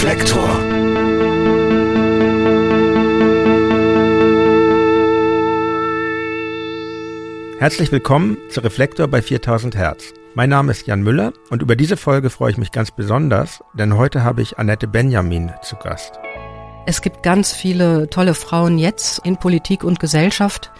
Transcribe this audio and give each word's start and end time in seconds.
Reflektor. 0.00 0.48
Herzlich 7.58 7.90
willkommen 7.90 8.38
zu 8.48 8.60
Reflektor 8.60 9.08
bei 9.08 9.22
4000 9.22 9.74
Hertz. 9.74 10.14
Mein 10.34 10.50
Name 10.50 10.70
ist 10.70 10.86
Jan 10.86 11.02
Müller 11.02 11.32
und 11.50 11.62
über 11.62 11.74
diese 11.74 11.96
Folge 11.96 12.30
freue 12.30 12.52
ich 12.52 12.58
mich 12.58 12.70
ganz 12.70 12.92
besonders, 12.92 13.64
denn 13.74 13.96
heute 13.96 14.22
habe 14.22 14.40
ich 14.40 14.56
Annette 14.60 14.86
Benjamin 14.86 15.50
zu 15.62 15.74
Gast. 15.74 16.12
Es 16.86 17.02
gibt 17.02 17.24
ganz 17.24 17.52
viele 17.52 18.08
tolle 18.08 18.34
Frauen 18.34 18.78
jetzt 18.78 19.18
in 19.26 19.36
Politik 19.36 19.82
und 19.82 19.98
Gesellschaft, 19.98 20.70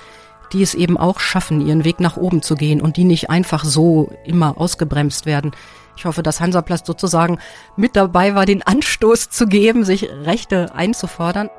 die 0.52 0.62
es 0.62 0.74
eben 0.74 0.96
auch 0.96 1.20
schaffen, 1.20 1.66
ihren 1.66 1.84
Weg 1.84 2.00
nach 2.00 2.16
oben 2.16 2.42
zu 2.42 2.54
gehen 2.54 2.80
und 2.80 2.96
die 2.96 3.04
nicht 3.04 3.30
einfach 3.30 3.64
so 3.64 4.10
immer 4.24 4.58
ausgebremst 4.58 5.26
werden. 5.26 5.52
Ich 5.96 6.04
hoffe, 6.04 6.22
dass 6.22 6.40
Hansaplast 6.40 6.86
sozusagen 6.86 7.39
mit 7.76 7.96
dabei 7.96 8.34
war, 8.34 8.46
den 8.46 8.62
Anstoß 8.62 9.30
zu 9.30 9.46
geben, 9.46 9.84
sich 9.84 10.08
Rechte 10.25 10.75
einzufordern. 10.75 11.50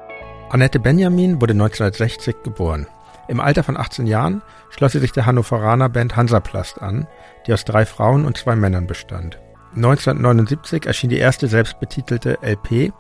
Annette 0.50 0.80
Benjamin 0.80 1.42
wurde 1.42 1.54
1960 1.54 2.38
geboren. 2.44 2.88
Im 3.28 3.40
Alter 3.40 3.64
von 3.64 3.78
18 3.78 4.08
Jahren 4.08 4.42
schloss 4.70 4.94
sie 4.94 5.00
sich 5.00 5.12
der 5.12 5.26
Hannoveraner 5.26 5.90
Band 5.90 6.16
Hansaplast 6.16 6.82
an, 6.82 7.08
die 7.46 7.54
aus 7.54 7.66
drei 7.66 7.86
Frauen 7.86 8.26
und 8.26 8.38
zwei 8.38 8.56
Männern 8.56 8.88
bestand. 8.88 9.40
1979 9.76 10.88
erschien 10.88 11.12
die 11.12 11.20
erste 11.20 11.48
selbstbetitelte 11.48 12.40
LP 12.42 12.92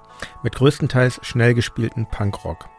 mit 0.43 0.55
größtenteils 0.55 1.19
schnell 1.23 1.55
gespielten 1.55 2.05
Punkrock. 2.05 2.69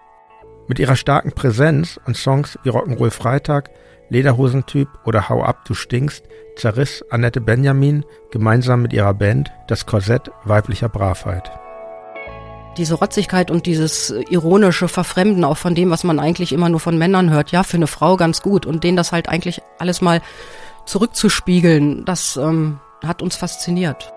Mit 0.71 0.79
ihrer 0.79 0.95
starken 0.95 1.33
Präsenz 1.33 1.99
und 2.07 2.17
Songs 2.17 2.57
wie 2.63 2.71
Rock'n'Roll 2.71 3.11
Freitag, 3.11 3.71
Lederhosentyp 4.09 4.87
oder 5.05 5.29
Hau 5.29 5.43
ab, 5.43 5.65
du 5.65 5.75
stinkst 5.75 6.27
zerriss 6.55 7.05
Annette 7.11 7.41
Benjamin 7.41 8.05
gemeinsam 8.31 8.81
mit 8.81 8.93
ihrer 8.93 9.13
Band 9.13 9.51
das 9.67 9.85
Korsett 9.87 10.31
weiblicher 10.45 10.89
Bravheit. 10.89 11.51
Diese 12.77 12.95
Rotzigkeit 12.95 13.51
und 13.51 13.67
dieses 13.67 14.15
ironische 14.31 14.87
Verfremden 14.87 15.43
auch 15.43 15.57
von 15.57 15.75
dem, 15.75 15.91
was 15.91 16.05
man 16.05 16.21
eigentlich 16.21 16.53
immer 16.53 16.69
nur 16.69 16.79
von 16.79 16.97
Männern 16.97 17.31
hört, 17.31 17.51
ja, 17.51 17.65
für 17.65 17.77
eine 17.77 17.89
Frau 17.89 18.17
ganz 18.17 18.41
gut 18.41 18.65
und 18.65 18.85
denen 18.85 18.97
das 18.97 19.11
halt 19.11 19.29
eigentlich 19.29 19.63
alles 19.81 20.01
mal 20.01 20.23
zurückzuspiegeln, 20.87 22.05
das 22.05 22.37
ähm, 22.37 22.79
hat 23.05 23.23
uns 23.23 23.35
fasziniert. 23.35 24.13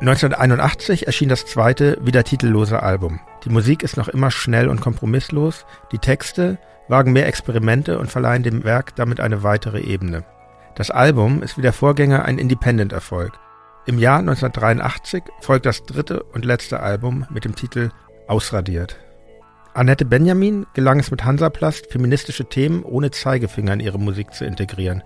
1981 0.00 1.08
erschien 1.08 1.28
das 1.28 1.44
zweite, 1.44 1.98
wieder 2.00 2.22
titellose 2.22 2.84
Album. 2.84 3.18
Die 3.44 3.50
Musik 3.50 3.82
ist 3.82 3.96
noch 3.96 4.06
immer 4.06 4.30
schnell 4.30 4.68
und 4.68 4.80
kompromisslos, 4.80 5.66
die 5.90 5.98
Texte 5.98 6.58
wagen 6.86 7.12
mehr 7.12 7.26
Experimente 7.26 7.98
und 7.98 8.10
verleihen 8.10 8.44
dem 8.44 8.62
Werk 8.62 8.94
damit 8.94 9.18
eine 9.18 9.42
weitere 9.42 9.80
Ebene. 9.80 10.24
Das 10.76 10.92
Album 10.92 11.42
ist 11.42 11.58
wie 11.58 11.62
der 11.62 11.72
Vorgänger 11.72 12.24
ein 12.24 12.38
Independent-Erfolg. 12.38 13.32
Im 13.86 13.98
Jahr 13.98 14.20
1983 14.20 15.24
folgt 15.40 15.66
das 15.66 15.82
dritte 15.82 16.22
und 16.22 16.44
letzte 16.44 16.78
Album 16.78 17.26
mit 17.30 17.44
dem 17.44 17.56
Titel 17.56 17.90
Ausradiert. 18.28 18.96
Annette 19.74 20.04
Benjamin 20.04 20.66
gelang 20.74 21.00
es 21.00 21.10
mit 21.10 21.24
Hansaplast, 21.24 21.90
feministische 21.90 22.44
Themen 22.44 22.84
ohne 22.84 23.10
Zeigefinger 23.10 23.72
in 23.72 23.80
ihre 23.80 23.98
Musik 23.98 24.32
zu 24.32 24.44
integrieren. 24.44 25.02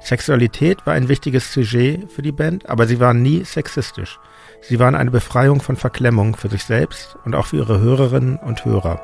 Sexualität 0.00 0.86
war 0.86 0.94
ein 0.94 1.08
wichtiges 1.08 1.52
Sujet 1.52 2.10
für 2.10 2.22
die 2.22 2.32
Band, 2.32 2.68
aber 2.68 2.86
sie 2.86 3.00
waren 3.00 3.22
nie 3.22 3.44
sexistisch. 3.44 4.18
Sie 4.60 4.78
waren 4.78 4.94
eine 4.94 5.10
Befreiung 5.10 5.60
von 5.60 5.76
Verklemmung 5.76 6.36
für 6.36 6.48
sich 6.48 6.64
selbst 6.64 7.16
und 7.24 7.34
auch 7.34 7.46
für 7.46 7.56
ihre 7.56 7.80
Hörerinnen 7.80 8.36
und 8.36 8.64
Hörer. 8.64 9.00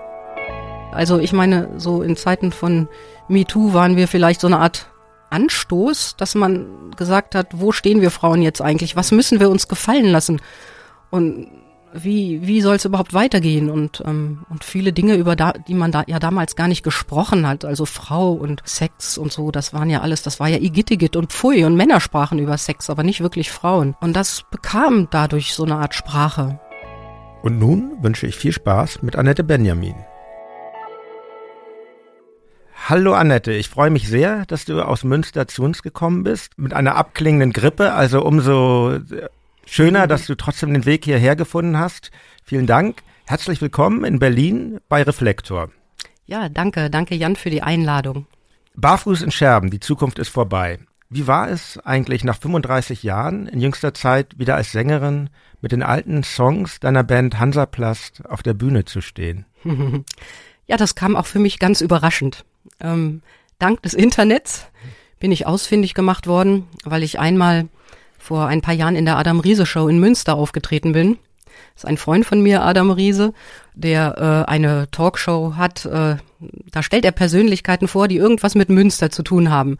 Also 0.93 1.19
ich 1.19 1.33
meine, 1.33 1.69
so 1.77 2.03
in 2.03 2.17
Zeiten 2.17 2.53
von 2.53 2.89
MeToo 3.29 3.73
waren 3.73 3.97
wir 3.97 4.09
vielleicht 4.09 4.41
so 4.41 4.47
eine 4.47 4.59
Art 4.59 4.89
Anstoß, 5.31 6.17
dass 6.17 6.37
man 6.37 6.93
gesagt 6.97 7.35
hat, 7.35 7.49
wo 7.53 7.73
stehen 7.73 8.01
wir 8.01 8.13
Frauen 8.13 8.43
jetzt 8.43 8.63
eigentlich? 8.63 8.95
Was 8.95 9.11
müssen 9.11 9.41
wir 9.41 9.51
uns 9.51 9.67
gefallen 9.67 10.07
lassen? 10.07 10.41
Und 11.11 11.49
wie, 11.95 12.47
wie 12.47 12.61
soll 12.61 12.77
es 12.77 12.85
überhaupt 12.85 13.15
weitergehen? 13.15 13.71
Und, 13.71 14.03
ähm, 14.05 14.45
und 14.51 14.65
viele 14.65 14.93
Dinge, 14.93 15.15
über 15.15 15.37
da, 15.37 15.53
die 15.53 15.75
man 15.75 15.93
da 15.93 16.03
ja 16.07 16.19
damals 16.19 16.57
gar 16.57 16.67
nicht 16.67 16.83
gesprochen 16.83 17.47
hat, 17.47 17.65
also 17.65 17.87
Frau 17.87 18.33
und 18.33 18.63
Sex 18.65 19.17
und 19.17 19.33
so, 19.33 19.51
das 19.51 19.73
waren 19.73 19.89
ja 19.89 20.01
alles, 20.01 20.23
das 20.23 20.41
war 20.41 20.49
ja 20.49 20.59
Igittigit 20.59 21.17
und 21.17 21.33
Pfui 21.33 21.65
und 21.65 21.77
Männer 21.77 22.01
sprachen 22.01 22.39
über 22.39 22.59
Sex, 22.59 22.91
aber 22.91 23.05
nicht 23.05 23.21
wirklich 23.21 23.51
Frauen. 23.51 23.95
Und 24.01 24.15
das 24.15 24.43
bekam 24.51 25.09
dadurch 25.11 25.55
so 25.55 25.65
eine 25.65 25.77
Art 25.77 25.95
Sprache. 25.95 26.59
Und 27.43 27.59
nun 27.59 27.93
wünsche 28.03 28.27
ich 28.27 28.37
viel 28.37 28.53
Spaß 28.53 29.03
mit 29.03 29.17
Annette 29.17 29.45
Benjamin. 29.45 29.95
Hallo 32.89 33.15
Annette, 33.15 33.53
ich 33.53 33.71
freue 33.71 33.91
mich 33.91 34.09
sehr, 34.09 34.45
dass 34.47 34.65
du 34.65 34.83
aus 34.83 35.05
Münster 35.05 35.49
zu 35.49 35.63
uns 35.63 35.83
gekommen 35.83 36.23
bist 36.23 36.59
mit 36.59 36.75
einer 36.75 36.97
abklingenden 36.97 37.53
Grippe, 37.53 37.93
also 37.93 38.23
umso 38.23 38.99
schöner, 39.75 40.07
dass 40.07 40.27
du 40.27 40.37
trotzdem 40.37 40.73
den 40.73 40.85
Weg 40.85 41.05
hierher 41.05 41.35
gefunden 41.35 41.77
hast. 41.77 42.13
Vielen 42.45 42.69
Dank. 42.69 43.03
Herzlich 43.27 43.61
willkommen 43.61 44.05
in 44.05 44.21
Berlin 44.21 44.79
bei 44.89 45.03
Reflektor. 45.03 45.71
Ja, 46.27 46.49
danke, 46.49 46.91
danke 46.91 47.17
Jan 47.17 47.35
für 47.35 47.51
die 47.51 47.63
Einladung. 47.63 48.27
Barfuß 48.77 49.23
in 49.23 49.33
Scherben, 49.33 49.71
die 49.71 49.81
Zukunft 49.81 50.21
ist 50.21 50.29
vorbei. 50.29 50.79
Wie 51.11 51.27
war 51.27 51.49
es 51.49 51.77
eigentlich 51.79 52.23
nach 52.23 52.39
35 52.39 53.03
Jahren 53.03 53.49
in 53.49 53.61
jüngster 53.61 53.95
Zeit 53.95 54.39
wieder 54.39 54.55
als 54.55 54.71
Sängerin 54.71 55.29
mit 55.61 55.73
den 55.73 55.83
alten 55.83 56.23
Songs 56.23 56.79
deiner 56.79 57.03
Band 57.03 57.41
Hansaplast 57.41 58.25
auf 58.29 58.45
der 58.45 58.55
Bühne 58.55 58.85
zu 58.85 59.01
stehen? 59.01 59.45
ja, 60.69 60.77
das 60.77 60.95
kam 60.95 61.17
auch 61.17 61.27
für 61.27 61.41
mich 61.41 61.59
ganz 61.59 61.81
überraschend. 61.81 62.45
Ähm, 62.79 63.23
dank 63.59 63.83
des 63.83 63.95
Internets 63.95 64.69
bin 65.19 65.33
ich 65.33 65.49
ausfindig 65.49 65.95
gemacht 65.95 66.29
worden, 66.29 66.69
weil 66.85 67.03
ich 67.03 67.19
einmal 67.19 67.69
vor 68.25 68.47
ein 68.47 68.63
paar 68.63 68.73
Jahren 68.73 68.97
in 68.97 69.05
der 69.05 69.19
Adam 69.19 69.39
Riese 69.39 69.67
Show 69.67 69.87
in 69.87 70.01
Münster 70.01 70.35
aufgetreten 70.35 70.93
bin. 70.93 71.19
Das 71.75 71.85
ist 71.85 71.85
ein 71.85 71.99
Freund 71.99 72.25
von 72.25 72.41
mir, 72.41 72.63
Adam 72.63 72.91
Riese, 72.91 73.35
der 73.75 74.47
äh, 74.49 74.51
eine 74.51 74.91
Talkshow 74.91 75.57
hat. 75.57 75.85
Äh, 75.85 76.17
da 76.71 76.83
stellt 76.83 77.05
er 77.05 77.13
Persönlichkeiten 77.13 77.87
vor, 77.87 78.09
die 78.09 78.17
irgendwas 78.17 78.55
mit 78.55 78.71
Münster 78.71 79.11
zu 79.11 79.23
tun 79.23 79.51
haben. 79.51 79.77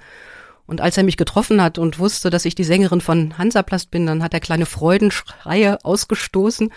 Und 0.67 0.83
als 0.83 0.99
er 0.99 1.05
mich 1.05 1.17
getroffen 1.17 1.63
hat 1.63 1.79
und 1.79 1.99
wusste, 1.99 2.29
dass 2.29 2.45
ich 2.45 2.55
die 2.55 2.65
Sängerin 2.65 3.01
von 3.01 3.39
Hansaplast 3.39 3.91
bin, 3.91 4.05
dann 4.05 4.23
hat 4.23 4.35
er 4.35 4.41
kleine 4.41 4.67
Freudenschreie 4.67 5.83
ausgestoßen 5.83 6.71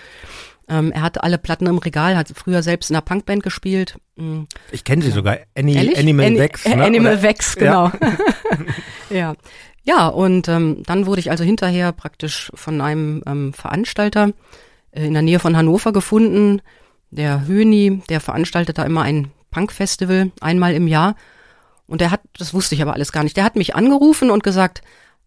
ähm, 0.69 0.91
er 0.91 1.01
hatte 1.01 1.23
alle 1.23 1.37
Platten 1.37 1.65
im 1.67 1.77
Regal, 1.77 2.17
hat 2.17 2.29
früher 2.35 2.61
selbst 2.61 2.89
in 2.89 2.95
einer 2.95 3.01
Punkband 3.01 3.41
gespielt. 3.41 3.97
Mhm. 4.17 4.47
Ich 4.71 4.83
kenne 4.83 5.01
sie 5.01 5.11
sogar, 5.11 5.37
Any, 5.55 5.95
Animal 5.95 6.25
Any, 6.25 6.39
Vex. 6.39 6.65
Ne? 6.65 6.83
Animal 6.83 7.13
Oder? 7.13 7.21
Vex, 7.21 7.55
genau. 7.55 7.91
Ja, 9.09 9.17
ja. 9.17 9.35
Ja 9.87 10.07
und 10.07 10.47
ähm, 10.47 10.83
dann 10.85 11.05
wurde 11.05 11.21
ich 11.21 11.31
also 11.31 11.43
hinterher 11.43 11.91
praktisch 11.93 12.51
von 12.53 12.81
einem 12.81 13.23
ähm, 13.25 13.53
Veranstalter 13.53 14.33
äh, 14.91 15.07
in 15.07 15.13
der 15.13 15.23
Nähe 15.23 15.39
von 15.39 15.57
Hannover 15.57 15.93
gefunden. 15.93 16.61
Der 17.09 17.47
Höni, 17.47 18.03
der 18.09 18.19
veranstaltet 18.19 18.77
da 18.77 18.83
immer 18.83 19.01
ein 19.01 19.31
Punkfestival 19.49 20.31
einmal 20.41 20.73
im 20.73 20.87
Jahr. 20.87 21.15
Und 21.87 22.01
der 22.01 22.11
hat, 22.11 22.21
das 22.37 22.53
wusste 22.53 22.75
ich 22.75 22.81
aber 22.81 22.93
alles 22.93 23.11
gar 23.13 23.23
nicht, 23.23 23.37
der 23.37 23.45
hat 23.45 23.55
mich 23.55 23.75
angerufen 23.75 24.29
und 24.29 24.43
gesagt, 24.43 24.81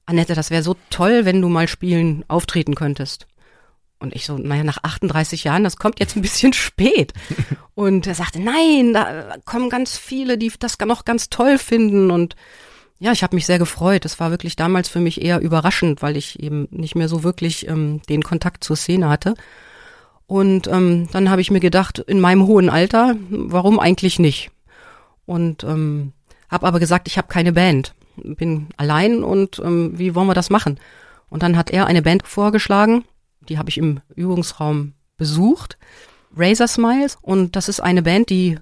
Annette, 0.05 0.35
das 0.35 0.51
wäre 0.51 0.63
so 0.63 0.77
toll, 0.91 1.25
wenn 1.25 1.41
du 1.41 1.49
mal 1.49 1.69
spielen, 1.69 2.25
auftreten 2.29 2.75
könntest. 2.75 3.27
Und 3.99 4.15
ich 4.15 4.25
so, 4.25 4.39
naja, 4.39 4.65
nach 4.65 4.83
38 4.83 5.45
Jahren, 5.45 5.63
das 5.63 5.77
kommt 5.77 6.01
jetzt 6.01 6.17
ein 6.17 6.23
bisschen 6.23 6.53
spät. 6.55 7.13
Und 7.75 8.07
er 8.07 8.15
sagte, 8.15 8.41
nein, 8.41 8.93
da 8.93 9.37
kommen 9.45 9.71
ganz 9.71 9.97
viele, 9.97 10.37
die 10.37 10.53
das 10.59 10.79
noch 10.81 11.05
ganz 11.05 11.31
toll 11.31 11.59
finden. 11.59 12.11
Und 12.11 12.35
ja, 13.01 13.13
ich 13.13 13.23
habe 13.23 13.35
mich 13.35 13.47
sehr 13.47 13.59
gefreut. 13.59 14.05
Das 14.05 14.21
war 14.21 14.31
wirklich 14.31 14.55
damals 14.55 14.89
für 14.89 15.01
mich 15.01 15.21
eher 15.21 15.41
überraschend, 15.41 16.03
weil 16.03 16.17
ich 16.17 16.41
eben 16.41 16.69
nicht 16.71 16.95
mehr 16.95 17.09
so 17.09 17.25
wirklich 17.25 17.67
ähm, 17.67 18.01
den 18.09 18.23
Kontakt 18.23 18.63
zur 18.63 18.77
Szene 18.77 19.09
hatte. 19.09 19.35
Und 20.27 20.69
ähm, 20.69 21.09
dann 21.11 21.29
habe 21.29 21.41
ich 21.41 21.51
mir 21.51 21.61
gedacht, 21.61 21.99
in 21.99 22.21
meinem 22.21 22.47
hohen 22.47 22.71
Alter, 22.71 23.17
warum 23.31 23.81
eigentlich 23.81 24.21
nicht? 24.21 24.53
Und 25.27 25.65
ähm, 25.65 26.13
habe 26.49 26.67
aber 26.67 26.79
gesagt, 26.79 27.09
ich 27.09 27.19
habe 27.19 27.27
keine 27.27 27.53
Band, 27.53 27.95
bin 28.17 28.69
allein 28.77 29.25
und 29.25 29.61
ähm, 29.65 29.99
wie 29.99 30.15
wollen 30.15 30.29
wir 30.29 30.35
das 30.35 30.51
machen? 30.51 30.79
Und 31.29 31.43
dann 31.43 31.57
hat 31.57 31.71
er 31.71 31.87
eine 31.87 32.03
Band 32.03 32.29
vorgeschlagen 32.29 33.05
die 33.49 33.59
habe 33.59 33.69
ich 33.69 33.79
im 33.79 34.01
Übungsraum 34.15 34.95
besucht. 35.17 35.79
Razor 36.37 36.69
Smiles. 36.69 37.19
Und 37.21 37.57
das 37.57 37.69
ist 37.69 37.81
eine 37.81 38.03
Band, 38.03 38.31
die 38.31 38.59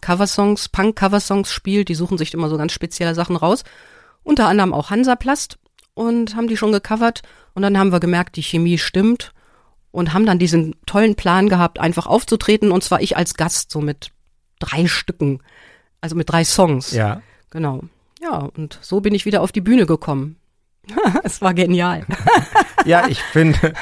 Coversongs, 0.00 0.68
Punk-Coversongs 0.68 1.50
spielt. 1.50 1.88
Die 1.88 1.94
suchen 1.94 2.18
sich 2.18 2.34
immer 2.34 2.48
so 2.48 2.56
ganz 2.56 2.72
spezielle 2.72 3.14
Sachen 3.14 3.36
raus. 3.36 3.64
Unter 4.22 4.48
anderem 4.48 4.72
auch 4.72 4.90
Hansaplast 4.90 5.58
und 5.94 6.34
haben 6.36 6.48
die 6.48 6.56
schon 6.56 6.72
gecovert. 6.72 7.22
Und 7.54 7.62
dann 7.62 7.78
haben 7.78 7.92
wir 7.92 8.00
gemerkt, 8.00 8.36
die 8.36 8.42
Chemie 8.42 8.78
stimmt 8.78 9.32
und 9.92 10.12
haben 10.12 10.26
dann 10.26 10.38
diesen 10.38 10.74
tollen 10.86 11.14
Plan 11.14 11.48
gehabt, 11.48 11.78
einfach 11.78 12.06
aufzutreten. 12.06 12.72
Und 12.72 12.82
zwar 12.82 13.00
ich 13.00 13.16
als 13.16 13.34
Gast, 13.34 13.70
so 13.70 13.80
mit 13.80 14.10
drei 14.58 14.86
Stücken. 14.86 15.40
Also 16.00 16.16
mit 16.16 16.30
drei 16.30 16.44
Songs. 16.44 16.90
Ja. 16.92 17.22
Genau. 17.50 17.82
Ja, 18.20 18.38
und 18.56 18.78
so 18.82 19.00
bin 19.00 19.14
ich 19.14 19.26
wieder 19.26 19.42
auf 19.42 19.52
die 19.52 19.60
Bühne 19.60 19.86
gekommen. 19.86 20.36
es 21.24 21.40
war 21.42 21.54
genial. 21.54 22.04
ja, 22.84 23.06
ich 23.08 23.20
finde, 23.20 23.72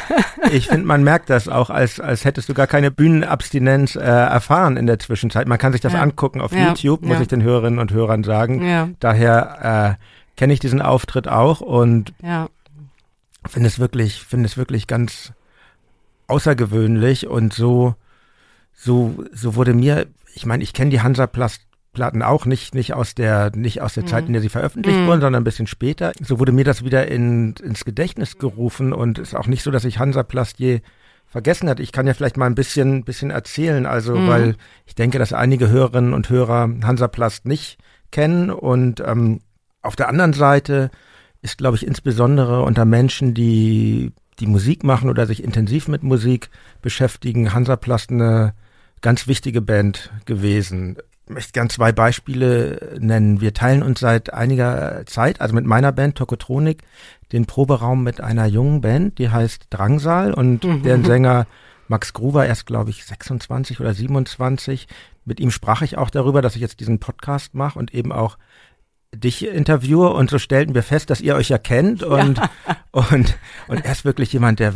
ich 0.51 0.69
finde, 0.69 0.87
man 0.87 1.03
merkt 1.03 1.31
das 1.31 1.49
auch, 1.49 1.71
als, 1.71 2.01
als 2.01 2.25
hättest 2.25 2.49
du 2.49 2.55
gar 2.55 2.67
keine 2.67 2.91
Bühnenabstinenz 2.91 3.97
äh, 3.97 4.01
erfahren 4.01 4.77
in 4.77 4.87
der 4.87 4.99
Zwischenzeit. 4.99 5.49
Man 5.49 5.59
kann 5.59 5.73
sich 5.73 5.81
das 5.81 5.93
ja. 5.93 6.03
angucken 6.03 6.41
auf 6.41 6.53
ja. 6.53 6.69
YouTube, 6.69 7.03
muss 7.03 7.17
ja. 7.17 7.23
ich 7.23 7.29
den 7.29 7.43
Hörerinnen 7.43 7.79
und 7.79 7.93
Hörern 7.93 8.25
sagen. 8.25 8.97
Daher 9.01 9.99
äh, 9.99 10.05
kenne 10.37 10.53
ich 10.53 10.61
diesen 10.61 10.83
Auftritt 10.83 11.29
auch 11.29 11.61
und 11.61 12.13
finde 13.47 13.69
es 13.69 13.79
wirklich, 13.79 14.23
finde 14.23 14.47
es 14.47 14.57
wirklich 14.57 14.87
ganz 14.87 15.33
außergewöhnlich 16.29 17.27
und 17.27 17.53
so, 17.53 17.95
so, 18.75 19.25
so 19.33 19.55
wurde 19.55 19.75
mir, 19.75 20.07
ich 20.35 20.47
meine, 20.47 20.63
ich 20.63 20.73
kenne 20.73 20.91
die 20.91 21.03
Hansaplast 21.03 21.63
Platten 21.93 22.23
auch 22.23 22.47
nicht 22.47 22.75
nicht 22.75 22.95
aus 22.95 23.15
der 23.15 23.51
nicht 23.55 23.83
aus 23.83 23.95
der 23.95 24.05
mhm. 24.05 24.09
Zeit, 24.09 24.27
in 24.27 24.33
der 24.33 24.43
sie 24.43 24.49
veröffentlicht 24.49 24.99
mhm. 24.99 25.07
wurden, 25.07 25.21
sondern 25.21 25.43
ein 25.43 25.45
bisschen 25.45 25.67
später. 25.67 26.13
So 26.21 26.39
wurde 26.39 26.53
mir 26.53 26.65
das 26.65 26.85
wieder 26.85 27.09
in, 27.09 27.55
ins 27.63 27.85
Gedächtnis 27.85 28.39
gerufen 28.39 28.93
und 28.93 29.19
ist 29.19 29.35
auch 29.35 29.47
nicht 29.47 29.63
so, 29.63 29.71
dass 29.71 29.85
ich 29.85 29.99
Hansaplast 29.99 30.59
je 30.59 30.81
vergessen 31.27 31.69
hat. 31.69 31.81
Ich 31.81 31.93
kann 31.93 32.07
ja 32.07 32.15
vielleicht 32.15 32.37
mal 32.37 32.47
ein 32.47 32.55
bisschen 32.55 33.05
bisschen 33.05 33.31
erzählen, 33.31 33.87
also 33.87 34.17
mhm. 34.17 34.29
weil 34.29 34.57
ich 34.87 34.95
denke, 34.95 35.19
dass 35.19 35.33
einige 35.33 35.69
Hörerinnen 35.69 36.15
und 36.15 36.31
Hörer 36.31 36.71
Hansaplast 36.83 37.47
nicht 37.47 37.79
kennen 38.11 38.51
und 38.51 39.01
ähm, 39.01 39.41
auf 39.83 39.97
der 39.97 40.09
anderen 40.09 40.33
Seite 40.33 40.91
ist, 41.43 41.59
glaube 41.59 41.77
ich, 41.77 41.87
insbesondere 41.87 42.63
unter 42.63 42.85
Menschen, 42.85 43.35
die 43.35 44.13
die 44.39 44.47
Musik 44.47 44.85
machen 44.85 45.11
oder 45.11 45.27
sich 45.27 45.43
intensiv 45.43 45.89
mit 45.89 46.03
Musik 46.03 46.51
beschäftigen, 46.81 47.53
Hansaplast 47.53 48.11
eine 48.11 48.55
ganz 49.01 49.27
wichtige 49.27 49.61
Band 49.61 50.11
gewesen. 50.25 50.97
Ich 51.33 51.35
möchte 51.35 51.53
gern 51.53 51.71
zwei 51.71 51.93
Beispiele 51.93 52.99
nennen. 53.01 53.41
Wir 53.41 53.55
teilen 53.55 53.83
uns 53.83 54.01
seit 54.01 54.35
einiger 54.35 55.05
Zeit, 55.07 55.41
also 55.41 55.55
mit 55.55 55.65
meiner 55.65 55.91
Band 55.91 56.17
Tokotronik, 56.19 56.83
den 57.33 57.47
Proberaum 57.47 58.03
mit 58.03 58.21
einer 58.21 58.45
jungen 58.45 58.83
Band, 58.83 59.19
die 59.19 59.31
heißt 59.31 59.69
Drangsal 59.71 60.35
und 60.35 60.63
mhm. 60.63 60.83
deren 60.83 61.07
Sänger 61.07 61.47
Max 61.89 62.13
Gruber, 62.13 62.47
erst 62.47 62.67
glaube 62.67 62.91
ich 62.91 63.07
26 63.07 63.81
oder 63.81 63.95
27. 63.95 64.89
Mit 65.25 65.41
ihm 65.41 65.51
sprach 65.51 65.81
ich 65.81 65.97
auch 65.97 66.11
darüber, 66.11 66.43
dass 66.43 66.55
ich 66.55 66.61
jetzt 66.61 66.81
diesen 66.81 67.01
Podcast 67.01 67.55
mache 67.55 67.79
und 67.79 67.95
eben 67.95 68.13
auch 68.13 68.37
dich 69.15 69.47
interviewe 69.47 70.11
und 70.11 70.29
so 70.29 70.39
stellten 70.39 70.75
wir 70.75 70.83
fest, 70.83 71.09
dass 71.09 71.23
ihr 71.23 71.35
euch 71.35 71.49
ja 71.49 71.57
kennt 71.57 72.03
und, 72.03 72.37
ja. 72.37 72.51
und, 72.91 73.39
und 73.69 73.87
er 73.87 73.93
ist 73.93 74.05
wirklich 74.05 74.35
jemand, 74.35 74.61
der 74.61 74.75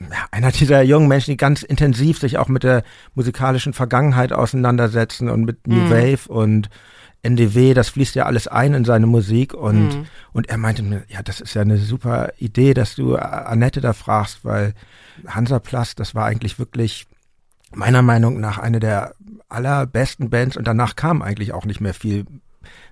ja, 0.00 0.26
einer 0.30 0.50
dieser 0.50 0.82
jungen 0.82 1.08
Menschen, 1.08 1.32
die 1.32 1.36
ganz 1.36 1.62
intensiv 1.62 2.18
sich 2.18 2.38
auch 2.38 2.48
mit 2.48 2.64
der 2.64 2.82
musikalischen 3.14 3.72
Vergangenheit 3.72 4.32
auseinandersetzen 4.32 5.28
und 5.28 5.44
mit 5.44 5.66
New 5.66 5.76
mhm. 5.76 5.90
Wave 5.90 6.28
und 6.28 6.68
NDW, 7.22 7.72
das 7.72 7.88
fließt 7.88 8.14
ja 8.16 8.26
alles 8.26 8.48
ein 8.48 8.74
in 8.74 8.84
seine 8.84 9.06
Musik 9.06 9.54
und, 9.54 9.94
mhm. 9.94 10.06
und 10.32 10.48
er 10.48 10.58
meinte 10.58 10.82
mir, 10.82 11.04
ja, 11.08 11.22
das 11.22 11.40
ist 11.40 11.54
ja 11.54 11.62
eine 11.62 11.78
super 11.78 12.32
Idee, 12.38 12.74
dass 12.74 12.96
du 12.96 13.16
Annette 13.16 13.80
da 13.80 13.94
fragst, 13.94 14.44
weil 14.44 14.74
Hansaplast, 15.26 15.98
das 15.98 16.14
war 16.14 16.26
eigentlich 16.26 16.58
wirklich 16.58 17.06
meiner 17.72 18.02
Meinung 18.02 18.40
nach 18.40 18.58
eine 18.58 18.78
der 18.78 19.14
allerbesten 19.48 20.28
Bands 20.28 20.56
und 20.56 20.66
danach 20.66 20.96
kam 20.96 21.22
eigentlich 21.22 21.52
auch 21.52 21.64
nicht 21.64 21.80
mehr 21.80 21.94
viel 21.94 22.26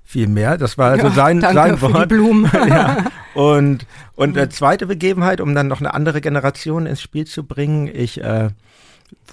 viel 0.04 0.28
mehr. 0.28 0.58
Das 0.58 0.78
war 0.78 0.90
also 0.90 1.08
ja, 1.08 1.12
sein, 1.12 1.40
sein 1.40 1.80
Wort. 1.80 2.12
Ja. 2.68 3.04
Und, 3.34 3.86
und 4.14 4.36
äh, 4.36 4.50
zweite 4.50 4.86
Begebenheit, 4.86 5.40
um 5.40 5.54
dann 5.54 5.66
noch 5.66 5.80
eine 5.80 5.94
andere 5.94 6.20
Generation 6.20 6.84
ins 6.84 7.00
Spiel 7.00 7.26
zu 7.26 7.44
bringen. 7.44 7.88
Ich 7.90 8.22
äh, 8.22 8.50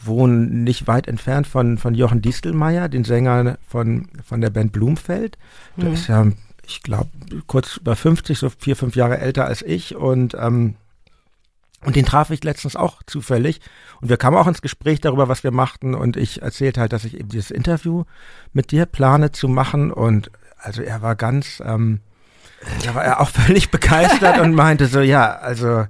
wohne 0.04 0.48
nicht 0.48 0.88
weit 0.88 1.08
entfernt 1.10 1.48
von, 1.48 1.78
von 1.78 1.94
Jochen 1.94 2.22
Distelmeier, 2.22 2.88
den 2.88 3.04
Sänger 3.04 3.58
von, 3.68 4.08
von 4.24 4.40
der 4.40 4.52
Band 4.52 4.72
Blumfeld. 4.72 5.38
Der 5.76 5.90
mhm. 5.90 5.94
ist 5.94 6.08
ja, 6.08 6.28
ich 6.66 6.82
glaube, 6.82 7.10
kurz 7.48 7.76
über 7.76 7.98
50, 7.98 8.38
so 8.38 8.50
vier, 8.50 8.78
fünf 8.78 8.96
Jahre 8.96 9.20
älter 9.20 9.46
als 9.46 9.62
ich. 9.62 9.98
Und 9.98 10.34
ähm, 10.40 10.76
und 11.86 11.96
den 11.96 12.06
traf 12.06 12.30
ich 12.30 12.44
letztens 12.44 12.76
auch 12.76 13.02
zufällig. 13.06 13.62
Und 14.02 14.10
wir 14.10 14.18
kamen 14.18 14.38
auch 14.38 14.48
ins 14.48 14.62
Gespräch 14.62 15.00
darüber, 15.00 15.30
was 15.30 15.44
wir 15.44 15.52
machten. 15.52 15.96
Und 15.96 16.18
ich 16.18 16.42
erzählte 16.42 16.82
halt, 16.82 16.94
dass 16.94 17.06
ich 17.06 17.18
eben 17.18 17.30
dieses 17.30 17.52
Interview 17.52 18.04
mit 18.52 18.72
dir 18.72 18.86
plane 18.86 19.32
zu 19.32 19.48
machen. 19.48 19.92
Und 19.92 20.30
also 20.58 20.82
er 20.82 21.02
war 21.02 21.16
ganz, 21.16 21.62
ähm, 21.66 22.02
da 22.84 22.96
war 22.96 23.04
er 23.04 23.22
auch 23.22 23.30
völlig 23.46 23.72
begeistert 23.72 24.40
und 24.40 24.54
meinte 24.54 24.88
so, 24.88 25.00
ja, 25.00 25.32
also, 25.32 25.86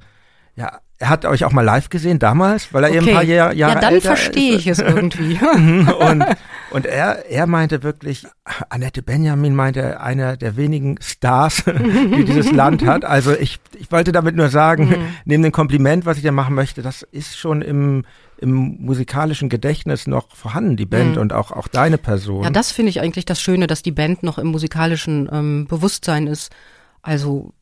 ja, 0.55 0.79
er 0.99 1.09
hat 1.09 1.23
euch 1.23 1.45
auch 1.45 1.53
mal 1.53 1.61
live 1.61 1.89
gesehen 1.89 2.19
damals, 2.19 2.73
weil 2.73 2.83
er 2.83 2.89
okay. 2.89 2.97
eben 2.97 3.07
ein 3.07 3.13
paar 3.13 3.23
Jahr, 3.23 3.53
Jahre 3.53 3.75
Ja, 3.75 3.79
dann 3.79 4.01
verstehe 4.01 4.55
ich 4.55 4.67
es 4.67 4.79
irgendwie. 4.79 5.39
Mhm. 5.59 5.87
und, 5.89 6.25
und 6.71 6.85
er, 6.85 7.25
er 7.29 7.47
meinte 7.47 7.81
wirklich, 7.81 8.25
Annette 8.69 9.01
Benjamin 9.01 9.55
meinte, 9.55 9.99
einer 9.99 10.37
der 10.37 10.57
wenigen 10.57 10.97
Stars, 11.01 11.63
die 11.65 12.23
dieses 12.23 12.51
Land 12.51 12.85
hat. 12.85 13.03
Also 13.03 13.33
ich, 13.33 13.59
ich 13.77 13.91
wollte 13.91 14.11
damit 14.11 14.35
nur 14.35 14.49
sagen, 14.49 14.89
mhm. 14.89 15.15
neben 15.25 15.43
dem 15.43 15.51
Kompliment, 15.51 16.05
was 16.05 16.17
ich 16.17 16.23
da 16.23 16.31
machen 16.31 16.55
möchte, 16.55 16.81
das 16.81 17.01
ist 17.01 17.37
schon 17.37 17.61
im, 17.61 18.05
im 18.37 18.77
musikalischen 18.79 19.49
Gedächtnis 19.49 20.07
noch 20.07 20.35
vorhanden, 20.35 20.75
die 20.75 20.85
Band 20.85 21.15
mhm. 21.15 21.21
und 21.21 21.33
auch, 21.33 21.51
auch 21.51 21.67
deine 21.67 21.97
Person. 21.97 22.43
Ja, 22.43 22.49
das 22.49 22.71
finde 22.71 22.89
ich 22.89 23.01
eigentlich 23.01 23.25
das 23.25 23.41
Schöne, 23.41 23.67
dass 23.67 23.81
die 23.81 23.91
Band 23.91 24.23
noch 24.23 24.37
im 24.37 24.47
musikalischen 24.47 25.29
ähm, 25.31 25.67
Bewusstsein 25.67 26.27
ist. 26.27 26.51
Also 27.01 27.53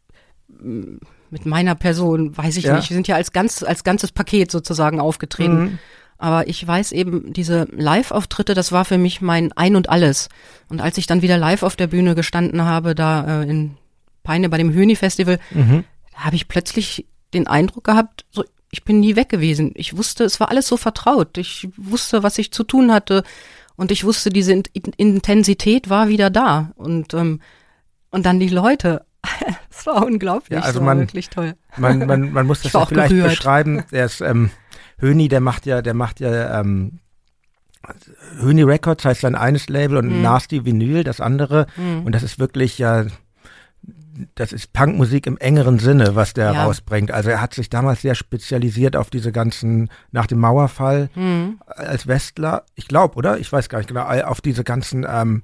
mit 1.30 1.46
meiner 1.46 1.76
Person, 1.76 2.38
weiß 2.38 2.58
ich 2.58 2.66
ja. 2.66 2.76
nicht. 2.76 2.90
Wir 2.90 2.96
sind 2.96 3.08
ja 3.08 3.16
als 3.16 3.32
ganz, 3.32 3.64
als 3.64 3.84
ganzes 3.84 4.12
Paket 4.12 4.52
sozusagen 4.52 5.00
aufgetreten. 5.00 5.60
Mhm. 5.60 5.80
Aber 6.18 6.48
ich 6.48 6.66
weiß 6.66 6.94
eben, 6.94 7.32
diese 7.32 7.68
Live-Auftritte, 7.72 8.54
das 8.54 8.72
war 8.72 8.86
für 8.86 8.98
mich 8.98 9.22
mein 9.22 9.52
Ein 9.54 9.76
und 9.76 9.90
Alles. 9.90 10.30
Und 10.68 10.82
als 10.82 10.98
ich 10.98 11.06
dann 11.06 11.22
wieder 11.22 11.38
live 11.38 11.64
auf 11.64 11.76
der 11.76 11.88
Bühne 11.88 12.16
gestanden 12.16 12.64
habe, 12.64 12.96
da 12.96 13.42
äh, 13.42 13.50
in 13.50 13.78
Peine 14.24 14.50
bei 14.50 14.58
dem 14.58 14.74
Höni-Festival, 14.74 15.40
mhm. 15.52 15.84
da 16.14 16.20
habe 16.26 16.36
ich 16.36 16.48
plötzlich 16.48 17.06
den 17.34 17.46
Eindruck 17.46 17.84
gehabt, 17.84 18.26
so, 18.32 18.44
ich 18.72 18.84
bin 18.84 19.00
nie 19.00 19.16
weg 19.16 19.30
gewesen. 19.30 19.72
Ich 19.76 19.96
wusste, 19.96 20.24
es 20.24 20.40
war 20.40 20.50
alles 20.50 20.68
so 20.68 20.76
vertraut. 20.76 21.38
Ich 21.38 21.70
wusste, 21.78 22.24
was 22.24 22.38
ich 22.38 22.52
zu 22.52 22.64
tun 22.64 22.92
hatte. 22.92 23.24
Und 23.76 23.92
ich 23.92 24.04
wusste, 24.04 24.32
diese 24.32 24.64
Intensität 24.98 25.90
war 25.90 26.08
wieder 26.08 26.30
da. 26.30 26.72
Und, 26.76 27.14
ähm, 27.14 27.42
und 28.10 28.26
dann 28.26 28.40
die 28.40 28.50
Leute, 28.50 29.06
das 29.70 29.86
war 29.86 30.06
unglaublich. 30.06 30.58
Ja, 30.60 30.66
also 30.66 30.82
man, 30.82 31.00
wirklich 31.00 31.30
toll. 31.30 31.56
Man, 31.78 32.06
man, 32.06 32.32
man 32.32 32.46
muss 32.46 32.62
das 32.64 32.74
ja 32.74 32.86
vielleicht 32.86 33.10
gerührt. 33.10 33.30
beschreiben. 33.30 33.84
Der 33.92 34.06
ist, 34.06 34.22
ähm, 34.22 34.50
Höni, 35.00 35.28
der 35.28 35.42
macht 35.42 35.68
ja, 35.68 35.84
der 35.84 35.94
macht 35.94 36.20
ja, 36.20 36.60
ähm, 36.60 37.00
Höni 38.42 38.64
Records 38.64 39.06
heißt 39.06 39.22
sein 39.22 39.36
eines 39.36 39.70
Label 39.70 39.98
und 39.98 40.08
mhm. 40.08 40.22
Nasty 40.24 40.66
Vinyl 40.66 41.04
das 41.04 41.22
andere. 41.22 41.68
Mhm. 41.78 42.04
Und 42.06 42.14
das 42.14 42.24
ist 42.24 42.40
wirklich 42.40 42.80
ja, 42.80 43.06
das 44.36 44.52
ist 44.52 44.74
Punkmusik 44.74 45.28
im 45.28 45.38
engeren 45.38 45.80
Sinne, 45.80 46.16
was 46.16 46.34
der 46.34 46.52
ja. 46.52 46.64
rausbringt. 46.64 47.12
Also 47.12 47.30
er 47.30 47.42
hat 47.42 47.54
sich 47.54 47.70
damals 47.70 48.02
sehr 48.02 48.16
spezialisiert 48.16 48.96
auf 48.96 49.10
diese 49.10 49.32
ganzen, 49.32 49.90
nach 50.12 50.28
dem 50.28 50.40
Mauerfall 50.40 51.10
mhm. 51.16 51.60
als 51.68 52.08
Westler, 52.08 52.64
ich 52.76 52.88
glaube, 52.88 53.16
oder? 53.16 53.38
Ich 53.38 53.52
weiß 53.52 53.70
gar 53.70 53.80
nicht 53.80 53.88
genau, 53.88 54.06
auf 54.06 54.42
diese 54.42 54.64
ganzen 54.64 55.06
ähm, 55.08 55.44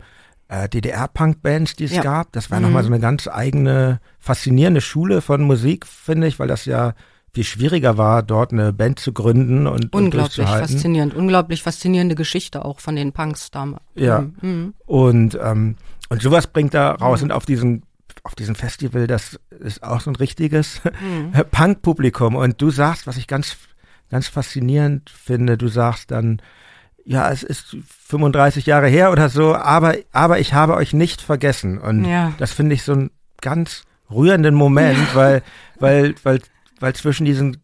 äh, 0.54 0.70
DDR-Punk-Bands, 0.70 1.76
die 1.76 1.86
es 1.86 1.96
ja. 1.96 2.02
gab. 2.02 2.32
Das 2.32 2.52
war 2.52 2.60
mhm. 2.60 2.66
nochmal 2.66 2.84
so 2.84 2.90
eine 2.90 3.00
ganz 3.00 3.28
eigene, 3.28 4.00
faszinierende 4.20 4.82
Schule 4.82 5.22
von 5.22 5.42
Musik, 5.42 5.88
finde 5.88 6.28
ich, 6.28 6.38
weil 6.40 6.48
das 6.48 6.66
ja 6.66 6.94
viel 7.34 7.44
schwieriger 7.44 7.98
war, 7.98 8.22
dort 8.22 8.54
eine 8.54 8.72
Band 8.72 9.00
zu 9.00 9.12
gründen 9.12 9.66
und 9.66 9.92
unglaublich 9.92 10.38
und 10.38 10.48
faszinierend, 10.48 11.16
unglaublich 11.16 11.63
faszinierende 11.63 12.13
Geschichte 12.13 12.63
auch 12.63 12.80
von 12.80 12.96
den 12.96 13.12
Punks 13.12 13.50
damals. 13.50 13.82
Ja 13.96 14.22
mhm. 14.22 14.36
mhm. 14.42 14.74
und 14.86 15.39
ähm, 15.42 15.75
und 16.10 16.22
sowas 16.22 16.46
bringt 16.46 16.75
da 16.75 16.92
raus 16.92 17.22
mhm. 17.22 17.25
und 17.25 17.32
auf 17.32 17.48
diesem 17.48 17.82
auf 18.22 18.36
diesem 18.36 18.54
Festival, 18.54 19.08
das 19.08 19.39
ist 19.60 19.82
auch 19.82 20.00
so 20.01 20.12
ein 20.12 20.16
richtiges 20.16 20.82
mhm. 21.01 21.32
Punk-Publikum 21.51 22.36
und 22.36 22.62
du 22.62 22.70
sagst, 22.70 23.08
was 23.08 23.18
ich 23.18 23.25
ganz 23.25 23.58
ganz 24.12 24.27
faszinierend 24.27 25.10
finde, 25.10 25.58
du 25.58 25.70
sagst 25.70 26.12
dann 26.12 26.39
ja, 27.05 27.31
es 27.31 27.43
ist 27.43 27.75
35 28.07 28.65
Jahre 28.65 28.88
her 28.88 29.12
oder 29.12 29.29
so, 29.29 29.55
aber, 29.55 29.95
aber 30.12 30.39
ich 30.39 30.53
habe 30.53 30.75
euch 30.75 30.93
nicht 30.93 31.22
vergessen. 31.22 31.77
Und 31.77 32.05
ja. 32.05 32.33
das 32.38 32.51
finde 32.51 32.75
ich 32.75 32.83
so 32.83 32.93
einen 32.93 33.12
ganz 33.41 33.83
rührenden 34.10 34.55
Moment, 34.55 34.98
ja. 34.98 35.15
weil, 35.15 35.43
weil, 35.79 36.15
weil, 36.24 36.39
weil 36.79 36.93
zwischen 36.93 37.25
diesen 37.25 37.57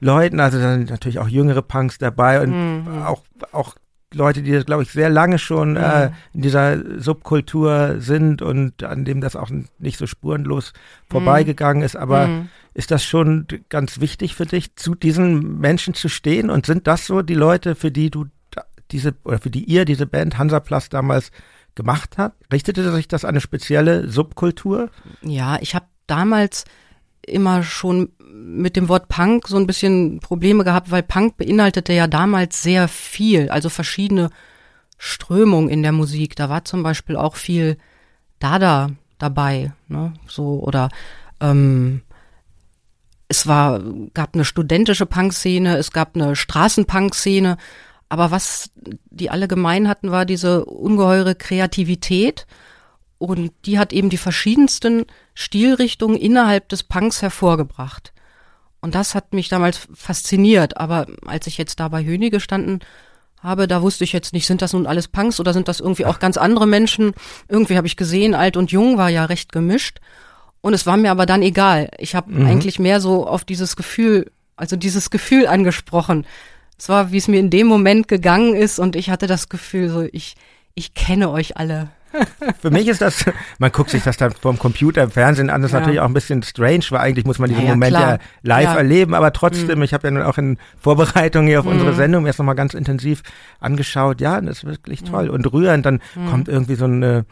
Leuten, 0.00 0.40
also 0.40 0.58
da 0.58 0.72
sind 0.72 0.90
natürlich 0.90 1.18
auch 1.18 1.28
jüngere 1.28 1.62
Punks 1.62 1.98
dabei 1.98 2.40
und 2.40 2.84
mhm. 2.84 3.02
auch, 3.02 3.22
auch 3.52 3.74
Leute, 4.14 4.42
die, 4.42 4.52
glaube 4.60 4.84
ich, 4.84 4.92
sehr 4.92 5.10
lange 5.10 5.38
schon 5.38 5.72
mhm. 5.72 5.76
äh, 5.78 6.10
in 6.32 6.42
dieser 6.42 7.00
Subkultur 7.00 7.96
sind 7.98 8.40
und 8.40 8.82
an 8.84 9.04
dem 9.04 9.20
das 9.20 9.34
auch 9.34 9.50
nicht 9.78 9.98
so 9.98 10.06
spurenlos 10.06 10.72
vorbeigegangen 11.10 11.82
ist. 11.82 11.96
Aber 11.96 12.28
mhm. 12.28 12.48
ist 12.72 12.92
das 12.92 13.04
schon 13.04 13.46
ganz 13.68 14.00
wichtig 14.00 14.36
für 14.36 14.46
dich, 14.46 14.76
zu 14.76 14.94
diesen 14.94 15.58
Menschen 15.58 15.94
zu 15.94 16.08
stehen? 16.08 16.50
Und 16.50 16.66
sind 16.66 16.86
das 16.86 17.06
so 17.06 17.22
die 17.22 17.34
Leute, 17.34 17.74
für 17.74 17.90
die 17.90 18.10
du 18.10 18.26
diese, 18.90 19.14
oder 19.24 19.38
für 19.38 19.50
die 19.50 19.64
ihr 19.64 19.84
diese 19.84 20.06
Band 20.06 20.38
Hansaplast 20.38 20.92
damals 20.92 21.30
gemacht 21.74 22.18
habt? 22.18 22.52
Richtete 22.52 22.92
sich 22.92 23.08
das 23.08 23.24
an 23.24 23.30
eine 23.30 23.40
spezielle 23.40 24.08
Subkultur? 24.08 24.90
Ja, 25.22 25.58
ich 25.60 25.74
habe 25.74 25.86
damals 26.06 26.64
immer 27.26 27.62
schon 27.62 28.10
mit 28.18 28.76
dem 28.76 28.88
Wort 28.88 29.08
Punk 29.08 29.48
so 29.48 29.56
ein 29.56 29.66
bisschen 29.66 30.20
Probleme 30.20 30.64
gehabt, 30.64 30.90
weil 30.90 31.02
Punk 31.02 31.36
beinhaltete 31.36 31.92
ja 31.92 32.06
damals 32.06 32.62
sehr 32.62 32.88
viel, 32.88 33.50
also 33.50 33.68
verschiedene 33.68 34.30
Strömungen 34.98 35.68
in 35.68 35.82
der 35.82 35.92
Musik. 35.92 36.36
Da 36.36 36.48
war 36.48 36.64
zum 36.64 36.82
Beispiel 36.82 37.16
auch 37.16 37.36
viel 37.36 37.76
Dada 38.38 38.90
dabei, 39.18 39.72
ne? 39.88 40.12
So 40.28 40.60
oder 40.62 40.88
ähm, 41.40 42.02
es 43.28 43.46
war 43.46 43.82
gab 44.14 44.34
eine 44.34 44.44
studentische 44.44 45.06
Punkszene, 45.06 45.76
es 45.76 45.90
gab 45.90 46.14
eine 46.14 46.36
Straßenpunk-Szene 46.36 47.56
aber 48.08 48.30
was 48.30 48.70
die 49.10 49.30
alle 49.30 49.48
gemein 49.48 49.88
hatten, 49.88 50.10
war 50.10 50.24
diese 50.24 50.64
ungeheure 50.64 51.34
Kreativität. 51.34 52.46
Und 53.18 53.52
die 53.64 53.78
hat 53.78 53.92
eben 53.92 54.10
die 54.10 54.18
verschiedensten 54.18 55.06
Stilrichtungen 55.34 56.16
innerhalb 56.16 56.68
des 56.68 56.82
Punks 56.82 57.22
hervorgebracht. 57.22 58.12
Und 58.80 58.94
das 58.94 59.14
hat 59.14 59.32
mich 59.32 59.48
damals 59.48 59.88
fasziniert. 59.94 60.76
Aber 60.76 61.06
als 61.24 61.46
ich 61.46 61.58
jetzt 61.58 61.80
da 61.80 61.88
bei 61.88 62.04
Höni 62.04 62.30
gestanden 62.30 62.80
habe, 63.42 63.66
da 63.66 63.82
wusste 63.82 64.04
ich 64.04 64.12
jetzt 64.12 64.32
nicht, 64.32 64.46
sind 64.46 64.62
das 64.62 64.74
nun 64.74 64.86
alles 64.86 65.08
Punks 65.08 65.40
oder 65.40 65.52
sind 65.52 65.66
das 65.68 65.80
irgendwie 65.80 66.04
auch 66.04 66.18
ganz 66.18 66.36
andere 66.36 66.66
Menschen? 66.66 67.12
Irgendwie 67.48 67.76
habe 67.76 67.86
ich 67.86 67.96
gesehen, 67.96 68.34
alt 68.34 68.56
und 68.56 68.70
jung 68.70 68.98
war 68.98 69.08
ja 69.08 69.24
recht 69.24 69.50
gemischt. 69.50 70.00
Und 70.60 70.74
es 70.74 70.86
war 70.86 70.96
mir 70.96 71.10
aber 71.10 71.26
dann 71.26 71.42
egal. 71.42 71.90
Ich 71.98 72.14
habe 72.14 72.32
mhm. 72.32 72.46
eigentlich 72.46 72.78
mehr 72.78 73.00
so 73.00 73.26
auf 73.26 73.44
dieses 73.44 73.76
Gefühl, 73.76 74.30
also 74.56 74.76
dieses 74.76 75.10
Gefühl 75.10 75.46
angesprochen. 75.46 76.26
Es 76.78 76.88
war, 76.88 77.12
wie 77.12 77.16
es 77.16 77.28
mir 77.28 77.40
in 77.40 77.50
dem 77.50 77.66
Moment 77.66 78.08
gegangen 78.08 78.54
ist 78.54 78.78
und 78.78 78.96
ich 78.96 79.10
hatte 79.10 79.26
das 79.26 79.48
Gefühl, 79.48 79.88
so 79.88 80.06
ich, 80.12 80.34
ich 80.74 80.94
kenne 80.94 81.30
euch 81.30 81.56
alle. 81.56 81.88
Für 82.60 82.70
mich 82.70 82.88
ist 82.88 83.00
das, 83.00 83.24
man 83.58 83.72
guckt 83.72 83.90
sich 83.90 84.02
das 84.02 84.16
dann 84.16 84.32
vom 84.32 84.58
Computer 84.58 85.02
im 85.02 85.10
Fernsehen 85.10 85.50
an, 85.50 85.62
das 85.62 85.70
ist 85.70 85.72
ja. 85.74 85.80
natürlich 85.80 86.00
auch 86.00 86.06
ein 86.06 86.14
bisschen 86.14 86.42
strange, 86.42 86.84
weil 86.90 87.00
eigentlich 87.00 87.26
muss 87.26 87.38
man 87.38 87.48
diesen 87.48 87.64
ja, 87.64 87.70
Moment 87.70 87.96
klar. 87.96 88.12
ja 88.12 88.18
live 88.42 88.64
ja. 88.64 88.74
erleben, 88.76 89.14
aber 89.14 89.32
trotzdem, 89.32 89.78
mhm. 89.78 89.84
ich 89.84 89.92
habe 89.92 90.06
ja 90.06 90.10
nun 90.12 90.22
auch 90.22 90.38
in 90.38 90.58
Vorbereitung 90.80 91.46
hier 91.46 91.60
auf 91.60 91.66
mhm. 91.66 91.72
unsere 91.72 91.94
Sendung 91.94 92.26
erst 92.26 92.38
nochmal 92.38 92.54
ganz 92.54 92.74
intensiv 92.74 93.22
angeschaut, 93.60 94.20
ja, 94.20 94.40
das 94.40 94.58
ist 94.58 94.64
wirklich 94.64 95.02
toll 95.02 95.26
mhm. 95.26 95.30
und 95.30 95.52
rührend, 95.52 95.84
dann 95.84 96.00
mhm. 96.14 96.30
kommt 96.30 96.48
irgendwie 96.48 96.76
so 96.76 96.84
eine 96.84 97.26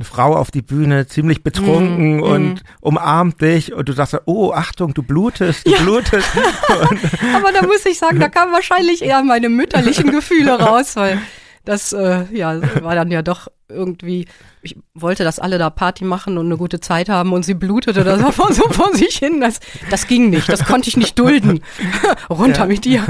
eine 0.00 0.06
Frau 0.06 0.34
auf 0.34 0.50
die 0.50 0.62
Bühne, 0.62 1.06
ziemlich 1.06 1.42
betrunken 1.42 2.18
mm, 2.18 2.22
und 2.22 2.54
mm. 2.54 2.66
umarmt 2.80 3.42
dich 3.42 3.74
und 3.74 3.86
du 3.86 3.92
sagst, 3.92 4.16
oh, 4.24 4.52
Achtung, 4.52 4.94
du 4.94 5.02
blutest, 5.02 5.66
du 5.66 5.72
ja. 5.72 5.82
blutest. 5.82 6.26
Aber 7.36 7.52
da 7.52 7.66
muss 7.66 7.84
ich 7.84 7.98
sagen, 7.98 8.18
da 8.18 8.30
kamen 8.30 8.50
wahrscheinlich 8.52 9.02
eher 9.02 9.22
meine 9.22 9.50
mütterlichen 9.50 10.10
Gefühle 10.10 10.58
raus, 10.58 10.96
weil 10.96 11.18
das 11.66 11.92
äh, 11.92 12.24
ja 12.32 12.58
war 12.82 12.94
dann 12.94 13.10
ja 13.10 13.20
doch 13.20 13.48
irgendwie, 13.68 14.26
ich 14.62 14.76
wollte, 14.94 15.22
dass 15.22 15.38
alle 15.38 15.58
da 15.58 15.68
Party 15.68 16.04
machen 16.04 16.38
und 16.38 16.46
eine 16.46 16.56
gute 16.56 16.80
Zeit 16.80 17.10
haben 17.10 17.34
und 17.34 17.44
sie 17.44 17.54
blutete 17.54 18.02
da 18.02 18.16
so 18.16 18.30
vor 18.70 18.94
sich 18.94 19.18
hin. 19.18 19.42
Das, 19.42 19.60
das 19.90 20.06
ging 20.06 20.30
nicht, 20.30 20.48
das 20.48 20.64
konnte 20.64 20.88
ich 20.88 20.96
nicht 20.96 21.18
dulden. 21.18 21.60
Runter 22.30 22.62
ja. 22.62 22.66
mit 22.66 22.86
dir, 22.86 23.04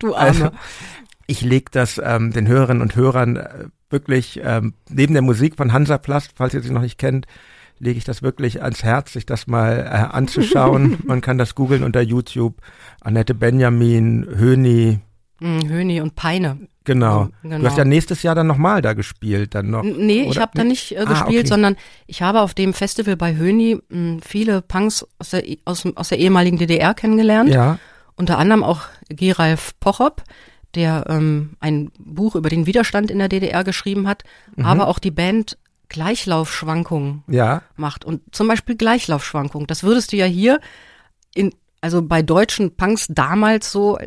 du 0.00 0.16
Arme. 0.16 0.26
Also, 0.26 0.50
ich 1.28 1.42
leg 1.42 1.70
das 1.70 2.00
ähm, 2.02 2.32
den 2.32 2.48
Hörerinnen 2.48 2.82
und 2.82 2.96
Hörern 2.96 3.36
äh, 3.36 3.64
wirklich 3.90 4.40
ähm, 4.42 4.74
neben 4.88 5.12
der 5.12 5.22
Musik 5.22 5.56
von 5.56 5.72
Hansaplast, 5.72 6.32
falls 6.34 6.54
ihr 6.54 6.62
sie 6.62 6.70
noch 6.70 6.80
nicht 6.80 6.98
kennt, 6.98 7.26
lege 7.78 7.98
ich 7.98 8.04
das 8.04 8.22
wirklich 8.22 8.62
ans 8.62 8.82
Herz, 8.82 9.12
sich 9.12 9.26
das 9.26 9.46
mal 9.46 9.78
äh, 9.78 10.14
anzuschauen. 10.14 10.98
Man 11.06 11.20
kann 11.20 11.38
das 11.38 11.54
googeln 11.54 11.84
unter 11.84 12.00
YouTube. 12.00 12.56
Annette 13.00 13.34
Benjamin, 13.34 14.26
Höni. 14.36 15.00
Mm, 15.40 15.68
Höni 15.68 16.00
und 16.00 16.16
Peine. 16.16 16.58
Genau. 16.84 17.28
genau. 17.42 17.58
Du 17.58 17.66
hast 17.66 17.76
ja 17.76 17.84
nächstes 17.84 18.22
Jahr 18.22 18.34
dann 18.34 18.46
nochmal 18.46 18.80
da 18.80 18.94
gespielt, 18.94 19.54
dann 19.54 19.68
noch. 19.68 19.82
Nee, 19.82 20.22
oder? 20.22 20.30
ich 20.30 20.38
habe 20.38 20.52
da 20.54 20.64
nicht 20.64 20.92
äh, 20.92 21.04
gespielt, 21.04 21.18
ah, 21.20 21.24
okay. 21.26 21.46
sondern 21.46 21.76
ich 22.06 22.22
habe 22.22 22.40
auf 22.40 22.54
dem 22.54 22.72
Festival 22.72 23.16
bei 23.16 23.36
Höni 23.36 23.74
mh, 23.74 23.82
hm, 23.90 24.20
viele 24.22 24.62
Punks 24.62 25.06
aus 25.18 25.30
der, 25.30 25.44
aus, 25.66 25.84
aus 25.94 26.08
der 26.08 26.18
ehemaligen 26.18 26.56
DDR 26.56 26.94
kennengelernt. 26.94 27.50
Ja. 27.50 27.78
Unter 28.16 28.38
anderem 28.38 28.64
auch 28.64 28.80
Geralf 29.10 29.78
Pochop, 29.78 30.22
der 30.78 31.04
ähm, 31.08 31.50
ein 31.60 31.90
Buch 31.98 32.34
über 32.34 32.48
den 32.48 32.64
Widerstand 32.64 33.10
in 33.10 33.18
der 33.18 33.28
DDR 33.28 33.64
geschrieben 33.64 34.08
hat, 34.08 34.24
mhm. 34.56 34.64
aber 34.64 34.88
auch 34.88 34.98
die 34.98 35.10
Band 35.10 35.58
Gleichlaufschwankungen 35.88 37.24
ja. 37.28 37.62
macht. 37.76 38.04
Und 38.04 38.22
zum 38.34 38.48
Beispiel 38.48 38.76
Gleichlaufschwankungen, 38.76 39.66
das 39.66 39.82
würdest 39.82 40.12
du 40.12 40.16
ja 40.16 40.26
hier 40.26 40.60
in, 41.34 41.52
also 41.80 42.02
bei 42.02 42.22
deutschen 42.22 42.76
Punks 42.76 43.06
damals 43.08 43.72
so, 43.72 43.98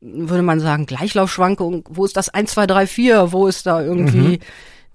würde 0.00 0.42
man 0.42 0.60
sagen, 0.60 0.86
Gleichlaufschwankungen, 0.86 1.84
wo 1.88 2.04
ist 2.04 2.16
das 2.16 2.28
1, 2.28 2.52
2, 2.52 2.66
3, 2.66 2.86
4, 2.86 3.32
wo 3.32 3.46
ist 3.46 3.66
da 3.66 3.82
irgendwie 3.82 4.18
mhm. 4.18 4.38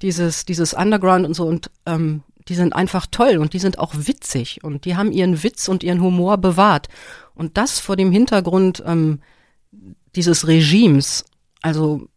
dieses, 0.01 0.45
dieses 0.45 0.73
Underground 0.73 1.25
und 1.25 1.33
so 1.33 1.45
und 1.45 1.71
ähm, 1.85 2.23
die 2.47 2.55
sind 2.55 2.73
einfach 2.73 3.07
toll 3.09 3.37
und 3.37 3.53
die 3.53 3.59
sind 3.59 3.77
auch 3.79 3.93
witzig 3.95 4.63
und 4.63 4.85
die 4.85 4.95
haben 4.95 5.11
ihren 5.11 5.43
Witz 5.43 5.67
und 5.67 5.83
ihren 5.83 6.01
Humor 6.01 6.37
bewahrt. 6.37 6.87
Und 7.35 7.57
das 7.57 7.79
vor 7.79 7.95
dem 7.95 8.11
Hintergrund 8.11 8.81
ähm, 8.85 9.19
dieses 10.15 10.47
Regimes. 10.47 11.25
Also 11.61 12.07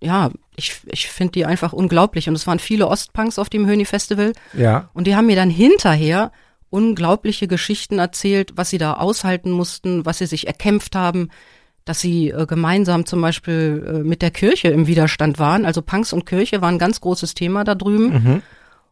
ja, 0.00 0.30
ich, 0.56 0.80
ich 0.86 1.08
finde 1.08 1.32
die 1.32 1.46
einfach 1.46 1.72
unglaublich. 1.72 2.28
Und 2.28 2.34
es 2.34 2.46
waren 2.46 2.58
viele 2.58 2.88
Ostpunks 2.88 3.38
auf 3.38 3.48
dem 3.48 3.66
Höni-Festival. 3.66 4.32
Ja. 4.54 4.90
Und 4.94 5.06
die 5.06 5.14
haben 5.14 5.26
mir 5.26 5.36
dann 5.36 5.50
hinterher 5.50 6.32
unglaubliche 6.70 7.48
Geschichten 7.48 7.98
erzählt, 7.98 8.52
was 8.56 8.70
sie 8.70 8.78
da 8.78 8.94
aushalten 8.94 9.50
mussten, 9.50 10.06
was 10.06 10.18
sie 10.18 10.26
sich 10.26 10.46
erkämpft 10.46 10.94
haben, 10.94 11.28
dass 11.84 12.00
sie 12.00 12.30
äh, 12.30 12.46
gemeinsam 12.46 13.06
zum 13.06 13.20
Beispiel 13.20 13.84
äh, 13.86 13.98
mit 14.06 14.22
der 14.22 14.30
Kirche 14.30 14.68
im 14.68 14.86
Widerstand 14.86 15.38
waren. 15.38 15.64
Also 15.64 15.82
Punks 15.82 16.12
und 16.12 16.26
Kirche 16.26 16.62
waren 16.62 16.76
ein 16.76 16.78
ganz 16.78 17.00
großes 17.00 17.34
Thema 17.34 17.64
da 17.64 17.74
drüben. 17.74 18.12
Mhm. 18.12 18.42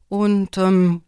Und 0.09 0.59
ähm, 0.59 1.03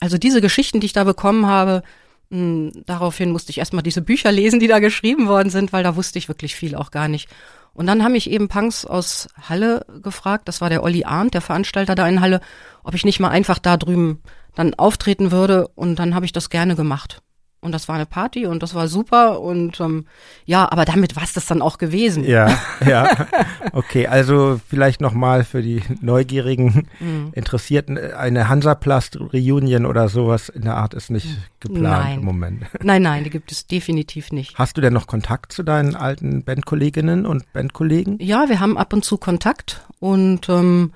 also 0.00 0.18
diese 0.18 0.40
Geschichten, 0.40 0.80
die 0.80 0.86
ich 0.86 0.92
da 0.92 1.04
bekommen 1.04 1.46
habe, 1.46 1.82
hm, 2.30 2.72
daraufhin 2.86 3.30
musste 3.30 3.50
ich 3.50 3.58
erstmal 3.58 3.82
diese 3.82 4.02
Bücher 4.02 4.32
lesen, 4.32 4.60
die 4.60 4.66
da 4.66 4.78
geschrieben 4.78 5.28
worden 5.28 5.50
sind, 5.50 5.72
weil 5.72 5.84
da 5.84 5.96
wusste 5.96 6.18
ich 6.18 6.28
wirklich 6.28 6.54
viel 6.54 6.74
auch 6.74 6.90
gar 6.90 7.08
nicht. 7.08 7.28
Und 7.72 7.86
dann 7.86 8.02
haben 8.02 8.12
mich 8.12 8.30
eben 8.30 8.48
Punks 8.48 8.86
aus 8.86 9.28
Halle 9.48 9.84
gefragt, 10.02 10.48
das 10.48 10.60
war 10.60 10.70
der 10.70 10.82
Olli 10.82 11.04
Arndt, 11.04 11.34
der 11.34 11.42
Veranstalter 11.42 11.94
da 11.94 12.08
in 12.08 12.22
Halle, 12.22 12.40
ob 12.82 12.94
ich 12.94 13.04
nicht 13.04 13.20
mal 13.20 13.28
einfach 13.28 13.58
da 13.58 13.76
drüben 13.76 14.22
dann 14.54 14.74
auftreten 14.74 15.30
würde. 15.30 15.68
Und 15.68 15.98
dann 15.98 16.14
habe 16.14 16.24
ich 16.24 16.32
das 16.32 16.48
gerne 16.48 16.74
gemacht. 16.74 17.22
Und 17.66 17.72
das 17.72 17.88
war 17.88 17.96
eine 17.96 18.06
Party 18.06 18.46
und 18.46 18.62
das 18.62 18.76
war 18.76 18.86
super 18.86 19.40
und 19.40 19.80
ähm, 19.80 20.06
ja, 20.44 20.70
aber 20.70 20.84
damit 20.84 21.16
war 21.16 21.24
es 21.24 21.32
das 21.32 21.46
dann 21.46 21.60
auch 21.60 21.78
gewesen. 21.78 22.22
Ja, 22.22 22.56
ja. 22.86 23.26
Okay, 23.72 24.06
also 24.06 24.60
vielleicht 24.68 25.00
nochmal 25.00 25.42
für 25.42 25.62
die 25.62 25.82
neugierigen 26.00 26.86
mhm. 27.00 27.30
Interessierten, 27.32 27.98
eine 27.98 28.48
Hansaplast-Reunion 28.48 29.84
oder 29.84 30.08
sowas 30.08 30.48
in 30.48 30.62
der 30.62 30.76
Art 30.76 30.94
ist 30.94 31.10
nicht 31.10 31.26
geplant 31.58 32.04
nein. 32.04 32.18
im 32.20 32.24
Moment. 32.24 32.66
Nein, 32.82 33.02
nein, 33.02 33.24
die 33.24 33.30
gibt 33.30 33.50
es 33.50 33.66
definitiv 33.66 34.30
nicht. 34.30 34.56
Hast 34.56 34.76
du 34.76 34.80
denn 34.80 34.92
noch 34.92 35.08
Kontakt 35.08 35.52
zu 35.52 35.64
deinen 35.64 35.96
alten 35.96 36.44
Bandkolleginnen 36.44 37.26
und 37.26 37.52
Bandkollegen? 37.52 38.18
Ja, 38.20 38.48
wir 38.48 38.60
haben 38.60 38.78
ab 38.78 38.92
und 38.92 39.04
zu 39.04 39.18
Kontakt 39.18 39.84
und 39.98 40.48
ähm, 40.48 40.92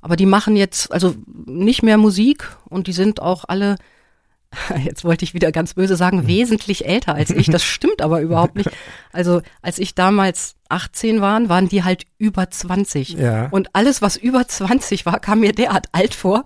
aber 0.00 0.16
die 0.16 0.26
machen 0.26 0.56
jetzt 0.56 0.90
also 0.90 1.14
nicht 1.44 1.82
mehr 1.82 1.98
Musik 1.98 2.48
und 2.64 2.86
die 2.86 2.92
sind 2.94 3.20
auch 3.20 3.44
alle 3.46 3.76
jetzt 4.84 5.04
wollte 5.04 5.24
ich 5.24 5.34
wieder 5.34 5.52
ganz 5.52 5.74
böse 5.74 5.96
sagen, 5.96 6.20
hm. 6.20 6.26
wesentlich 6.26 6.86
älter 6.86 7.14
als 7.14 7.30
ich. 7.30 7.46
Das 7.46 7.62
stimmt 7.64 8.02
aber 8.02 8.20
überhaupt 8.20 8.56
nicht. 8.56 8.70
Also 9.12 9.42
als 9.62 9.78
ich 9.78 9.94
damals 9.94 10.56
18 10.68 11.20
war, 11.20 11.48
waren 11.48 11.68
die 11.68 11.84
halt 11.84 12.04
über 12.18 12.50
20. 12.50 13.10
Ja. 13.10 13.48
Und 13.50 13.74
alles, 13.74 14.02
was 14.02 14.16
über 14.16 14.48
20 14.48 15.06
war, 15.06 15.20
kam 15.20 15.40
mir 15.40 15.52
derart 15.52 15.86
alt 15.92 16.14
vor. 16.14 16.44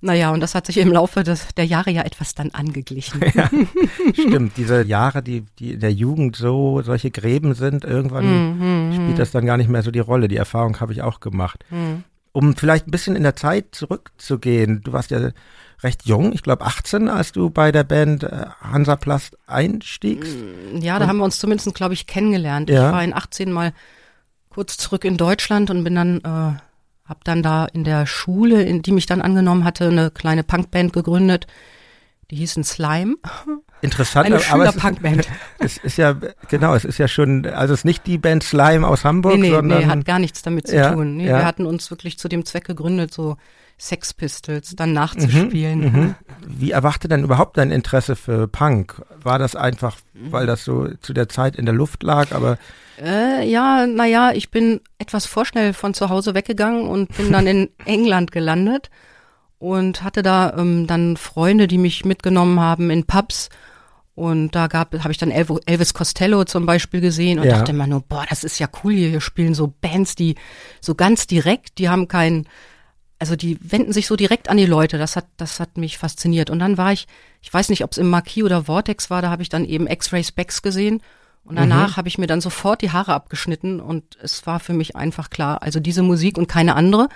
Naja, 0.00 0.30
und 0.30 0.40
das 0.40 0.54
hat 0.54 0.66
sich 0.66 0.78
im 0.78 0.92
Laufe 0.92 1.22
des, 1.22 1.48
der 1.56 1.64
Jahre 1.64 1.90
ja 1.90 2.02
etwas 2.02 2.34
dann 2.34 2.50
angeglichen. 2.50 3.20
Ja, 3.34 3.48
stimmt, 4.12 4.58
diese 4.58 4.84
Jahre, 4.84 5.22
die, 5.22 5.44
die 5.58 5.72
in 5.72 5.80
der 5.80 5.92
Jugend 5.92 6.36
so 6.36 6.82
solche 6.82 7.10
Gräben 7.10 7.54
sind, 7.54 7.84
irgendwann 7.84 8.90
mm, 8.90 8.94
spielt 8.94 9.18
das 9.18 9.30
dann 9.30 9.46
gar 9.46 9.56
nicht 9.56 9.70
mehr 9.70 9.82
so 9.82 9.90
die 9.90 10.00
Rolle. 10.00 10.28
Die 10.28 10.36
Erfahrung 10.36 10.80
habe 10.80 10.92
ich 10.92 11.00
auch 11.00 11.20
gemacht. 11.20 11.64
Mm. 11.70 12.02
Um 12.32 12.56
vielleicht 12.56 12.88
ein 12.88 12.90
bisschen 12.90 13.16
in 13.16 13.22
der 13.22 13.36
Zeit 13.36 13.66
zurückzugehen, 13.72 14.82
du 14.82 14.92
warst 14.92 15.10
ja 15.10 15.30
recht 15.82 16.06
jung, 16.06 16.32
ich 16.32 16.42
glaube 16.42 16.64
18, 16.64 17.08
als 17.08 17.32
du 17.32 17.50
bei 17.50 17.72
der 17.72 17.84
Band 17.84 18.24
äh, 18.24 18.46
Hansaplast 18.60 19.36
einstiegst. 19.46 20.36
Mm, 20.36 20.78
ja, 20.78 20.98
da 20.98 21.04
Und, 21.04 21.08
haben 21.08 21.16
wir 21.18 21.24
uns 21.24 21.38
zumindest, 21.38 21.74
glaube 21.74 21.94
ich, 21.94 22.06
kennengelernt. 22.06 22.70
Ja. 22.70 22.88
Ich 22.88 22.92
war 22.92 23.04
in 23.04 23.14
18 23.14 23.52
mal 23.52 23.72
kurz 24.48 24.76
zurück 24.76 25.04
in 25.04 25.16
Deutschland 25.16 25.70
und 25.70 25.84
bin 25.84 25.94
dann, 25.94 26.18
äh, 26.18 27.08
hab 27.08 27.24
dann 27.24 27.42
da 27.42 27.66
in 27.66 27.84
der 27.84 28.06
Schule, 28.06 28.62
in 28.62 28.82
die 28.82 28.92
mich 28.92 29.06
dann 29.06 29.22
angenommen 29.22 29.64
hatte, 29.64 29.88
eine 29.88 30.10
kleine 30.10 30.44
Punkband 30.44 30.92
gegründet. 30.92 31.46
Die 32.30 32.36
hießen 32.36 32.64
Slime. 32.64 33.16
Interessant, 33.82 34.26
eine 34.26 34.38
Schüler-Punkband. 34.38 35.28
Es, 35.58 35.76
es 35.76 35.78
ist 35.78 35.96
ja, 35.98 36.16
genau, 36.48 36.74
es 36.74 36.84
ist 36.84 36.98
ja 36.98 37.08
schon, 37.08 37.44
also 37.46 37.74
es 37.74 37.80
ist 37.80 37.84
nicht 37.84 38.06
die 38.06 38.16
Band 38.16 38.42
Slime 38.44 38.86
aus 38.86 39.04
Hamburg, 39.04 39.34
nee, 39.34 39.48
nee, 39.48 39.50
sondern. 39.50 39.80
Nee, 39.80 39.86
hat 39.86 40.04
gar 40.04 40.18
nichts 40.18 40.40
damit 40.42 40.68
zu 40.68 40.76
ja, 40.76 40.92
tun. 40.92 41.16
Nee, 41.16 41.26
ja. 41.26 41.38
Wir 41.38 41.44
hatten 41.44 41.66
uns 41.66 41.90
wirklich 41.90 42.18
zu 42.18 42.28
dem 42.28 42.44
Zweck 42.44 42.64
gegründet, 42.64 43.12
so 43.12 43.36
Sex 43.82 44.14
Pistols 44.14 44.76
dann 44.76 44.92
nachzuspielen. 44.92 45.80
Mhm, 45.80 46.00
mhm. 46.00 46.14
Wie 46.46 46.70
erwachte 46.70 47.08
denn 47.08 47.24
überhaupt 47.24 47.56
dein 47.56 47.72
Interesse 47.72 48.14
für 48.14 48.46
Punk? 48.46 49.02
War 49.20 49.40
das 49.40 49.56
einfach, 49.56 49.96
weil 50.14 50.46
das 50.46 50.64
so 50.64 50.88
zu 51.00 51.12
der 51.12 51.28
Zeit 51.28 51.56
in 51.56 51.66
der 51.66 51.74
Luft 51.74 52.04
lag, 52.04 52.30
aber 52.30 52.58
äh, 53.02 53.44
ja, 53.44 53.86
naja, 53.88 54.30
ich 54.32 54.52
bin 54.52 54.80
etwas 54.98 55.26
vorschnell 55.26 55.72
von 55.72 55.94
zu 55.94 56.10
Hause 56.10 56.34
weggegangen 56.34 56.86
und 56.86 57.16
bin 57.16 57.32
dann 57.32 57.48
in 57.48 57.70
England 57.84 58.30
gelandet 58.30 58.88
und 59.58 60.04
hatte 60.04 60.22
da 60.22 60.54
ähm, 60.56 60.86
dann 60.86 61.16
Freunde, 61.16 61.66
die 61.66 61.78
mich 61.78 62.04
mitgenommen 62.04 62.60
haben 62.60 62.88
in 62.88 63.04
Pubs. 63.04 63.48
Und 64.14 64.54
da 64.54 64.68
gab, 64.68 64.92
habe 64.92 65.10
ich 65.10 65.18
dann 65.18 65.32
Elvis 65.32 65.94
Costello 65.94 66.44
zum 66.44 66.66
Beispiel 66.66 67.00
gesehen 67.00 67.40
und 67.40 67.46
ja. 67.46 67.56
dachte 67.58 67.72
immer 67.72 67.86
nur, 67.88 68.02
boah, 68.02 68.26
das 68.28 68.44
ist 68.44 68.60
ja 68.60 68.68
cool 68.84 68.92
hier, 68.92 69.08
hier 69.08 69.20
spielen 69.22 69.54
so 69.54 69.72
Bands, 69.80 70.14
die 70.14 70.36
so 70.80 70.94
ganz 70.94 71.26
direkt, 71.26 71.78
die 71.78 71.88
haben 71.88 72.06
keinen 72.06 72.46
also 73.22 73.36
die 73.36 73.56
wenden 73.62 73.92
sich 73.92 74.08
so 74.08 74.16
direkt 74.16 74.48
an 74.48 74.56
die 74.56 74.66
Leute. 74.66 74.98
Das 74.98 75.14
hat, 75.14 75.26
das 75.36 75.60
hat 75.60 75.76
mich 75.76 75.96
fasziniert. 75.96 76.50
Und 76.50 76.58
dann 76.58 76.76
war 76.76 76.92
ich, 76.92 77.06
ich 77.40 77.54
weiß 77.54 77.68
nicht, 77.68 77.84
ob 77.84 77.92
es 77.92 77.98
im 77.98 78.10
Marquis 78.10 78.42
oder 78.42 78.64
Vortex 78.64 79.10
war, 79.10 79.22
da 79.22 79.30
habe 79.30 79.42
ich 79.42 79.48
dann 79.48 79.64
eben 79.64 79.86
X-Ray 79.86 80.24
Specs 80.24 80.60
gesehen. 80.60 81.00
Und 81.44 81.54
danach 81.54 81.90
mhm. 81.90 81.96
habe 81.98 82.08
ich 82.08 82.18
mir 82.18 82.26
dann 82.26 82.40
sofort 82.40 82.82
die 82.82 82.90
Haare 82.90 83.14
abgeschnitten 83.14 83.78
und 83.78 84.18
es 84.20 84.44
war 84.44 84.58
für 84.58 84.72
mich 84.72 84.96
einfach 84.96 85.30
klar, 85.30 85.62
also 85.62 85.78
diese 85.78 86.02
Musik 86.02 86.36
und 86.36 86.48
keine 86.48 86.74
andere. 86.74 87.08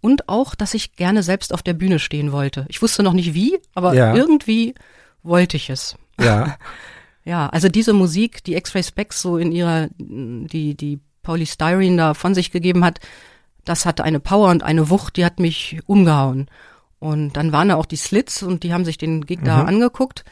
Und 0.00 0.28
auch, 0.28 0.56
dass 0.56 0.74
ich 0.74 0.96
gerne 0.96 1.22
selbst 1.22 1.54
auf 1.54 1.62
der 1.62 1.74
Bühne 1.74 2.00
stehen 2.00 2.32
wollte. 2.32 2.66
Ich 2.68 2.82
wusste 2.82 3.04
noch 3.04 3.12
nicht 3.12 3.32
wie, 3.32 3.60
aber 3.76 3.94
ja. 3.94 4.16
irgendwie 4.16 4.74
wollte 5.22 5.56
ich 5.56 5.70
es. 5.70 5.96
Ja. 6.20 6.56
Ja, 7.24 7.46
also 7.50 7.68
diese 7.68 7.92
Musik, 7.92 8.42
die 8.42 8.54
X-Ray 8.54 8.82
Specs 8.82 9.20
so 9.20 9.36
in 9.36 9.52
ihrer, 9.52 9.88
die, 9.98 10.74
die 10.74 10.98
Polystyrene 11.22 11.98
da 11.98 12.14
von 12.14 12.34
sich 12.34 12.50
gegeben 12.50 12.86
hat, 12.86 13.00
das 13.68 13.86
hatte 13.86 14.04
eine 14.04 14.20
Power 14.20 14.50
und 14.50 14.62
eine 14.62 14.90
Wucht, 14.90 15.16
die 15.16 15.24
hat 15.24 15.40
mich 15.40 15.80
umgehauen. 15.86 16.48
Und 16.98 17.34
dann 17.36 17.52
waren 17.52 17.68
da 17.68 17.76
auch 17.76 17.86
die 17.86 17.96
Slits 17.96 18.42
und 18.42 18.62
die 18.62 18.72
haben 18.72 18.84
sich 18.84 18.98
den 18.98 19.26
Gig 19.26 19.40
da 19.44 19.62
mhm. 19.62 19.68
angeguckt. 19.68 20.24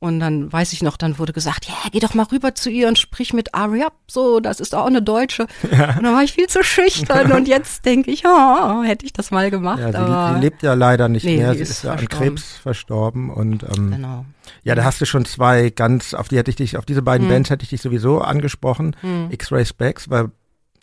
Und 0.00 0.20
dann 0.20 0.52
weiß 0.52 0.74
ich 0.74 0.82
noch, 0.82 0.98
dann 0.98 1.18
wurde 1.18 1.32
gesagt, 1.32 1.64
ja, 1.64 1.74
geh 1.90 1.98
doch 1.98 2.12
mal 2.12 2.24
rüber 2.24 2.54
zu 2.54 2.68
ihr 2.68 2.88
und 2.88 2.98
sprich 2.98 3.32
mit 3.32 3.54
Ari 3.54 3.84
ab, 3.84 3.94
so, 4.06 4.38
das 4.38 4.60
ist 4.60 4.74
auch 4.74 4.84
eine 4.84 5.00
Deutsche. 5.00 5.46
Ja. 5.72 5.96
Und 5.96 6.02
dann 6.02 6.14
war 6.14 6.22
ich 6.22 6.34
viel 6.34 6.46
zu 6.46 6.62
schüchtern 6.62 7.32
und 7.32 7.48
jetzt 7.48 7.86
denke 7.86 8.10
ich, 8.10 8.24
oh, 8.26 8.82
hätte 8.82 9.06
ich 9.06 9.14
das 9.14 9.30
mal 9.30 9.50
gemacht. 9.50 9.78
Ja, 9.78 9.92
sie, 9.92 9.96
aber, 9.96 10.34
sie 10.34 10.40
lebt 10.42 10.62
ja 10.62 10.74
leider 10.74 11.08
nicht 11.08 11.24
nee, 11.24 11.38
mehr, 11.38 11.54
sie 11.54 11.60
ist, 11.60 11.70
ist 11.70 11.84
ja 11.84 11.94
an 11.94 12.06
Krebs 12.06 12.52
verstorben 12.58 13.30
und 13.30 13.62
ähm, 13.62 13.92
genau. 13.92 14.26
ja, 14.62 14.74
da 14.74 14.84
hast 14.84 15.00
du 15.00 15.06
schon 15.06 15.24
zwei 15.24 15.70
ganz, 15.70 16.12
auf 16.12 16.28
die 16.28 16.36
hätte 16.36 16.50
ich 16.50 16.56
dich, 16.56 16.76
auf 16.76 16.84
diese 16.84 17.00
beiden 17.00 17.26
hm. 17.26 17.32
Bands 17.32 17.48
hätte 17.48 17.62
ich 17.62 17.70
dich 17.70 17.80
sowieso 17.80 18.20
angesprochen, 18.20 18.94
hm. 19.00 19.30
X-Ray 19.30 19.64
Specs, 19.64 20.10
weil, 20.10 20.30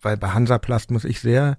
weil 0.01 0.17
bei 0.17 0.29
Hansaplast 0.29 0.89
muss 0.89 1.03
ich 1.03 1.20
sehr 1.20 1.58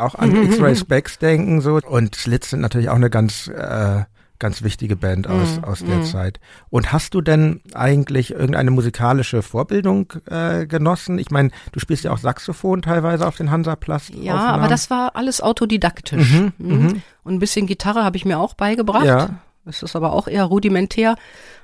auch 0.00 0.14
an 0.14 0.34
X-Ray 0.44 0.76
Specs 0.76 1.18
denken 1.18 1.60
so 1.60 1.80
und 1.84 2.14
Slits 2.14 2.50
sind 2.50 2.60
natürlich 2.60 2.88
auch 2.88 2.96
eine 2.96 3.10
ganz 3.10 3.48
äh, 3.48 4.04
ganz 4.40 4.62
wichtige 4.62 4.96
Band 4.96 5.28
aus, 5.28 5.60
aus 5.62 5.84
der. 5.84 6.02
Zeit. 6.02 6.40
Und 6.70 6.92
hast 6.92 7.14
du 7.14 7.20
denn 7.20 7.60
eigentlich 7.74 8.32
irgendeine 8.32 8.70
musikalische 8.70 9.42
Vorbildung 9.42 10.12
äh, 10.26 10.66
genossen? 10.66 11.18
Ich 11.18 11.30
meine, 11.30 11.50
du 11.72 11.78
spielst 11.78 12.04
ja 12.04 12.10
auch 12.10 12.18
Saxophon 12.18 12.80
teilweise 12.82 13.28
auf 13.28 13.36
den 13.36 13.50
Hansaplast. 13.50 14.10
Ja, 14.14 14.36
aber 14.36 14.66
das 14.66 14.88
war 14.88 15.14
alles 15.14 15.42
autodidaktisch. 15.42 16.32
Mhm, 16.32 16.52
mhm. 16.58 16.72
mhm. 16.72 17.02
Und 17.22 17.34
ein 17.34 17.38
bisschen 17.38 17.66
Gitarre 17.66 18.02
habe 18.02 18.16
ich 18.16 18.24
mir 18.24 18.40
auch 18.40 18.54
beigebracht. 18.54 19.04
Ja. 19.04 19.28
Das 19.64 19.82
ist 19.82 19.94
aber 19.94 20.14
auch 20.14 20.26
eher 20.26 20.44
rudimentär. 20.44 21.16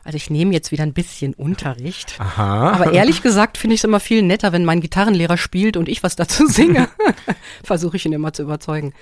Also 0.04 0.16
ich 0.16 0.30
nehme 0.30 0.52
jetzt 0.52 0.70
wieder 0.70 0.82
ein 0.82 0.92
bisschen 0.92 1.34
Unterricht. 1.34 2.16
Aha. 2.18 2.72
Aber 2.72 2.92
ehrlich 2.92 3.22
gesagt 3.22 3.58
finde 3.58 3.74
ich 3.74 3.80
es 3.80 3.84
immer 3.84 4.00
viel 4.00 4.22
netter, 4.22 4.52
wenn 4.52 4.64
mein 4.64 4.80
Gitarrenlehrer 4.80 5.36
spielt 5.36 5.76
und 5.76 5.88
ich 5.88 6.02
was 6.02 6.14
dazu 6.14 6.46
singe. 6.48 6.88
Versuche 7.64 7.96
ich 7.96 8.04
ihn 8.04 8.12
immer 8.12 8.32
zu 8.32 8.42
überzeugen. 8.42 8.92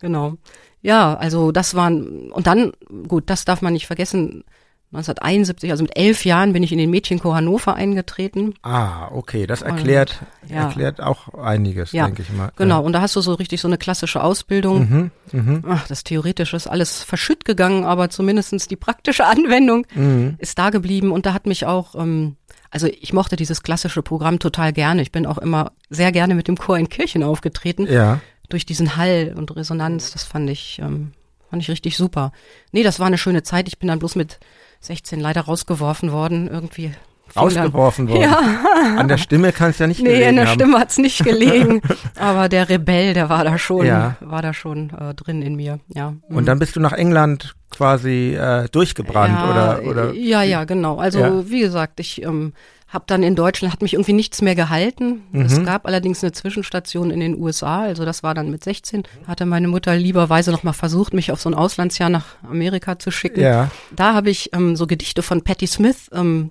Genau. 0.00 0.34
Ja, 0.82 1.14
also 1.14 1.52
das 1.52 1.74
waren, 1.74 2.30
und 2.32 2.46
dann, 2.46 2.72
gut, 3.08 3.24
das 3.30 3.44
darf 3.44 3.62
man 3.62 3.72
nicht 3.72 3.86
vergessen, 3.86 4.44
1971, 4.92 5.70
also 5.70 5.84
mit 5.84 5.96
elf 5.96 6.24
Jahren 6.24 6.52
bin 6.52 6.62
ich 6.62 6.72
in 6.72 6.78
den 6.78 6.90
Mädchenchor 6.90 7.34
Hannover 7.34 7.74
eingetreten. 7.74 8.54
Ah, 8.62 9.08
okay, 9.10 9.46
das 9.46 9.62
erklärt, 9.62 10.20
und, 10.42 10.50
ja. 10.50 10.64
erklärt 10.64 11.00
auch 11.00 11.32
einiges, 11.34 11.92
ja, 11.92 12.06
denke 12.06 12.22
ich 12.22 12.32
mal. 12.32 12.52
Genau, 12.56 12.80
ja. 12.80 12.80
und 12.80 12.92
da 12.92 13.00
hast 13.00 13.16
du 13.16 13.20
so 13.20 13.34
richtig 13.34 13.60
so 13.60 13.68
eine 13.68 13.78
klassische 13.78 14.22
Ausbildung. 14.22 15.10
Mhm, 15.32 15.52
mh. 15.62 15.62
Ach, 15.68 15.86
das 15.86 16.04
Theoretische 16.04 16.56
ist 16.56 16.66
alles 16.66 17.02
verschütt 17.02 17.44
gegangen, 17.44 17.84
aber 17.84 18.10
zumindestens 18.10 18.68
die 18.68 18.76
praktische 18.76 19.24
Anwendung 19.26 19.86
mhm. 19.94 20.34
ist 20.38 20.58
da 20.58 20.70
geblieben 20.70 21.10
und 21.10 21.26
da 21.26 21.34
hat 21.34 21.46
mich 21.46 21.64
auch, 21.66 21.94
ähm, 21.94 22.36
also 22.70 22.86
ich 22.86 23.12
mochte 23.12 23.36
dieses 23.36 23.62
klassische 23.62 24.02
Programm 24.02 24.38
total 24.38 24.72
gerne. 24.72 25.02
Ich 25.02 25.12
bin 25.12 25.26
auch 25.26 25.38
immer 25.38 25.72
sehr 25.90 26.12
gerne 26.12 26.34
mit 26.34 26.48
dem 26.48 26.56
Chor 26.56 26.78
in 26.78 26.88
Kirchen 26.88 27.22
aufgetreten. 27.22 27.86
Ja 27.86 28.20
durch 28.52 28.66
diesen 28.66 28.96
Hall 28.96 29.34
und 29.36 29.54
Resonanz, 29.56 30.12
das 30.12 30.24
fand 30.24 30.50
ich, 30.50 30.78
ähm, 30.78 31.12
fand 31.48 31.62
ich 31.62 31.70
richtig 31.70 31.96
super. 31.96 32.32
Nee, 32.70 32.82
das 32.82 33.00
war 33.00 33.06
eine 33.06 33.18
schöne 33.18 33.42
Zeit. 33.42 33.66
Ich 33.68 33.78
bin 33.78 33.88
dann 33.88 33.98
bloß 33.98 34.14
mit 34.16 34.38
16 34.82 35.20
leider 35.20 35.42
rausgeworfen 35.42 36.12
worden, 36.12 36.48
irgendwie. 36.48 36.92
Rausgeworfen 37.34 38.08
worden? 38.08 38.22
Ja. 38.22 38.98
An 38.98 39.08
der 39.08 39.16
Stimme 39.16 39.52
kann 39.52 39.70
es 39.70 39.78
ja 39.78 39.86
nicht 39.86 40.02
nee, 40.02 40.10
gelegen 40.10 40.34
Nee, 40.34 40.40
an 40.40 40.46
der. 40.46 40.52
Stimme 40.52 40.78
hat's 40.78 40.98
nicht 40.98 41.24
gelegen. 41.24 41.80
aber 42.18 42.48
der 42.48 42.68
Rebell, 42.68 43.14
der 43.14 43.28
war 43.30 43.44
da 43.44 43.56
schon, 43.58 43.86
ja. 43.86 44.16
war 44.20 44.42
da 44.42 44.52
schon 44.52 44.90
äh, 44.90 45.14
drin 45.14 45.40
in 45.40 45.54
mir, 45.54 45.80
ja. 45.88 46.14
Und 46.28 46.46
dann 46.46 46.58
bist 46.58 46.76
du 46.76 46.80
nach 46.80 46.92
England 46.92 47.54
quasi 47.70 48.34
äh, 48.34 48.68
durchgebrannt 48.70 49.38
ja, 49.38 49.50
oder, 49.50 49.88
oder? 49.88 50.12
Ja, 50.14 50.42
ja, 50.42 50.64
genau. 50.64 50.98
Also 50.98 51.20
ja. 51.20 51.48
wie 51.50 51.60
gesagt, 51.60 52.00
ich 52.00 52.22
ähm, 52.22 52.52
habe 52.92 53.04
dann 53.06 53.22
in 53.22 53.34
Deutschland, 53.34 53.72
hat 53.72 53.80
mich 53.80 53.94
irgendwie 53.94 54.12
nichts 54.12 54.42
mehr 54.42 54.54
gehalten. 54.54 55.22
Mhm. 55.32 55.42
Es 55.42 55.64
gab 55.64 55.86
allerdings 55.86 56.22
eine 56.22 56.32
Zwischenstation 56.32 57.10
in 57.10 57.20
den 57.20 57.40
USA, 57.40 57.82
also 57.82 58.04
das 58.04 58.22
war 58.22 58.34
dann 58.34 58.50
mit 58.50 58.62
16. 58.62 59.04
Hatte 59.26 59.46
meine 59.46 59.68
Mutter 59.68 59.96
lieberweise 59.96 60.50
nochmal 60.50 60.74
versucht, 60.74 61.14
mich 61.14 61.32
auf 61.32 61.40
so 61.40 61.48
ein 61.48 61.54
Auslandsjahr 61.54 62.10
nach 62.10 62.36
Amerika 62.42 62.98
zu 62.98 63.10
schicken. 63.10 63.40
Ja. 63.40 63.70
Da 63.96 64.12
habe 64.12 64.30
ich 64.30 64.50
ähm, 64.52 64.76
so 64.76 64.86
Gedichte 64.86 65.22
von 65.22 65.42
Patti 65.42 65.66
Smith 65.66 66.10
ähm, 66.12 66.50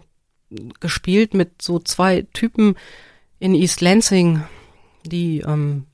gespielt 0.80 1.36
mit 1.36 1.62
so 1.62 1.80
zwei 1.80 2.26
Typen 2.34 2.76
in 3.40 3.54
East 3.54 3.82
Lansing, 3.82 4.44
die 5.06 5.42
ähm, 5.42 5.86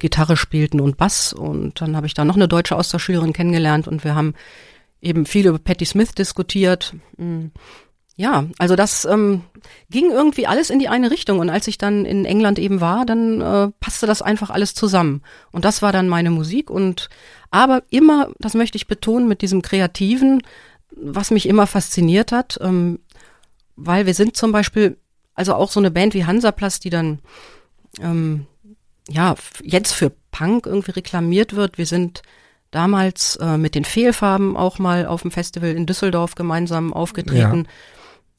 Gitarre 0.00 0.36
spielten 0.36 0.80
und 0.80 0.96
Bass. 0.96 1.32
Und 1.32 1.80
dann 1.80 1.96
habe 1.96 2.06
ich 2.08 2.14
da 2.14 2.24
noch 2.24 2.36
eine 2.36 2.48
deutsche 2.48 2.76
Austauschschülerin 2.76 3.32
kennengelernt 3.32 3.86
und 3.86 4.02
wir 4.02 4.16
haben 4.16 4.34
eben 5.00 5.26
viel 5.26 5.46
über 5.46 5.58
Patti 5.58 5.84
Smith 5.84 6.12
diskutiert. 6.12 6.94
Ja, 8.16 8.44
also 8.58 8.76
das 8.76 9.04
ähm, 9.06 9.42
ging 9.90 10.10
irgendwie 10.10 10.46
alles 10.46 10.70
in 10.70 10.78
die 10.78 10.88
eine 10.88 11.10
Richtung. 11.10 11.38
Und 11.38 11.48
als 11.48 11.66
ich 11.66 11.78
dann 11.78 12.04
in 12.04 12.24
England 12.24 12.58
eben 12.58 12.80
war, 12.80 13.06
dann 13.06 13.40
äh, 13.40 13.70
passte 13.80 14.06
das 14.06 14.20
einfach 14.20 14.50
alles 14.50 14.74
zusammen. 14.74 15.22
Und 15.50 15.64
das 15.64 15.80
war 15.80 15.92
dann 15.92 16.08
meine 16.08 16.30
Musik. 16.30 16.68
Und 16.68 17.08
aber 17.50 17.82
immer, 17.90 18.30
das 18.38 18.54
möchte 18.54 18.76
ich 18.76 18.86
betonen, 18.86 19.28
mit 19.28 19.40
diesem 19.40 19.62
Kreativen, 19.62 20.42
was 20.90 21.30
mich 21.30 21.48
immer 21.48 21.66
fasziniert 21.66 22.32
hat, 22.32 22.58
ähm, 22.60 22.98
weil 23.76 24.04
wir 24.04 24.14
sind 24.14 24.36
zum 24.36 24.52
Beispiel, 24.52 24.98
also 25.34 25.54
auch 25.54 25.70
so 25.70 25.80
eine 25.80 25.90
Band 25.90 26.12
wie 26.12 26.26
Hansaplast, 26.26 26.84
die 26.84 26.90
dann 26.90 27.20
ähm, 28.00 28.46
ja 29.08 29.34
jetzt 29.62 29.92
für 29.92 30.12
Punk 30.30 30.66
irgendwie 30.66 30.92
reklamiert 30.92 31.56
wird. 31.56 31.78
Wir 31.78 31.86
sind 31.86 32.20
damals 32.70 33.36
äh, 33.36 33.56
mit 33.56 33.74
den 33.74 33.86
Fehlfarben 33.86 34.54
auch 34.54 34.78
mal 34.78 35.06
auf 35.06 35.22
dem 35.22 35.30
Festival 35.30 35.70
in 35.70 35.86
Düsseldorf 35.86 36.34
gemeinsam 36.34 36.92
aufgetreten. 36.92 37.64
Ja 37.64 37.72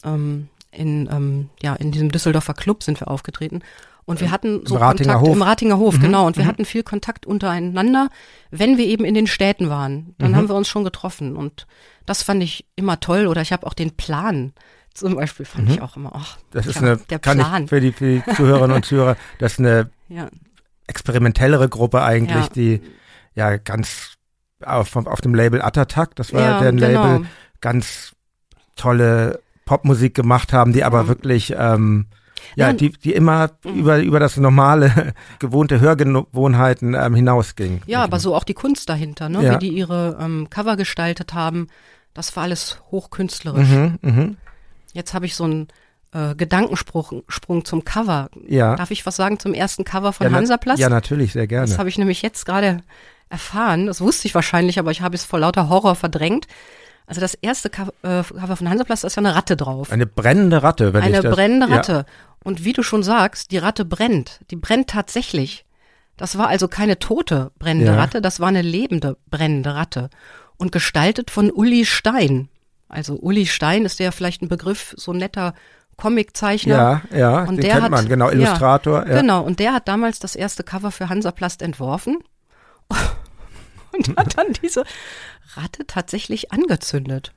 ähm, 0.04 0.50
in, 0.72 1.10
ähm, 1.12 1.50
ja, 1.62 1.76
in 1.76 1.92
diesem 1.92 2.12
Düsseldorfer 2.12 2.54
Club 2.54 2.84
sind 2.84 3.00
wir 3.00 3.08
aufgetreten. 3.08 3.62
Und 4.06 4.20
wir 4.20 4.32
hatten 4.32 4.66
so 4.66 4.76
Im 4.76 4.82
Ratinger 4.82 5.14
Kontakt 5.14 5.28
Hof. 5.28 5.36
im 5.36 5.42
Ratinger 5.42 5.78
Hof, 5.78 5.98
mhm. 5.98 6.02
genau. 6.02 6.28
Und 6.28 6.36
wir 6.36 6.44
mhm. 6.44 6.50
hatten 6.50 6.66
viel 6.66 6.84
Kontakt 6.84 7.26
untereinander, 7.26 8.10
wenn 8.52 8.78
wir 8.78 8.86
eben 8.86 9.06
in 9.06 9.14
den 9.14 9.28
Städten 9.28 9.70
waren. 9.70 10.14
Dann 10.18 10.32
mhm. 10.32 10.36
haben 10.36 10.50
wir 10.50 10.56
uns 10.56 10.68
schon 10.68 10.84
getroffen. 10.84 11.38
Und 11.38 11.68
das 12.06 12.22
fand 12.22 12.44
ich 12.44 12.66
immer 12.76 13.00
toll. 13.00 13.28
Oder 13.28 13.42
ich 13.42 13.54
habe 13.54 13.66
auch 13.66 13.74
den 13.74 13.92
Plan 13.92 14.54
zum 14.94 15.16
Beispiel 15.16 15.46
fand 15.46 15.70
ich 15.70 15.78
mhm. 15.78 15.84
auch 15.84 15.98
immer. 15.98 16.12
Ach, 16.14 16.38
das 16.52 16.68
ist 16.68 16.78
eine, 16.78 16.98
der 16.98 17.20
kann 17.20 17.40
Plan. 17.40 17.64
Ich 17.64 17.70
für 17.70 17.82
die, 17.82 17.92
für 17.92 18.20
die 18.20 18.36
Zuhörerinnen 18.36 18.76
und 18.76 18.86
Zuhörer, 18.86 19.18
das 19.40 19.54
ist 19.54 19.60
eine 19.60 19.90
ja. 20.08 20.28
experimentellere 20.88 21.68
Gruppe 21.68 22.04
eigentlich, 22.04 22.46
ja. 22.46 22.54
die 22.54 22.82
ja 23.34 23.58
ganz 23.58 24.14
auf, 24.64 24.96
auf 24.96 25.22
dem 25.22 25.34
Label 25.34 25.62
Attatak, 25.62 26.16
das 26.16 26.32
war 26.32 26.42
ja, 26.42 26.60
deren 26.60 26.78
genau. 26.78 27.04
Label, 27.04 27.28
ganz 27.60 28.14
tolle 28.76 29.42
Popmusik 29.66 30.14
gemacht 30.14 30.54
haben, 30.54 30.74
die 30.74 30.84
aber 30.84 31.04
mhm. 31.04 31.08
wirklich 31.08 31.54
ähm, 31.58 32.06
ja, 32.56 32.68
ja, 32.68 32.74
die, 32.74 32.92
die 32.92 33.14
immer 33.14 33.52
mhm. 33.64 33.74
über, 33.74 34.00
über 34.00 34.20
das 34.20 34.38
normale, 34.38 35.14
gewohnte 35.40 35.80
Hörgewohnheiten 35.80 36.94
ähm, 36.94 37.16
hinausging. 37.16 37.82
Ja, 37.86 38.04
aber 38.04 38.20
so 38.20 38.36
auch 38.36 38.44
die 38.44 38.54
Kunst 38.54 38.90
dahinter, 38.90 39.30
ne? 39.30 39.44
Ja. 39.44 39.54
wie 39.54 39.70
die 39.70 39.70
ihre 39.70 40.18
ähm, 40.20 40.50
Cover 40.50 40.76
gestaltet 40.76 41.34
haben, 41.34 41.68
das 42.14 42.36
war 42.36 42.44
alles 42.44 42.80
hochkünstlerisch. 42.92 43.70
Mhm, 43.70 44.00
mh. 44.02 44.30
Jetzt 44.94 45.14
habe 45.14 45.26
ich 45.26 45.36
so 45.36 45.46
einen 45.46 45.68
äh, 46.14 46.36
Gedankensprung 46.36 47.24
Sprung 47.28 47.66
zum 47.66 47.84
Cover. 47.84 48.30
Ja. 48.48 48.76
Darf 48.76 48.92
ich 48.92 49.06
was 49.06 49.16
sagen 49.16 49.40
zum 49.40 49.54
ersten 49.54 49.84
Cover 49.84 50.14
von 50.14 50.28
ja, 50.28 50.34
Hansaplast? 50.34 50.80
Ja, 50.80 50.90
natürlich, 50.90 51.34
sehr 51.34 51.48
gerne. 51.48 51.68
Das 51.68 51.80
habe 51.80 51.90
ich 51.90 51.98
nämlich 51.98 52.22
jetzt 52.22 52.46
gerade 52.46 52.82
erfahren. 53.30 53.88
Das 53.88 54.00
wusste 54.00 54.28
ich 54.28 54.36
wahrscheinlich, 54.36 54.78
aber 54.78 54.92
ich 54.92 55.02
habe 55.02 55.16
es 55.16 55.26
vor 55.26 55.40
lauter 55.40 55.70
Horror 55.70 55.96
verdrängt. 55.96 56.46
Also 57.06 57.22
das 57.22 57.34
erste 57.36 57.70
äh, 57.70 58.24
Cover 58.24 58.56
von 58.56 58.70
Hansaplast 58.70 59.04
ist 59.04 59.16
ja 59.16 59.22
eine 59.22 59.36
Ratte 59.36 59.58
drauf. 59.58 59.92
Eine 59.92 60.06
brennende 60.06 60.64
Ratte, 60.64 60.94
wenn 60.94 61.02
eine 61.02 61.12
ich 61.12 61.16
das... 61.18 61.26
Eine 61.26 61.36
brennende 61.36 61.70
Ratte. 61.70 61.92
Ja. 61.92 62.06
Und 62.44 62.66
wie 62.66 62.74
du 62.74 62.84
schon 62.84 63.04
sagst, 63.04 63.52
die 63.52 63.58
Ratte 63.58 63.86
brennt. 63.86 64.40
Die 64.52 64.56
brennt 64.56 64.90
tatsächlich. 64.90 65.66
Das 66.18 66.38
war 66.38 66.48
also 66.48 66.68
keine 66.68 67.00
tote 67.00 67.52
brennende 67.60 67.92
ja. 67.92 67.98
Ratte, 67.98 68.22
das 68.22 68.40
war 68.40 68.48
eine 68.48 68.62
lebende 68.62 69.18
brennende 69.30 69.76
Ratte. 69.76 70.10
Und 70.58 70.72
gestaltet 70.72 71.32
von 71.32 71.52
Uli 71.52 71.86
Stein. 71.86 72.50
Also 72.88 73.16
Uli 73.16 73.48
Stein 73.48 73.86
ist 73.86 74.00
ja 74.00 74.12
vielleicht 74.12 74.42
ein 74.42 74.48
Begriff, 74.50 74.94
so 74.98 75.12
ein 75.12 75.18
netter 75.18 75.54
Comiczeichner. 75.98 77.02
Ja, 77.12 77.18
ja, 77.18 77.40
und 77.44 77.58
den 77.58 77.62
der 77.62 77.72
kennt 77.72 77.84
hat, 77.84 77.92
man, 77.92 78.08
genau, 78.08 78.30
Illustrator. 78.30 79.04
Ja, 79.04 79.10
ja. 79.10 79.22
Genau, 79.22 79.42
und 79.42 79.60
der 79.60 79.74
hat 79.74 79.88
damals 79.88 80.20
das 80.20 80.36
erste 80.36 80.64
Cover 80.64 80.92
für 80.92 81.10
Hansaplast 81.10 81.62
entworfen 81.62 82.18
und 83.94 84.18
hat 84.18 84.38
dann 84.38 84.54
diese 84.62 84.84
Ratte 85.56 85.86
tatsächlich 85.88 86.52
angezündet. 86.52 87.34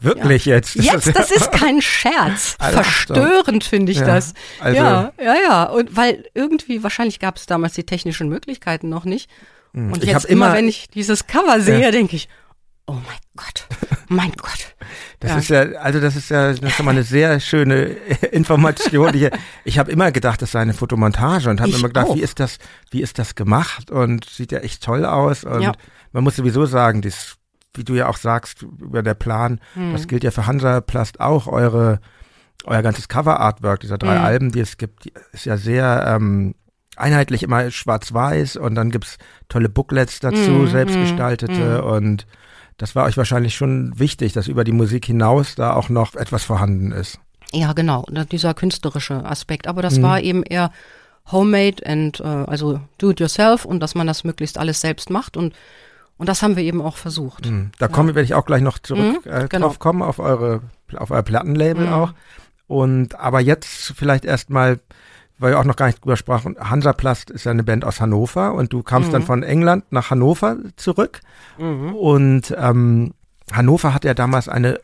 Wirklich 0.00 0.46
ja. 0.46 0.56
jetzt? 0.56 0.74
Jetzt, 0.74 1.14
das 1.14 1.30
ist 1.30 1.52
kein 1.52 1.80
Scherz. 1.82 2.56
Verstörend 2.58 3.64
finde 3.64 3.92
ich 3.92 3.98
ja, 3.98 4.06
das. 4.06 4.34
Also 4.60 4.76
ja, 4.76 5.12
ja, 5.22 5.34
ja. 5.34 5.64
Und 5.64 5.96
weil 5.96 6.24
irgendwie, 6.34 6.82
wahrscheinlich 6.82 7.18
gab 7.18 7.36
es 7.36 7.46
damals 7.46 7.74
die 7.74 7.84
technischen 7.84 8.28
Möglichkeiten 8.28 8.88
noch 8.88 9.04
nicht. 9.04 9.30
Hm. 9.74 9.92
Und 9.92 10.02
ich 10.02 10.10
jetzt 10.10 10.24
immer, 10.24 10.52
wenn 10.52 10.68
ich 10.68 10.88
dieses 10.88 11.26
Cover 11.26 11.60
sehe, 11.60 11.82
ja. 11.82 11.90
denke 11.90 12.16
ich, 12.16 12.28
oh 12.90 12.94
mein 13.06 13.18
Gott, 13.36 13.66
mein 14.08 14.32
Gott. 14.32 14.74
Das 15.20 15.30
ja. 15.30 15.38
ist 15.38 15.48
ja, 15.48 15.78
also 15.80 16.00
das 16.00 16.16
ist 16.16 16.30
ja, 16.30 16.54
schon 16.70 16.84
mal 16.84 16.92
eine 16.92 17.04
sehr 17.04 17.38
schöne 17.40 17.82
Information. 18.32 19.14
ich 19.14 19.30
ich 19.64 19.78
habe 19.78 19.92
immer 19.92 20.10
gedacht, 20.10 20.42
das 20.42 20.52
sei 20.52 20.60
eine 20.60 20.74
Fotomontage 20.74 21.48
und 21.48 21.60
habe 21.60 21.70
immer 21.70 21.88
gedacht, 21.88 22.08
auch. 22.08 22.16
wie 22.16 22.20
ist 22.20 22.40
das, 22.40 22.58
wie 22.90 23.02
ist 23.02 23.18
das 23.18 23.34
gemacht 23.34 23.90
und 23.90 24.24
sieht 24.24 24.52
ja 24.52 24.58
echt 24.58 24.82
toll 24.82 25.04
aus 25.04 25.44
und 25.44 25.62
ja. 25.62 25.72
man 26.12 26.24
muss 26.24 26.36
sowieso 26.36 26.66
sagen, 26.66 27.02
das, 27.02 27.36
wie 27.74 27.84
du 27.84 27.94
ja 27.94 28.08
auch 28.08 28.16
sagst 28.16 28.62
über 28.62 29.02
der 29.02 29.14
Plan, 29.14 29.60
hm. 29.74 29.92
das 29.92 30.08
gilt 30.08 30.24
ja 30.24 30.30
für 30.30 30.46
Hansaplast 30.46 31.20
auch, 31.20 31.46
eure 31.46 32.00
euer 32.64 32.82
ganzes 32.82 33.08
Cover-Artwork 33.08 33.80
dieser 33.80 33.96
drei 33.96 34.18
mhm. 34.18 34.24
Alben, 34.24 34.52
die 34.52 34.60
es 34.60 34.76
gibt, 34.76 35.06
ist 35.32 35.46
ja 35.46 35.56
sehr 35.56 36.04
ähm, 36.06 36.54
einheitlich 36.96 37.42
immer 37.42 37.70
schwarz-weiß 37.70 38.56
und 38.56 38.74
dann 38.74 38.90
gibt's 38.90 39.16
tolle 39.48 39.68
Booklets 39.68 40.20
dazu, 40.20 40.50
mm, 40.50 40.66
selbstgestaltete 40.68 41.82
mm, 41.82 41.86
und 41.86 42.26
das 42.80 42.96
war 42.96 43.04
euch 43.04 43.18
wahrscheinlich 43.18 43.54
schon 43.54 43.92
wichtig, 43.98 44.32
dass 44.32 44.48
über 44.48 44.64
die 44.64 44.72
Musik 44.72 45.04
hinaus 45.04 45.54
da 45.54 45.74
auch 45.74 45.90
noch 45.90 46.14
etwas 46.14 46.44
vorhanden 46.44 46.92
ist. 46.92 47.18
Ja, 47.52 47.74
genau, 47.74 48.06
dieser 48.32 48.54
künstlerische 48.54 49.22
Aspekt. 49.26 49.66
Aber 49.66 49.82
das 49.82 49.98
mm. 49.98 50.02
war 50.02 50.20
eben 50.20 50.42
eher 50.42 50.72
homemade 51.30 51.84
and 51.84 52.20
uh, 52.20 52.46
also 52.46 52.80
do 52.96 53.10
it 53.10 53.20
yourself 53.20 53.66
und 53.66 53.80
dass 53.80 53.94
man 53.94 54.06
das 54.06 54.24
möglichst 54.24 54.56
alles 54.56 54.80
selbst 54.80 55.10
macht 55.10 55.36
und 55.36 55.54
und 56.16 56.28
das 56.28 56.42
haben 56.42 56.56
wir 56.56 56.62
eben 56.62 56.82
auch 56.82 56.98
versucht. 56.98 57.46
Mhm. 57.46 57.70
Da 57.78 57.86
ja. 57.86 57.92
komme 57.92 58.14
werde 58.14 58.24
ich 58.24 58.34
auch 58.34 58.44
gleich 58.44 58.60
noch 58.60 58.78
zurück 58.78 59.24
mhm, 59.24 59.30
äh, 59.30 59.46
genau. 59.48 59.68
drauf 59.68 59.78
kommen 59.78 60.02
auf 60.02 60.18
eure 60.18 60.60
auf 60.96 61.10
euer 61.10 61.22
Plattenlabel 61.22 61.86
mhm. 61.86 61.92
auch. 61.92 62.12
Und 62.66 63.14
aber 63.14 63.40
jetzt 63.40 63.94
vielleicht 63.96 64.24
erstmal 64.24 64.80
weil 65.40 65.52
wir 65.52 65.58
auch 65.58 65.64
noch 65.64 65.76
gar 65.76 65.86
nicht 65.86 66.04
drüber 66.04 66.16
sprachen, 66.16 66.56
Hansaplast 66.60 67.30
ist 67.30 67.44
ja 67.44 67.50
eine 67.50 67.64
Band 67.64 67.84
aus 67.84 68.00
Hannover 68.00 68.54
und 68.54 68.72
du 68.72 68.82
kamst 68.82 69.08
mhm. 69.08 69.12
dann 69.12 69.22
von 69.22 69.42
England 69.42 69.90
nach 69.90 70.10
Hannover 70.10 70.58
zurück. 70.76 71.20
Mhm. 71.58 71.94
Und 71.94 72.54
ähm, 72.56 73.14
Hannover 73.50 73.94
hat 73.94 74.04
ja 74.04 74.14
damals 74.14 74.48
eine, 74.48 74.80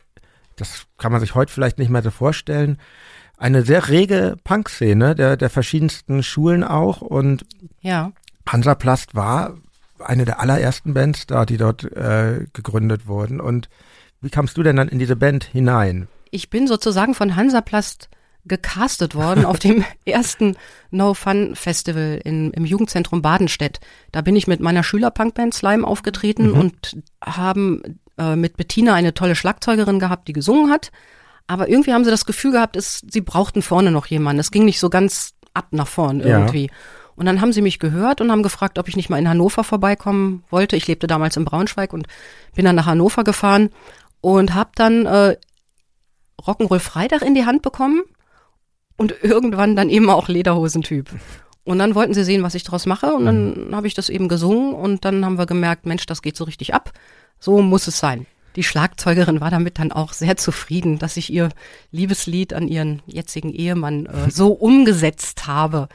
das 0.55 0.87
kann 0.97 1.11
man 1.11 1.21
sich 1.21 1.35
heute 1.35 1.53
vielleicht 1.53 1.77
nicht 1.77 1.89
mehr 1.89 2.01
so 2.01 2.09
vorstellen, 2.09 2.79
eine 3.37 3.61
sehr 3.61 3.87
rege 3.87 4.35
Punkszene 4.43 5.13
der, 5.13 5.37
der 5.37 5.51
verschiedensten 5.51 6.23
Schulen 6.23 6.63
auch. 6.63 7.01
Und 7.01 7.45
ja. 7.81 8.11
Hansaplast 8.47 9.13
war 9.13 9.55
eine 9.99 10.25
der 10.25 10.39
allerersten 10.39 10.95
Bands 10.95 11.27
da, 11.27 11.45
die 11.45 11.57
dort 11.57 11.83
äh, 11.83 12.45
gegründet 12.53 13.07
wurden. 13.07 13.39
Und 13.39 13.69
wie 14.21 14.31
kamst 14.31 14.57
du 14.57 14.63
denn 14.63 14.75
dann 14.75 14.87
in 14.87 14.97
diese 14.97 15.15
Band 15.15 15.43
hinein? 15.43 16.07
Ich 16.31 16.49
bin 16.49 16.67
sozusagen 16.67 17.13
von 17.13 17.35
Hansaplast 17.35 18.09
gecastet 18.47 19.15
worden 19.15 19.45
auf 19.45 19.59
dem 19.59 19.83
ersten 20.05 20.55
No 20.91 21.13
Fun 21.13 21.55
Festival 21.55 22.19
in, 22.23 22.51
im 22.51 22.65
Jugendzentrum 22.65 23.21
Badenstedt. 23.21 23.79
Da 24.11 24.21
bin 24.21 24.35
ich 24.35 24.47
mit 24.47 24.59
meiner 24.59 24.83
Schülerpunkband 24.83 25.53
Slime 25.53 25.85
aufgetreten 25.85 26.51
mhm. 26.51 26.59
und 26.59 26.97
haben 27.23 27.99
äh, 28.17 28.35
mit 28.35 28.57
Bettina 28.57 28.93
eine 28.93 29.13
tolle 29.13 29.35
Schlagzeugerin 29.35 29.99
gehabt, 29.99 30.27
die 30.27 30.33
gesungen 30.33 30.71
hat. 30.71 30.91
Aber 31.47 31.69
irgendwie 31.69 31.93
haben 31.93 32.03
sie 32.03 32.11
das 32.11 32.25
Gefühl 32.25 32.51
gehabt, 32.51 32.75
es, 32.75 33.01
sie 33.09 33.21
brauchten 33.21 33.61
vorne 33.61 33.91
noch 33.91 34.07
jemanden. 34.07 34.39
Es 34.39 34.51
ging 34.51 34.65
nicht 34.65 34.79
so 34.79 34.89
ganz 34.89 35.33
ab 35.53 35.67
nach 35.71 35.87
vorn 35.87 36.19
irgendwie. 36.19 36.65
Ja. 36.65 36.73
Und 37.15 37.25
dann 37.25 37.41
haben 37.41 37.51
sie 37.51 37.61
mich 37.61 37.79
gehört 37.79 38.21
und 38.21 38.31
haben 38.31 38.43
gefragt, 38.43 38.77
ob 38.77 38.87
ich 38.87 38.95
nicht 38.95 39.09
mal 39.09 39.17
in 39.17 39.27
Hannover 39.27 39.63
vorbeikommen 39.63 40.43
wollte. 40.51 40.75
Ich 40.75 40.87
lebte 40.87 41.07
damals 41.07 41.35
in 41.35 41.45
Braunschweig 41.45 41.91
und 41.91 42.07
bin 42.53 42.65
dann 42.65 42.75
nach 42.75 42.85
Hannover 42.85 43.23
gefahren 43.23 43.71
und 44.21 44.53
habe 44.53 44.69
dann 44.75 45.05
äh, 45.07 45.37
Rock'n'Roll 46.39 46.79
Freitag 46.79 47.23
in 47.23 47.33
die 47.33 47.45
Hand 47.45 47.63
bekommen 47.63 48.03
und 48.97 49.15
irgendwann 49.23 49.75
dann 49.75 49.89
eben 49.89 50.09
auch 50.09 50.27
Lederhosentyp. 50.27 51.09
Und 51.63 51.79
dann 51.79 51.95
wollten 51.95 52.13
sie 52.13 52.23
sehen, 52.23 52.43
was 52.43 52.55
ich 52.55 52.63
daraus 52.63 52.85
mache 52.85 53.13
und 53.13 53.25
dann 53.25 53.67
mhm. 53.67 53.75
habe 53.75 53.87
ich 53.87 53.93
das 53.93 54.09
eben 54.09 54.27
gesungen 54.27 54.73
und 54.73 55.05
dann 55.05 55.25
haben 55.25 55.37
wir 55.37 55.45
gemerkt, 55.45 55.85
Mensch, 55.85 56.05
das 56.05 56.21
geht 56.21 56.37
so 56.37 56.43
richtig 56.45 56.73
ab. 56.73 56.93
So 57.39 57.61
muss 57.61 57.87
es 57.87 57.99
sein. 57.99 58.25
Die 58.55 58.63
Schlagzeugerin 58.63 59.41
war 59.41 59.51
damit 59.51 59.77
dann 59.77 59.91
auch 59.91 60.13
sehr 60.13 60.35
zufrieden, 60.37 60.97
dass 60.97 61.17
ich 61.17 61.31
ihr 61.31 61.49
Liebeslied 61.91 62.53
an 62.53 62.67
ihren 62.67 63.03
jetzigen 63.05 63.51
Ehemann 63.51 64.07
äh, 64.07 64.29
so 64.31 64.53
umgesetzt 64.53 65.45
habe. 65.45 65.89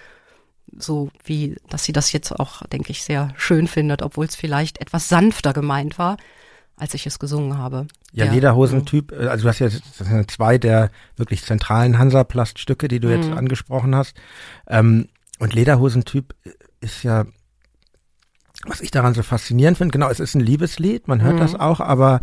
So 0.77 1.11
wie, 1.25 1.57
dass 1.69 1.85
sie 1.85 1.93
das 1.93 2.13
jetzt 2.13 2.33
auch, 2.33 2.67
denke 2.67 2.93
ich, 2.93 3.03
sehr 3.03 3.35
schön 3.37 3.67
findet, 3.67 4.03
obwohl 4.03 4.27
es 4.27 4.37
vielleicht 4.37 4.81
etwas 4.81 5.09
sanfter 5.09 5.53
gemeint 5.53 5.99
war 5.99 6.17
als 6.83 6.95
ich 6.95 7.07
es 7.07 7.21
gesungen 7.21 7.59
habe. 7.59 7.87
Ja, 8.13 8.25
ja. 8.25 8.33
Lederhosentyp, 8.33 9.13
äh, 9.13 9.29
also 9.29 9.45
du 9.45 9.49
hast 9.49 9.61
ja 9.61 9.69
das 9.69 9.99
sind 9.99 10.29
zwei 10.33 10.59
der 10.59 10.91
wirklich 11.17 11.45
zentralen 11.45 11.97
Hansaplaststücke, 11.97 12.89
die 12.89 12.99
du 12.99 13.07
mhm. 13.07 13.15
jetzt 13.15 13.31
angesprochen 13.31 13.95
hast. 13.95 14.17
Ähm, 14.67 15.07
und 15.39 15.55
Lederhosentyp 15.55 16.35
ist 16.81 17.05
ja, 17.05 17.25
was 18.67 18.81
ich 18.81 18.91
daran 18.91 19.15
so 19.15 19.23
faszinierend 19.23 19.79
finde, 19.79 19.93
genau, 19.93 20.11
es 20.11 20.19
ist 20.19 20.35
ein 20.35 20.41
Liebeslied, 20.41 21.07
man 21.07 21.23
hört 21.23 21.37
mhm. 21.37 21.41
das 21.41 21.55
auch, 21.55 21.79
aber 21.79 22.21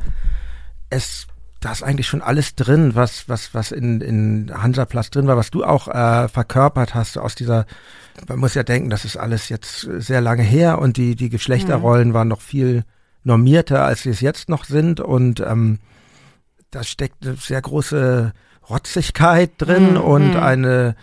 es 0.89 1.27
da 1.61 1.71
ist 1.71 1.83
eigentlich 1.83 2.07
schon 2.07 2.21
alles 2.21 2.55
drin, 2.55 2.95
was, 2.95 3.27
was, 3.27 3.53
was 3.53 3.71
in, 3.71 4.01
in 4.01 4.51
Hansaplast 4.53 5.15
drin 5.15 5.27
war, 5.27 5.37
was 5.37 5.51
du 5.51 5.63
auch 5.63 5.87
äh, 5.87 6.27
verkörpert 6.27 6.95
hast 6.95 7.17
aus 7.17 7.35
dieser, 7.35 7.65
man 8.27 8.39
muss 8.39 8.55
ja 8.55 8.63
denken, 8.63 8.89
das 8.89 9.05
ist 9.05 9.15
alles 9.15 9.47
jetzt 9.47 9.87
sehr 9.97 10.21
lange 10.21 10.43
her 10.43 10.79
und 10.79 10.97
die, 10.97 11.15
die 11.15 11.29
Geschlechterrollen 11.29 12.09
mhm. 12.09 12.13
waren 12.13 12.27
noch 12.27 12.41
viel 12.41 12.83
normierter, 13.23 13.85
als 13.85 14.03
sie 14.03 14.09
es 14.09 14.21
jetzt 14.21 14.49
noch 14.49 14.65
sind. 14.65 14.99
Und 14.99 15.39
ähm, 15.39 15.79
da 16.71 16.83
steckt 16.83 17.25
eine 17.25 17.35
sehr 17.35 17.61
große 17.61 18.33
Rotzigkeit 18.69 19.51
drin 19.57 19.93
mm, 19.93 19.97
und 19.97 20.33
mm. 20.33 20.37
eine 20.37 20.95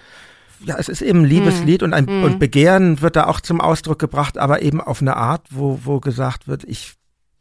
ja, 0.65 0.77
es 0.79 0.89
ist 0.89 1.03
eben 1.03 1.21
ein 1.21 1.25
Liebeslied 1.27 1.83
mm, 1.83 1.85
und 1.85 1.93
ein 1.93 2.05
mm. 2.07 2.25
und 2.25 2.39
Begehren 2.39 3.01
wird 3.03 3.17
da 3.17 3.27
auch 3.27 3.41
zum 3.41 3.61
Ausdruck 3.61 3.99
gebracht, 3.99 4.39
aber 4.39 4.63
eben 4.63 4.81
auf 4.81 5.01
eine 5.01 5.17
Art, 5.17 5.49
wo 5.51 5.81
wo 5.85 6.01
gesagt 6.01 6.49
wird, 6.49 6.65
ich 6.65 6.95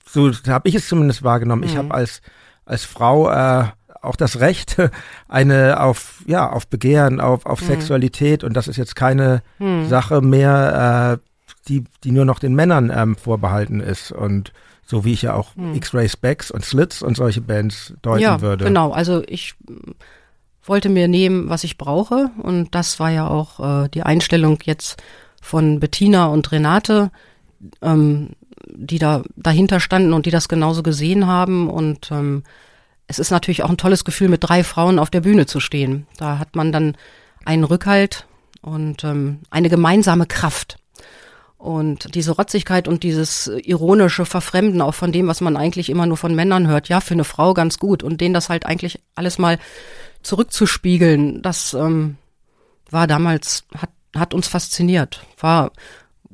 so 0.07 0.31
habe 0.47 0.67
ich 0.69 0.75
es 0.75 0.87
zumindest 0.87 1.23
wahrgenommen. 1.23 1.63
Ich 1.63 1.77
habe 1.77 1.93
als 1.93 2.21
als 2.65 2.83
Frau 2.83 3.29
äh, 3.29 3.65
auch 4.01 4.15
das 4.15 4.39
Recht, 4.39 4.77
eine 5.27 5.81
auf 5.81 6.23
ja 6.25 6.49
auf 6.49 6.67
Begehren, 6.67 7.21
auf 7.21 7.45
auf 7.45 7.59
Sexualität 7.61 8.43
und 8.43 8.53
das 8.53 8.67
ist 8.67 8.77
jetzt 8.77 8.95
keine 8.95 9.41
Sache 9.87 10.21
mehr, 10.21 11.19
äh, 11.21 11.34
die 11.67 11.83
die 12.03 12.11
nur 12.11 12.25
noch 12.25 12.39
den 12.39 12.55
Männern 12.55 12.91
ähm, 12.93 13.15
vorbehalten 13.15 13.79
ist 13.79 14.11
und 14.11 14.53
so 14.85 15.03
wie 15.03 15.13
ich 15.13 15.23
ja 15.23 15.33
auch 15.33 15.55
hm. 15.55 15.75
X-Ray 15.75 16.07
Specs 16.07 16.51
und 16.51 16.63
Slits 16.63 17.01
und 17.01 17.17
solche 17.17 17.41
Bands 17.41 17.93
deuten 18.01 18.21
ja, 18.21 18.41
würde. 18.41 18.65
Genau, 18.65 18.91
also 18.91 19.23
ich 19.27 19.55
wollte 20.63 20.89
mir 20.89 21.07
nehmen, 21.07 21.49
was 21.49 21.63
ich 21.63 21.77
brauche 21.77 22.29
und 22.41 22.75
das 22.75 22.99
war 22.99 23.09
ja 23.09 23.27
auch 23.27 23.85
äh, 23.85 23.89
die 23.89 24.03
Einstellung 24.03 24.59
jetzt 24.63 25.01
von 25.41 25.79
Bettina 25.79 26.25
und 26.27 26.51
Renate, 26.51 27.11
ähm, 27.81 28.31
die 28.67 28.99
da 28.99 29.23
dahinter 29.35 29.79
standen 29.79 30.13
und 30.13 30.25
die 30.25 30.31
das 30.31 30.47
genauso 30.47 30.83
gesehen 30.83 31.27
haben 31.27 31.69
und 31.69 32.11
ähm, 32.11 32.43
es 33.07 33.19
ist 33.19 33.31
natürlich 33.31 33.63
auch 33.63 33.69
ein 33.69 33.77
tolles 33.77 34.03
Gefühl, 34.03 34.29
mit 34.29 34.43
drei 34.43 34.63
Frauen 34.63 34.99
auf 34.99 35.09
der 35.09 35.21
Bühne 35.21 35.45
zu 35.45 35.59
stehen. 35.59 36.07
Da 36.17 36.39
hat 36.39 36.55
man 36.55 36.71
dann 36.71 36.97
einen 37.45 37.63
Rückhalt 37.63 38.25
und 38.61 39.03
ähm, 39.03 39.41
eine 39.51 39.69
gemeinsame 39.69 40.25
Kraft. 40.25 40.77
Und 41.65 42.13
diese 42.13 42.33
Rotzigkeit 42.33 42.87
und 42.87 43.01
dieses 43.01 43.47
ironische 43.47 44.27
Verfremden 44.27 44.81
auch 44.81 44.93
von 44.93 45.11
dem, 45.11 45.25
was 45.25 45.41
man 45.41 45.57
eigentlich 45.57 45.89
immer 45.89 46.05
nur 46.05 46.15
von 46.15 46.35
Männern 46.35 46.67
hört, 46.67 46.89
ja, 46.89 47.01
für 47.01 47.15
eine 47.15 47.23
Frau 47.23 47.55
ganz 47.55 47.79
gut. 47.79 48.03
Und 48.03 48.21
denen 48.21 48.35
das 48.35 48.49
halt 48.49 48.67
eigentlich 48.67 48.99
alles 49.15 49.39
mal 49.39 49.57
zurückzuspiegeln, 50.21 51.41
das 51.41 51.73
ähm, 51.73 52.17
war 52.91 53.07
damals, 53.07 53.63
hat, 53.75 53.89
hat 54.15 54.35
uns 54.35 54.47
fasziniert. 54.47 55.25
War 55.39 55.71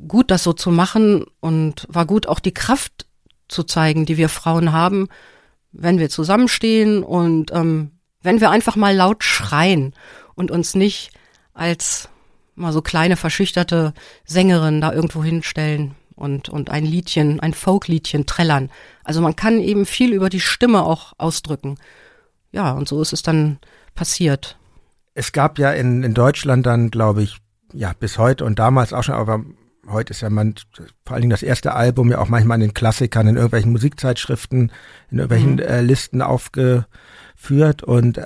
gut, 0.06 0.32
das 0.32 0.44
so 0.44 0.52
zu 0.52 0.70
machen 0.70 1.24
und 1.40 1.86
war 1.88 2.06
gut, 2.06 2.28
auch 2.28 2.42
die 2.42 2.54
Kraft 2.54 3.06
zu 3.48 3.64
zeigen, 3.64 4.06
die 4.06 4.18
wir 4.18 4.28
Frauen 4.28 4.74
haben, 4.74 5.08
wenn 5.72 5.98
wir 5.98 6.10
zusammenstehen 6.10 7.04
und 7.04 7.52
ähm, 7.54 7.92
wenn 8.22 8.42
wir 8.42 8.50
einfach 8.50 8.76
mal 8.76 8.94
laut 8.94 9.24
schreien 9.24 9.94
und 10.36 10.52
uns 10.52 10.76
nicht 10.76 11.12
als 11.54 12.10
mal 12.62 12.74
so 12.74 12.82
kleine 12.82 13.18
verschüchterte 13.18 13.94
Sängerinnen 14.26 14.82
da 14.82 14.94
irgendwo 14.94 15.24
hinstellen 15.24 15.96
und, 16.16 16.50
und 16.50 16.70
ein 16.70 16.86
Liedchen, 16.86 17.40
ein 17.40 17.54
Folkliedchen 17.54 18.26
trällern. 18.26 18.70
Also 19.04 19.22
man 19.22 19.36
kann 19.36 19.60
eben 19.60 19.86
viel 19.86 20.14
über 20.14 20.30
die 20.30 20.40
Stimme 20.40 20.84
auch 20.84 21.14
ausdrücken. 21.18 21.78
Ja, 22.52 22.72
und 22.72 22.88
so 22.88 23.02
ist 23.02 23.14
es 23.14 23.24
dann 23.24 23.60
passiert. 23.96 24.58
Es 25.14 25.32
gab 25.32 25.60
ja 25.60 25.72
in, 25.72 26.04
in 26.04 26.14
Deutschland 26.14 26.66
dann, 26.66 26.92
glaube 26.92 27.24
ich, 27.24 27.38
ja, 27.74 27.94
bis 28.00 28.18
heute 28.18 28.46
und 28.46 28.60
damals 28.60 28.94
auch 28.94 29.04
schon, 29.04 29.16
aber 29.16 29.44
heute 29.88 30.12
ist 30.12 30.22
ja 30.22 30.30
man, 30.30 30.56
vor 31.06 31.14
allen 31.14 31.22
Dingen 31.22 31.32
das 31.32 31.44
erste 31.44 31.74
Album 31.74 32.12
ja 32.12 32.20
auch 32.20 32.30
manchmal 32.30 32.56
in 32.56 32.68
den 32.68 32.74
Klassikern, 32.74 33.28
in 33.28 33.36
irgendwelchen 33.36 33.72
Musikzeitschriften, 33.72 34.72
in 35.10 35.20
irgendwelchen 35.20 35.54
mhm. 35.54 35.60
äh, 35.60 35.82
Listen 35.82 36.22
aufgeführt 36.22 37.84
und 37.84 38.18
äh, 38.18 38.26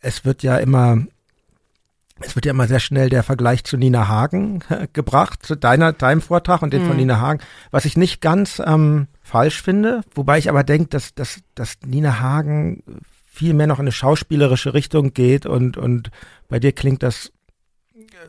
es 0.00 0.24
wird 0.24 0.42
ja 0.42 0.56
immer 0.56 0.98
es 2.20 2.34
wird 2.34 2.46
ja 2.46 2.50
immer 2.50 2.68
sehr 2.68 2.80
schnell 2.80 3.08
der 3.08 3.22
Vergleich 3.22 3.64
zu 3.64 3.76
Nina 3.76 4.08
Hagen 4.08 4.60
äh, 4.68 4.86
gebracht, 4.92 5.44
zu 5.44 5.56
deiner, 5.56 5.92
deinem 5.92 6.20
Vortrag 6.20 6.62
und 6.62 6.72
dem 6.72 6.84
mhm. 6.84 6.88
von 6.88 6.96
Nina 6.96 7.20
Hagen, 7.20 7.40
was 7.70 7.84
ich 7.84 7.96
nicht 7.96 8.20
ganz 8.20 8.62
ähm, 8.64 9.08
falsch 9.22 9.62
finde, 9.62 10.02
wobei 10.14 10.38
ich 10.38 10.48
aber 10.48 10.64
denke, 10.64 10.88
dass, 10.88 11.14
dass, 11.14 11.40
dass 11.54 11.78
Nina 11.84 12.20
Hagen 12.20 12.82
viel 13.32 13.54
mehr 13.54 13.66
noch 13.66 13.78
in 13.78 13.84
eine 13.84 13.92
schauspielerische 13.92 14.74
Richtung 14.74 15.14
geht 15.14 15.46
und, 15.46 15.76
und 15.76 16.10
bei 16.48 16.58
dir 16.58 16.72
klingt 16.72 17.02
das 17.02 17.32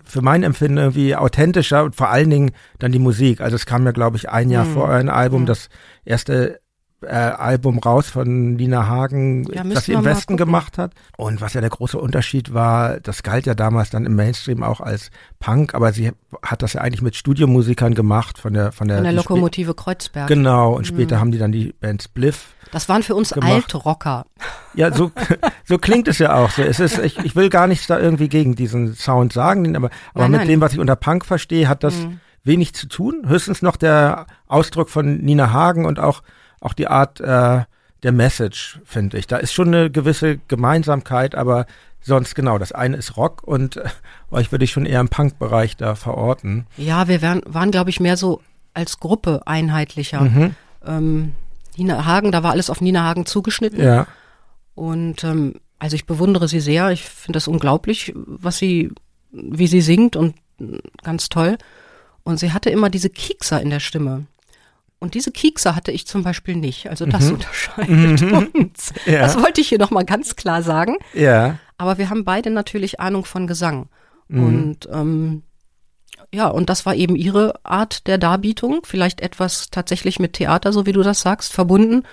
für 0.03 0.21
mein 0.21 0.43
Empfinden 0.43 0.77
irgendwie 0.77 1.15
authentischer 1.15 1.83
und 1.83 1.95
vor 1.95 2.09
allen 2.09 2.29
Dingen 2.29 2.51
dann 2.79 2.91
die 2.91 2.99
Musik. 2.99 3.41
Also 3.41 3.55
es 3.55 3.65
kam 3.65 3.85
ja, 3.85 3.91
glaube 3.91 4.17
ich, 4.17 4.29
ein 4.29 4.49
Jahr 4.49 4.65
mhm. 4.65 4.73
vor 4.73 4.87
eurem 4.87 5.09
Album, 5.09 5.41
mhm. 5.41 5.47
das 5.47 5.69
erste 6.05 6.61
äh, 7.01 7.09
Album 7.09 7.79
raus 7.79 8.09
von 8.09 8.53
Nina 8.53 8.87
Hagen, 8.87 9.45
ja, 9.51 9.63
das 9.63 9.85
sie 9.85 9.93
im 9.93 10.03
Westen 10.03 10.37
gemacht 10.37 10.77
hat. 10.77 10.93
Und 11.17 11.41
was 11.41 11.53
ja 11.53 11.61
der 11.61 11.69
große 11.69 11.97
Unterschied 11.97 12.53
war, 12.53 12.99
das 12.99 13.23
galt 13.23 13.45
ja 13.45 13.55
damals 13.55 13.89
dann 13.89 14.05
im 14.05 14.15
Mainstream 14.15 14.63
auch 14.63 14.81
als 14.81 15.09
Punk, 15.39 15.73
aber 15.73 15.93
sie 15.93 16.11
hat 16.43 16.61
das 16.61 16.73
ja 16.73 16.81
eigentlich 16.81 17.01
mit 17.01 17.15
Studiomusikern 17.15 17.95
gemacht 17.95 18.37
von 18.37 18.53
der 18.53 18.71
von 18.71 18.87
der, 18.87 18.97
von 18.97 19.03
der 19.03 19.13
Lokomotive 19.13 19.73
Kreuzberg. 19.73 20.27
Genau, 20.27 20.73
und 20.73 20.85
später 20.85 21.15
mhm. 21.15 21.19
haben 21.19 21.31
die 21.31 21.37
dann 21.37 21.51
die 21.51 21.73
Band 21.79 22.03
Spliff. 22.03 22.53
Das 22.71 22.87
waren 22.87 23.03
für 23.03 23.15
uns 23.15 23.31
gemacht. 23.31 23.51
Altrocker. 23.51 24.25
Ja, 24.73 24.93
so, 24.93 25.11
so 25.65 25.77
klingt 25.77 26.07
es 26.07 26.19
ja 26.19 26.35
auch. 26.35 26.51
So. 26.51 26.61
Es 26.61 26.79
ist, 26.79 26.99
ich, 26.99 27.17
ich 27.19 27.35
will 27.35 27.49
gar 27.49 27.67
nichts 27.67 27.87
da 27.87 27.99
irgendwie 27.99 28.29
gegen 28.29 28.55
diesen 28.55 28.93
Sound 28.95 29.33
sagen, 29.33 29.75
aber, 29.75 29.89
aber 30.13 30.23
nein, 30.23 30.31
mit 30.31 30.39
nein. 30.41 30.47
dem, 30.47 30.61
was 30.61 30.73
ich 30.73 30.79
unter 30.79 30.95
Punk 30.95 31.25
verstehe, 31.25 31.67
hat 31.67 31.83
das 31.83 31.95
mhm. 31.95 32.19
wenig 32.43 32.73
zu 32.73 32.87
tun. 32.87 33.23
Höchstens 33.27 33.61
noch 33.61 33.75
der 33.75 34.27
Ausdruck 34.47 34.89
von 34.89 35.17
Nina 35.17 35.51
Hagen 35.51 35.85
und 35.85 35.99
auch 35.99 36.21
auch 36.61 36.73
die 36.73 36.87
Art 36.87 37.19
äh, 37.19 37.63
der 38.03 38.11
Message, 38.11 38.79
finde 38.85 39.17
ich. 39.17 39.27
Da 39.27 39.37
ist 39.37 39.53
schon 39.53 39.67
eine 39.67 39.91
gewisse 39.91 40.37
Gemeinsamkeit, 40.47 41.35
aber 41.35 41.65
sonst 41.99 42.33
genau, 42.35 42.57
das 42.57 42.71
eine 42.71 42.97
ist 42.97 43.17
Rock 43.17 43.43
und 43.43 43.77
äh, 43.77 43.89
euch 44.31 44.51
würde 44.51 44.63
ich 44.63 44.71
schon 44.71 44.85
eher 44.85 45.01
im 45.01 45.09
Punk-Bereich 45.09 45.75
da 45.75 45.95
verorten. 45.95 46.65
Ja, 46.77 47.07
wir 47.07 47.21
waren, 47.21 47.41
waren 47.45 47.71
glaube 47.71 47.89
ich, 47.89 47.99
mehr 47.99 48.17
so 48.17 48.41
als 48.73 48.99
Gruppe 48.99 49.41
einheitlicher. 49.45 50.21
Mhm. 50.21 50.55
Ähm, 50.85 51.35
Nina 51.77 52.05
Hagen, 52.05 52.31
da 52.31 52.43
war 52.43 52.51
alles 52.51 52.69
auf 52.69 52.81
Nina 52.81 53.03
Hagen 53.03 53.25
zugeschnitten. 53.25 53.83
Ja. 53.83 54.07
Und 54.75 55.23
ähm, 55.23 55.55
also 55.79 55.95
ich 55.95 56.05
bewundere 56.05 56.47
sie 56.47 56.59
sehr. 56.59 56.91
Ich 56.91 57.03
finde 57.03 57.37
das 57.37 57.47
unglaublich, 57.47 58.13
was 58.15 58.57
sie, 58.57 58.91
wie 59.31 59.67
sie 59.67 59.81
singt 59.81 60.15
und 60.15 60.35
ganz 61.03 61.29
toll. 61.29 61.57
Und 62.23 62.39
sie 62.39 62.53
hatte 62.53 62.69
immer 62.69 62.89
diese 62.89 63.09
Kiekser 63.09 63.61
in 63.61 63.69
der 63.69 63.79
Stimme. 63.79 64.25
Und 65.01 65.15
diese 65.15 65.31
Kiekser 65.31 65.75
hatte 65.75 65.91
ich 65.91 66.05
zum 66.05 66.21
Beispiel 66.21 66.55
nicht. 66.55 66.87
Also 66.87 67.07
das 67.07 67.25
mhm. 67.25 67.33
unterscheidet 67.33 68.21
mhm. 68.21 68.47
uns. 68.53 68.93
Ja. 69.07 69.21
Das 69.21 69.35
wollte 69.41 69.59
ich 69.59 69.67
hier 69.67 69.79
nochmal 69.79 70.05
ganz 70.05 70.35
klar 70.35 70.61
sagen. 70.61 70.95
Ja. 71.15 71.57
Aber 71.77 71.97
wir 71.97 72.11
haben 72.11 72.23
beide 72.23 72.51
natürlich 72.51 72.99
Ahnung 72.99 73.25
von 73.25 73.47
Gesang. 73.47 73.89
Mhm. 74.27 74.43
Und 74.45 74.89
ähm, 74.93 75.43
ja, 76.31 76.47
und 76.49 76.69
das 76.69 76.85
war 76.85 76.93
eben 76.93 77.15
ihre 77.15 77.65
Art 77.65 78.05
der 78.05 78.19
Darbietung. 78.19 78.81
Vielleicht 78.83 79.21
etwas 79.21 79.71
tatsächlich 79.71 80.19
mit 80.19 80.33
Theater, 80.33 80.71
so 80.71 80.85
wie 80.85 80.93
du 80.93 81.01
das 81.01 81.21
sagst, 81.21 81.51
verbunden. 81.51 82.03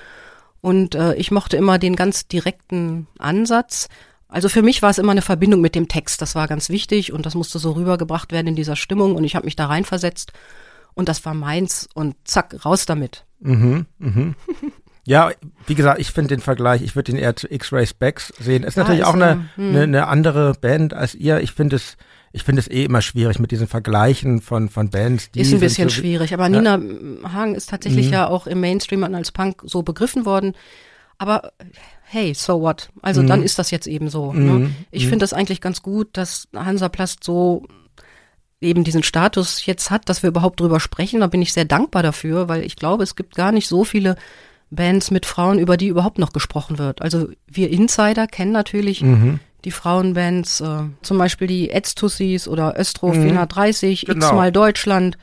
Und 0.62 0.94
äh, 0.94 1.14
ich 1.16 1.31
mochte 1.31 1.59
immer 1.59 1.79
den 1.79 1.94
ganz 1.94 2.27
direkten 2.27 3.07
Ansatz. 3.18 3.88
Also 4.29 4.48
für 4.48 4.62
mich 4.62 4.81
war 4.81 4.88
es 4.88 4.98
immer 4.98 5.12
eine 5.12 5.22
Verbindung 5.22 5.61
mit 5.61 5.74
dem 5.74 5.88
Text. 5.88 6.22
Das 6.22 6.35
war 6.35 6.48
ganz 6.48 6.70
wichtig 6.70 7.12
und 7.12 7.27
das 7.27 7.35
musste 7.35 7.59
so 7.59 7.72
rübergebracht 7.72 8.33
werden 8.33 8.46
in 8.46 8.57
dieser 8.57 8.77
Stimmung. 8.77 9.14
Und 9.14 9.24
ich 9.24 9.37
habe 9.37 9.44
mich 9.44 9.57
da 9.57 9.66
reinversetzt 9.66 10.33
und 10.98 11.08
das 11.08 11.24
war 11.24 11.32
meins 11.32 11.88
und 11.94 12.16
zack, 12.24 12.64
raus 12.64 12.84
damit. 12.84 13.24
Mhm, 13.40 13.87
mhm. 13.98 14.34
Ja, 15.06 15.30
wie 15.66 15.74
gesagt, 15.74 16.02
ich 16.02 16.11
finde 16.11 16.28
den 16.28 16.42
Vergleich, 16.42 16.82
ich 16.82 16.94
würde 16.94 17.12
den 17.12 17.18
eher 17.18 17.34
zu 17.34 17.50
X-Ray 17.50 17.87
Specs 17.87 18.30
sehen. 18.40 18.62
Ist 18.62 18.76
ja, 18.76 18.82
natürlich 18.82 19.00
ist 19.00 19.06
auch 19.06 19.14
eine, 19.14 19.48
hm. 19.54 19.68
eine, 19.70 19.82
eine 19.84 20.06
andere 20.06 20.52
Band 20.52 20.92
als 20.92 21.14
ihr. 21.14 21.40
Ich 21.40 21.52
finde 21.52 21.76
es, 21.76 21.96
ich 22.30 22.42
finde 22.42 22.61
es 22.61 22.68
eh 22.68 22.84
immer 22.84 23.00
schwierig 23.00 23.38
mit 23.38 23.50
diesen 23.50 23.68
Vergleichen 23.68 24.42
von, 24.42 24.68
von 24.68 24.90
Bands. 24.90 25.30
Die 25.30 25.40
ist 25.40 25.54
ein 25.54 25.61
bisschen 25.61 25.88
so, 25.88 25.94
schwierig, 25.94 26.34
aber 26.34 26.42
ja. 26.42 26.48
Nina 26.50 26.78
Hagen 27.32 27.54
ist 27.54 27.70
tatsächlich 27.70 28.08
mhm. 28.08 28.12
ja 28.12 28.28
auch 28.28 28.46
im 28.46 28.61
Mainstream 28.61 29.02
als 29.02 29.32
Punk 29.32 29.62
so 29.64 29.82
begriffen 29.82 30.26
worden. 30.26 30.52
Aber 31.16 31.52
hey, 32.02 32.34
so 32.34 32.61
what? 32.61 32.90
Also 33.00 33.22
mhm. 33.22 33.28
dann 33.28 33.42
ist 33.42 33.58
das 33.58 33.70
jetzt 33.70 33.87
eben 33.87 34.11
so. 34.11 34.34
Ne? 34.34 34.52
Mhm. 34.52 34.74
Ich 34.90 35.06
mhm. 35.06 35.08
finde 35.08 35.22
das 35.22 35.32
eigentlich 35.32 35.62
ganz 35.62 35.80
gut, 35.80 36.08
dass 36.18 36.48
Hansaplast 36.54 37.24
so 37.24 37.66
eben 38.61 38.85
diesen 38.85 39.03
Status 39.03 39.64
jetzt 39.66 39.90
hat, 39.90 40.09
dass 40.09 40.23
wir 40.23 40.29
überhaupt 40.29 40.61
drüber 40.61 40.81
sprechen. 40.81 41.21
Da 41.21 41.27
bin 41.29 41.42
ich 41.42 41.53
sehr 41.53 41.64
dankbar 41.64 42.03
dafür, 42.03 42.49
weil 42.49 42.64
ich 42.64 42.77
glaube, 42.77 43.05
es 43.05 43.16
gibt 43.16 43.35
gar 43.35 43.53
nicht 43.53 43.68
so 43.68 43.85
viele 43.85 44.16
Bands 44.71 45.11
mit 45.11 45.27
Frauen, 45.27 45.59
über 45.59 45.77
die 45.77 45.88
überhaupt 45.88 46.18
noch 46.18 46.33
gesprochen 46.33 46.79
wird. 46.79 47.01
Also 47.01 47.29
wir 47.47 47.71
Insider 47.71 48.27
kennen 48.27 48.53
natürlich 48.53 49.03
mhm. 49.03 49.40
die 49.64 49.71
Frauenbands, 49.71 50.61
äh, 50.61 50.83
zum 51.03 51.18
Beispiel 51.18 51.47
die 51.47 51.71
Edstussis 51.71 52.49
oder 52.49 52.77
Östro 52.77 53.09
mhm. 53.09 53.23
430, 53.23 54.07
genau. 54.07 54.27
X-mal 54.27 54.53
Deutschland, 54.53 55.16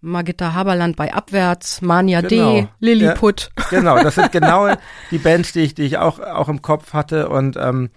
Magitta 0.00 0.52
Haberland 0.52 0.96
bei 0.96 1.12
Abwärts, 1.12 1.80
Mania 1.80 2.20
genau. 2.20 2.60
D, 2.60 2.68
Lilliput. 2.80 3.50
Ja, 3.58 3.78
genau, 3.78 4.02
das 4.02 4.14
sind 4.14 4.30
genau 4.30 4.68
die 5.10 5.18
Bands, 5.18 5.52
die 5.52 5.60
ich, 5.60 5.74
die 5.74 5.82
ich 5.82 5.96
auch, 5.96 6.20
auch 6.20 6.48
im 6.48 6.60
Kopf 6.60 6.92
hatte 6.92 7.28
und 7.30 7.56
ähm, 7.56 7.90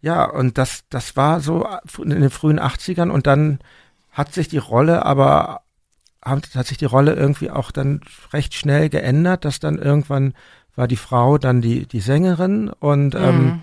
ja, 0.00 0.24
und 0.24 0.58
das, 0.58 0.84
das 0.90 1.16
war 1.16 1.40
so 1.40 1.66
in 2.00 2.10
den 2.10 2.30
frühen 2.30 2.60
80ern 2.60 3.10
und 3.10 3.26
dann 3.26 3.58
hat 4.18 4.34
sich 4.34 4.48
die 4.48 4.58
Rolle 4.58 5.06
aber 5.06 5.60
hat, 6.24 6.54
hat 6.56 6.66
sich 6.66 6.76
die 6.76 6.84
Rolle 6.84 7.14
irgendwie 7.14 7.50
auch 7.50 7.70
dann 7.70 8.00
recht 8.32 8.52
schnell 8.54 8.88
geändert, 8.88 9.44
dass 9.44 9.60
dann 9.60 9.78
irgendwann 9.78 10.34
war 10.74 10.88
die 10.88 10.96
Frau 10.96 11.38
dann 11.38 11.62
die, 11.62 11.86
die 11.86 12.00
Sängerin 12.00 12.68
und 12.68 13.14
mhm. 13.14 13.20
ähm, 13.20 13.60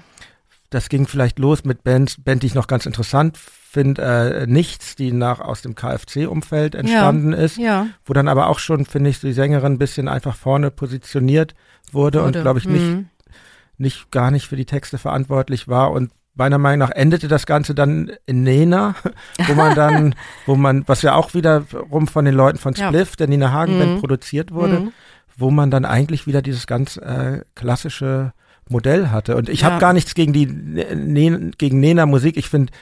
das 0.69 0.87
ging 0.89 1.07
vielleicht 1.07 1.39
los 1.39 1.65
mit 1.65 1.83
Bands, 1.83 2.21
Band, 2.21 2.41
die 2.41 2.47
ich 2.47 2.55
noch 2.55 2.67
ganz 2.67 2.85
interessant 2.85 3.37
finde, 3.37 4.01
äh, 4.01 4.47
Nichts, 4.47 4.95
die 4.95 5.11
nach 5.11 5.41
aus 5.41 5.61
dem 5.61 5.75
KFC-Umfeld 5.75 6.75
entstanden 6.75 7.33
ja, 7.33 7.37
ist, 7.37 7.57
ja. 7.57 7.87
wo 8.05 8.13
dann 8.13 8.29
aber 8.29 8.47
auch 8.47 8.59
schon, 8.59 8.85
finde 8.85 9.09
ich, 9.09 9.19
die 9.19 9.33
Sängerin 9.33 9.73
ein 9.73 9.77
bisschen 9.77 10.07
einfach 10.07 10.35
vorne 10.35 10.71
positioniert 10.71 11.53
wurde, 11.91 12.19
wurde. 12.19 12.37
und 12.37 12.41
glaube 12.41 12.59
ich 12.59 12.65
nicht, 12.65 12.85
mhm. 12.85 13.09
nicht 13.77 14.09
gar 14.11 14.31
nicht 14.31 14.47
für 14.47 14.55
die 14.55 14.65
Texte 14.65 14.97
verantwortlich 14.97 15.67
war 15.67 15.91
und 15.91 16.11
meiner 16.35 16.57
Meinung 16.57 16.87
nach 16.87 16.95
endete 16.95 17.27
das 17.27 17.45
Ganze 17.45 17.73
dann 17.73 18.11
in 18.25 18.43
Nena, 18.43 18.95
wo 19.47 19.53
man 19.53 19.75
dann, 19.75 20.15
wo 20.45 20.55
man, 20.55 20.83
was 20.87 21.01
ja 21.01 21.15
auch 21.15 21.33
wiederum 21.33 22.07
von 22.07 22.25
den 22.25 22.35
Leuten 22.35 22.57
von 22.57 22.75
Spliff, 22.75 23.11
ja. 23.11 23.15
der 23.17 23.27
Nina 23.27 23.51
Hagen 23.51 23.79
Band, 23.79 23.95
mhm. 23.95 23.99
produziert 23.99 24.51
wurde, 24.51 24.81
mhm. 24.81 24.91
wo 25.37 25.49
man 25.49 25.71
dann 25.71 25.85
eigentlich 25.85 26.27
wieder 26.27 26.41
dieses 26.41 26.67
ganz 26.67 26.97
äh, 26.97 27.41
klassische 27.55 28.33
Modell 28.67 29.09
hatte. 29.09 29.35
Und 29.35 29.47
ich 29.47 29.61
ja. 29.61 29.69
habe 29.69 29.79
gar 29.79 29.93
nichts 29.93 30.15
gegen 30.15 30.33
die 30.33 30.47
ne 30.47 31.51
gegen 31.57 31.79
Nena 31.79 32.05
Musik. 32.07 32.35
Ich 32.35 32.49
finde, 32.49 32.73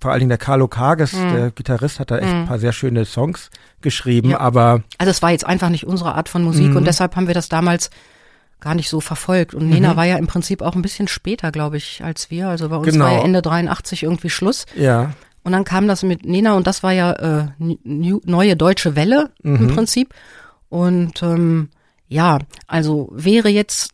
vor 0.00 0.10
allen 0.10 0.18
Dingen 0.18 0.30
der 0.30 0.38
Carlo 0.38 0.66
Kages, 0.66 1.12
mhm. 1.12 1.32
der 1.32 1.50
Gitarrist, 1.52 2.00
hat 2.00 2.10
da 2.10 2.18
echt 2.18 2.32
ein 2.32 2.42
mhm. 2.42 2.46
paar 2.46 2.58
sehr 2.58 2.72
schöne 2.72 3.04
Songs 3.04 3.50
geschrieben. 3.82 4.30
Ja. 4.30 4.40
Aber 4.40 4.82
also 4.98 5.10
es 5.10 5.22
war 5.22 5.30
jetzt 5.30 5.46
einfach 5.46 5.68
nicht 5.68 5.86
unsere 5.86 6.14
Art 6.14 6.28
von 6.28 6.42
Musik 6.42 6.74
und 6.74 6.82
mhm. 6.82 6.86
deshalb 6.86 7.14
haben 7.14 7.28
wir 7.28 7.34
das 7.34 7.48
damals 7.48 7.90
gar 8.60 8.74
nicht 8.74 8.88
so 8.88 9.00
verfolgt. 9.00 9.54
Und 9.54 9.68
Nena 9.68 9.92
mhm. 9.92 9.96
war 9.96 10.04
ja 10.04 10.16
im 10.16 10.26
Prinzip 10.26 10.62
auch 10.62 10.74
ein 10.74 10.82
bisschen 10.82 11.08
später, 11.08 11.52
glaube 11.52 11.76
ich, 11.76 12.02
als 12.02 12.30
wir. 12.30 12.48
Also 12.48 12.68
bei 12.68 12.76
uns 12.76 12.86
genau. 12.86 13.04
war 13.04 13.12
ja 13.12 13.22
Ende 13.22 13.42
83 13.42 14.02
irgendwie 14.02 14.30
Schluss. 14.30 14.66
Ja. 14.74 15.12
Und 15.42 15.52
dann 15.52 15.64
kam 15.64 15.86
das 15.86 16.02
mit 16.02 16.24
Nena 16.24 16.54
und 16.56 16.66
das 16.66 16.82
war 16.82 16.92
ja 16.92 17.12
äh, 17.12 17.46
new, 17.58 18.20
neue 18.24 18.56
deutsche 18.56 18.96
Welle 18.96 19.30
mhm. 19.42 19.56
im 19.56 19.68
Prinzip. 19.68 20.14
Und 20.68 21.22
ähm, 21.22 21.70
ja, 22.08 22.38
also 22.66 23.10
wäre 23.12 23.48
jetzt, 23.48 23.92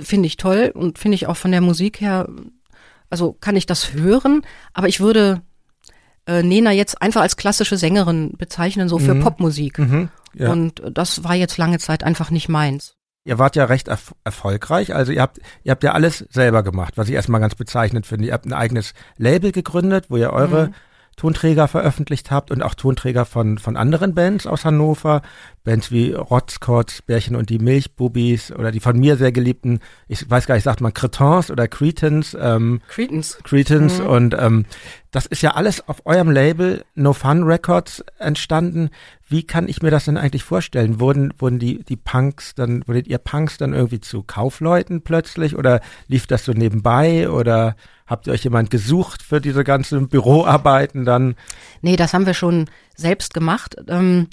finde 0.00 0.26
ich 0.26 0.36
toll 0.36 0.70
und 0.74 0.98
finde 0.98 1.16
ich 1.16 1.26
auch 1.26 1.36
von 1.36 1.50
der 1.50 1.60
Musik 1.60 2.00
her, 2.00 2.28
also 3.10 3.32
kann 3.32 3.56
ich 3.56 3.66
das 3.66 3.92
hören, 3.92 4.42
aber 4.74 4.88
ich 4.88 5.00
würde 5.00 5.42
äh, 6.26 6.42
Nena 6.42 6.72
jetzt 6.72 7.00
einfach 7.00 7.22
als 7.22 7.36
klassische 7.36 7.76
Sängerin 7.76 8.34
bezeichnen, 8.36 8.88
so 8.88 8.98
für 8.98 9.14
mhm. 9.14 9.20
Popmusik. 9.20 9.78
Mhm. 9.78 10.08
Ja. 10.34 10.52
Und 10.52 10.82
das 10.90 11.24
war 11.24 11.34
jetzt 11.34 11.56
lange 11.56 11.78
Zeit 11.78 12.04
einfach 12.04 12.30
nicht 12.30 12.48
meins. 12.48 12.95
Ihr 13.26 13.40
wart 13.40 13.56
ja 13.56 13.64
recht 13.64 13.88
erf 13.88 14.14
erfolgreich, 14.22 14.94
also 14.94 15.10
ihr 15.10 15.20
habt, 15.20 15.40
ihr 15.64 15.72
habt 15.72 15.82
ja 15.82 15.92
alles 15.92 16.24
selber 16.30 16.62
gemacht, 16.62 16.96
was 16.96 17.08
ich 17.08 17.14
erstmal 17.16 17.40
ganz 17.40 17.56
bezeichnend 17.56 18.06
finde. 18.06 18.28
Ihr 18.28 18.32
habt 18.32 18.46
ein 18.46 18.52
eigenes 18.52 18.94
Label 19.18 19.50
gegründet, 19.50 20.06
wo 20.10 20.16
ihr 20.16 20.32
eure 20.32 20.68
mhm. 20.68 20.74
Tonträger 21.16 21.66
veröffentlicht 21.66 22.30
habt 22.30 22.50
und 22.50 22.62
auch 22.62 22.74
Tonträger 22.74 23.24
von, 23.24 23.58
von 23.58 23.76
anderen 23.76 24.14
Bands 24.14 24.46
aus 24.46 24.64
Hannover. 24.64 25.22
Bands 25.64 25.90
wie 25.90 26.12
Rotzkotz, 26.12 27.02
Bärchen 27.02 27.34
und 27.34 27.50
die 27.50 27.58
Milchbubis 27.58 28.52
oder 28.52 28.70
die 28.70 28.78
von 28.80 28.96
mir 28.96 29.16
sehr 29.16 29.32
geliebten, 29.32 29.80
ich 30.06 30.30
weiß 30.30 30.46
gar 30.46 30.54
nicht, 30.54 30.64
sagt 30.64 30.80
man 30.80 30.94
Cretons 30.94 31.50
oder 31.50 31.66
Cretans. 31.66 32.36
Ähm, 32.38 32.80
Cretans. 32.88 33.38
Cretans 33.42 33.98
mhm. 33.98 34.06
und 34.06 34.36
ähm, 34.38 34.66
das 35.16 35.26
ist 35.26 35.42
ja 35.42 35.52
alles 35.52 35.88
auf 35.88 36.04
eurem 36.04 36.30
Label 36.30 36.84
No 36.94 37.12
Fun 37.12 37.42
Records 37.42 38.04
entstanden. 38.18 38.90
Wie 39.28 39.42
kann 39.42 39.68
ich 39.68 39.82
mir 39.82 39.90
das 39.90 40.04
denn 40.04 40.16
eigentlich 40.16 40.44
vorstellen? 40.44 41.00
Wurden, 41.00 41.32
wurden 41.38 41.58
die, 41.58 41.82
die 41.82 41.96
Punks 41.96 42.54
dann, 42.54 42.86
wurdet 42.86 43.08
ihr 43.08 43.18
Punks 43.18 43.58
dann 43.58 43.72
irgendwie 43.72 44.00
zu 44.00 44.22
Kaufleuten 44.22 45.02
plötzlich 45.02 45.56
oder 45.56 45.80
lief 46.06 46.26
das 46.26 46.44
so 46.44 46.52
nebenbei 46.52 47.28
oder 47.28 47.76
Habt 48.06 48.28
ihr 48.28 48.32
euch 48.32 48.44
jemand 48.44 48.70
gesucht 48.70 49.22
für 49.22 49.40
diese 49.40 49.64
ganzen 49.64 50.08
Büroarbeiten 50.08 51.04
dann? 51.04 51.34
Nee, 51.82 51.96
das 51.96 52.14
haben 52.14 52.24
wir 52.24 52.34
schon 52.34 52.70
selbst 52.94 53.34
gemacht. 53.34 53.74
Ähm, 53.88 54.28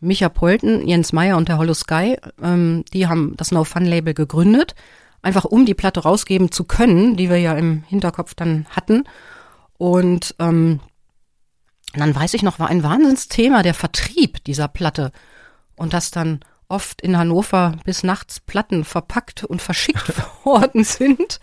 Micha 0.00 0.30
Polten, 0.30 0.88
Jens 0.88 1.12
Meyer 1.12 1.36
und 1.36 1.48
der 1.48 1.58
Hollow 1.58 1.74
Sky, 1.74 2.16
ähm, 2.42 2.84
die 2.94 3.06
haben 3.06 3.34
das 3.36 3.52
No 3.52 3.64
Fun 3.64 3.84
Label 3.84 4.14
gegründet, 4.14 4.74
einfach 5.20 5.44
um 5.44 5.66
die 5.66 5.74
Platte 5.74 6.00
rausgeben 6.00 6.50
zu 6.50 6.64
können, 6.64 7.16
die 7.16 7.28
wir 7.28 7.38
ja 7.38 7.52
im 7.52 7.82
Hinterkopf 7.86 8.34
dann 8.34 8.66
hatten. 8.70 9.04
Und 9.78 10.34
ähm, 10.38 10.80
dann 11.94 12.14
weiß 12.14 12.34
ich 12.34 12.42
noch, 12.42 12.58
war 12.58 12.68
ein 12.68 12.82
Wahnsinnsthema 12.82 13.62
der 13.62 13.74
Vertrieb 13.74 14.44
dieser 14.44 14.68
Platte. 14.68 15.12
Und 15.76 15.92
das 15.92 16.10
dann 16.10 16.40
oft 16.68 17.00
in 17.00 17.16
Hannover 17.16 17.76
bis 17.84 18.02
nachts 18.02 18.40
Platten 18.40 18.84
verpackt 18.84 19.44
und 19.44 19.62
verschickt 19.62 20.12
worden 20.44 20.84
sind. 20.84 21.40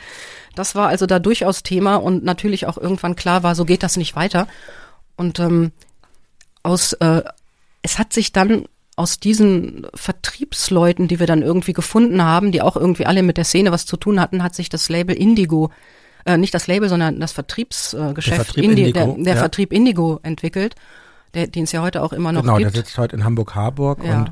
Das 0.54 0.76
war 0.76 0.88
also 0.88 1.06
da 1.06 1.20
durchaus 1.20 1.64
Thema 1.64 1.96
und 1.96 2.24
natürlich 2.24 2.68
auch 2.68 2.78
irgendwann 2.78 3.16
klar 3.16 3.44
war, 3.44 3.56
so 3.56 3.66
geht 3.66 3.84
das 3.84 3.98
nicht 3.98 4.16
weiter. 4.16 4.48
Und 5.16 5.40
ähm, 5.40 5.72
aus, 6.64 6.94
äh, 6.94 7.24
es 7.82 7.98
hat 7.98 8.14
sich 8.14 8.32
dann 8.32 8.66
aus 8.96 9.20
diesen 9.20 9.88
Vertriebsleuten, 9.94 11.08
die 11.08 11.20
wir 11.20 11.28
dann 11.28 11.42
irgendwie 11.42 11.74
gefunden 11.74 12.24
haben, 12.24 12.52
die 12.52 12.62
auch 12.62 12.78
irgendwie 12.78 13.06
alle 13.06 13.24
mit 13.24 13.38
der 13.38 13.44
Szene 13.44 13.72
was 13.72 13.86
zu 13.86 13.98
tun 13.98 14.22
hatten, 14.22 14.44
hat 14.44 14.56
sich 14.56 14.70
das 14.70 14.88
Label 14.90 15.16
Indigo, 15.16 15.72
äh, 16.26 16.38
nicht 16.38 16.54
das 16.54 16.68
Label, 16.68 16.90
sondern 16.90 17.20
das 17.20 17.32
Vertriebsgeschäft, 17.32 18.40
äh, 18.42 18.44
Vertrieb 18.44 18.64
Indi 18.66 18.82
Indigo, 18.90 19.14
der, 19.16 19.24
der 19.24 19.34
ja. 19.36 19.40
Vertrieb 19.40 19.72
Indigo 19.74 20.20
entwickelt, 20.24 20.76
der, 21.34 21.48
den 21.48 21.64
es 21.64 21.72
ja 21.72 21.82
heute 21.82 22.02
auch 22.04 22.14
immer 22.14 22.32
noch 22.32 22.42
genau, 22.42 22.58
gibt. 22.58 22.76
der 22.76 22.82
sitzt 22.84 22.98
heute 22.98 23.16
in 23.16 23.24
Hamburg-Harburg 23.24 24.04
Ja. 24.04 24.18
und 24.20 24.32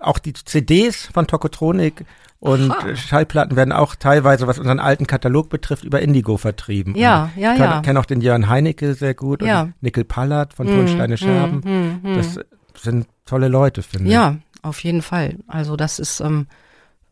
auch 0.00 0.18
die 0.18 0.32
CDs 0.34 1.06
von 1.12 1.26
Tokotronik 1.26 2.04
und 2.40 2.70
Aha. 2.70 2.94
Schallplatten 2.94 3.56
werden 3.56 3.72
auch 3.72 3.94
teilweise, 3.94 4.46
was 4.46 4.58
unseren 4.58 4.78
alten 4.78 5.06
Katalog 5.06 5.48
betrifft, 5.48 5.82
über 5.84 6.02
Indigo 6.02 6.36
vertrieben. 6.36 6.94
Ja, 6.94 7.30
und 7.34 7.40
ja, 7.42 7.54
ich 7.54 7.58
kenn- 7.60 7.64
ja. 7.64 7.80
kenne 7.80 8.00
auch 8.00 8.04
den 8.04 8.20
Jörn 8.20 8.50
Heinecke 8.50 8.92
sehr 8.94 9.14
gut 9.14 9.40
Ja. 9.40 9.62
und 9.62 9.74
Nickel 9.82 10.04
Pallard 10.04 10.52
von 10.52 10.68
Hm, 10.68 10.76
Tonsteine 10.76 11.16
Scherben. 11.16 11.62
hm, 11.64 12.00
hm, 12.02 12.02
hm. 12.02 12.16
Das 12.16 12.38
sind 12.82 13.06
tolle 13.24 13.48
Leute, 13.48 13.82
finde 13.82 14.08
ich. 14.08 14.12
Ja, 14.12 14.36
auf 14.60 14.80
jeden 14.84 15.00
Fall. 15.00 15.36
Also 15.46 15.74
das 15.76 15.98
ist 15.98 16.20
ähm, 16.20 16.46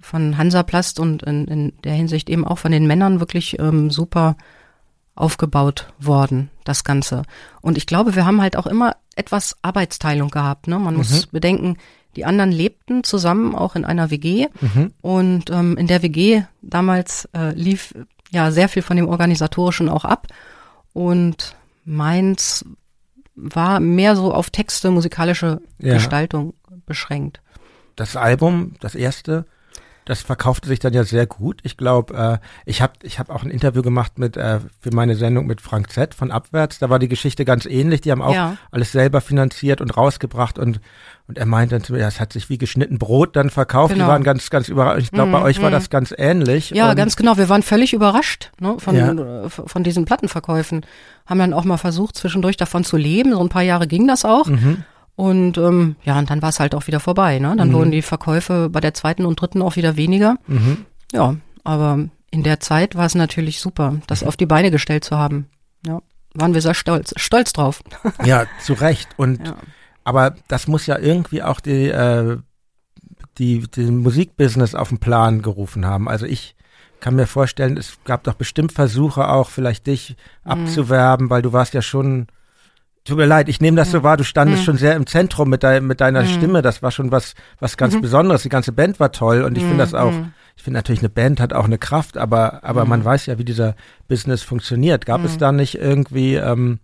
von 0.02 0.36
Hansaplast 0.36 1.00
und 1.00 1.22
in, 1.22 1.46
in 1.46 1.72
der 1.84 1.94
Hinsicht 1.94 2.28
eben 2.28 2.46
auch 2.46 2.58
von 2.58 2.72
den 2.72 2.86
Männern 2.86 3.20
wirklich 3.20 3.58
ähm, 3.58 3.90
super 3.90 4.36
aufgebaut 5.14 5.92
worden, 5.98 6.50
das 6.64 6.84
Ganze. 6.84 7.22
Und 7.60 7.76
ich 7.76 7.86
glaube, 7.86 8.14
wir 8.16 8.24
haben 8.26 8.40
halt 8.40 8.56
auch 8.56 8.66
immer 8.66 8.96
etwas 9.14 9.56
Arbeitsteilung 9.62 10.30
gehabt. 10.30 10.68
Ne? 10.68 10.78
Man 10.78 10.96
muss 10.96 11.26
bedenken, 11.26 11.76
die 12.16 12.24
anderen 12.24 12.50
lebten 12.50 13.04
zusammen 13.04 13.54
auch 13.54 13.76
in 13.76 13.84
einer 13.84 14.10
WG 14.10 14.48
Mhm. 14.60 14.92
und 15.02 15.50
ähm, 15.50 15.76
in 15.76 15.86
der 15.86 16.02
WG 16.02 16.42
damals 16.62 17.28
äh, 17.34 17.52
lief 17.54 17.94
ja 18.30 18.50
sehr 18.50 18.68
viel 18.68 18.82
von 18.82 18.96
dem 18.96 19.08
Organisatorischen 19.08 19.88
auch 19.88 20.04
ab 20.04 20.26
und 20.94 21.56
meins 21.84 22.64
war 23.34 23.80
mehr 23.80 24.14
so 24.16 24.32
auf 24.32 24.50
Texte, 24.50 24.90
musikalische 24.90 25.60
Ja. 25.78 25.94
Gestaltung 25.94 26.54
beschränkt. 26.86 27.40
Das 27.96 28.16
Album, 28.16 28.74
das 28.80 28.94
erste, 28.94 29.46
das 30.04 30.20
verkaufte 30.22 30.68
sich 30.68 30.78
dann 30.80 30.92
ja 30.92 31.04
sehr 31.04 31.26
gut. 31.26 31.60
Ich 31.62 31.76
glaube, 31.76 32.40
äh, 32.42 32.46
ich 32.64 32.82
habe 32.82 32.94
ich 33.02 33.18
hab 33.18 33.30
auch 33.30 33.44
ein 33.44 33.50
Interview 33.50 33.82
gemacht 33.82 34.18
mit 34.18 34.36
äh, 34.36 34.58
für 34.80 34.92
meine 34.92 35.14
Sendung 35.14 35.46
mit 35.46 35.60
Frank 35.60 35.90
Z 35.90 36.14
von 36.14 36.30
Abwärts. 36.30 36.78
Da 36.78 36.90
war 36.90 36.98
die 36.98 37.08
Geschichte 37.08 37.44
ganz 37.44 37.66
ähnlich. 37.66 38.00
Die 38.00 38.10
haben 38.10 38.22
auch 38.22 38.34
Ja. 38.34 38.56
alles 38.70 38.92
selber 38.92 39.20
finanziert 39.20 39.80
und 39.80 39.96
rausgebracht 39.96 40.58
und 40.58 40.80
und 41.28 41.38
er 41.38 41.46
meinte 41.46 41.76
dann 41.76 41.84
zu 41.84 41.92
mir, 41.92 42.00
ja, 42.00 42.08
es 42.08 42.18
hat 42.18 42.32
sich 42.32 42.50
wie 42.50 42.58
geschnitten 42.58 42.98
Brot 42.98 43.36
dann 43.36 43.48
verkauft. 43.48 43.94
Genau. 43.94 44.06
Die 44.06 44.10
waren 44.10 44.24
ganz 44.24 44.50
ganz 44.50 44.68
überrascht. 44.68 45.02
Ich 45.04 45.10
glaube, 45.12 45.30
bei 45.30 45.38
Mm, 45.40 45.44
euch 45.44 45.62
war 45.62 45.70
mm. 45.70 45.72
das 45.72 45.88
ganz 45.88 46.12
ähnlich. 46.18 46.70
Ja, 46.70 46.90
und, 46.90 46.96
ganz 46.96 47.14
genau. 47.16 47.36
Wir 47.36 47.48
waren 47.48 47.62
völlig 47.62 47.92
überrascht 47.92 48.50
ne, 48.58 48.74
von, 48.78 48.96
Ja. 48.96 49.12
äh, 49.44 49.48
von 49.48 49.84
diesen 49.84 50.04
Plattenverkäufen. 50.04 50.84
Haben 51.24 51.38
dann 51.38 51.52
auch 51.54 51.64
mal 51.64 51.76
versucht, 51.76 52.16
zwischendurch 52.16 52.56
davon 52.56 52.82
zu 52.82 52.96
leben. 52.96 53.32
So 53.32 53.40
ein 53.40 53.48
paar 53.48 53.62
Jahre 53.62 53.86
ging 53.86 54.08
das 54.08 54.24
auch. 54.24 54.46
Mhm. 54.46 54.84
Und 55.22 55.56
ähm, 55.56 55.94
ja, 56.02 56.18
und 56.18 56.30
dann 56.30 56.42
war 56.42 56.48
es 56.48 56.58
halt 56.58 56.74
auch 56.74 56.88
wieder 56.88 56.98
vorbei. 56.98 57.38
Ne? 57.38 57.54
Dann 57.56 57.72
wurden 57.72 57.92
die 57.92 58.02
Verkäufe 58.02 58.68
bei 58.68 58.80
der 58.80 58.92
zweiten 58.92 59.24
und 59.24 59.40
dritten 59.40 59.62
auch 59.62 59.76
wieder 59.76 59.96
weniger. 59.96 60.34
Mhm. 60.48 60.78
Ja, 61.12 61.36
aber 61.62 62.08
in 62.32 62.42
der 62.42 62.58
Zeit 62.58 62.96
war 62.96 63.06
es 63.06 63.14
natürlich 63.14 63.60
super, 63.60 63.98
das 64.08 64.24
auf 64.24 64.36
die 64.36 64.46
Beine 64.46 64.72
gestellt 64.72 65.04
zu 65.04 65.16
haben. 65.18 65.46
Ja, 65.86 66.00
waren 66.34 66.54
wir 66.54 66.60
sehr 66.60 66.74
stolz, 66.74 67.12
stolz 67.16 67.52
drauf. 67.52 67.84
Ja, 68.24 68.46
zu 68.64 68.72
Recht. 68.72 69.10
Und 69.16 69.46
Ja. 69.46 69.54
aber 70.02 70.34
das 70.48 70.66
muss 70.66 70.86
ja 70.86 70.98
irgendwie 70.98 71.40
auch 71.44 71.60
die, 71.60 71.86
äh, 71.88 72.38
die, 73.38 73.60
die 73.70 73.90
Musikbusiness 73.92 74.74
auf 74.74 74.88
den 74.88 74.98
Plan 74.98 75.40
gerufen 75.40 75.86
haben. 75.86 76.08
Also 76.08 76.26
ich 76.26 76.56
kann 76.98 77.14
mir 77.14 77.26
vorstellen, 77.28 77.76
es 77.76 77.98
gab 78.04 78.24
doch 78.24 78.34
bestimmt 78.34 78.72
Versuche 78.72 79.28
auch, 79.28 79.50
vielleicht 79.50 79.86
dich 79.86 80.16
Mhm. 80.44 80.50
abzuwerben, 80.50 81.30
weil 81.30 81.42
du 81.42 81.52
warst 81.52 81.74
ja 81.74 81.82
schon. 81.82 82.26
Tut 83.04 83.16
mir 83.16 83.26
leid, 83.26 83.48
ich 83.48 83.60
nehme 83.60 83.76
das 83.76 83.90
so 83.90 84.04
wahr, 84.04 84.16
du 84.16 84.22
standest 84.22 84.62
Mhm. 84.62 84.64
schon 84.64 84.76
sehr 84.76 84.94
im 84.94 85.06
Zentrum 85.06 85.48
mit, 85.48 85.64
dein, 85.64 85.84
mit 85.86 86.00
deiner 86.00 86.24
Stimme. 86.24 86.62
Das 86.62 86.82
war 86.82 86.92
schon 86.92 87.10
was, 87.10 87.34
was 87.58 87.76
ganz 87.76 88.00
Besonderes. 88.00 88.42
Die 88.42 88.48
ganze 88.48 88.70
Band 88.70 89.00
war 89.00 89.10
toll 89.10 89.42
und 89.42 89.58
ich 89.58 89.64
finde 89.64 89.78
das 89.78 89.92
auch, 89.92 90.12
Mhm. 90.12 90.32
ich 90.56 90.62
finde 90.62 90.78
natürlich, 90.78 91.00
eine 91.00 91.08
Band 91.08 91.40
hat 91.40 91.52
auch 91.52 91.64
eine 91.64 91.78
Kraft, 91.78 92.16
aber, 92.16 92.62
aber 92.62 92.84
man 92.84 93.04
weiß 93.04 93.26
ja, 93.26 93.38
wie 93.38 93.44
dieser 93.44 93.74
Business 94.06 94.42
funktioniert. 94.42 95.04
Gab 95.04 95.20
Mhm. 95.20 95.26
es 95.26 95.36
da 95.36 95.50
nicht 95.50 95.74
irgendwie 95.74 96.34
ähm, 96.36 96.78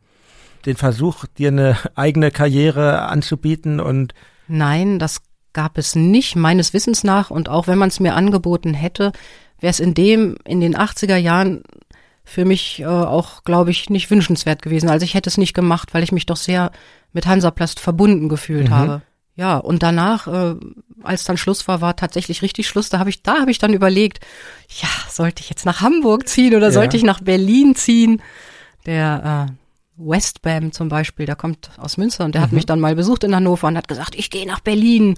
den 0.66 0.74
Versuch, 0.74 1.24
dir 1.38 1.48
eine 1.48 1.76
eigene 1.94 2.33
Karriere 2.33 3.02
anzubieten 3.02 3.78
und 3.78 4.12
Nein, 4.48 4.98
das 4.98 5.20
gab 5.52 5.78
es 5.78 5.94
nicht, 5.94 6.35
meines 6.35 6.72
Wissens 6.74 7.04
nach. 7.04 7.31
Und 7.31 7.48
auch 7.48 7.68
wenn 7.68 7.78
man 7.78 7.90
es 7.90 8.00
mir 8.00 8.14
angeboten 8.14 8.74
hätte, 8.74 9.12
wäre 9.61 9.70
es 9.70 9.78
in 9.81 9.94
dem, 9.94 10.37
in 10.44 10.61
den 10.61 10.74
80er 10.76 11.16
Jahren 11.16 11.62
für 12.28 12.44
mich 12.44 12.80
äh, 12.80 12.84
auch, 12.86 13.42
glaube 13.44 13.70
ich, 13.70 13.88
nicht 13.90 14.10
wünschenswert 14.10 14.60
gewesen. 14.62 14.88
Also 14.90 15.04
ich 15.04 15.14
hätte 15.14 15.30
es 15.30 15.38
nicht 15.38 15.54
gemacht, 15.54 15.94
weil 15.94 16.02
ich 16.02 16.12
mich 16.12 16.26
doch 16.26 16.36
sehr 16.36 16.70
mit 17.12 17.26
Hansaplast 17.26 17.80
verbunden 17.80 18.28
gefühlt 18.28 18.68
Mhm. 18.68 18.74
habe. 18.74 19.02
Ja, 19.34 19.56
und 19.56 19.82
danach, 19.82 20.26
äh, 20.26 20.56
als 21.04 21.24
dann 21.24 21.36
Schluss 21.38 21.66
war, 21.68 21.80
war 21.80 21.96
tatsächlich 21.96 22.42
richtig 22.42 22.66
Schluss. 22.68 22.88
Da 22.90 22.98
habe 22.98 23.08
ich, 23.08 23.22
da 23.22 23.40
habe 23.40 23.50
ich 23.50 23.58
dann 23.58 23.72
überlegt, 23.72 24.18
ja, 24.82 24.88
sollte 25.08 25.42
ich 25.42 25.48
jetzt 25.48 25.64
nach 25.64 25.80
Hamburg 25.80 26.28
ziehen 26.28 26.54
oder 26.54 26.66
Ja. 26.66 26.72
sollte 26.72 26.96
ich 26.96 27.02
nach 27.04 27.20
Berlin 27.20 27.74
ziehen? 27.76 28.20
Der 28.84 29.48
äh, 29.48 29.52
Westbam 29.96 30.72
zum 30.72 30.88
Beispiel, 30.88 31.24
der 31.26 31.36
kommt 31.36 31.70
aus 31.78 31.96
Münster 31.96 32.24
und 32.24 32.34
der 32.34 32.40
Mhm. 32.42 32.46
hat 32.46 32.52
mich 32.52 32.66
dann 32.66 32.80
mal 32.80 32.94
besucht 32.94 33.24
in 33.24 33.34
Hannover 33.34 33.68
und 33.68 33.76
hat 33.76 33.88
gesagt, 33.88 34.14
ich 34.16 34.28
gehe 34.30 34.46
nach 34.46 34.60
Berlin 34.60 35.14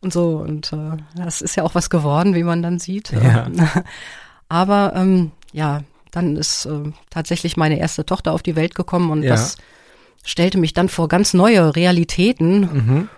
und 0.00 0.12
so. 0.12 0.36
Und 0.38 0.72
äh, 0.72 0.96
das 1.16 1.42
ist 1.42 1.56
ja 1.56 1.64
auch 1.64 1.74
was 1.74 1.90
geworden, 1.90 2.34
wie 2.34 2.44
man 2.44 2.62
dann 2.62 2.78
sieht. 2.78 3.10
Ja. 3.12 3.46
Aber 4.48 4.92
ähm, 4.94 5.32
ja, 5.52 5.82
dann 6.16 6.36
ist 6.36 6.66
äh, 6.66 6.92
tatsächlich 7.10 7.56
meine 7.56 7.78
erste 7.78 8.04
Tochter 8.06 8.32
auf 8.32 8.42
die 8.42 8.56
Welt 8.56 8.74
gekommen 8.74 9.10
und 9.10 9.22
Ja. 9.22 9.30
das 9.30 9.56
stellte 10.24 10.58
mich 10.58 10.72
dann 10.74 10.88
vor 10.88 11.08
ganz 11.08 11.34
neue 11.34 11.76
Realitäten. 11.76 12.60
mhm. 12.60 13.08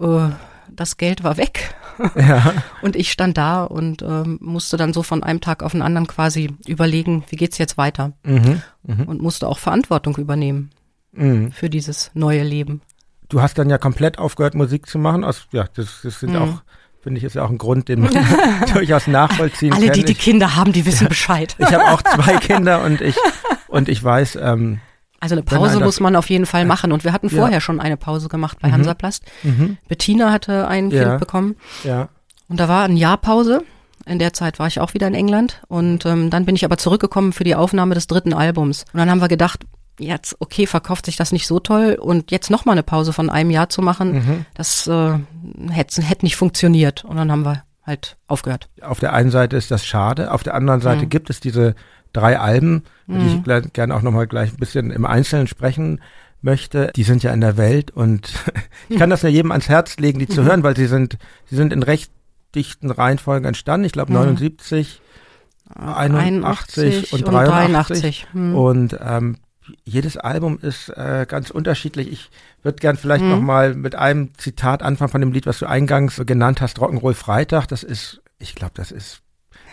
Äh, 0.00 0.30
das 0.70 0.96
Geld 0.96 1.24
war 1.24 1.36
weg 1.38 1.74
ja, 2.14 2.52
und 2.82 2.94
ich 2.94 3.10
stand 3.10 3.36
da 3.38 3.64
und 3.64 4.02
ähm, 4.02 4.38
musste 4.40 4.76
dann 4.76 4.92
so 4.92 5.02
von 5.02 5.22
einem 5.24 5.40
Tag 5.40 5.62
auf 5.62 5.72
den 5.72 5.82
anderen 5.82 6.06
quasi 6.06 6.50
überlegen, 6.66 7.24
wie 7.30 7.36
geht's 7.36 7.58
jetzt 7.58 7.78
weiter 7.78 8.12
mhm. 8.24 8.62
Mhm. 8.84 9.04
und 9.04 9.22
musste 9.22 9.48
auch 9.48 9.58
Verantwortung 9.58 10.16
übernehmen 10.16 10.70
Mhm. 11.12 11.52
für 11.52 11.70
dieses 11.70 12.10
neue 12.14 12.42
Leben. 12.44 12.82
Du 13.30 13.40
hast 13.40 13.56
dann 13.58 13.70
ja 13.70 13.78
komplett 13.78 14.18
aufgehört, 14.18 14.54
Musik 14.54 14.86
zu 14.86 14.98
machen. 14.98 15.24
Aus, 15.24 15.46
ja, 15.52 15.64
das, 15.74 16.00
das 16.02 16.20
sind 16.20 16.32
Mhm. 16.32 16.36
auch, 16.36 16.62
finde 17.08 17.18
ich, 17.18 17.24
ist 17.24 17.34
ja 17.36 17.44
auch 17.44 17.50
ein 17.50 17.56
Grund, 17.58 17.88
den 17.88 18.00
man 18.02 18.10
durchaus 18.74 19.06
nachvollziehen 19.06 19.72
Alle, 19.72 19.86
kann. 19.86 19.94
die 19.94 20.04
die 20.04 20.12
ich 20.12 20.18
Kinder 20.18 20.56
haben, 20.56 20.72
die 20.72 20.84
wissen 20.84 21.08
Bescheid. 21.14 21.56
ich 21.58 21.72
habe 21.72 21.84
auch 21.92 22.02
zwei 22.02 22.36
Kinder 22.36 22.82
und 22.84 23.00
ich 23.00 23.16
und 23.68 23.88
ich 23.88 24.02
weiß, 24.04 24.36
ähm, 24.42 24.80
Also 25.20 25.34
eine 25.34 25.42
Pause 25.42 25.76
einer- 25.76 25.84
muss 25.86 26.00
man 26.00 26.16
auf 26.16 26.28
jeden 26.28 26.44
Fall 26.46 26.64
machen. 26.66 26.92
Und 26.92 27.04
wir 27.04 27.12
hatten 27.14 27.28
Ja. 27.28 27.36
vorher 27.38 27.60
schon 27.62 27.80
eine 27.80 27.96
Pause 27.96 28.28
gemacht 28.28 28.58
bei 28.60 28.68
Mhm. 28.68 28.72
Hansaplast. 28.74 29.24
mhm, 29.42 29.78
Bettina 29.88 30.30
hatte 30.32 30.68
ein 30.68 30.90
Ja. 30.90 31.04
Kind 31.04 31.20
bekommen. 31.20 31.56
ja, 31.84 32.08
Und 32.48 32.60
da 32.60 32.68
war 32.68 32.84
ein 32.84 32.96
Jahr 32.96 33.16
Pause. 33.16 33.62
In 34.06 34.18
der 34.18 34.32
Zeit 34.32 34.58
war 34.58 34.66
ich 34.68 34.80
auch 34.80 34.94
wieder 34.94 35.06
in 35.06 35.14
England. 35.14 35.60
Und 35.68 36.06
ähm, 36.06 36.30
dann 36.30 36.44
bin 36.46 36.54
ich 36.56 36.64
aber 36.64 36.76
zurückgekommen 36.78 37.32
für 37.32 37.44
die 37.44 37.54
Aufnahme 37.56 37.94
des 37.94 38.06
dritten 38.06 38.32
Albums. 38.32 38.84
Und 38.92 38.98
dann 38.98 39.10
haben 39.10 39.20
wir 39.20 39.28
gedacht, 39.28 39.64
jetzt, 39.98 40.36
okay, 40.40 40.66
verkauft 40.66 41.06
sich 41.06 41.16
das 41.16 41.32
nicht 41.32 41.46
so 41.46 41.58
toll. 41.60 41.96
Und 42.00 42.30
jetzt 42.30 42.50
nochmal 42.50 42.74
eine 42.74 42.82
Pause 42.82 43.12
von 43.12 43.30
einem 43.30 43.50
Jahr 43.50 43.68
zu 43.68 43.82
machen, 43.82 44.12
mhm. 44.14 44.46
das 44.54 44.86
äh, 44.86 45.14
hätte 45.70 46.02
hätte 46.02 46.24
nicht 46.24 46.36
funktioniert. 46.36 47.04
Und 47.04 47.16
dann 47.16 47.30
haben 47.32 47.44
wir 47.44 47.64
halt 47.84 48.16
aufgehört. 48.26 48.68
Auf 48.82 49.00
der 49.00 49.12
einen 49.14 49.30
Seite 49.30 49.56
ist 49.56 49.70
das 49.70 49.84
schade, 49.86 50.32
auf 50.32 50.42
der 50.42 50.54
anderen 50.54 50.80
Seite 50.80 51.04
Mhm. 51.06 51.08
gibt 51.10 51.30
es 51.30 51.40
diese 51.40 51.74
drei 52.12 52.38
Alben, 52.38 52.84
über 53.06 53.18
die 53.18 53.24
Mhm. 53.24 53.36
ich 53.38 53.42
gleich- 53.44 53.72
gerne 53.72 53.94
auch 53.94 54.02
nochmal 54.02 54.26
gleich 54.26 54.52
ein 54.52 54.56
bisschen 54.56 54.90
im 54.90 55.04
Einzelnen 55.06 55.46
sprechen 55.46 56.00
möchte. 56.40 56.92
Die 56.94 57.02
sind 57.02 57.22
ja 57.22 57.32
in 57.32 57.40
der 57.40 57.56
Welt 57.56 57.90
und 57.90 58.32
ich 58.88 58.98
kann 58.98 59.10
das 59.10 59.22
ja 59.22 59.28
jedem 59.28 59.50
ans 59.52 59.68
Herz 59.68 59.96
legen, 59.98 60.18
die 60.18 60.28
zu 60.28 60.42
Mhm. 60.42 60.46
hören, 60.46 60.62
weil 60.62 60.76
sie 60.76 60.86
sind, 60.86 61.18
sie 61.46 61.56
sind 61.56 61.72
in 61.72 61.82
recht 61.82 62.10
dichten 62.54 62.90
Reihenfolgen 62.90 63.46
entstanden. 63.46 63.84
Ich 63.86 63.92
glaube 63.92 64.12
Mhm. 64.12 64.18
79, 64.20 65.00
81 65.74 67.12
und 67.12 67.26
83. 67.26 67.26
83. 67.26 68.26
Hm. 68.32 68.54
Und 68.54 68.98
ähm, 69.02 69.36
jedes 69.84 70.16
Album 70.16 70.58
ist 70.60 70.88
äh, 70.90 71.26
ganz 71.28 71.50
unterschiedlich. 71.50 72.10
Ich 72.12 72.30
würde 72.62 72.78
gern 72.78 72.96
vielleicht 72.96 73.24
Mhm. 73.24 73.30
noch 73.30 73.40
mal 73.40 73.74
mit 73.74 73.94
einem 73.94 74.30
Zitat 74.36 74.82
anfangen 74.82 75.10
von 75.10 75.20
dem 75.20 75.32
Lied, 75.32 75.46
was 75.46 75.58
du 75.58 75.66
eingangs 75.66 76.20
genannt 76.26 76.60
hast, 76.60 76.78
Rock'n'Roll 76.78 77.14
Freitag. 77.14 77.66
Das 77.68 77.82
ist, 77.82 78.20
ich 78.38 78.54
glaube, 78.54 78.72
das 78.74 78.90
ist 78.92 79.20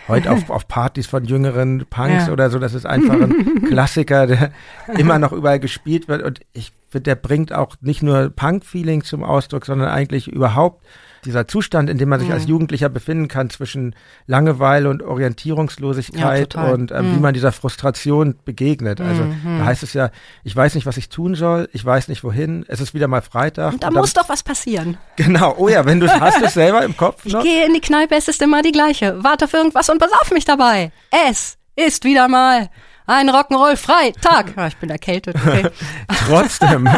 heute 0.07 0.31
auf, 0.31 0.49
auf 0.49 0.67
Partys 0.67 1.07
von 1.07 1.25
jüngeren 1.25 1.85
Punks 1.89 2.27
Ja. 2.27 2.33
oder 2.33 2.49
so. 2.49 2.59
Das 2.59 2.73
ist 2.73 2.85
einfach 2.85 3.15
ein 3.19 3.63
Klassiker, 3.67 4.27
der 4.27 4.51
immer 4.97 5.19
noch 5.19 5.31
überall 5.31 5.59
gespielt 5.59 6.07
wird. 6.07 6.23
Und 6.23 6.41
ich 6.53 6.71
finde, 6.89 7.03
der 7.03 7.15
bringt 7.15 7.53
auch 7.53 7.75
nicht 7.81 8.03
nur 8.03 8.29
Punk-Feeling 8.29 9.03
zum 9.03 9.23
Ausdruck, 9.23 9.65
sondern 9.65 9.89
eigentlich 9.89 10.27
überhaupt 10.27 10.83
dieser 11.25 11.47
Zustand, 11.47 11.89
in 11.89 11.97
dem 11.97 12.07
man 12.09 12.19
sich 12.19 12.29
Mhm. 12.29 12.35
als 12.35 12.47
Jugendlicher 12.47 12.87
befinden 12.89 13.27
kann, 13.27 13.49
zwischen 13.49 13.95
Langeweile 14.27 14.89
und 14.89 15.03
Orientierungslosigkeit 15.03 16.53
Ja, 16.53 16.71
und 16.71 16.91
wie 16.91 17.01
Mhm. 17.01 17.21
man 17.21 17.33
dieser 17.33 17.51
Frustration 17.51 18.35
begegnet. 18.45 19.01
Also 19.01 19.23
Mhm. 19.23 19.59
da 19.59 19.65
heißt 19.65 19.83
es 19.83 19.93
ja, 19.93 20.11
ich 20.43 20.55
weiß 20.55 20.75
nicht, 20.75 20.85
was 20.85 20.97
ich 20.97 21.09
tun 21.09 21.35
soll, 21.35 21.69
ich 21.73 21.83
weiß 21.83 22.07
nicht 22.07 22.23
wohin, 22.23 22.65
es 22.67 22.79
ist 22.79 22.93
wieder 22.93 23.07
mal 23.07 23.21
Freitag. 23.21 23.73
Und 23.73 23.83
da 23.83 23.87
und 23.87 23.95
dann- 23.95 24.01
muss 24.01 24.13
doch 24.13 24.29
was 24.29 24.43
passieren. 24.43 24.97
genau, 25.15 25.55
oh 25.57 25.67
ja, 25.67 25.85
wenn 25.85 25.99
du 25.99 26.07
hast 26.09 26.41
es 26.41 26.53
selber 26.53 26.83
im 26.83 26.95
Kopf 26.95 27.25
Ich 27.25 27.33
noch. 27.33 27.43
gehe 27.43 27.65
in 27.65 27.73
die 27.73 27.81
Kneipe, 27.81 28.15
es 28.15 28.27
ist 28.27 28.41
immer 28.41 28.61
die 28.61 28.71
gleiche. 28.71 29.23
Warte 29.23 29.45
auf 29.45 29.53
irgendwas 29.53 29.89
und 29.89 29.99
besauf 29.99 30.31
mich 30.31 30.45
dabei. 30.45 30.91
Es 31.29 31.57
ist 31.75 32.03
wieder 32.03 32.27
mal. 32.27 32.69
Ein 33.07 33.29
Rock'n'Roll 33.29 33.75
Freitag. 33.75 34.55
Ja, 34.55 34.67
ich 34.67 34.77
bin 34.77 34.89
erkältet. 34.89 35.35
Okay. 35.35 35.69
Trotzdem, 36.27 36.89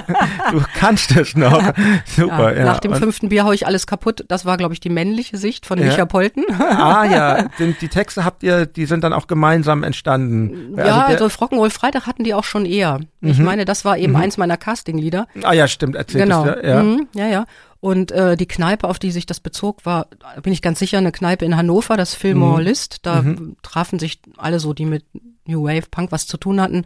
du 0.52 0.62
kannst 0.78 1.16
es 1.16 1.36
noch. 1.36 1.74
Super, 2.06 2.54
ja. 2.54 2.60
ja. 2.60 2.66
Nach 2.66 2.80
dem 2.80 2.94
Und 2.94 3.00
fünften 3.00 3.30
Bier 3.30 3.44
hau 3.44 3.52
ich 3.52 3.66
alles 3.66 3.88
kaputt. 3.88 4.26
Das 4.28 4.46
war, 4.46 4.58
glaube 4.58 4.74
ich, 4.74 4.80
die 4.80 4.90
männliche 4.90 5.38
Sicht 5.38 5.66
von 5.66 5.80
ja. 5.80 5.86
Micha 5.86 6.06
Polten. 6.06 6.44
Ah 6.78 7.06
ja, 7.06 7.50
die, 7.60 7.74
die, 7.74 7.88
Texte 7.88 8.24
habt 8.24 8.44
ihr, 8.44 8.66
die 8.66 8.86
sind 8.86 9.04
dann 9.04 9.14
auch 9.14 9.28
gemeinsam 9.28 9.84
entstanden. 9.84 10.76
Ja, 10.78 11.06
also, 11.06 11.26
also 11.26 11.46
Rock'n'Roll 11.46 11.70
Freitag 11.70 12.06
hatten 12.06 12.24
die 12.24 12.34
auch 12.34 12.44
schon 12.44 12.66
eher. 12.66 13.00
Mhm. 13.22 13.30
Ich 13.30 13.40
meine, 13.40 13.66
das 13.66 13.86
war 13.86 13.98
eben 13.98 14.14
mhm. 14.14 14.20
eins 14.20 14.38
meiner 14.38 14.58
Castinglieder. 14.58 15.28
Ah 15.44 15.54
ja, 15.54 15.68
stimmt, 15.68 15.96
erzählt 15.96 16.26
genau. 16.26 16.46
es 16.46 16.68
ja. 16.68 16.84
Mhm, 16.84 17.08
ja, 17.14 17.28
ja. 17.28 17.46
Und 17.80 18.12
äh, 18.12 18.36
die 18.36 18.48
Kneipe, 18.48 18.88
auf 18.88 19.00
die 19.00 19.12
sich 19.12 19.26
das 19.26 19.40
bezog, 19.40 19.86
war, 19.86 20.08
bin 20.42 20.52
ich 20.52 20.62
ganz 20.62 20.80
sicher, 20.80 20.98
eine 20.98 21.12
Kneipe 21.12 21.46
in 21.46 21.56
Hannover, 21.56 21.96
das 21.96 22.16
Fillmore 22.16 22.60
mhm. 22.60 22.66
List. 22.66 23.00
Da 23.04 23.22
mhm. 23.22 23.56
trafen 23.62 24.00
sich 24.00 24.20
alle 24.38 24.60
so, 24.60 24.74
die 24.74 24.86
mit 24.86 25.06
New 25.48 25.64
Wave 25.64 25.88
Punk 25.90 26.12
was 26.12 26.28
zu 26.28 26.38
tun 26.38 26.62
hatten. 26.62 26.86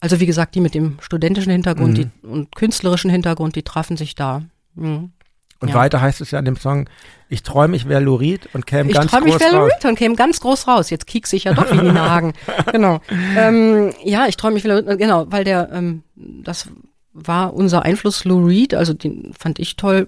Also 0.00 0.20
wie 0.20 0.26
gesagt, 0.26 0.54
die 0.54 0.60
mit 0.60 0.74
dem 0.74 0.98
studentischen 1.00 1.52
Hintergrund 1.52 1.98
mhm. 1.98 2.10
die, 2.22 2.26
und 2.26 2.54
künstlerischen 2.54 3.10
Hintergrund, 3.10 3.56
die 3.56 3.62
trafen 3.62 3.96
sich 3.96 4.14
da. 4.14 4.42
Mhm. 4.74 5.12
Und 5.58 5.68
ja. 5.68 5.74
weiter 5.74 6.02
heißt 6.02 6.20
es 6.20 6.30
ja 6.30 6.38
in 6.38 6.44
dem 6.44 6.56
Song, 6.56 6.88
ich 7.28 7.42
träume, 7.42 7.76
ich 7.76 7.88
wäre 7.88 8.02
Lurid 8.02 8.48
und 8.52 8.66
käme 8.66 8.92
ganz 8.92 9.10
groß 9.10 9.22
raus. 9.22 9.26
Ich 9.26 9.32
träume, 9.32 9.36
ich 9.36 9.40
wäre 9.40 9.62
Lurid 9.62 9.84
und 9.86 9.98
käme 9.98 10.14
ganz 10.16 10.40
groß 10.40 10.68
raus. 10.68 10.90
Jetzt 10.90 11.06
kiekse 11.06 11.34
ich 11.34 11.44
ja 11.44 11.54
doch 11.54 11.72
wie 11.72 11.76
Nina 11.82 12.10
Hagen. 12.10 12.34
genau. 12.70 13.00
Ähm, 13.36 13.92
ja, 14.04 14.26
ich 14.26 14.36
träume, 14.36 14.58
ich 14.58 14.64
wäre 14.64 14.96
genau, 14.96 15.26
weil 15.30 15.44
der, 15.44 15.70
ähm, 15.72 16.02
das 16.14 16.68
war 17.14 17.54
unser 17.54 17.82
Einfluss 17.82 18.24
Lou 18.24 18.44
Reed, 18.44 18.74
also 18.74 18.92
den 18.92 19.32
fand 19.38 19.58
ich 19.58 19.76
toll. 19.76 20.06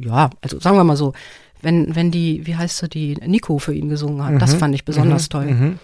Ja, 0.00 0.30
also 0.42 0.58
sagen 0.58 0.76
wir 0.76 0.84
mal 0.84 0.96
so, 0.96 1.12
wenn, 1.62 1.94
wenn 1.94 2.10
die, 2.10 2.46
wie 2.46 2.56
heißt 2.56 2.78
sie, 2.78 2.88
die 2.88 3.14
Nico 3.14 3.58
für 3.58 3.72
ihn 3.72 3.88
gesungen 3.88 4.24
hat, 4.24 4.32
mhm. 4.32 4.38
das 4.40 4.54
fand 4.54 4.74
ich 4.74 4.84
besonders 4.84 5.24
mhm. 5.24 5.30
toll. 5.30 5.46
Mhm. 5.46 5.78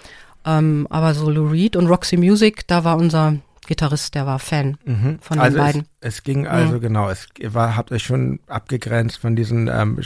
Ähm, 0.44 0.86
aber 0.90 1.14
so 1.14 1.30
Lou 1.30 1.48
Reed 1.48 1.76
und 1.76 1.86
Roxy 1.86 2.16
Music, 2.16 2.66
da 2.66 2.84
war 2.84 2.96
unser 2.96 3.36
Gitarrist, 3.66 4.14
der 4.14 4.26
war 4.26 4.38
Fan 4.38 4.76
mhm. 4.84 5.18
von 5.20 5.38
also 5.38 5.56
den 5.56 5.64
beiden. 5.64 5.82
Es, 6.00 6.16
es 6.16 6.22
ging 6.24 6.46
also 6.46 6.74
mhm. 6.74 6.80
genau, 6.80 7.08
es 7.08 7.28
war, 7.44 7.76
habt 7.76 7.92
euch 7.92 8.02
schon 8.02 8.40
abgegrenzt 8.48 9.18
von 9.18 9.36
diesen, 9.36 9.68
ähm, 9.68 9.98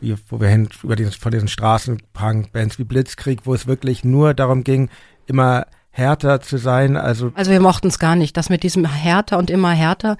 wie, 0.00 0.16
wo 0.28 0.40
wir 0.40 0.48
hin, 0.48 0.68
über 0.82 0.96
diesen, 0.96 1.12
von 1.12 1.30
diesen 1.30 1.48
Straßenpunk-Bands 1.48 2.78
wie 2.78 2.84
Blitzkrieg, 2.84 3.46
wo 3.46 3.54
es 3.54 3.66
wirklich 3.66 4.04
nur 4.04 4.34
darum 4.34 4.64
ging, 4.64 4.90
immer 5.26 5.66
härter 5.90 6.40
zu 6.40 6.56
sein. 6.56 6.96
Also, 6.96 7.32
also 7.34 7.50
wir 7.50 7.60
mochten 7.60 7.88
es 7.88 7.98
gar 7.98 8.16
nicht. 8.16 8.36
Das 8.36 8.48
mit 8.48 8.62
diesem 8.62 8.84
härter 8.84 9.38
und 9.38 9.50
immer 9.50 9.70
härter, 9.70 10.16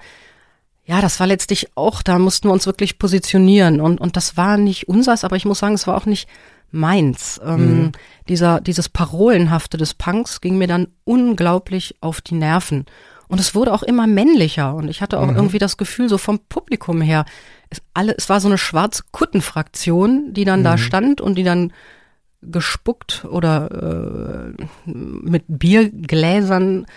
ja, 0.85 1.01
das 1.01 1.19
war 1.19 1.27
letztlich 1.27 1.69
auch, 1.75 2.01
da 2.01 2.19
mussten 2.19 2.47
wir 2.47 2.53
uns 2.53 2.65
wirklich 2.65 2.99
positionieren. 2.99 3.81
Und, 3.81 4.01
und 4.01 4.17
das 4.17 4.37
war 4.37 4.57
nicht 4.57 4.87
unsers, 4.87 5.23
aber 5.23 5.35
ich 5.35 5.45
muss 5.45 5.59
sagen, 5.59 5.75
es 5.75 5.87
war 5.87 5.95
auch 5.95 6.05
nicht 6.05 6.27
meins. 6.71 7.39
Ähm, 7.43 7.57
mhm. 7.57 7.91
dieser, 8.27 8.61
dieses 8.61 8.89
Parolenhafte 8.89 9.77
des 9.77 9.93
Punks 9.93 10.41
ging 10.41 10.57
mir 10.57 10.67
dann 10.67 10.87
unglaublich 11.03 11.95
auf 12.01 12.21
die 12.21 12.35
Nerven. 12.35 12.85
Und 13.27 13.39
es 13.39 13.55
wurde 13.55 13.73
auch 13.73 13.83
immer 13.83 14.07
männlicher. 14.07 14.75
Und 14.75 14.89
ich 14.89 15.01
hatte 15.01 15.19
auch 15.19 15.27
mhm. 15.27 15.35
irgendwie 15.35 15.59
das 15.59 15.77
Gefühl, 15.77 16.09
so 16.09 16.17
vom 16.17 16.39
Publikum 16.39 17.01
her, 17.01 17.25
es, 17.69 17.81
alle, 17.93 18.13
es 18.17 18.27
war 18.27 18.41
so 18.41 18.49
eine 18.49 18.57
schwarze 18.57 19.03
Kuttenfraktion, 19.11 20.33
die 20.33 20.43
dann 20.43 20.59
mhm. 20.59 20.65
da 20.65 20.77
stand 20.77 21.21
und 21.21 21.35
die 21.35 21.43
dann 21.43 21.71
gespuckt 22.41 23.25
oder 23.29 24.55
äh, 24.55 24.63
mit 24.85 25.45
Biergläsern 25.47 26.87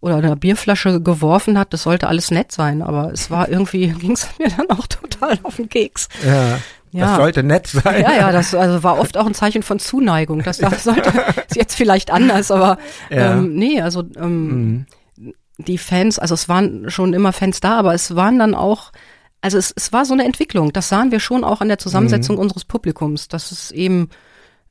oder 0.00 0.16
einer 0.16 0.36
Bierflasche 0.36 1.00
geworfen 1.00 1.58
hat, 1.58 1.72
das 1.72 1.84
sollte 1.84 2.08
alles 2.08 2.30
nett 2.30 2.52
sein, 2.52 2.82
aber 2.82 3.12
es 3.12 3.30
war 3.30 3.48
irgendwie, 3.50 3.88
ging 3.98 4.12
es 4.12 4.28
mir 4.38 4.48
dann 4.48 4.68
auch 4.70 4.86
total 4.86 5.38
auf 5.42 5.56
den 5.56 5.68
Keks. 5.68 6.08
Ja. 6.24 6.58
Ja. 6.92 7.06
Das 7.06 7.16
sollte 7.16 7.42
nett 7.42 7.66
sein. 7.66 8.02
Ja, 8.02 8.12
ja, 8.12 8.32
das 8.32 8.54
also 8.54 8.82
war 8.82 8.98
oft 8.98 9.16
auch 9.16 9.26
ein 9.26 9.32
Zeichen 9.32 9.62
von 9.62 9.78
Zuneigung. 9.78 10.42
Das, 10.42 10.58
das 10.58 10.84
sollte 10.84 11.10
ist 11.48 11.56
jetzt 11.56 11.74
vielleicht 11.74 12.10
anders, 12.10 12.50
aber 12.50 12.78
ja. 13.10 13.34
ähm, 13.34 13.54
nee, 13.54 13.80
also 13.80 14.04
ähm, 14.16 14.86
mhm. 15.16 15.32
die 15.56 15.78
Fans, 15.78 16.18
also 16.18 16.34
es 16.34 16.50
waren 16.50 16.90
schon 16.90 17.14
immer 17.14 17.32
Fans 17.32 17.60
da, 17.60 17.78
aber 17.78 17.94
es 17.94 18.14
waren 18.14 18.38
dann 18.38 18.54
auch, 18.54 18.92
also 19.40 19.56
es, 19.56 19.72
es 19.74 19.92
war 19.94 20.04
so 20.04 20.12
eine 20.12 20.24
Entwicklung. 20.24 20.74
Das 20.74 20.90
sahen 20.90 21.10
wir 21.10 21.20
schon 21.20 21.44
auch 21.44 21.62
an 21.62 21.68
der 21.68 21.78
Zusammensetzung 21.78 22.36
mhm. 22.36 22.42
unseres 22.42 22.66
Publikums, 22.66 23.26
dass 23.28 23.52
es 23.52 23.70
eben 23.70 24.10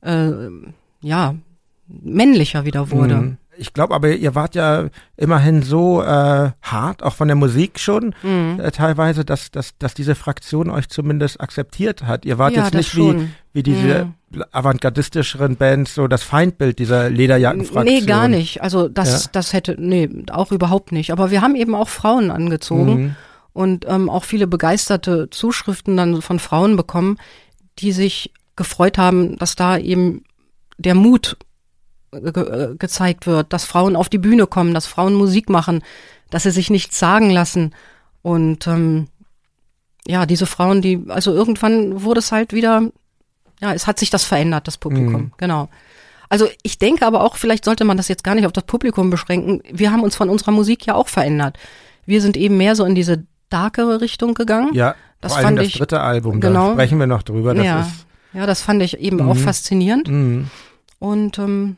äh, 0.02 0.30
ja, 1.00 1.34
männlicher 1.88 2.64
wieder 2.64 2.92
wurde. 2.92 3.16
Mhm. 3.16 3.36
Ich 3.56 3.74
glaube 3.74 3.94
aber, 3.94 4.08
ihr 4.08 4.34
wart 4.34 4.54
ja 4.54 4.88
immerhin 5.16 5.62
so 5.62 6.02
äh, 6.02 6.50
hart, 6.62 7.02
auch 7.02 7.14
von 7.14 7.28
der 7.28 7.36
Musik 7.36 7.78
schon, 7.78 8.14
mhm. 8.22 8.58
äh, 8.58 8.70
teilweise, 8.70 9.24
dass, 9.26 9.50
dass, 9.50 9.76
dass 9.78 9.92
diese 9.92 10.14
Fraktion 10.14 10.70
euch 10.70 10.88
zumindest 10.88 11.40
akzeptiert 11.40 12.04
hat. 12.04 12.24
Ihr 12.24 12.38
wart 12.38 12.54
ja, 12.54 12.62
jetzt 12.64 12.74
nicht 12.74 12.96
wie, 12.96 13.28
wie 13.52 13.62
diese 13.62 14.06
mhm. 14.30 14.44
avantgardistischeren 14.52 15.56
Bands, 15.56 15.94
so 15.94 16.08
das 16.08 16.22
Feindbild 16.22 16.78
dieser 16.78 17.10
Lederjackenfraktion. 17.10 17.84
Nee, 17.84 18.06
gar 18.06 18.28
nicht. 18.28 18.62
Also 18.62 18.88
das, 18.88 19.24
ja. 19.24 19.30
das 19.32 19.52
hätte, 19.52 19.76
nee, 19.78 20.08
auch 20.30 20.50
überhaupt 20.50 20.90
nicht. 20.90 21.12
Aber 21.12 21.30
wir 21.30 21.42
haben 21.42 21.54
eben 21.54 21.74
auch 21.74 21.90
Frauen 21.90 22.30
angezogen 22.30 23.02
mhm. 23.02 23.16
und 23.52 23.84
ähm, 23.86 24.08
auch 24.08 24.24
viele 24.24 24.46
begeisterte 24.46 25.28
Zuschriften 25.28 25.96
dann 25.98 26.22
von 26.22 26.38
Frauen 26.38 26.76
bekommen, 26.76 27.18
die 27.80 27.92
sich 27.92 28.32
gefreut 28.56 28.96
haben, 28.96 29.36
dass 29.36 29.56
da 29.56 29.76
eben 29.76 30.24
der 30.78 30.94
Mut 30.94 31.36
ge 32.12 32.72
äh, 32.72 32.76
gezeigt 32.76 33.26
wird, 33.26 33.52
dass 33.52 33.64
Frauen 33.64 33.96
auf 33.96 34.08
die 34.08 34.18
Bühne 34.18 34.46
kommen, 34.46 34.74
dass 34.74 34.86
Frauen 34.86 35.14
Musik 35.14 35.48
machen, 35.48 35.82
dass 36.30 36.44
sie 36.44 36.50
sich 36.50 36.70
nichts 36.70 36.98
sagen 36.98 37.30
lassen. 37.30 37.74
Und 38.22 38.66
ähm, 38.66 39.08
ja, 40.06 40.26
diese 40.26 40.46
Frauen, 40.46 40.82
die, 40.82 41.04
also 41.08 41.32
irgendwann 41.32 42.02
wurde 42.02 42.20
es 42.20 42.32
halt 42.32 42.52
wieder, 42.52 42.90
ja, 43.60 43.72
es 43.72 43.86
hat 43.86 43.98
sich 43.98 44.10
das 44.10 44.24
verändert, 44.24 44.66
das 44.66 44.78
Publikum, 44.78 45.22
mhm. 45.22 45.32
genau. 45.36 45.68
Also 46.28 46.48
ich 46.62 46.78
denke 46.78 47.06
aber 47.06 47.22
auch, 47.22 47.36
vielleicht 47.36 47.64
sollte 47.64 47.84
man 47.84 47.96
das 47.96 48.08
jetzt 48.08 48.24
gar 48.24 48.34
nicht 48.34 48.46
auf 48.46 48.52
das 48.52 48.64
Publikum 48.64 49.10
beschränken. 49.10 49.62
Wir 49.70 49.92
haben 49.92 50.02
uns 50.02 50.16
von 50.16 50.30
unserer 50.30 50.52
Musik 50.52 50.86
ja 50.86 50.94
auch 50.94 51.08
verändert. 51.08 51.58
Wir 52.06 52.22
sind 52.22 52.36
eben 52.36 52.56
mehr 52.56 52.74
so 52.74 52.84
in 52.84 52.94
diese 52.94 53.24
darkere 53.50 54.00
Richtung 54.00 54.34
gegangen. 54.34 54.72
Ja, 54.72 54.94
das 55.20 55.32
vor 55.32 55.38
allem 55.38 55.46
fand 55.46 55.58
das 55.58 55.66
ich, 55.66 55.74
dritte 55.74 56.00
Album, 56.00 56.40
genau, 56.40 56.68
da 56.68 56.72
sprechen 56.72 56.98
wir 56.98 57.06
noch 57.06 57.22
drüber. 57.22 57.54
Das 57.54 57.64
ja. 57.64 57.80
ist 57.80 58.06
ja, 58.32 58.46
das 58.46 58.62
fand 58.62 58.82
ich 58.82 58.98
eben 58.98 59.18
mhm. 59.18 59.28
auch 59.28 59.36
faszinierend. 59.36 60.08
Mhm. 60.08 60.46
Und 60.98 61.38
ähm, 61.38 61.76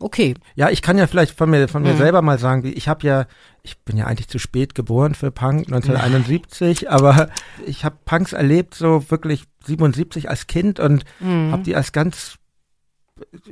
okay. 0.00 0.34
Ja, 0.54 0.70
ich 0.70 0.82
kann 0.82 0.98
ja 0.98 1.06
vielleicht 1.06 1.36
von 1.36 1.50
mir 1.50 1.68
von 1.68 1.82
mir 1.82 1.94
mhm. 1.94 1.98
selber 1.98 2.22
mal 2.22 2.38
sagen, 2.38 2.64
ich 2.66 2.88
habe 2.88 3.06
ja, 3.06 3.26
ich 3.62 3.78
bin 3.78 3.96
ja 3.96 4.06
eigentlich 4.06 4.28
zu 4.28 4.38
spät 4.38 4.74
geboren 4.74 5.14
für 5.14 5.30
Punk 5.30 5.66
1971, 5.66 6.90
aber 6.90 7.28
ich 7.66 7.84
habe 7.84 7.96
Punks 8.04 8.32
erlebt 8.32 8.74
so 8.74 9.10
wirklich 9.10 9.44
77 9.64 10.28
als 10.28 10.46
Kind 10.46 10.80
und 10.80 11.04
mhm. 11.20 11.52
habe 11.52 11.62
die 11.62 11.76
als 11.76 11.92
ganz 11.92 12.36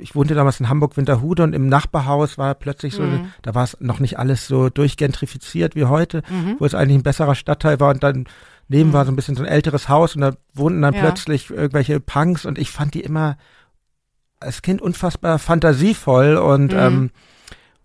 ich 0.01 0.14
wohnte 0.14 0.34
damals 0.34 0.61
in 0.61 0.70
Hamburg 0.70 0.96
Winterhude 0.96 1.42
und 1.42 1.53
im 1.53 1.68
Nachbarhaus 1.68 2.38
war 2.38 2.55
plötzlich 2.55 2.94
so, 2.94 3.03
mhm. 3.03 3.32
da 3.42 3.55
war 3.55 3.64
es 3.64 3.76
noch 3.80 4.01
nicht 4.01 4.18
alles 4.18 4.46
so 4.46 4.70
durchgentrifiziert 4.70 5.74
wie 5.74 5.84
heute, 5.84 6.22
mhm. 6.30 6.57
wo 6.59 6.64
es 6.64 6.74
eigentlich 6.74 6.96
ein 6.96 7.03
besserer 7.03 7.34
Stadtteil 7.34 7.78
war 7.78 7.90
und 7.90 8.03
dann 8.03 8.24
Neben 8.68 8.90
mhm. 8.90 8.92
war 8.92 9.05
so 9.05 9.12
ein 9.12 9.16
bisschen 9.16 9.34
so 9.34 9.42
ein 9.42 9.49
älteres 9.49 9.88
Haus 9.88 10.14
und 10.14 10.20
da 10.20 10.34
wohnten 10.55 10.82
dann 10.82 10.94
ja. 10.94 11.01
plötzlich 11.01 11.51
irgendwelche 11.51 12.01
Punks 12.01 12.44
und 12.44 12.59
ich 12.59 12.70
fand 12.70 12.94
die 12.94 13.01
immer 13.01 13.38
als 14.41 14.62
Kind 14.62 14.80
unfassbar 14.82 15.39
fantasievoll 15.39 16.36
und 16.36 16.72
mhm. 16.72 16.78
ähm, 16.78 17.11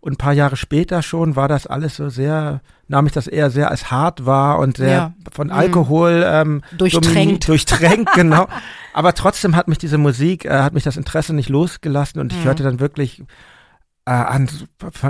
und 0.04 0.14
ein 0.14 0.18
paar 0.18 0.34
Jahre 0.34 0.58
später 0.58 1.02
schon 1.02 1.38
war 1.38 1.48
das 1.48 1.66
alles 1.66 1.96
so 1.96 2.10
sehr, 2.10 2.60
nahm 2.90 3.06
ich 3.06 3.14
das 3.14 3.26
eher 3.26 3.50
sehr 3.50 3.72
als 3.72 3.90
hart 3.90 4.26
wahr 4.26 4.60
und 4.60 4.76
sehr 4.76 4.90
ja. 4.90 5.14
von 5.32 5.48
mhm. 5.48 5.54
Alkohol 5.54 6.26
ähm, 6.28 6.62
durchtränkt. 6.78 7.48
Durchtränkt, 7.48 8.12
genau. 8.14 8.50
Aber 8.92 9.14
trotzdem 9.14 9.56
hat 9.56 9.70
mich 9.70 9.78
diese 9.78 9.98
Musik, 9.98 10.44
äh, 10.44 10.62
hat 10.62 10.74
mich 10.74 10.84
das 10.84 10.98
Interesse 10.98 11.34
nicht 11.34 11.48
losgelassen 11.48 12.20
und 12.20 12.34
ich 12.34 12.40
mhm. 12.40 12.44
hörte 12.44 12.64
dann 12.64 12.82
wirklich 12.82 13.24
äh, 14.04 14.12
an, 14.12 14.50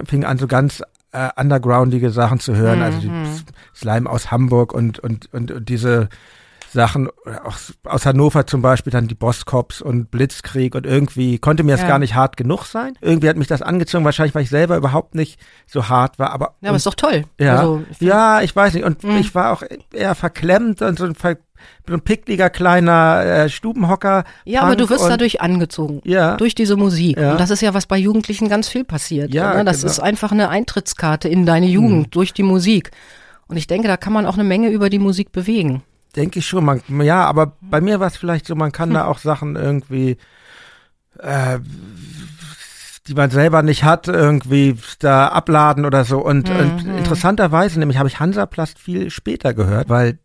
fing 0.06 0.26
an 0.26 0.38
so 0.38 0.46
ganz 0.46 0.84
äh, 1.12 1.30
undergroundige 1.38 2.12
Sachen 2.12 2.40
zu 2.40 2.56
hören, 2.56 2.78
mhm. 2.78 2.86
also 2.86 3.00
die 3.00 3.10
mhm. 3.10 3.42
Slime 3.74 4.08
aus 4.08 4.30
Hamburg 4.30 4.74
und, 4.74 5.00
und, 5.00 5.34
und, 5.34 5.50
und 5.50 5.70
diese 5.70 6.08
Sachen 6.74 7.10
aus, 7.44 7.74
aus 7.84 8.06
Hannover 8.06 8.48
zum 8.48 8.62
Beispiel 8.62 8.92
dann 8.92 9.08
die 9.08 9.16
Bosscops 9.16 9.82
und 9.82 10.10
Blitzkrieg 10.12 10.76
und 10.76 10.86
irgendwie 10.86 11.38
konnte 11.38 11.64
mir 11.64 11.74
das 11.74 11.82
ja. 11.82 11.88
gar 11.88 12.00
nicht 12.00 12.16
hart 12.16 12.36
genug 12.36 12.66
sein. 12.66 12.98
Irgendwie 13.00 13.30
hat 13.30 13.38
mich 13.38 13.48
das 13.48 13.62
angezogen, 13.62 14.04
wahrscheinlich 14.04 14.34
weil 14.34 14.44
ich 14.44 14.50
selber 14.50 14.76
überhaupt 14.76 15.16
nicht 15.16 15.40
so 15.68 15.88
hart 15.88 16.20
war, 16.20 16.32
aber 16.32 16.56
ja, 16.62 16.70
aber 16.70 16.78
ist 16.78 16.86
doch 16.86 16.96
toll. 16.96 17.26
Ja, 17.40 17.60
also, 17.60 17.84
ich 17.92 18.02
ja, 18.02 18.42
ich 18.42 18.56
weiß 18.56 18.74
nicht 18.74 18.84
und 18.84 19.04
mhm. 19.04 19.18
ich 19.18 19.36
war 19.36 19.54
auch 19.54 19.64
eher 19.94 20.16
verklemmt 20.16 20.82
und 20.82 20.98
so 20.98 21.06
ein 21.06 21.16
ver 21.16 21.38
so 21.88 21.94
ein 21.94 22.02
pickliger 22.02 22.50
kleiner 22.50 23.24
äh, 23.24 23.50
Stubenhocker. 23.50 24.26
Ja, 24.44 24.62
Punk 24.62 24.72
aber 24.72 24.76
du 24.76 24.90
wirst 24.90 25.08
dadurch 25.08 25.40
angezogen. 25.40 26.02
Ja. 26.04 26.36
Durch 26.36 26.56
diese 26.56 26.76
Musik. 26.76 27.18
Ja. 27.18 27.32
Und 27.32 27.40
das 27.40 27.52
ist 27.52 27.62
ja, 27.62 27.74
was 27.74 27.86
bei 27.86 27.98
Jugendlichen 27.98 28.50
ganz 28.50 28.68
viel 28.68 28.84
passiert. 28.84 29.34
Ja, 29.34 29.54
ne? 29.54 29.64
Das 29.64 29.80
genau. 29.80 29.92
ist 29.92 30.00
einfach 30.02 30.34
eine 30.34 30.50
Eintrittskarte 30.50 31.30
in 31.30 31.46
deine 31.46 31.68
Jugend 31.68 32.06
hm. 32.06 32.12
durch 32.12 32.34
die 32.34 32.44
Musik. 32.44 32.92
Und 33.48 33.56
ich 33.56 33.68
denke, 33.68 33.88
da 33.88 33.96
kann 33.96 34.12
man 34.12 34.26
auch 34.26 34.34
eine 34.34 34.44
Menge 34.44 34.70
über 34.70 34.90
die 34.90 35.00
Musik 35.00 35.32
bewegen. 35.32 35.84
Denke 36.16 36.40
ich 36.40 36.48
schon. 36.48 36.66
Man, 36.66 36.82
ja, 37.02 37.26
aber 37.26 37.58
bei 37.62 37.82
mir 37.82 38.00
war 38.00 38.08
es 38.08 38.18
vielleicht 38.18 38.46
so, 38.46 38.56
man 38.56 38.72
kann 38.72 38.90
hm. 38.90 38.96
da 38.96 39.06
auch 39.08 39.18
Sachen 39.18 39.56
irgendwie, 39.56 40.18
äh, 41.20 41.60
die 43.08 43.16
man 43.16 43.32
selber 43.32 43.64
nicht 43.64 43.84
hat, 43.84 44.08
irgendwie 44.08 44.78
da 45.00 45.28
abladen 45.28 45.86
oder 45.86 46.06
so. 46.06 46.20
Und, 46.20 46.50
mhm. 46.50 46.56
und 46.56 46.98
interessanterweise, 46.98 47.78
nämlich 47.78 47.98
habe 47.98 48.08
ich 48.08 48.20
Hansaplast 48.20 48.80
viel 48.80 49.10
später 49.10 49.54
gehört, 49.54 49.90
weil 49.90 50.20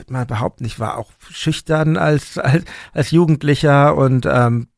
würde 0.00 0.12
mal 0.12 0.26
behaupten, 0.26 0.64
ich 0.64 0.80
war 0.80 0.96
auch 0.96 1.10
schüchtern 1.30 1.96
als, 1.96 2.38
als, 2.38 2.64
als 2.92 3.10
Jugendlicher 3.10 3.96
und 3.96 4.26
ähm, 4.26 4.68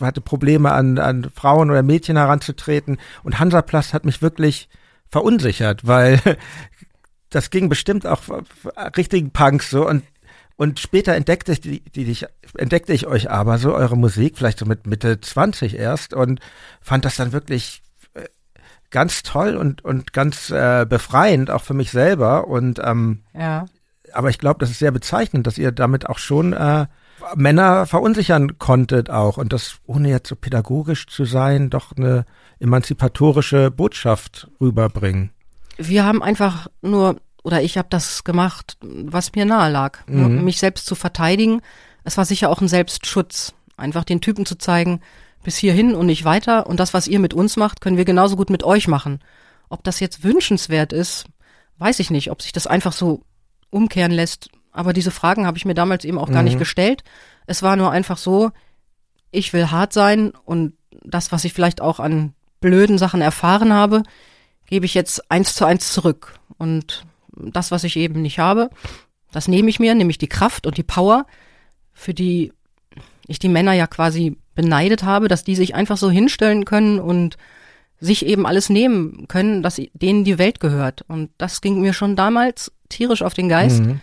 hatte 0.00 0.20
Probleme 0.20 0.72
an, 0.72 0.98
an 0.98 1.30
Frauen 1.34 1.70
oder 1.70 1.82
Mädchen 1.82 2.16
heranzutreten 2.16 2.98
und 3.22 3.38
Hansaplast 3.38 3.94
hat 3.94 4.04
mich 4.04 4.22
wirklich 4.22 4.68
verunsichert, 5.08 5.86
weil 5.86 6.20
das 7.34 7.50
ging 7.50 7.68
bestimmt 7.68 8.06
auch 8.06 8.22
richtigen 8.96 9.30
Punks 9.30 9.70
so 9.70 9.88
und 9.88 10.02
und 10.56 10.78
später 10.78 11.14
entdeckte 11.14 11.52
ich, 11.52 11.60
die, 11.60 11.80
die, 11.80 12.04
die, 12.04 12.26
entdeckte 12.56 12.92
ich 12.92 13.06
euch 13.06 13.30
aber 13.30 13.58
so, 13.58 13.74
eure 13.74 13.96
Musik, 13.96 14.38
vielleicht 14.38 14.60
so 14.60 14.66
mit 14.66 14.86
Mitte 14.86 15.20
20 15.20 15.76
erst 15.76 16.14
und 16.14 16.40
fand 16.80 17.04
das 17.04 17.16
dann 17.16 17.32
wirklich 17.32 17.82
äh, 18.14 18.22
ganz 18.90 19.24
toll 19.24 19.56
und, 19.56 19.84
und 19.84 20.12
ganz 20.12 20.50
äh, 20.50 20.86
befreiend, 20.88 21.50
auch 21.50 21.62
für 21.62 21.74
mich 21.74 21.90
selber. 21.90 22.46
Und 22.46 22.80
ähm, 22.84 23.24
ja. 23.36 23.66
aber 24.12 24.30
ich 24.30 24.38
glaube, 24.38 24.60
das 24.60 24.70
ist 24.70 24.78
sehr 24.78 24.92
bezeichnend, 24.92 25.48
dass 25.48 25.58
ihr 25.58 25.72
damit 25.72 26.08
auch 26.08 26.18
schon 26.18 26.52
äh, 26.52 26.86
Männer 27.34 27.86
verunsichern 27.86 28.58
konntet 28.58 29.10
auch 29.10 29.38
und 29.38 29.52
das, 29.52 29.78
ohne 29.86 30.08
jetzt 30.08 30.28
so 30.28 30.36
pädagogisch 30.36 31.08
zu 31.08 31.24
sein, 31.24 31.70
doch 31.70 31.96
eine 31.96 32.26
emanzipatorische 32.60 33.72
Botschaft 33.72 34.48
rüberbringen. 34.60 35.30
Wir 35.76 36.04
haben 36.04 36.22
einfach 36.22 36.68
nur 36.82 37.16
oder 37.44 37.62
ich 37.62 37.78
habe 37.78 37.88
das 37.90 38.24
gemacht, 38.24 38.78
was 38.80 39.32
mir 39.34 39.44
nahe 39.44 39.70
lag, 39.70 39.98
mhm. 40.06 40.42
mich 40.44 40.58
selbst 40.58 40.86
zu 40.86 40.94
verteidigen. 40.94 41.60
Es 42.02 42.16
war 42.16 42.24
sicher 42.24 42.50
auch 42.50 42.60
ein 42.60 42.68
Selbstschutz, 42.68 43.54
einfach 43.76 44.04
den 44.04 44.22
Typen 44.22 44.46
zu 44.46 44.56
zeigen, 44.56 45.00
bis 45.44 45.58
hierhin 45.58 45.94
und 45.94 46.06
nicht 46.06 46.24
weiter. 46.24 46.66
Und 46.66 46.80
das, 46.80 46.94
was 46.94 47.06
ihr 47.06 47.20
mit 47.20 47.34
uns 47.34 47.56
macht, 47.56 47.82
können 47.82 47.98
wir 47.98 48.06
genauso 48.06 48.34
gut 48.34 48.48
mit 48.48 48.64
euch 48.64 48.88
machen. 48.88 49.20
Ob 49.68 49.84
das 49.84 50.00
jetzt 50.00 50.24
wünschenswert 50.24 50.94
ist, 50.94 51.26
weiß 51.76 52.00
ich 52.00 52.10
nicht. 52.10 52.30
Ob 52.30 52.40
sich 52.40 52.52
das 52.52 52.66
einfach 52.66 52.94
so 52.94 53.20
umkehren 53.68 54.12
lässt. 54.12 54.48
Aber 54.72 54.94
diese 54.94 55.10
Fragen 55.10 55.46
habe 55.46 55.58
ich 55.58 55.66
mir 55.66 55.74
damals 55.74 56.06
eben 56.06 56.18
auch 56.18 56.28
mhm. 56.28 56.32
gar 56.32 56.42
nicht 56.42 56.54
mhm. 56.54 56.60
gestellt. 56.60 57.04
Es 57.46 57.62
war 57.62 57.76
nur 57.76 57.90
einfach 57.90 58.16
so, 58.16 58.52
ich 59.30 59.52
will 59.52 59.70
hart 59.70 59.92
sein 59.92 60.32
und 60.46 60.72
das, 61.02 61.30
was 61.30 61.44
ich 61.44 61.52
vielleicht 61.52 61.82
auch 61.82 62.00
an 62.00 62.32
blöden 62.60 62.96
Sachen 62.96 63.20
erfahren 63.20 63.74
habe, 63.74 64.02
gebe 64.64 64.86
ich 64.86 64.94
jetzt 64.94 65.30
eins 65.30 65.54
zu 65.54 65.66
eins 65.66 65.92
zurück. 65.92 66.38
Und 66.56 67.04
das, 67.36 67.70
was 67.70 67.84
ich 67.84 67.96
eben 67.96 68.22
nicht 68.22 68.38
habe, 68.38 68.70
das 69.32 69.48
nehme 69.48 69.68
ich 69.68 69.80
mir, 69.80 69.94
nämlich 69.94 70.18
die 70.18 70.28
Kraft 70.28 70.66
und 70.66 70.76
die 70.76 70.82
Power, 70.82 71.26
für 71.92 72.14
die 72.14 72.52
ich 73.26 73.38
die 73.38 73.48
Männer 73.48 73.72
ja 73.72 73.86
quasi 73.86 74.36
beneidet 74.54 75.02
habe, 75.02 75.28
dass 75.28 75.44
die 75.44 75.56
sich 75.56 75.74
einfach 75.74 75.96
so 75.96 76.10
hinstellen 76.10 76.64
können 76.64 77.00
und 77.00 77.36
sich 78.00 78.26
eben 78.26 78.46
alles 78.46 78.68
nehmen 78.68 79.26
können, 79.28 79.62
dass 79.62 79.80
denen 79.94 80.24
die 80.24 80.38
Welt 80.38 80.60
gehört. 80.60 81.04
Und 81.08 81.30
das 81.38 81.60
ging 81.60 81.80
mir 81.80 81.94
schon 81.94 82.16
damals 82.16 82.72
tierisch 82.88 83.22
auf 83.22 83.34
den 83.34 83.48
Geist, 83.48 83.82
mhm. 83.82 84.00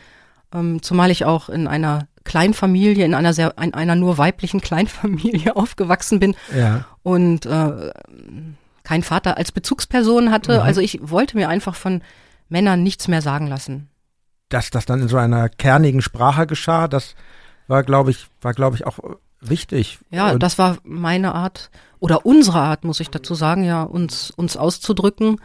ähm, 0.54 0.82
zumal 0.82 1.12
ich 1.12 1.26
auch 1.26 1.50
in 1.50 1.68
einer 1.68 2.08
Kleinfamilie, 2.24 3.06
in 3.06 3.14
einer 3.14 3.34
sehr, 3.34 3.56
in 3.62 3.74
einer 3.74 3.96
nur 3.96 4.18
weiblichen 4.18 4.62
Kleinfamilie 4.62 5.56
aufgewachsen 5.56 6.20
bin 6.20 6.36
ja. 6.56 6.86
und 7.04 7.46
äh, 7.46 7.92
kein 8.84 9.04
Vater 9.04 9.38
als 9.38 9.52
Bezugsperson 9.52 10.32
hatte. 10.32 10.56
Mhm. 10.56 10.62
Also 10.62 10.82
ich 10.82 11.00
wollte 11.02 11.38
mir 11.38 11.50
einfach 11.50 11.76
von 11.76 12.02
Männern 12.52 12.84
nichts 12.84 13.08
mehr 13.08 13.22
sagen 13.22 13.48
lassen. 13.48 13.90
Dass 14.50 14.70
das 14.70 14.86
dann 14.86 15.02
in 15.02 15.08
so 15.08 15.18
einer 15.18 15.50
kernigen 15.50 16.02
Sprache 16.02 16.46
geschah, 16.46 16.88
das 16.88 17.16
war, 17.68 17.84
glaube 17.84 18.12
ich, 18.12 18.28
war, 18.42 18.54
glaube 18.54 18.76
ich, 18.76 18.86
auch 18.86 19.00
wichtig. 19.40 20.00
Ja, 20.10 20.38
das 20.38 20.58
war 20.58 20.78
meine 20.84 21.34
Art 21.34 21.72
oder 22.00 22.26
unsere 22.26 22.60
Art, 22.60 22.84
muss 22.84 23.00
ich 23.00 23.10
dazu 23.10 23.34
sagen, 23.34 23.64
ja, 23.64 23.84
uns, 23.84 24.32
uns 24.32 24.58
auszudrücken. 24.58 25.40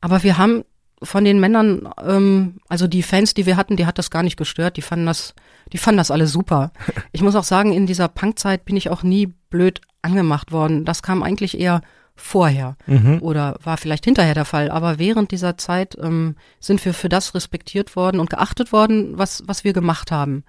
Aber 0.00 0.22
wir 0.22 0.38
haben 0.38 0.64
von 1.02 1.24
den 1.24 1.38
Männern, 1.38 1.88
ähm, 2.04 2.58
also 2.68 2.88
die 2.88 3.02
Fans, 3.02 3.34
die 3.34 3.46
wir 3.46 3.56
hatten, 3.56 3.76
die 3.76 3.86
hat 3.86 3.98
das 3.98 4.10
gar 4.10 4.22
nicht 4.24 4.36
gestört. 4.36 4.76
Die 4.76 4.82
fanden 4.82 5.06
das, 5.06 5.34
die 5.72 5.78
fanden 5.78 5.98
das 5.98 6.10
alle 6.10 6.26
super. 6.26 6.72
Ich 7.12 7.22
muss 7.22 7.36
auch 7.36 7.44
sagen, 7.44 7.72
in 7.72 7.86
dieser 7.86 8.08
Punkzeit 8.08 8.64
bin 8.64 8.76
ich 8.76 8.90
auch 8.90 9.02
nie 9.02 9.26
blöd 9.50 9.80
angemacht 10.02 10.52
worden. 10.52 10.84
Das 10.84 11.02
kam 11.02 11.22
eigentlich 11.22 11.58
eher 11.58 11.82
vorher 12.18 12.76
mhm. 12.86 13.18
oder 13.20 13.58
war 13.62 13.76
vielleicht 13.76 14.04
hinterher 14.04 14.34
der 14.34 14.44
Fall. 14.44 14.70
Aber 14.70 14.98
während 14.98 15.30
dieser 15.30 15.56
Zeit 15.56 15.96
ähm, 16.00 16.36
sind 16.60 16.84
wir 16.84 16.92
für 16.92 17.08
das 17.08 17.34
respektiert 17.34 17.96
worden 17.96 18.20
und 18.20 18.28
geachtet 18.28 18.72
worden, 18.72 19.16
was, 19.16 19.44
was 19.46 19.64
wir 19.64 19.72
gemacht 19.72 20.10
haben. 20.10 20.44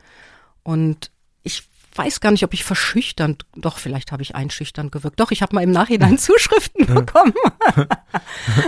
Und 0.64 1.12
ich 1.44 1.64
weiß 1.96 2.22
gar 2.22 2.32
nicht, 2.32 2.44
ob 2.44 2.54
ich 2.54 2.64
verschüchternd, 2.64 3.46
doch 3.56 3.78
vielleicht 3.78 4.12
habe 4.12 4.24
ich 4.24 4.36
einschüchternd 4.36 4.92
gewirkt. 4.92 5.20
Doch, 5.20 5.32
ich 5.32 5.42
habe 5.42 5.56
mal 5.56 5.64
im 5.64 5.72
Nachhinein 5.72 6.18
Zuschriften 6.18 6.88
bekommen, 6.88 7.34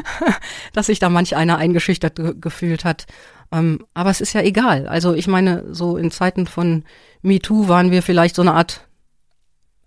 dass 0.73 0.85
sich 0.85 0.99
da 0.99 1.09
manch 1.09 1.35
einer 1.35 1.57
eingeschüchtert 1.57 2.19
gefühlt 2.41 2.85
hat. 2.85 3.07
Ähm, 3.51 3.85
aber 3.93 4.11
es 4.11 4.21
ist 4.21 4.33
ja 4.33 4.41
egal. 4.41 4.87
Also 4.87 5.13
ich 5.13 5.27
meine, 5.27 5.65
so 5.73 5.97
in 5.97 6.11
Zeiten 6.11 6.47
von 6.47 6.83
MeToo 7.21 7.67
waren 7.67 7.91
wir 7.91 8.03
vielleicht 8.03 8.35
so 8.35 8.41
eine 8.41 8.53
Art 8.53 8.87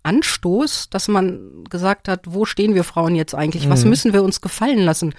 Anstoß, 0.05 0.89
dass 0.89 1.07
man 1.07 1.63
gesagt 1.69 2.07
hat, 2.07 2.21
wo 2.25 2.45
stehen 2.45 2.75
wir 2.75 2.83
Frauen 2.83 3.15
jetzt 3.15 3.35
eigentlich? 3.35 3.69
Was 3.69 3.83
mhm. 3.83 3.89
müssen 3.89 4.13
wir 4.13 4.23
uns 4.23 4.41
gefallen 4.41 4.79
lassen? 4.79 5.13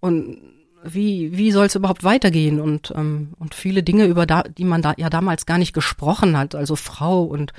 Und 0.00 0.38
wie, 0.84 1.36
wie 1.36 1.52
soll 1.52 1.66
es 1.66 1.74
überhaupt 1.74 2.04
weitergehen? 2.04 2.60
Und, 2.60 2.92
ähm, 2.96 3.34
und 3.38 3.54
viele 3.54 3.82
Dinge, 3.82 4.06
über 4.06 4.26
da, 4.26 4.42
die 4.42 4.64
man 4.64 4.82
da 4.82 4.94
ja 4.96 5.10
damals 5.10 5.46
gar 5.46 5.58
nicht 5.58 5.72
gesprochen 5.72 6.36
hat, 6.36 6.54
also 6.54 6.76
Frau 6.76 7.22
und 7.22 7.52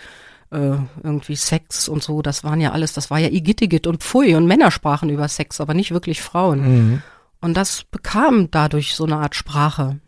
äh, 0.51 0.77
irgendwie 1.03 1.35
Sex 1.35 1.87
und 1.89 2.03
so, 2.03 2.21
das 2.21 2.43
waren 2.43 2.61
ja 2.61 2.71
alles, 2.71 2.93
das 2.93 3.09
war 3.09 3.19
ja 3.19 3.29
Igittigit 3.29 3.87
und 3.87 4.03
Pfui 4.03 4.35
und 4.35 4.45
Männer 4.45 4.71
sprachen 4.71 5.09
über 5.09 5.27
Sex, 5.27 5.59
aber 5.61 5.73
nicht 5.73 5.91
wirklich 5.91 6.21
Frauen. 6.21 6.61
Mhm. 6.61 7.01
Und 7.41 7.57
das 7.57 7.83
bekam 7.83 8.49
dadurch 8.51 8.95
so 8.95 9.05
eine 9.05 9.17
Art 9.17 9.35
Sprache. 9.35 9.99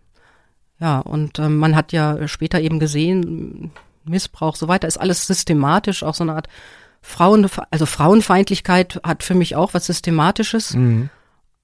Ja, 0.79 0.99
und 0.99 1.39
ähm, 1.39 1.57
man 1.57 1.75
hat 1.75 1.93
ja 1.93 2.27
später 2.27 2.59
eben 2.59 2.79
gesehen, 2.79 3.71
Missbrauch, 4.05 4.55
so 4.55 4.67
weiter, 4.67 4.87
ist 4.87 4.97
alles 4.97 5.27
systematisch, 5.27 6.03
auch 6.03 6.15
so 6.15 6.23
eine 6.23 6.33
Art 6.33 6.47
Frauen, 7.01 7.47
also 7.69 7.85
Frauenfeindlichkeit 7.85 8.99
hat 9.03 9.23
für 9.23 9.35
mich 9.35 9.55
auch 9.55 9.73
was 9.73 9.85
Systematisches. 9.85 10.73
Mhm. 10.73 11.09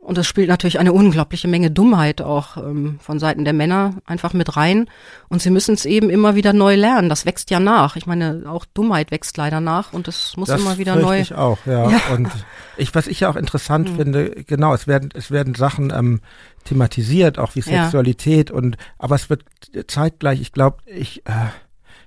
Und 0.02 0.18
es 0.18 0.26
spielt 0.26 0.50
natürlich 0.50 0.80
eine 0.80 0.94
unglaubliche 0.94 1.48
Menge 1.48 1.70
Dummheit 1.70 2.22
auch 2.24 2.58
ähm, 2.58 2.98
von 3.02 3.20
Seiten 3.20 3.46
der 3.46 3.54
Männer 3.54 3.98
einfach 4.06 4.34
mit 4.34 4.58
rein. 4.58 4.89
Und 5.30 5.44
sie 5.44 5.52
müssen 5.52 5.76
es 5.76 5.86
eben 5.86 6.10
immer 6.10 6.34
wieder 6.34 6.54
neu 6.54 6.76
lernen. 6.76 7.08
Das 7.08 7.28
wächst 7.28 7.52
ja 7.52 7.60
nach. 7.60 7.96
Ich 7.96 8.08
meine, 8.08 8.44
auch 8.48 8.66
Dummheit 8.66 9.12
wächst 9.12 9.38
leider 9.38 9.60
nach 9.60 9.94
und 9.94 10.08
es 10.08 10.36
muss 10.38 10.48
das 10.48 10.60
immer 10.60 10.80
wieder 10.80 10.96
neu. 10.96 11.20
Ich 11.20 11.36
auch, 11.36 11.60
ja. 11.68 11.92
ja. 11.92 12.02
Und 12.16 12.30
ich, 12.78 12.96
was 12.96 13.06
ich 13.06 13.20
ja 13.20 13.30
auch 13.30 13.36
interessant 13.36 13.92
mhm. 13.92 13.96
finde, 13.98 14.30
genau, 14.48 14.74
es 14.74 14.88
werden, 14.88 15.10
es 15.14 15.30
werden 15.30 15.54
Sachen 15.54 15.94
ähm, 15.96 16.22
thematisiert, 16.64 17.38
auch 17.38 17.54
wie 17.54 17.62
Sexualität 17.62 18.50
ja. 18.50 18.56
und, 18.56 18.78
aber 18.98 19.14
es 19.16 19.30
wird 19.30 19.44
zeitgleich, 19.86 20.42
ich 20.42 20.52
glaube, 20.52 20.78
ich, 20.88 21.26
äh, 21.28 21.32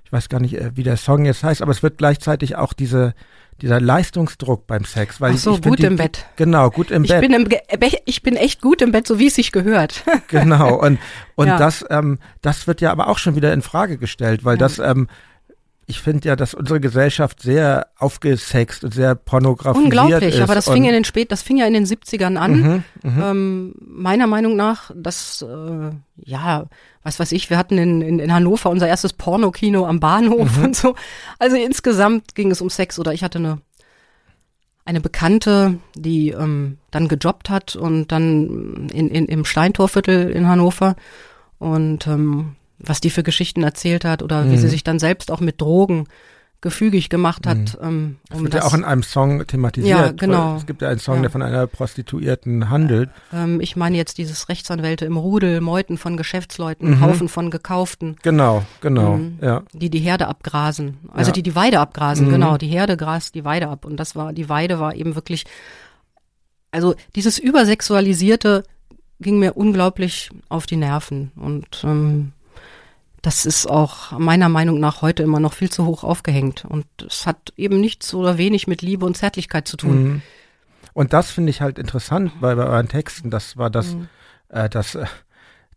ich 0.05 0.11
weiß 0.13 0.29
gar 0.29 0.39
nicht, 0.39 0.55
äh, 0.55 0.71
wie 0.75 0.83
der 0.83 0.97
Song 0.97 1.25
jetzt 1.25 1.43
heißt, 1.43 1.61
aber 1.61 1.71
es 1.71 1.83
wird 1.83 1.97
gleichzeitig 1.97 2.55
auch 2.55 2.73
diese 2.73 3.13
dieser 3.61 3.79
Leistungsdruck 3.79 4.67
beim 4.67 4.83
Sex, 4.83 5.21
weil 5.21 5.33
Ach 5.33 5.37
so, 5.37 5.55
ich, 5.55 5.61
gut 5.61 5.79
die, 5.79 5.85
im 5.85 5.95
Bett. 5.95 6.25
Genau, 6.35 6.69
gut 6.69 6.91
im 6.91 7.05
ich 7.05 7.09
Bett. 7.09 7.21
Bin 7.21 7.33
im, 7.33 7.47
ich 8.05 8.21
bin 8.21 8.35
echt 8.35 8.61
gut 8.61 8.81
im 8.81 8.91
Bett, 8.91 9.07
so 9.07 9.17
wie 9.17 9.27
es 9.27 9.35
sich 9.35 9.53
gehört. 9.53 10.03
genau 10.27 10.75
und 10.75 10.99
und 11.35 11.47
ja. 11.49 11.57
das 11.57 11.85
ähm, 11.89 12.19
das 12.41 12.67
wird 12.67 12.81
ja 12.81 12.91
aber 12.91 13.07
auch 13.07 13.17
schon 13.17 13.35
wieder 13.35 13.53
in 13.53 13.61
Frage 13.61 13.97
gestellt, 13.97 14.43
weil 14.43 14.55
ja. 14.55 14.59
das 14.59 14.79
ähm, 14.79 15.07
ich 15.87 16.01
finde 16.01 16.27
ja, 16.29 16.35
dass 16.35 16.53
unsere 16.53 16.79
Gesellschaft 16.79 17.41
sehr 17.41 17.87
aufgesext 17.97 18.83
und 18.83 18.93
sehr 18.93 19.13
pornografisiert 19.13 19.85
Unglaublich, 19.85 20.35
ist. 20.35 20.41
aber 20.41 20.55
das 20.55 20.67
fing 20.67 20.85
in 20.85 20.93
den 20.93 21.03
spät, 21.03 21.31
das 21.31 21.43
fing 21.43 21.57
ja 21.57 21.67
in 21.67 21.73
den 21.73 21.85
70ern 21.85 22.37
an. 22.37 22.51
Mhm, 22.59 22.83
mhm, 23.03 23.21
ähm, 23.21 23.75
meiner 23.79 24.25
Meinung 24.25 24.55
nach, 24.55 24.91
dass, 24.95 25.43
äh, 25.43 25.91
ja, 26.17 26.65
was 27.03 27.19
weiß 27.19 27.31
ich, 27.33 27.51
wir 27.51 27.57
hatten 27.57 27.77
in, 27.77 28.01
in, 28.01 28.19
in 28.19 28.33
Hannover 28.33 28.71
unser 28.71 28.87
erstes 28.87 29.13
Pornokino 29.13 29.85
am 29.85 29.99
Bahnhof 29.99 30.57
mhm. 30.57 30.63
und 30.63 30.75
so. 30.75 30.95
Also 31.37 31.55
insgesamt 31.55 32.33
ging 32.33 32.49
es 32.49 32.61
um 32.61 32.69
Sex 32.71 32.97
oder 32.97 33.13
ich 33.13 33.23
hatte 33.23 33.37
eine 33.37 33.61
eine 34.87 35.01
Bekannte, 35.01 35.79
die 35.95 36.29
ähm, 36.29 36.77
dann 36.91 37.07
gejobbt 37.07 37.49
hat 37.49 37.75
und 37.75 38.11
dann 38.11 38.87
in, 38.93 39.09
in, 39.09 39.25
im 39.25 39.43
Steintorviertel 39.43 40.29
in 40.29 40.47
Hannover 40.47 40.95
und 41.57 42.05
ähm, 42.05 42.55
was 42.77 43.01
die 43.01 43.09
für 43.09 43.23
Geschichten 43.23 43.63
erzählt 43.63 44.05
hat 44.05 44.21
oder 44.23 44.43
mhm. 44.43 44.51
wie 44.51 44.57
sie 44.57 44.67
mhm. 44.67 44.71
sich 44.71 44.83
dann 44.83 44.99
selbst 44.99 45.31
auch 45.31 45.39
mit 45.39 45.61
Drogen 45.61 46.07
gefügig 46.65 47.09
gemacht 47.09 47.45
hat. 47.45 47.57
Mhm. 47.57 47.87
Ähm, 47.87 48.15
um 48.17 48.17
das 48.29 48.41
wird 48.41 48.53
das, 48.55 48.63
ja 48.63 48.67
auch 48.67 48.73
in 48.73 48.83
einem 48.83 49.03
Song 49.03 49.45
thematisiert. 49.45 49.99
Ja, 49.99 50.11
genau. 50.11 50.55
Es 50.55 50.65
gibt 50.65 50.81
ja 50.81 50.89
einen 50.89 50.99
Song, 50.99 51.17
ja. 51.17 51.21
der 51.21 51.29
von 51.29 51.43
einer 51.43 51.67
Prostituierten 51.67 52.71
handelt. 52.71 53.11
Ähm, 53.31 53.61
ich 53.61 53.75
meine 53.75 53.95
jetzt 53.97 54.17
dieses 54.17 54.49
Rechtsanwälte 54.49 55.05
im 55.05 55.15
Rudel, 55.15 55.61
Meuten 55.61 55.99
von 55.99 56.17
Geschäftsleuten, 56.17 56.89
mhm. 56.89 57.01
Haufen 57.01 57.29
von 57.29 57.51
Gekauften. 57.51 58.15
Genau, 58.23 58.65
genau, 58.81 59.13
ähm, 59.13 59.37
ja. 59.41 59.61
Die 59.73 59.91
die 59.91 59.99
Herde 59.99 60.27
abgrasen. 60.27 60.97
Also 61.13 61.29
ja. 61.29 61.33
die 61.33 61.43
die 61.43 61.55
Weide 61.55 61.79
abgrasen, 61.79 62.27
mhm. 62.27 62.31
genau. 62.31 62.57
Die 62.57 62.67
Herde 62.67 62.97
grast 62.97 63.35
die 63.35 63.45
Weide 63.45 63.67
ab. 63.67 63.85
Und 63.85 63.97
das 63.97 64.15
war, 64.15 64.33
die 64.33 64.49
Weide 64.49 64.79
war 64.79 64.95
eben 64.95 65.13
wirklich, 65.13 65.45
also 66.71 66.95
dieses 67.15 67.37
übersexualisierte 67.37 68.63
ging 69.19 69.37
mir 69.37 69.55
unglaublich 69.55 70.31
auf 70.49 70.65
die 70.65 70.77
Nerven. 70.77 71.31
Und 71.35 71.83
ähm, 71.83 72.31
das 73.25 73.47
ist 73.47 73.65
auch 73.65 74.11
meiner 74.11 74.49
Meinung 74.49 74.79
nach 74.79 75.01
heute 75.01 75.23
immer 75.23 75.39
noch 75.39 75.53
viel 75.53 75.71
zu 75.71 75.85
hoch 75.85 76.03
aufgehängt. 76.03 76.63
Und 76.63 76.85
es 77.07 77.25
hat 77.25 77.53
eben 77.57 77.81
nichts 77.81 78.13
oder 78.13 78.37
wenig 78.37 78.67
mit 78.67 78.83
Liebe 78.83 79.03
und 79.03 79.17
Zärtlichkeit 79.17 79.67
zu 79.67 79.77
tun. 79.77 80.03
Mhm. 80.03 80.21
Und 80.93 81.11
das 81.11 81.31
finde 81.31 81.49
ich 81.49 81.59
halt 81.59 81.79
interessant 81.79 82.39
bei, 82.39 82.53
bei 82.53 82.65
euren 82.65 82.87
Texten. 82.87 83.31
Das 83.31 83.57
war 83.57 83.71
das, 83.71 83.95
mhm. 83.95 84.09
äh, 84.49 84.69
das, 84.69 84.93
äh, 84.93 85.07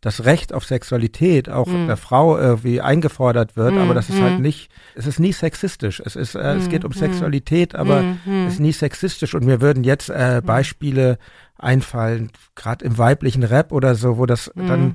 das 0.03 0.27
Recht 0.27 0.53
auf 0.53 0.65
Sexualität 0.65 1.49
auch 1.49 1.67
mm. 1.67 1.89
der 1.89 1.97
Frau 1.97 2.39
irgendwie 2.39 2.81
eingefordert 2.81 3.57
wird, 3.57 3.77
aber 3.77 3.95
das 3.95 4.09
ist 4.09 4.21
mm. 4.21 4.23
halt 4.23 4.39
nicht, 4.39 4.71
es 4.95 5.09
ist 5.09 5.19
nie 5.19 5.33
sexistisch. 5.33 6.01
Es 6.05 6.15
ist, 6.15 6.37
äh, 6.37 6.55
es 6.55 6.69
geht 6.69 6.85
um 6.85 6.93
Sexualität, 6.93 7.75
aber 7.75 8.05
es 8.47 8.53
ist 8.55 8.61
nie 8.61 8.71
sexistisch 8.71 9.35
und 9.35 9.45
mir 9.45 9.61
würden 9.61 9.83
jetzt 9.83 10.09
äh, 10.09 10.41
Beispiele 10.45 11.19
einfallen, 11.57 12.31
gerade 12.55 12.85
im 12.85 12.97
weiblichen 12.97 13.43
Rap 13.43 13.73
oder 13.73 13.97
so, 13.97 14.19
wo 14.19 14.27
das 14.27 14.53
dann, 14.55 14.95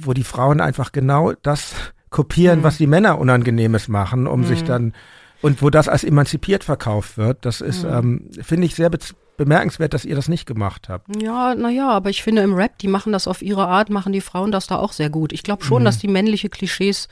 wo 0.00 0.12
die 0.12 0.24
Frauen 0.24 0.60
einfach 0.60 0.92
genau 0.92 1.32
das 1.42 1.74
kopieren, 2.10 2.62
was 2.62 2.78
die 2.78 2.86
Männer 2.86 3.18
Unangenehmes 3.18 3.88
machen, 3.88 4.26
um 4.26 4.44
sich 4.44 4.64
dann 4.64 4.94
und 5.42 5.60
wo 5.62 5.70
das 5.70 5.88
als 5.88 6.02
emanzipiert 6.02 6.64
verkauft 6.64 7.18
wird, 7.18 7.44
das 7.44 7.60
ist, 7.60 7.84
ähm, 7.84 8.30
finde 8.40 8.66
ich 8.66 8.74
sehr 8.74 8.90
bemerkenswert, 9.36 9.92
dass 9.94 10.04
ihr 10.04 10.16
das 10.16 10.28
nicht 10.28 10.46
gemacht 10.46 10.88
habt. 10.88 11.06
Ja, 11.20 11.54
naja, 11.54 11.90
aber 11.90 12.10
ich 12.10 12.22
finde 12.22 12.42
im 12.42 12.54
Rap, 12.54 12.78
die 12.78 12.88
machen 12.88 13.12
das 13.12 13.28
auf 13.28 13.42
ihre 13.42 13.66
Art, 13.66 13.90
machen 13.90 14.12
die 14.12 14.20
Frauen 14.20 14.50
das 14.50 14.66
da 14.66 14.76
auch 14.76 14.92
sehr 14.92 15.10
gut. 15.10 15.32
Ich 15.32 15.42
glaube 15.42 15.64
schon, 15.64 15.82
mhm. 15.82 15.84
dass 15.84 15.98
die 15.98 16.08
männliche 16.08 16.48
Klischees 16.48 17.08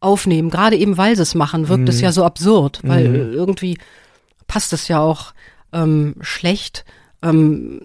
aufnehmen. 0.00 0.50
Gerade 0.50 0.76
eben, 0.76 0.96
weil 0.96 1.16
sie 1.16 1.22
es 1.22 1.34
machen, 1.34 1.68
wirkt 1.68 1.82
mhm. 1.82 1.88
es 1.88 2.00
ja 2.00 2.12
so 2.12 2.24
absurd, 2.24 2.80
weil 2.84 3.08
mhm. 3.08 3.32
irgendwie 3.32 3.78
passt 4.46 4.72
es 4.72 4.88
ja 4.88 5.00
auch 5.00 5.34
ähm, 5.72 6.14
schlecht, 6.20 6.84
ähm, 7.22 7.82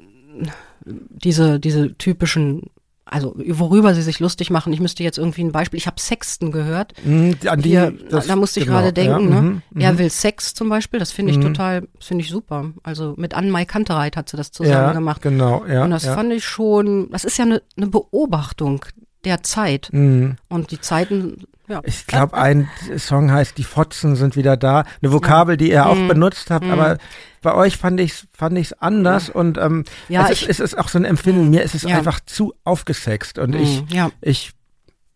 diese, 0.86 1.60
diese 1.60 1.94
typischen 1.98 2.70
also 3.14 3.36
worüber 3.38 3.94
sie 3.94 4.02
sich 4.02 4.20
lustig 4.20 4.50
machen. 4.50 4.74
Ich 4.74 4.80
müsste 4.80 5.04
jetzt 5.04 5.20
irgendwie 5.20 5.44
ein 5.44 5.52
Beispiel. 5.52 5.78
Ich 5.78 5.86
habe 5.86 6.00
Sexten 6.00 6.52
gehört. 6.52 6.94
Mm, 7.06 7.32
an 7.48 7.62
die, 7.62 7.70
Hier, 7.70 7.94
das, 8.10 8.26
da 8.26 8.36
musste 8.36 8.60
ich 8.60 8.66
genau, 8.66 8.80
gerade 8.80 8.92
denken. 8.92 9.32
Ja, 9.32 9.42
ne? 9.42 9.62
Mm, 9.70 9.80
er 9.80 10.00
will 10.00 10.10
Sex 10.10 10.56
zum 10.56 10.68
Beispiel. 10.68 11.00
Das 11.00 11.12
finde 11.12 11.32
ich 11.32 11.38
mm. 11.38 11.42
total, 11.42 11.88
finde 12.00 12.24
ich 12.24 12.32
super. 12.32 12.72
Also 12.82 13.14
mit 13.16 13.36
Anne-Mai 13.36 13.66
Kantereit 13.66 14.18
hat 14.18 14.30
sie 14.30 14.38
das 14.38 14.52
zusammen 14.52 14.74
ja, 14.74 14.94
gemacht. 14.94 15.22
Genau, 15.22 15.64
ja. 15.66 15.84
Und 15.84 15.92
das 15.92 16.06
ja. 16.06 16.16
fand 16.16 16.34
ich 16.34 16.44
schon. 16.44 17.12
Das 17.12 17.24
ist 17.24 17.38
ja 17.38 17.46
eine 17.46 17.62
ne 17.76 17.86
Beobachtung 17.86 18.84
der 19.26 19.44
Zeit. 19.44 19.90
Mhm. 19.92 20.38
Und 20.50 20.72
die 20.72 20.82
Zeiten, 20.82 21.44
ja. 21.74 21.82
Ich 21.86 22.06
glaube, 22.06 22.38
ein 22.38 22.70
Song 22.98 23.32
heißt 23.32 23.58
Die 23.58 23.64
Fotzen 23.64 24.16
sind 24.16 24.36
wieder 24.36 24.58
da. 24.58 24.86
Eine 25.02 25.12
Vokabel, 25.12 25.58
die 25.58 25.72
ihr 25.72 25.88
auch 25.88 25.96
mhm. 25.96 26.08
benutzt 26.08 26.52
habt, 26.52 26.66
mhm. 26.66 26.72
aber 26.72 26.98
bei 27.42 27.56
euch 27.56 27.78
fand 27.78 28.00
ich 28.00 28.28
fand 28.32 28.58
ich's 28.58 28.74
anders 28.74 29.28
ja. 29.28 29.34
und 29.36 29.58
ähm, 29.58 29.84
ja, 30.08 30.26
es, 30.26 30.44
ich, 30.44 30.50
ist, 30.50 30.60
es 30.60 30.74
ist 30.74 30.80
auch 30.80 30.88
so 30.88 31.00
ein 31.00 31.06
Empfinden. 31.06 31.50
Mir 31.50 31.64
ist 31.64 31.74
es 31.74 31.86
einfach 31.86 32.20
zu 32.26 32.54
aufgesext 32.64 33.40
und 33.40 33.56
ich 33.56 33.82
mhm. 33.82 33.88
ja. 33.90 34.12
ich 34.22 34.52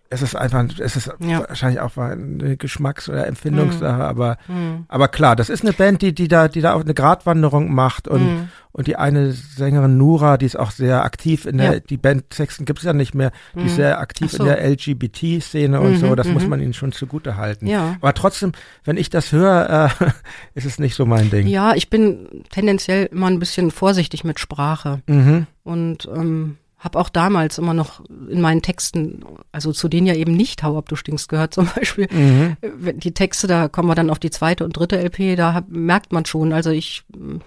es 0.09 0.21
ist 0.21 0.35
einfach, 0.35 0.65
es 0.79 0.95
ist 0.95 1.11
ja. 1.19 1.47
wahrscheinlich 1.47 1.79
auch 1.81 1.97
eine 1.97 2.55
Geschmacks- 2.57 3.09
oder 3.09 3.27
Empfindungssache, 3.27 3.97
mm. 3.97 4.01
aber, 4.01 4.37
mm. 4.47 4.85
aber 4.87 5.07
klar, 5.09 5.35
das 5.35 5.49
ist 5.49 5.63
eine 5.63 5.73
Band, 5.73 6.01
die, 6.01 6.13
die 6.13 6.27
da, 6.27 6.47
die 6.47 6.61
da 6.61 6.73
auch 6.73 6.81
eine 6.81 6.93
Gratwanderung 6.93 7.73
macht 7.73 8.07
und, 8.07 8.21
mm. 8.21 8.49
und 8.71 8.87
die 8.87 8.95
eine 8.95 9.33
Sängerin 9.33 9.97
Nura, 9.97 10.37
die 10.37 10.45
ist 10.45 10.57
auch 10.57 10.71
sehr 10.71 11.03
aktiv 11.03 11.45
in 11.45 11.57
der, 11.57 11.73
ja. 11.73 11.79
die 11.79 11.97
Band 11.97 12.33
Sexton 12.33 12.65
gibt's 12.65 12.83
ja 12.83 12.93
nicht 12.93 13.15
mehr, 13.15 13.31
die 13.55 13.65
ist 13.65 13.75
sehr 13.75 13.99
aktiv 13.99 14.31
so. 14.31 14.43
in 14.43 14.45
der 14.45 14.65
LGBT-Szene 14.69 15.81
und 15.81 15.97
so, 15.97 16.07
mhm, 16.07 16.15
das 16.15 16.27
muss 16.27 16.43
mhm. 16.43 16.49
man 16.49 16.61
ihnen 16.61 16.73
schon 16.73 16.93
zugute 16.93 17.35
halten. 17.35 17.67
Ja. 17.67 17.97
Aber 17.99 18.13
trotzdem, 18.13 18.53
wenn 18.85 18.97
ich 18.97 19.09
das 19.09 19.31
höre, 19.31 19.91
äh, 19.99 20.05
ist 20.53 20.65
es 20.65 20.79
nicht 20.79 20.95
so 20.95 21.05
mein 21.05 21.29
Ding. 21.29 21.47
Ja, 21.47 21.73
ich 21.73 21.89
bin 21.89 22.45
tendenziell 22.49 23.07
immer 23.07 23.27
ein 23.27 23.39
bisschen 23.39 23.71
vorsichtig 23.71 24.23
mit 24.23 24.39
Sprache. 24.39 25.01
Mhm. 25.07 25.47
Und, 25.63 26.07
ähm, 26.15 26.57
habe 26.79 26.99
auch 26.99 27.09
damals 27.09 27.57
immer 27.57 27.73
noch 27.73 28.01
in 28.29 28.39
meinen 28.39 28.61
Texten, 28.61 29.23
also 29.51 29.71
zu 29.71 29.87
denen 29.87 30.05
ja 30.05 30.13
eben 30.13 30.35
nicht 30.35 30.61
Hau 30.61 30.77
ab, 30.77 30.89
du 30.89 30.95
stinkst 30.95 31.27
gehört 31.27 31.53
zum 31.55 31.67
Beispiel, 31.75 32.07
mhm. 32.11 32.57
die 32.99 33.13
Texte, 33.13 33.47
da 33.47 33.67
kommen 33.67 33.89
wir 33.89 33.95
dann 33.95 34.09
auf 34.09 34.19
die 34.19 34.29
zweite 34.29 34.63
und 34.63 34.77
dritte 34.77 35.01
LP, 35.01 35.35
da 35.35 35.53
hab, 35.53 35.69
merkt 35.69 36.11
man 36.11 36.25
schon, 36.25 36.53
also 36.53 36.69
ich 36.69 37.03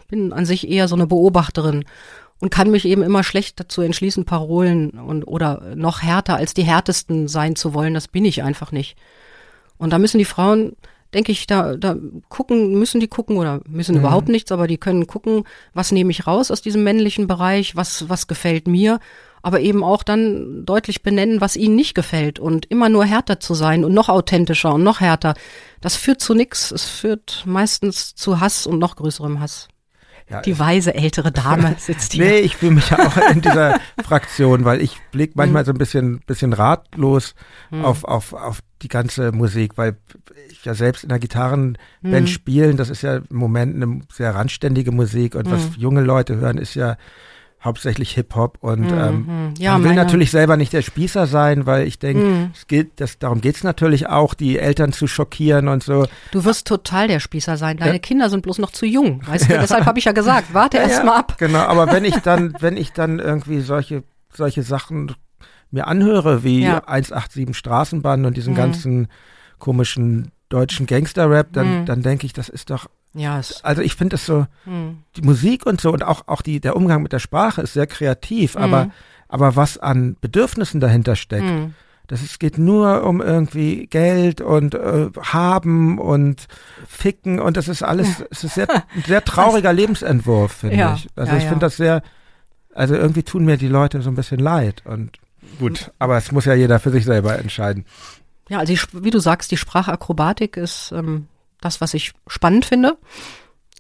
bin 0.08 0.32
an 0.32 0.46
sich 0.46 0.68
eher 0.68 0.88
so 0.88 0.96
eine 0.96 1.06
Beobachterin 1.06 1.84
und 2.40 2.50
kann 2.50 2.70
mich 2.70 2.86
eben 2.86 3.02
immer 3.02 3.22
schlecht 3.22 3.60
dazu 3.60 3.82
entschließen, 3.82 4.24
Parolen 4.24 4.90
und 4.90 5.24
oder 5.24 5.74
noch 5.76 6.02
härter 6.02 6.36
als 6.36 6.54
die 6.54 6.64
härtesten 6.64 7.28
sein 7.28 7.54
zu 7.54 7.74
wollen, 7.74 7.94
das 7.94 8.08
bin 8.08 8.24
ich 8.24 8.42
einfach 8.42 8.72
nicht. 8.72 8.96
Und 9.78 9.92
da 9.92 9.98
müssen 9.98 10.18
die 10.18 10.24
Frauen 10.24 10.76
denke 11.14 11.32
ich, 11.32 11.46
da, 11.46 11.76
da 11.76 11.96
gucken, 12.28 12.78
müssen 12.78 13.00
die 13.00 13.08
gucken 13.08 13.36
oder 13.36 13.60
müssen 13.68 13.94
mhm. 13.94 14.00
überhaupt 14.00 14.28
nichts, 14.28 14.52
aber 14.52 14.66
die 14.66 14.78
können 14.78 15.06
gucken, 15.06 15.44
was 15.74 15.92
nehme 15.92 16.10
ich 16.10 16.26
raus 16.26 16.50
aus 16.50 16.62
diesem 16.62 16.84
männlichen 16.84 17.26
Bereich, 17.26 17.76
was, 17.76 18.08
was 18.08 18.26
gefällt 18.26 18.68
mir, 18.68 19.00
aber 19.42 19.60
eben 19.60 19.82
auch 19.82 20.02
dann 20.02 20.64
deutlich 20.66 21.02
benennen, 21.02 21.40
was 21.40 21.56
ihnen 21.56 21.74
nicht 21.74 21.94
gefällt 21.94 22.38
und 22.38 22.66
immer 22.66 22.88
nur 22.88 23.04
härter 23.04 23.40
zu 23.40 23.54
sein 23.54 23.84
und 23.84 23.94
noch 23.94 24.08
authentischer 24.08 24.74
und 24.74 24.82
noch 24.82 25.00
härter. 25.00 25.34
Das 25.80 25.96
führt 25.96 26.20
zu 26.20 26.34
nichts. 26.34 26.70
Es 26.70 26.84
führt 26.84 27.44
meistens 27.46 28.14
zu 28.14 28.40
Hass 28.40 28.66
und 28.66 28.78
noch 28.78 28.96
größerem 28.96 29.40
Hass. 29.40 29.68
Ja, 30.30 30.42
die 30.42 30.58
weise 30.58 30.94
ältere 30.94 31.32
Dame 31.32 31.74
sitzt 31.78 32.12
hier. 32.12 32.24
nee, 32.24 32.38
ich 32.38 32.56
fühle 32.56 32.72
mich 32.72 32.90
ja 32.90 32.98
auch 33.04 33.16
in 33.32 33.40
dieser 33.40 33.80
Fraktion, 34.02 34.64
weil 34.64 34.80
ich 34.80 34.96
blick 35.10 35.34
manchmal 35.34 35.62
mhm. 35.62 35.66
so 35.66 35.72
ein 35.72 35.78
bisschen, 35.78 36.20
bisschen 36.20 36.52
ratlos 36.52 37.34
hm. 37.70 37.84
auf, 37.84 38.04
auf, 38.04 38.32
auf 38.32 38.60
die 38.82 38.88
ganze 38.88 39.32
Musik, 39.32 39.72
weil 39.76 39.96
ich 40.50 40.64
ja 40.64 40.74
selbst 40.74 41.02
in 41.02 41.08
der 41.08 41.18
Gitarrenband 41.18 41.78
hm. 42.02 42.26
spielen, 42.28 42.76
das 42.76 42.90
ist 42.90 43.02
ja 43.02 43.16
im 43.16 43.36
Moment 43.36 43.74
eine 43.74 44.00
sehr 44.12 44.34
randständige 44.34 44.92
Musik 44.92 45.34
und 45.34 45.46
hm. 45.46 45.52
was 45.52 45.76
junge 45.76 46.02
Leute 46.02 46.36
hören, 46.36 46.58
ist 46.58 46.74
ja 46.74 46.96
hauptsächlich 47.62 48.12
Hip-Hop 48.12 48.58
und 48.60 48.90
mhm. 48.90 48.98
ähm, 48.98 49.54
ja, 49.58 49.72
man 49.72 49.84
will 49.84 49.94
natürlich 49.94 50.30
selber 50.30 50.56
nicht 50.56 50.72
der 50.72 50.82
Spießer 50.82 51.26
sein, 51.26 51.66
weil 51.66 51.86
ich 51.86 51.98
denke, 51.98 52.22
mhm. 52.22 52.50
es 52.54 52.66
geht, 52.66 52.92
das, 53.00 53.18
darum 53.18 53.40
geht's 53.40 53.64
natürlich 53.64 54.08
auch, 54.08 54.34
die 54.34 54.58
Eltern 54.58 54.92
zu 54.92 55.06
schockieren 55.06 55.68
und 55.68 55.82
so. 55.82 56.06
Du 56.32 56.44
wirst 56.44 56.66
total 56.66 57.08
der 57.08 57.20
Spießer 57.20 57.56
sein. 57.58 57.76
Deine 57.76 57.92
ja. 57.92 57.98
Kinder 57.98 58.30
sind 58.30 58.42
bloß 58.42 58.58
noch 58.58 58.70
zu 58.70 58.86
jung, 58.86 59.26
weißt 59.26 59.50
du? 59.50 59.54
Ja. 59.54 59.60
Deshalb 59.60 59.84
habe 59.84 59.98
ich 59.98 60.06
ja 60.06 60.12
gesagt, 60.12 60.54
warte 60.54 60.78
ja, 60.78 60.84
erst 60.84 61.04
mal 61.04 61.16
ab. 61.16 61.36
Genau, 61.38 61.60
aber 61.60 61.92
wenn 61.92 62.04
ich 62.04 62.16
dann, 62.16 62.54
wenn 62.60 62.76
ich 62.76 62.92
dann 62.92 63.18
irgendwie 63.18 63.60
solche 63.60 64.04
solche 64.32 64.62
Sachen 64.62 65.14
mir 65.70 65.86
anhöre, 65.86 66.42
wie 66.42 66.66
187 66.66 67.56
Straßenbahn 67.56 68.24
und 68.24 68.36
diesen 68.36 68.54
mhm. 68.54 68.58
ganzen 68.58 69.08
komischen 69.58 70.32
deutschen 70.48 70.86
Gangster-Rap, 70.86 71.52
dann, 71.52 71.80
mhm. 71.80 71.86
dann 71.86 72.02
denke 72.02 72.26
ich, 72.26 72.32
das 72.32 72.48
ist 72.48 72.70
doch 72.70 72.88
ja, 73.14 73.40
also 73.62 73.82
ich 73.82 73.94
finde 73.96 74.16
es 74.16 74.26
so, 74.26 74.46
hm. 74.64 74.98
die 75.16 75.22
Musik 75.22 75.66
und 75.66 75.80
so 75.80 75.92
und 75.92 76.04
auch, 76.04 76.28
auch 76.28 76.42
die, 76.42 76.60
der 76.60 76.76
Umgang 76.76 77.02
mit 77.02 77.12
der 77.12 77.18
Sprache 77.18 77.62
ist 77.62 77.72
sehr 77.72 77.86
kreativ, 77.86 78.54
hm. 78.54 78.62
aber, 78.62 78.90
aber 79.28 79.56
was 79.56 79.78
an 79.78 80.16
Bedürfnissen 80.20 80.80
dahinter 80.80 81.16
steckt, 81.16 81.48
hm. 81.48 81.74
das 82.06 82.22
ist, 82.22 82.38
geht 82.38 82.56
nur 82.56 83.02
um 83.02 83.20
irgendwie 83.20 83.86
Geld 83.86 84.40
und 84.40 84.74
äh, 84.74 85.08
haben 85.20 85.98
und 85.98 86.46
ficken 86.86 87.40
und 87.40 87.56
das 87.56 87.66
ist 87.66 87.82
alles, 87.82 88.24
es 88.30 88.44
ist 88.44 88.54
sehr, 88.54 88.70
ein 88.70 89.02
sehr 89.04 89.24
trauriger 89.24 89.72
Lebensentwurf, 89.72 90.52
finde 90.52 90.76
ja. 90.76 90.94
ich. 90.94 91.08
Also 91.16 91.32
ja, 91.32 91.38
ich 91.38 91.44
finde 91.44 91.66
das 91.66 91.76
sehr, 91.76 92.02
also 92.74 92.94
irgendwie 92.94 93.24
tun 93.24 93.44
mir 93.44 93.56
die 93.56 93.68
Leute 93.68 94.02
so 94.02 94.10
ein 94.10 94.16
bisschen 94.16 94.38
leid 94.38 94.82
und 94.86 95.18
gut, 95.58 95.90
aber 95.98 96.16
es 96.16 96.30
muss 96.30 96.44
ja 96.44 96.54
jeder 96.54 96.78
für 96.78 96.90
sich 96.90 97.04
selber 97.04 97.36
entscheiden. 97.36 97.86
Ja, 98.48 98.60
also 98.60 98.72
die, 98.72 99.04
wie 99.04 99.10
du 99.10 99.18
sagst, 99.18 99.50
die 99.50 99.56
Sprachakrobatik 99.56 100.56
ist 100.56 100.92
ähm, 100.92 101.26
das, 101.60 101.80
was 101.80 101.94
ich 101.94 102.12
spannend 102.26 102.64
finde. 102.64 102.96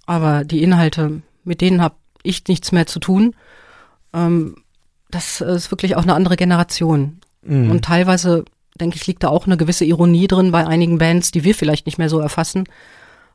Aber 0.06 0.44
die 0.44 0.62
Inhalte, 0.62 1.22
mit 1.44 1.60
denen 1.60 1.82
habe 1.82 1.94
ich 2.22 2.46
nichts 2.48 2.72
mehr 2.72 2.86
zu 2.86 3.00
tun. 3.00 3.34
Ähm, 4.12 4.56
das 5.10 5.40
ist 5.40 5.70
wirklich 5.70 5.96
auch 5.96 6.02
eine 6.02 6.14
andere 6.14 6.36
Generation. 6.36 7.20
Mhm. 7.42 7.70
Und 7.70 7.84
teilweise, 7.84 8.44
denke 8.80 8.96
ich, 8.96 9.06
liegt 9.06 9.22
da 9.22 9.28
auch 9.28 9.46
eine 9.46 9.56
gewisse 9.56 9.84
Ironie 9.84 10.28
drin 10.28 10.52
bei 10.52 10.66
einigen 10.66 10.98
Bands, 10.98 11.30
die 11.30 11.44
wir 11.44 11.54
vielleicht 11.54 11.86
nicht 11.86 11.98
mehr 11.98 12.08
so 12.08 12.20
erfassen 12.20 12.64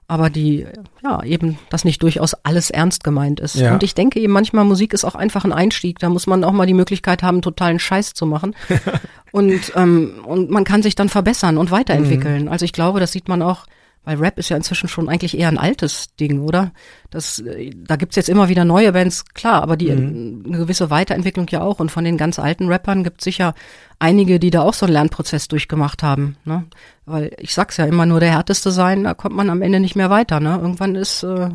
aber 0.08 0.30
die, 0.30 0.68
ja, 1.04 1.24
eben, 1.24 1.58
dass 1.70 1.84
nicht 1.84 2.04
durchaus 2.04 2.36
alles 2.44 2.70
ernst 2.70 3.04
gemeint 3.04 3.40
ist. 3.40 3.56
Ja. 3.56 3.74
Und 3.74 3.82
ich 3.82 3.96
denke 3.96 4.20
eben 4.20 4.34
manchmal, 4.34 4.64
Musik 4.64 4.94
ist 4.94 5.04
auch 5.04 5.16
einfach 5.16 5.46
ein 5.46 5.54
Einstieg. 5.54 5.98
Da 6.00 6.10
muss 6.10 6.28
man 6.28 6.44
auch 6.44 6.52
mal 6.52 6.68
die 6.68 6.76
Möglichkeit 6.76 7.24
haben, 7.24 7.42
totalen 7.42 7.80
Scheiß 7.80 8.14
zu 8.14 8.28
machen. 8.28 8.56
und, 9.32 9.74
ähm, 9.76 10.24
und 10.26 10.52
man 10.52 10.64
kann 10.64 10.84
sich 10.84 10.94
dann 10.94 11.10
verbessern 11.10 11.58
und 11.58 11.72
weiterentwickeln. 11.72 12.44
Mhm. 12.44 12.50
Also 12.50 12.66
ich 12.66 12.74
glaube, 12.74 13.00
das 13.00 13.14
sieht 13.14 13.28
man 13.28 13.42
auch 13.42 13.66
weil 14.06 14.18
Rap 14.18 14.38
ist 14.38 14.50
ja 14.50 14.56
inzwischen 14.56 14.88
schon 14.88 15.10
eigentlich 15.10 15.38
eher 15.38 15.48
ein 15.48 15.58
altes 15.58 16.16
Ding, 16.16 16.42
oder? 16.42 16.72
Das, 17.10 17.40
äh, 17.40 17.72
da 17.76 17.96
gibt's 17.96 18.16
jetzt 18.16 18.30
immer 18.30 18.48
wieder 18.50 18.64
neue 18.64 18.94
Bands, 18.94 19.26
klar, 19.34 19.62
aber 19.64 19.76
die 19.76 19.92
mhm. 19.92 20.44
eine 20.46 20.58
gewisse 20.60 20.90
Weiterentwicklung 20.90 21.48
ja 21.50 21.62
auch. 21.62 21.80
Und 21.80 21.92
von 21.92 22.06
den 22.06 22.18
ganz 22.18 22.40
alten 22.40 22.68
Rappern 22.68 23.04
gibt's 23.04 23.24
sicher 23.24 23.56
einige, 24.00 24.40
die 24.40 24.52
da 24.52 24.62
auch 24.62 24.74
so 24.74 24.86
einen 24.86 24.94
Lernprozess 24.94 25.48
durchgemacht 25.48 26.04
haben. 26.04 26.38
Ne? 26.46 26.66
Weil 27.06 27.36
ich 27.40 27.54
sag's 27.54 27.78
ja 27.78 27.86
immer 27.86 28.06
nur 28.06 28.20
der 28.20 28.32
härteste 28.32 28.72
sein, 28.72 29.04
da 29.04 29.14
kommt 29.14 29.36
man 29.36 29.50
am 29.50 29.62
Ende 29.62 29.80
nicht 29.80 29.96
mehr 29.96 30.10
weiter. 30.10 30.40
Ne? 30.40 30.60
Irgendwann 30.62 30.96
ist 30.96 31.24
äh, 31.24 31.50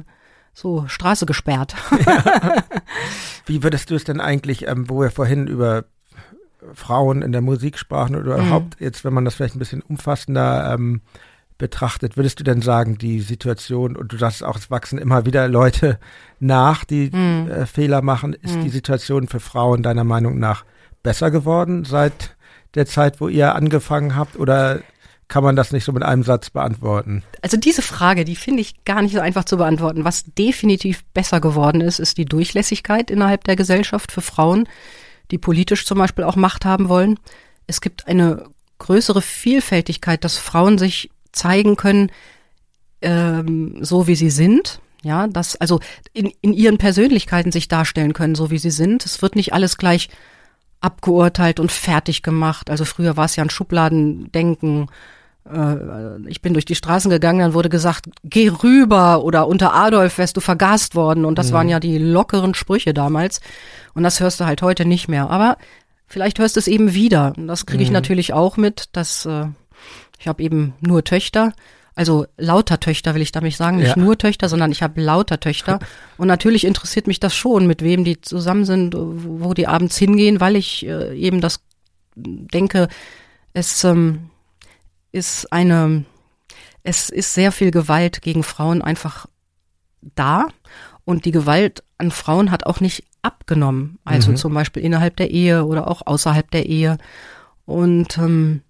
so 0.53 0.85
Straße 0.89 1.27
gesperrt. 1.27 1.75
Ja. 2.07 2.65
Wie 3.47 3.63
würdest 3.63 3.91
du 3.91 3.95
es 3.95 4.05
denn 4.05 4.21
eigentlich, 4.21 4.69
ähm, 4.69 4.89
wo 4.89 5.01
wir 5.01 5.11
vorhin 5.11 5.47
über 5.47 5.85
Frauen 6.75 7.23
in 7.23 7.33
der 7.33 7.41
Musik 7.41 7.79
sprachen 7.79 8.17
oder 8.17 8.39
mhm. 8.39 8.47
überhaupt 8.47 8.81
jetzt, 8.81 9.05
wenn 9.05 9.13
man 9.13 9.25
das 9.25 9.35
vielleicht 9.35 9.57
ein 9.57 9.59
bisschen 9.61 9.83
umfassender 9.83 10.73
ähm, 10.75 11.01
betrachtet, 11.61 12.17
würdest 12.17 12.41
du 12.41 12.45
denn 12.45 12.63
sagen, 12.63 12.99
die 12.99 13.21
Situation, 13.21 13.97
und 13.97 14.13
du 14.13 14.17
sagst 14.17 14.43
auch, 14.43 14.57
es 14.57 14.71
wachsen 14.71 14.99
immer 14.99 15.27
wieder 15.27 15.47
Leute 15.47 16.01
nach, 16.41 16.85
die 16.85 17.11
mm. 17.11 17.49
äh, 17.49 17.67
Fehler 17.67 18.03
machen, 18.03 18.33
ist 18.33 18.57
mm. 18.57 18.63
die 18.63 18.71
Situation 18.71 19.29
für 19.29 19.39
Frauen 19.39 19.85
deiner 19.85 20.03
Meinung 20.03 20.39
nach 20.39 20.65
besser 21.05 21.31
geworden 21.31 21.85
seit 21.85 22.35
der 22.75 22.87
Zeit, 22.87 23.21
wo 23.21 23.29
ihr 23.29 23.55
angefangen 23.55 24.17
habt? 24.17 24.37
Oder 24.37 24.81
kann 25.29 25.45
man 25.45 25.55
das 25.55 25.71
nicht 25.71 25.85
so 25.85 25.93
mit 25.93 26.03
einem 26.03 26.23
Satz 26.23 26.51
beantworten? 26.51 27.23
Also 27.43 27.57
diese 27.57 27.83
Frage, 27.83 28.25
die 28.25 28.37
finde 28.37 28.63
ich 28.63 28.85
gar 28.85 29.03
nicht 29.03 29.15
so 29.15 29.21
einfach 29.21 29.45
zu 29.45 29.59
beantworten. 29.59 30.05
Was 30.05 30.25
definitiv 30.25 31.05
besser 31.13 31.41
geworden 31.41 31.81
ist, 31.81 32.01
ist 32.01 32.19
die 32.19 32.25
Durchlässigkeit 32.25 33.11
innerhalb 33.11 33.45
der 33.45 33.57
Gesellschaft 33.57 34.13
für 34.13 34.23
Frauen, 34.23 34.67
die 35.31 35.39
politisch 35.39 35.85
zum 35.85 35.99
Beispiel 35.99 36.25
auch 36.25 36.37
Macht 36.37 36.65
haben 36.65 36.89
wollen. 36.89 37.19
es 37.67 37.81
gibt 37.81 38.09
eine 38.09 38.47
größere 38.79 39.21
Vielfältigkeit, 39.23 40.25
dass 40.25 40.39
Frauen 40.39 40.79
sich 40.79 41.11
zeigen 41.33 41.77
können, 41.77 42.11
ähm, 43.03 43.79
so 43.81 44.07
wie 44.07 44.17
sie 44.17 44.31
sind. 44.31 44.81
Ja, 45.03 45.29
dass 45.29 45.57
also 45.57 45.81
in, 46.13 46.31
in 46.43 46.53
ihren 46.53 46.77
Persönlichkeiten 46.77 47.53
sich 47.53 47.69
darstellen 47.69 48.13
können, 48.13 48.35
so 48.35 48.51
wie 48.51 48.59
sie 48.59 48.71
sind. 48.71 49.07
Es 49.07 49.23
wird 49.23 49.35
nicht 49.35 49.55
alles 49.55 49.79
gleich 49.79 50.11
abgeurteilt 50.81 51.61
und 51.61 51.73
fertig 51.73 52.23
gemacht. 52.23 52.71
Also 52.71 52.85
früher 52.85 53.17
war 53.17 53.25
es 53.27 53.37
ja 53.37 53.45
ein 53.45 53.51
Schubladendenken. 53.51 54.89
Äh, 55.51 56.29
ich 56.29 56.43
bin 56.43 56.53
durch 56.53 56.65
die 56.65 56.75
Straßen 56.75 57.11
gegangen, 57.11 57.41
dann 57.41 57.55
wurde 57.55 57.69
gesagt, 57.69 58.07
geh 58.25 58.49
rüber 58.49 59.25
oder 59.25 59.47
unter 59.47 59.75
Adolf 59.75 60.19
wärst 60.19 60.37
du 60.37 60.41
vergast 60.41 60.95
worden. 60.95 61.25
Und 61.25 61.39
das 61.39 61.51
mhm. 61.51 61.55
waren 61.55 61.69
ja 61.69 61.81
die 61.81 61.99
lockeren 61.99 62.55
Sprüche 62.55 62.95
damals. 62.95 63.41
Und 63.95 64.03
das 64.03 64.21
hörst 64.21 64.41
du 64.41 64.47
halt 64.47 64.63
heute 64.63 64.85
nicht 64.85 65.09
mehr. 65.09 65.31
Aber 65.31 65.57
vielleicht 66.07 66.39
hörst 66.39 66.57
du 66.57 66.61
es 66.61 66.69
eben 66.69 66.95
wieder. 66.95 67.33
Und 67.37 67.47
das 67.47 67.67
kriege 67.67 67.83
ich 67.83 67.91
mhm. 67.91 67.95
natürlich 67.95 68.33
auch 68.33 68.57
mit, 68.57 68.89
dass 68.93 69.27
äh, 69.27 69.47
ich 70.21 70.29
habe 70.29 70.43
eben 70.43 70.75
nur 70.81 71.03
Töchter 71.03 71.55
also 72.01 72.27
lauter 72.39 72.81
Töchter 72.81 73.15
will 73.15 73.21
ich 73.21 73.33
damit 73.33 73.55
sagen, 73.55 73.77
nicht 73.77 73.97
ja. 73.97 74.03
nur 74.03 74.17
Töchter, 74.17 74.49
sondern 74.49 74.73
ich 74.73 74.83
habe 74.83 75.01
lauter 75.01 75.41
Töchter. 75.41 75.81
Und 76.17 76.29
natürlich 76.29 76.65
interessiert 76.65 77.07
mich 77.07 77.21
das 77.21 77.35
schon, 77.35 77.67
mit 77.67 77.83
wem 77.83 78.05
die 78.05 78.21
zusammen 78.21 78.65
sind, 78.65 78.95
wo 78.97 79.55
die 79.55 79.67
abends 79.67 79.99
hingehen, 79.99 80.41
weil 80.41 80.57
ich 80.57 80.87
äh, 80.87 81.15
eben 81.15 81.43
das 81.43 81.61
denke, 82.15 82.89
es 83.53 83.85
ähm, 83.85 84.31
ist 85.13 85.53
eine, 85.53 86.05
es 86.85 87.11
ist 87.11 87.35
sehr 87.35 87.53
viel 87.53 87.71
Gewalt 87.71 88.23
gegen 88.23 88.45
Frauen 88.45 88.83
einfach 88.83 89.27
da. 90.01 90.47
Und 91.05 91.25
die 91.25 91.33
Gewalt 91.33 91.83
an 91.99 92.13
Frauen 92.13 92.51
hat 92.51 92.65
auch 92.65 92.81
nicht 92.81 93.05
abgenommen. 93.23 93.99
Also 94.05 94.31
mhm. 94.31 94.37
zum 94.37 94.55
Beispiel 94.55 94.83
innerhalb 94.83 95.17
der 95.17 95.31
Ehe 95.31 95.67
oder 95.67 95.87
auch 95.87 96.07
außerhalb 96.07 96.51
der 96.51 96.67
Ehe. 96.67 96.99
Und 97.67 98.17
ähm, 98.17 98.63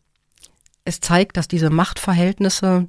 es 0.85 1.01
zeigt, 1.01 1.37
dass 1.37 1.49
diese 1.49 1.71
Machtverhältnisse 1.71 2.87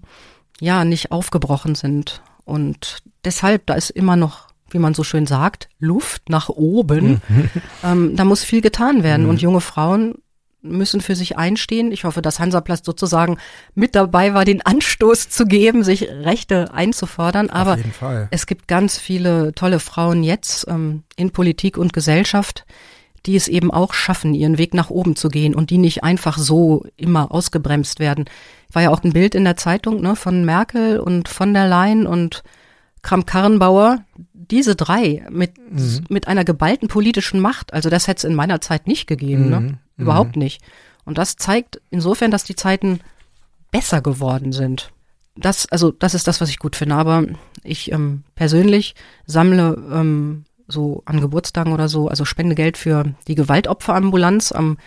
ja 0.59 0.85
nicht 0.85 1.11
aufgebrochen 1.11 1.75
sind. 1.75 2.21
Und 2.45 2.99
deshalb, 3.25 3.65
da 3.65 3.73
ist 3.73 3.89
immer 3.89 4.15
noch, 4.15 4.47
wie 4.69 4.79
man 4.79 4.93
so 4.93 5.03
schön 5.03 5.27
sagt, 5.27 5.69
Luft 5.79 6.29
nach 6.29 6.49
oben. 6.49 7.21
Mhm. 7.27 7.49
Ähm, 7.83 8.15
da 8.15 8.25
muss 8.25 8.43
viel 8.43 8.61
getan 8.61 9.01
werden. 9.01 9.23
Mhm. 9.23 9.29
Und 9.29 9.41
junge 9.41 9.59
Frauen 9.59 10.13
müssen 10.61 11.01
für 11.01 11.15
sich 11.15 11.37
einstehen. 11.37 11.91
Ich 11.91 12.03
hoffe, 12.03 12.21
dass 12.21 12.39
Hansaplast 12.39 12.85
sozusagen 12.85 13.37
mit 13.73 13.95
dabei 13.95 14.33
war, 14.33 14.45
den 14.45 14.61
Anstoß 14.61 15.29
zu 15.29 15.45
geben, 15.45 15.83
sich 15.83 16.07
Rechte 16.09 16.73
einzufordern. 16.73 17.49
Aber 17.49 17.77
es 18.29 18.45
gibt 18.45 18.67
ganz 18.67 18.97
viele 18.97 19.53
tolle 19.53 19.79
Frauen 19.79 20.23
jetzt 20.23 20.67
ähm, 20.67 21.03
in 21.15 21.31
Politik 21.31 21.77
und 21.77 21.93
Gesellschaft, 21.93 22.65
die 23.25 23.35
es 23.35 23.47
eben 23.47 23.71
auch 23.71 23.93
schaffen, 23.93 24.33
ihren 24.33 24.57
Weg 24.57 24.73
nach 24.73 24.89
oben 24.89 25.15
zu 25.15 25.29
gehen 25.29 25.53
und 25.53 25.69
die 25.69 25.77
nicht 25.77 26.03
einfach 26.03 26.37
so 26.37 26.85
immer 26.97 27.31
ausgebremst 27.31 27.99
werden. 27.99 28.25
War 28.71 28.83
ja 28.83 28.89
auch 28.89 29.03
ein 29.03 29.13
Bild 29.13 29.35
in 29.35 29.43
der 29.43 29.57
Zeitung 29.57 30.01
ne, 30.01 30.15
von 30.15 30.43
Merkel 30.45 30.99
und 30.99 31.29
von 31.29 31.53
der 31.53 31.67
Leyen 31.67 32.07
und 32.07 32.43
Kramp-Karrenbauer. 33.03 34.03
Diese 34.33 34.75
drei 34.75 35.25
mit, 35.29 35.57
mhm. 35.57 36.05
mit 36.09 36.27
einer 36.27 36.43
geballten 36.43 36.87
politischen 36.87 37.39
Macht, 37.39 37.73
also 37.73 37.89
das 37.89 38.07
hätte 38.07 38.19
es 38.19 38.23
in 38.23 38.35
meiner 38.35 38.59
Zeit 38.59 38.87
nicht 38.87 39.07
gegeben, 39.07 39.49
ne? 39.49 39.59
mhm. 39.59 39.65
ne? 39.67 39.79
überhaupt 39.97 40.35
mhm. 40.35 40.43
nicht. 40.43 40.61
Und 41.05 41.17
das 41.17 41.35
zeigt 41.35 41.81
insofern, 41.89 42.31
dass 42.31 42.43
die 42.43 42.55
Zeiten 42.55 42.99
besser 43.71 44.01
geworden 44.01 44.51
sind. 44.51 44.91
Das, 45.35 45.71
also 45.71 45.91
das 45.91 46.13
ist 46.13 46.27
das, 46.27 46.41
was 46.41 46.49
ich 46.49 46.59
gut 46.59 46.75
finde. 46.75 46.95
Aber 46.95 47.25
ich 47.63 47.91
ähm, 47.91 48.23
persönlich 48.35 48.95
sammle 49.25 49.81
ähm, 49.91 50.43
so 50.71 51.03
an 51.05 51.21
Geburtstagen 51.21 51.73
oder 51.73 51.87
so, 51.87 52.07
also 52.07 52.25
Spendegeld 52.25 52.77
für 52.77 53.13
die 53.27 53.35
Gewaltopferambulanz 53.35 54.51
am 54.51 54.77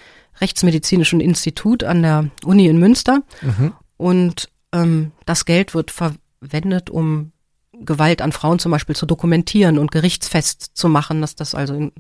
Rechtsmedizinischen 0.41 1.21
Institut 1.21 1.85
an 1.85 2.03
der 2.03 2.31
Uni 2.45 2.67
in 2.67 2.79
Münster. 2.79 3.23
Mhm. 3.43 3.73
Und 3.97 4.49
ähm, 4.73 5.13
das 5.27 5.45
Geld 5.45 5.75
wird 5.75 5.93
verwendet, 5.93 6.91
um 6.91 7.33
Gewalt 7.73 8.23
an 8.23 8.33
Frauen 8.33 8.59
zum 8.59 8.73
Beispiel 8.73 8.97
zu 8.97 9.07
dokumentieren 9.07 9.79
und 9.79 9.91
gerichtsfest 9.91 10.71
zu 10.75 10.89
machen, 10.89 11.21
dass 11.21 11.35
das 11.37 11.55
also 11.55 11.75
in, 11.75 11.93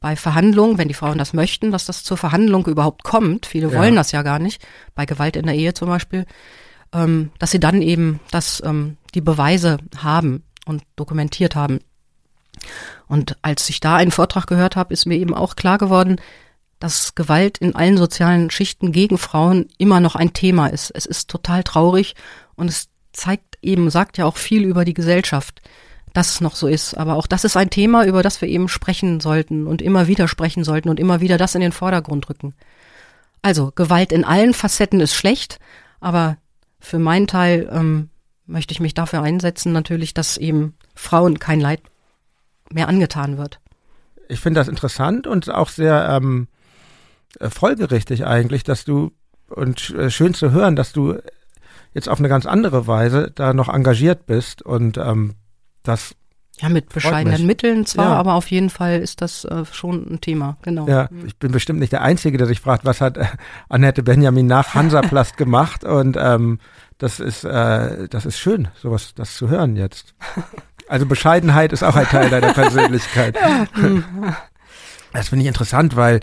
bei 0.00 0.16
Verhandlungen, 0.16 0.78
wenn 0.78 0.88
die 0.88 0.94
Frauen 0.94 1.18
das 1.18 1.34
möchten, 1.34 1.70
dass 1.70 1.84
das 1.84 2.04
zur 2.04 2.16
Verhandlung 2.16 2.66
überhaupt 2.66 3.04
kommt. 3.04 3.46
Viele 3.46 3.70
ja. 3.70 3.78
wollen 3.78 3.96
das 3.96 4.12
ja 4.12 4.22
gar 4.22 4.38
nicht, 4.38 4.66
bei 4.94 5.04
Gewalt 5.06 5.36
in 5.36 5.46
der 5.46 5.54
Ehe 5.54 5.74
zum 5.74 5.88
Beispiel, 5.88 6.26
ähm, 6.92 7.30
dass 7.38 7.50
sie 7.50 7.60
dann 7.60 7.82
eben 7.82 8.20
das, 8.30 8.62
ähm, 8.64 8.96
die 9.14 9.20
Beweise 9.20 9.78
haben 9.96 10.42
und 10.64 10.82
dokumentiert 10.96 11.54
haben. 11.54 11.80
Und 13.10 13.36
als 13.42 13.68
ich 13.68 13.80
da 13.80 13.96
einen 13.96 14.12
Vortrag 14.12 14.46
gehört 14.46 14.76
habe, 14.76 14.94
ist 14.94 15.04
mir 15.04 15.16
eben 15.16 15.34
auch 15.34 15.56
klar 15.56 15.78
geworden, 15.78 16.20
dass 16.78 17.16
Gewalt 17.16 17.58
in 17.58 17.74
allen 17.74 17.98
sozialen 17.98 18.52
Schichten 18.52 18.92
gegen 18.92 19.18
Frauen 19.18 19.66
immer 19.78 19.98
noch 19.98 20.14
ein 20.14 20.32
Thema 20.32 20.68
ist. 20.68 20.92
Es 20.94 21.06
ist 21.06 21.28
total 21.28 21.64
traurig 21.64 22.14
und 22.54 22.68
es 22.68 22.88
zeigt 23.12 23.58
eben, 23.62 23.90
sagt 23.90 24.16
ja 24.16 24.26
auch 24.26 24.36
viel 24.36 24.62
über 24.62 24.84
die 24.84 24.94
Gesellschaft, 24.94 25.60
dass 26.12 26.30
es 26.30 26.40
noch 26.40 26.54
so 26.54 26.68
ist. 26.68 26.96
Aber 26.96 27.16
auch 27.16 27.26
das 27.26 27.42
ist 27.42 27.56
ein 27.56 27.68
Thema, 27.68 28.06
über 28.06 28.22
das 28.22 28.40
wir 28.42 28.48
eben 28.48 28.68
sprechen 28.68 29.18
sollten 29.18 29.66
und 29.66 29.82
immer 29.82 30.06
wieder 30.06 30.28
sprechen 30.28 30.62
sollten 30.62 30.88
und 30.88 31.00
immer 31.00 31.20
wieder 31.20 31.36
das 31.36 31.56
in 31.56 31.62
den 31.62 31.72
Vordergrund 31.72 32.30
rücken. 32.30 32.54
Also 33.42 33.72
Gewalt 33.74 34.12
in 34.12 34.24
allen 34.24 34.54
Facetten 34.54 35.00
ist 35.00 35.14
schlecht, 35.14 35.58
aber 35.98 36.36
für 36.78 37.00
meinen 37.00 37.26
Teil 37.26 37.68
ähm, 37.72 38.10
möchte 38.46 38.70
ich 38.70 38.78
mich 38.78 38.94
dafür 38.94 39.22
einsetzen, 39.22 39.72
natürlich, 39.72 40.14
dass 40.14 40.36
eben 40.36 40.76
Frauen 40.94 41.40
kein 41.40 41.58
Leid 41.58 41.80
mehr 42.72 42.88
angetan 42.88 43.38
wird. 43.38 43.60
Ich 44.28 44.40
finde 44.40 44.60
das 44.60 44.68
interessant 44.68 45.26
und 45.26 45.50
auch 45.50 45.68
sehr 45.68 46.08
ähm, 46.10 46.48
äh, 47.38 47.50
folgerichtig 47.50 48.26
eigentlich, 48.26 48.64
dass 48.64 48.84
du 48.84 49.12
und 49.48 49.90
äh, 49.90 50.10
schön 50.10 50.34
zu 50.34 50.52
hören, 50.52 50.76
dass 50.76 50.92
du 50.92 51.18
jetzt 51.92 52.08
auf 52.08 52.18
eine 52.18 52.28
ganz 52.28 52.46
andere 52.46 52.86
Weise 52.86 53.32
da 53.34 53.52
noch 53.52 53.68
engagiert 53.68 54.26
bist 54.26 54.62
und 54.62 54.96
ähm, 54.96 55.34
das 55.82 56.14
ja, 56.60 56.68
mit 56.68 56.90
bescheidenen 56.90 57.46
Mitteln 57.46 57.86
zwar, 57.86 58.10
ja. 58.10 58.16
aber 58.16 58.34
auf 58.34 58.50
jeden 58.50 58.68
Fall 58.68 59.00
ist 59.00 59.22
das 59.22 59.44
äh, 59.46 59.64
schon 59.72 60.06
ein 60.10 60.20
Thema, 60.20 60.58
genau. 60.62 60.86
Ja, 60.86 61.08
ich 61.24 61.36
bin 61.36 61.52
bestimmt 61.52 61.80
nicht 61.80 61.92
der 61.92 62.02
Einzige, 62.02 62.36
der 62.36 62.46
sich 62.46 62.60
fragt, 62.60 62.84
was 62.84 63.00
hat 63.00 63.16
äh, 63.16 63.24
Annette 63.68 64.02
Benjamin 64.02 64.46
nach 64.46 64.74
Hansaplast 64.74 65.36
gemacht 65.36 65.84
und 65.84 66.16
ähm, 66.20 66.58
das 66.98 67.18
ist, 67.18 67.44
äh, 67.44 68.08
das 68.08 68.26
ist 68.26 68.38
schön, 68.38 68.68
sowas, 68.74 69.14
das 69.14 69.34
zu 69.34 69.48
hören 69.48 69.76
jetzt. 69.76 70.14
Also 70.90 71.06
Bescheidenheit 71.06 71.72
ist 71.72 71.84
auch 71.84 71.94
ein 71.94 72.06
Teil 72.06 72.30
deiner 72.30 72.52
Persönlichkeit. 72.52 73.36
Das 75.12 75.28
finde 75.28 75.42
ich 75.42 75.48
interessant, 75.48 75.94
weil 75.94 76.20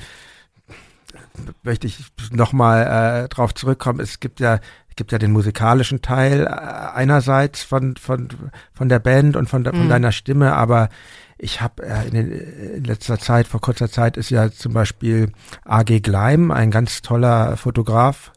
möchte 1.63 1.88
ich 1.88 1.99
nochmal 2.32 3.26
äh, 3.26 3.30
drauf 3.30 3.53
zurückkommen. 3.53 4.01
Es 4.01 4.20
gibt 4.20 4.39
ja 4.39 4.59
gibt 4.97 5.11
ja 5.11 5.20
den 5.20 5.32
musikalischen 5.32 6.01
Teil 6.01 6.45
äh, 6.45 6.49
einerseits 6.49 7.63
von 7.63 7.95
von 7.95 8.28
von 8.74 8.89
der 8.89 8.99
Band 8.99 9.38
und 9.38 9.47
von, 9.47 9.63
von 9.63 9.86
mhm. 9.86 9.89
deiner 9.89 10.11
Stimme, 10.11 10.53
aber 10.53 10.89
ich 11.38 11.61
habe 11.61 11.86
äh, 11.86 12.07
in, 12.07 12.15
in 12.15 12.84
letzter 12.84 13.20
Zeit, 13.20 13.47
vor 13.47 13.61
kurzer 13.61 13.89
Zeit 13.89 14.18
ist 14.18 14.32
ja 14.32 14.51
zum 14.51 14.74
Beispiel 14.74 15.32
A.G. 15.63 16.01
Gleim, 16.01 16.51
ein 16.51 16.72
ganz 16.72 17.01
toller 17.01 17.55
Fotograf, 17.55 18.34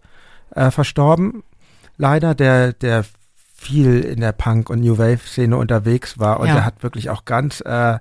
äh, 0.55 0.71
verstorben. 0.71 1.43
Leider, 1.97 2.35
der 2.35 2.73
der 2.73 3.05
viel 3.61 4.01
in 4.01 4.21
der 4.21 4.33
Punk- 4.33 4.71
und 4.71 4.81
New 4.81 4.97
Wave-Szene 4.97 5.55
unterwegs 5.55 6.19
war 6.19 6.41
und 6.41 6.49
ja. 6.49 6.57
er 6.57 6.65
hat 6.65 6.83
wirklich 6.83 7.11
auch 7.11 7.27
ganz 7.27 7.61
äh, 7.61 7.99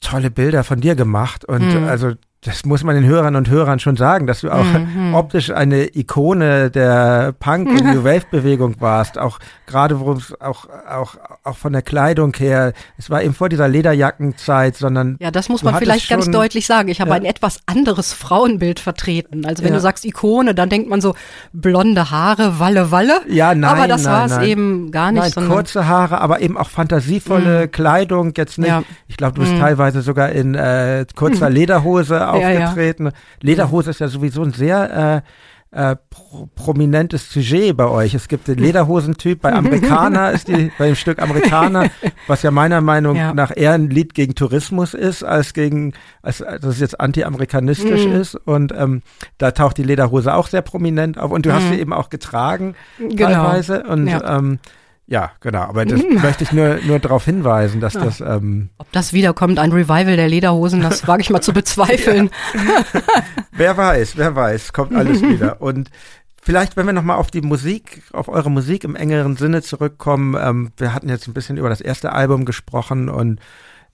tolle 0.00 0.30
Bilder 0.30 0.64
von 0.64 0.80
dir 0.80 0.94
gemacht 0.94 1.44
und 1.44 1.74
mhm. 1.74 1.84
also 1.84 2.14
das 2.42 2.64
muss 2.64 2.82
man 2.84 2.94
den 2.94 3.04
Hörern 3.04 3.36
und 3.36 3.50
Hörern 3.50 3.80
schon 3.80 3.98
sagen, 3.98 4.26
dass 4.26 4.40
du 4.40 4.50
auch 4.50 4.64
mhm. 4.64 5.14
optisch 5.14 5.50
eine 5.50 5.94
Ikone 5.94 6.70
der 6.70 7.34
Punk- 7.38 7.68
und 7.68 7.84
New 7.84 8.02
Wave-Bewegung 8.02 8.76
warst. 8.80 9.18
Auch 9.18 9.38
gerade, 9.66 10.00
worum 10.00 10.16
es 10.16 10.40
auch, 10.40 10.66
auch, 10.88 11.16
auch 11.44 11.56
von 11.58 11.74
der 11.74 11.82
Kleidung 11.82 12.32
her, 12.34 12.72
es 12.96 13.10
war 13.10 13.22
eben 13.22 13.34
vor 13.34 13.50
dieser 13.50 13.68
Lederjackenzeit, 13.68 14.74
sondern. 14.74 15.18
Ja, 15.20 15.30
das 15.30 15.50
muss 15.50 15.62
man 15.62 15.74
vielleicht 15.74 16.06
schon, 16.06 16.16
ganz 16.16 16.30
deutlich 16.30 16.66
sagen. 16.66 16.88
Ich 16.88 17.02
habe 17.02 17.10
ja. 17.10 17.16
ein 17.16 17.26
etwas 17.26 17.60
anderes 17.66 18.14
Frauenbild 18.14 18.80
vertreten. 18.80 19.44
Also 19.44 19.62
wenn 19.62 19.72
ja. 19.72 19.76
du 19.76 19.82
sagst 19.82 20.06
Ikone, 20.06 20.54
dann 20.54 20.70
denkt 20.70 20.88
man 20.88 21.02
so 21.02 21.14
blonde 21.52 22.10
Haare, 22.10 22.58
Walle, 22.58 22.90
Walle. 22.90 23.20
Ja, 23.28 23.54
nein. 23.54 23.70
Aber 23.70 23.86
das 23.86 24.06
war 24.06 24.24
es 24.24 24.38
eben 24.38 24.90
gar 24.90 25.12
nicht. 25.12 25.36
Nein, 25.36 25.46
kurze 25.46 25.86
Haare, 25.86 26.22
aber 26.22 26.40
eben 26.40 26.56
auch 26.56 26.70
fantasievolle 26.70 27.66
mhm. 27.66 27.70
Kleidung. 27.70 28.32
Jetzt 28.34 28.56
nicht. 28.56 28.68
Ja. 28.68 28.82
Ich 29.08 29.18
glaube, 29.18 29.34
du 29.34 29.42
bist 29.42 29.52
mhm. 29.52 29.60
teilweise 29.60 30.00
sogar 30.00 30.30
in 30.30 30.54
äh, 30.54 31.04
kurzer 31.14 31.50
Lederhose 31.50 32.29
aufgetreten. 32.32 33.06
Ja, 33.06 33.10
ja. 33.10 33.16
Lederhose 33.40 33.90
ist 33.90 34.00
ja 34.00 34.08
sowieso 34.08 34.42
ein 34.42 34.52
sehr 34.52 35.22
äh, 35.24 35.28
äh, 35.72 35.96
pro 36.10 36.48
prominentes 36.54 37.32
Sujet 37.32 37.76
bei 37.76 37.86
euch. 37.86 38.14
Es 38.14 38.26
gibt 38.26 38.48
den 38.48 38.58
Lederhosentyp, 38.58 39.40
bei 39.40 39.52
Amerikaner 39.52 40.32
ist 40.32 40.48
die, 40.48 40.72
bei 40.78 40.86
dem 40.86 40.96
Stück 40.96 41.22
Amerikaner, 41.22 41.90
was 42.26 42.42
ja 42.42 42.50
meiner 42.50 42.80
Meinung 42.80 43.16
ja. 43.16 43.32
nach 43.32 43.52
eher 43.54 43.72
ein 43.72 43.88
Lied 43.88 44.14
gegen 44.14 44.34
Tourismus 44.34 44.94
ist, 44.94 45.22
als 45.22 45.54
gegen, 45.54 45.92
als 46.22 46.38
dass 46.38 46.64
es 46.64 46.80
jetzt 46.80 47.00
anti-amerikanistisch 47.00 48.06
mhm. 48.06 48.12
ist. 48.12 48.34
Und 48.34 48.72
ähm, 48.76 49.02
da 49.38 49.52
taucht 49.52 49.78
die 49.78 49.84
Lederhose 49.84 50.34
auch 50.34 50.48
sehr 50.48 50.62
prominent 50.62 51.18
auf. 51.18 51.30
Und 51.30 51.46
du 51.46 51.50
mhm. 51.50 51.54
hast 51.54 51.68
sie 51.68 51.78
eben 51.78 51.92
auch 51.92 52.10
getragen, 52.10 52.74
genau. 52.98 53.28
teilweise. 53.28 53.84
Und 53.84 54.08
ähm, 54.08 54.58
Ja, 55.10 55.32
genau. 55.40 55.62
Aber 55.62 55.84
das 55.84 56.00
möchte 56.22 56.44
ich 56.44 56.52
nur, 56.52 56.78
nur 56.84 57.00
darauf 57.00 57.24
hinweisen, 57.24 57.80
dass 57.80 57.94
ja. 57.94 58.04
das. 58.04 58.20
Ähm, 58.20 58.70
Ob 58.78 58.90
das 58.92 59.12
wiederkommt, 59.12 59.58
ein 59.58 59.72
Revival 59.72 60.16
der 60.16 60.28
Lederhosen, 60.28 60.80
das 60.80 61.06
wage 61.08 61.20
ich 61.20 61.30
mal 61.30 61.40
zu 61.40 61.52
bezweifeln. 61.52 62.30
wer 63.52 63.76
weiß, 63.76 64.16
wer 64.16 64.36
weiß, 64.36 64.72
kommt 64.72 64.94
alles 64.94 65.20
wieder. 65.20 65.60
Und 65.60 65.90
Vielleicht, 66.42 66.78
wenn 66.78 66.86
wir 66.86 66.94
nochmal 66.94 67.18
auf 67.18 67.30
die 67.30 67.42
Musik, 67.42 68.02
auf 68.14 68.28
eure 68.28 68.50
Musik 68.50 68.84
im 68.84 68.96
engeren 68.96 69.36
Sinne 69.36 69.60
zurückkommen. 69.60 70.34
Ähm, 70.40 70.72
wir 70.78 70.94
hatten 70.94 71.10
jetzt 71.10 71.28
ein 71.28 71.34
bisschen 71.34 71.58
über 71.58 71.68
das 71.68 71.82
erste 71.82 72.12
Album 72.12 72.46
gesprochen 72.46 73.10
und 73.10 73.40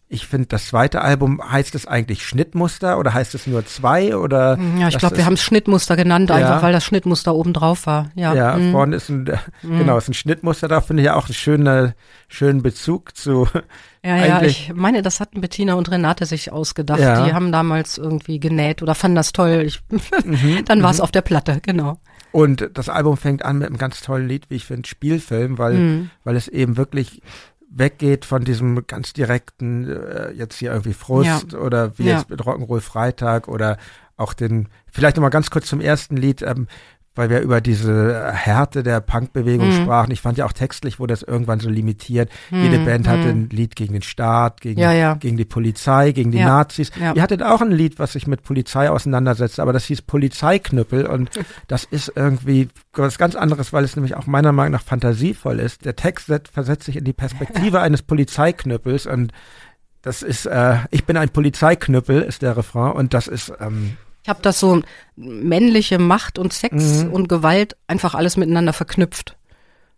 ich 0.09 0.27
finde, 0.27 0.47
das 0.47 0.67
zweite 0.69 1.03
Album 1.03 1.41
heißt 1.43 1.75
es 1.75 1.87
eigentlich 1.87 2.25
Schnittmuster 2.25 2.99
oder 2.99 3.13
heißt 3.13 3.35
es 3.35 3.49
nur 3.49 3.67
zwei 3.67 4.17
oder? 4.17 4.57
Ja, 4.79 4.87
ich 4.87 4.99
glaube, 4.99 5.17
wir 5.17 5.27
haben 5.27 5.33
es 5.33 5.43
Schnittmuster 5.43 5.97
genannt, 5.97 6.31
ja. 6.31 6.37
einfach 6.37 6.63
weil 6.63 6.73
das 6.73 6.85
Schnittmuster 6.85 7.35
oben 7.35 7.53
drauf 7.53 7.87
war. 7.87 8.11
Ja, 8.15 8.33
ja 8.33 8.57
mhm. 8.57 8.71
vorne 8.71 8.97
ist 8.97 9.09
ein, 9.09 9.29
mhm. 9.63 9.79
genau, 9.79 9.99
ist 9.99 10.09
ein 10.09 10.15
Schnittmuster 10.15 10.69
da, 10.69 10.81
finde 10.81 11.03
ich 11.03 11.07
ja 11.07 11.17
auch 11.17 11.27
einen 11.27 11.35
schönen, 11.35 11.95
schönen 12.29 12.63
Bezug 12.63 13.17
zu. 13.17 13.49
Ja, 14.05 14.25
ja, 14.25 14.43
ich 14.43 14.73
meine, 14.73 15.03
das 15.03 15.19
hatten 15.19 15.41
Bettina 15.41 15.75
und 15.75 15.91
Renate 15.91 16.27
sich 16.27 16.53
ausgedacht. 16.53 17.01
Ja. 17.01 17.25
Die 17.25 17.33
haben 17.33 17.51
damals 17.51 17.99
irgendwie 17.99 18.39
genäht 18.39 18.81
oder 18.81 18.95
fanden 18.95 19.17
das 19.17 19.33
toll. 19.33 19.65
Ich, 19.67 19.81
mhm, 20.25 20.65
dann 20.65 20.81
war 20.85 20.93
es 20.93 20.99
mhm. 20.99 21.03
auf 21.03 21.11
der 21.11 21.23
Platte, 21.23 21.59
genau. 21.61 21.99
Und 22.31 22.71
das 22.75 22.89
Album 22.89 23.17
fängt 23.17 23.45
an 23.45 23.59
mit 23.59 23.67
einem 23.67 23.79
ganz 23.79 24.03
tollen 24.03 24.29
Lied, 24.29 24.49
wie 24.49 24.57
ich 24.57 24.65
finde, 24.65 24.89
Spielfilm, 24.89 25.59
weil, 25.59 25.75
mhm. 25.75 26.11
weil 26.23 26.37
es 26.37 26.47
eben 26.47 26.77
wirklich 26.77 27.21
weggeht 27.71 28.25
von 28.25 28.45
diesem 28.45 28.87
ganz 28.87 29.13
direkten, 29.13 29.89
äh, 29.89 30.31
jetzt 30.33 30.59
hier 30.59 30.71
irgendwie 30.71 30.95
Frust 30.95 31.53
ja. 31.53 31.59
oder 31.59 31.99
wie 31.99 32.05
ja. 32.05 32.19
jetzt 32.19 32.31
mit 32.31 32.41
Rock'n'Roll 32.41 32.81
Freitag 32.81 33.49
oder 33.49 33.79
auch 34.17 34.33
den, 34.33 34.69
vielleicht 34.91 35.17
nochmal 35.17 35.31
ganz 35.31 35.51
kurz 35.51 35.67
zum 35.67 35.81
ersten 35.81 36.17
Lied, 36.17 36.43
ähm, 36.43 36.69
weil 37.17 37.31
wir 37.31 37.41
über 37.41 37.61
diese 37.61 38.33
Härte 38.33 38.83
der 38.83 39.01
Punkbewegung 39.01 39.69
mhm. 39.69 39.83
sprachen. 39.83 40.13
Ich 40.13 40.21
fand 40.21 40.39
ja 40.39 40.45
auch 40.45 40.53
textlich 40.53 41.01
wurde 41.01 41.13
das 41.13 41.23
irgendwann 41.23 41.61
so 41.61 41.69
limitiert. 41.69 42.31
Mhm. 42.51 42.63
Jede 42.63 42.79
Band 42.81 43.09
hatte 43.09 43.35
mhm. 43.35 43.43
ein 43.45 43.49
Lied 43.51 43.75
gegen 43.75 43.95
den 43.95 44.03
Staat, 44.03 44.61
gegen, 44.61 44.81
ja, 44.81 44.93
ja. 44.93 45.15
gegen 45.15 45.37
die 45.37 45.45
Polizei, 45.45 46.13
gegen 46.13 46.31
die 46.31 46.39
ja. 46.39 46.47
Nazis. 46.47 46.91
Ihr 46.97 47.23
hattet 47.23 47.43
auch 47.43 47.63
ein 47.63 47.73
Lied, 47.73 47.99
was 47.99 48.13
sich 48.13 48.27
mit 48.27 48.43
Polizei 48.43 48.91
auseinandersetzt, 48.91 49.59
aber 49.59 49.73
das 49.73 49.87
hieß 49.87 50.03
Polizeiknüppel 50.03 51.07
und 51.07 51.31
das 51.69 51.85
ist 51.85 52.13
irgendwie 52.15 52.69
was 52.93 53.19
ganz 53.19 53.35
anderes, 53.35 53.73
weil 53.73 53.85
es 53.85 53.97
nämlich 53.97 54.15
auch 54.15 54.27
meiner 54.27 54.53
Meinung 54.53 54.73
nach 54.73 54.83
fantasievoll 54.83 55.59
ist. 55.59 55.85
Der 55.85 55.97
Text 55.97 56.31
versetzt 56.53 56.85
sich 56.85 56.97
in 56.97 57.05
die 57.05 57.13
Perspektive 57.13 57.81
eines 57.87 58.03
Polizeiknüppels 58.03 59.07
und 59.07 59.33
das 60.03 60.23
ist, 60.23 60.47
äh, 60.47 60.77
ich 60.93 61.05
bin 61.05 61.17
ein 61.17 61.31
Polizeiknüppel, 61.31 62.23
ist 62.23 62.43
der 62.43 62.57
Refrain 62.57 62.93
und 62.93 63.13
das 63.13 63.27
ist 63.27 63.53
ähm, 63.59 63.97
ich 64.27 64.29
habe 64.29 64.43
das 64.43 64.59
so 64.59 64.83
männliche 65.15 66.01
Macht 66.01 66.37
und 66.41 66.53
Sex 66.53 67.05
mhm. 67.05 67.13
und 67.13 67.29
Gewalt 67.29 67.77
einfach 67.87 68.17
alles 68.17 68.37
miteinander 68.37 68.73
verknüpft. 68.73 69.37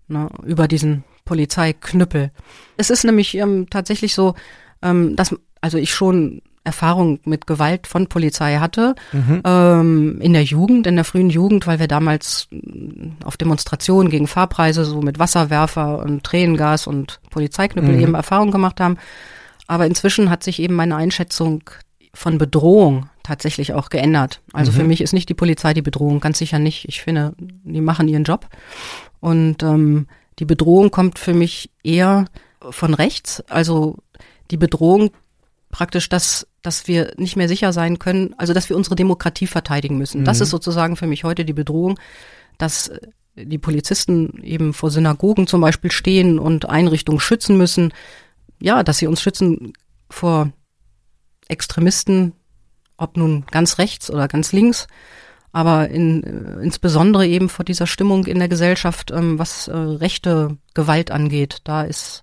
Ne, 0.06 0.28
über 0.44 0.68
diesen 0.68 1.02
Polizeiknüppel. 1.24 2.30
Es 2.76 2.90
ist 2.90 3.04
nämlich 3.04 3.34
ähm, 3.36 3.68
tatsächlich 3.70 4.14
so, 4.14 4.34
ähm, 4.82 5.16
dass 5.16 5.34
also 5.62 5.78
ich 5.78 5.94
schon 5.94 6.42
Erfahrung 6.62 7.20
mit 7.24 7.46
Gewalt 7.46 7.86
von 7.86 8.08
Polizei 8.08 8.58
hatte 8.58 8.96
mhm. 9.12 9.40
ähm, 9.46 10.20
in 10.20 10.34
der 10.34 10.44
Jugend, 10.44 10.86
in 10.86 10.96
der 10.96 11.06
frühen 11.06 11.30
Jugend, 11.30 11.66
weil 11.66 11.78
wir 11.78 11.88
damals 11.88 12.48
mm, 12.50 13.24
auf 13.24 13.38
Demonstrationen 13.38 14.10
gegen 14.10 14.26
Fahrpreise 14.26 14.84
so 14.84 15.00
mit 15.00 15.18
Wasserwerfer 15.18 16.00
und 16.00 16.22
Tränengas 16.22 16.86
und 16.86 17.20
Polizeiknüppel 17.30 17.94
mhm. 17.94 18.00
eben 18.02 18.14
Erfahrung 18.14 18.50
gemacht 18.50 18.78
haben. 18.78 18.98
Aber 19.66 19.86
inzwischen 19.86 20.28
hat 20.28 20.42
sich 20.44 20.60
eben 20.60 20.74
meine 20.74 20.96
Einschätzung 20.96 21.62
von 22.18 22.36
Bedrohung 22.36 23.08
tatsächlich 23.22 23.74
auch 23.74 23.90
geändert. 23.90 24.40
Also 24.52 24.72
mhm. 24.72 24.76
für 24.76 24.84
mich 24.84 25.00
ist 25.00 25.12
nicht 25.12 25.28
die 25.28 25.34
Polizei 25.34 25.72
die 25.72 25.82
Bedrohung, 25.82 26.18
ganz 26.18 26.38
sicher 26.38 26.58
nicht. 26.58 26.84
Ich 26.88 27.00
finde, 27.00 27.32
die 27.38 27.80
machen 27.80 28.08
ihren 28.08 28.24
Job. 28.24 28.48
Und 29.20 29.62
ähm, 29.62 30.08
die 30.40 30.44
Bedrohung 30.44 30.90
kommt 30.90 31.20
für 31.20 31.32
mich 31.32 31.70
eher 31.84 32.24
von 32.70 32.94
rechts. 32.94 33.40
Also 33.48 33.98
die 34.50 34.56
Bedrohung 34.56 35.10
praktisch, 35.70 36.08
dass, 36.08 36.48
dass 36.62 36.88
wir 36.88 37.12
nicht 37.18 37.36
mehr 37.36 37.46
sicher 37.46 37.72
sein 37.72 38.00
können, 38.00 38.34
also 38.36 38.52
dass 38.52 38.68
wir 38.68 38.76
unsere 38.76 38.96
Demokratie 38.96 39.46
verteidigen 39.46 39.96
müssen. 39.96 40.22
Mhm. 40.22 40.24
Das 40.24 40.40
ist 40.40 40.50
sozusagen 40.50 40.96
für 40.96 41.06
mich 41.06 41.22
heute 41.22 41.44
die 41.44 41.52
Bedrohung, 41.52 42.00
dass 42.58 42.90
die 43.36 43.58
Polizisten 43.58 44.42
eben 44.42 44.72
vor 44.72 44.90
Synagogen 44.90 45.46
zum 45.46 45.60
Beispiel 45.60 45.92
stehen 45.92 46.40
und 46.40 46.68
Einrichtungen 46.68 47.20
schützen 47.20 47.56
müssen. 47.56 47.92
Ja, 48.60 48.82
dass 48.82 48.98
sie 48.98 49.06
uns 49.06 49.22
schützen 49.22 49.72
vor 50.10 50.50
Extremisten, 51.48 52.32
ob 52.96 53.16
nun 53.16 53.44
ganz 53.50 53.78
rechts 53.78 54.10
oder 54.10 54.28
ganz 54.28 54.52
links, 54.52 54.86
aber 55.52 55.88
in, 55.88 56.22
äh, 56.22 56.62
insbesondere 56.62 57.26
eben 57.26 57.48
vor 57.48 57.64
dieser 57.64 57.86
Stimmung 57.86 58.26
in 58.26 58.38
der 58.38 58.48
Gesellschaft, 58.48 59.10
ähm, 59.10 59.38
was 59.38 59.68
äh, 59.68 59.76
rechte 59.76 60.58
Gewalt 60.74 61.10
angeht. 61.10 61.58
Da 61.64 61.82
ist, 61.82 62.22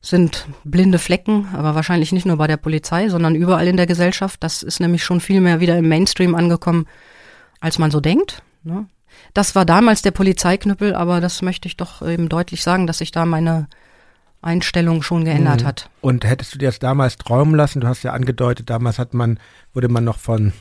sind 0.00 0.46
blinde 0.64 0.98
Flecken, 0.98 1.48
aber 1.54 1.74
wahrscheinlich 1.74 2.12
nicht 2.12 2.26
nur 2.26 2.36
bei 2.36 2.46
der 2.46 2.58
Polizei, 2.58 3.08
sondern 3.08 3.34
überall 3.34 3.68
in 3.68 3.76
der 3.76 3.86
Gesellschaft. 3.86 4.42
Das 4.42 4.62
ist 4.62 4.80
nämlich 4.80 5.02
schon 5.02 5.20
viel 5.20 5.40
mehr 5.40 5.60
wieder 5.60 5.78
im 5.78 5.88
Mainstream 5.88 6.34
angekommen, 6.34 6.86
als 7.60 7.78
man 7.78 7.90
so 7.90 8.00
denkt. 8.00 8.42
Ne? 8.64 8.86
Das 9.34 9.54
war 9.54 9.64
damals 9.64 10.02
der 10.02 10.10
Polizeiknüppel, 10.10 10.94
aber 10.94 11.20
das 11.20 11.42
möchte 11.42 11.68
ich 11.68 11.76
doch 11.76 12.06
eben 12.06 12.28
deutlich 12.28 12.62
sagen, 12.62 12.86
dass 12.86 12.98
sich 12.98 13.12
da 13.12 13.24
meine 13.24 13.68
Einstellung 14.42 15.02
schon 15.02 15.24
geändert 15.24 15.62
mhm. 15.62 15.66
hat. 15.66 15.90
Und 16.00 16.24
hättest 16.24 16.54
du 16.54 16.58
dir 16.58 16.66
das 16.68 16.78
damals 16.78 17.16
träumen 17.16 17.54
lassen? 17.54 17.80
Du 17.80 17.88
hast 17.88 18.02
ja 18.02 18.12
angedeutet, 18.12 18.68
damals 18.70 18.98
hat 18.98 19.14
man, 19.14 19.38
wurde 19.72 19.88
man 19.88 20.04
noch 20.04 20.18
von 20.18 20.52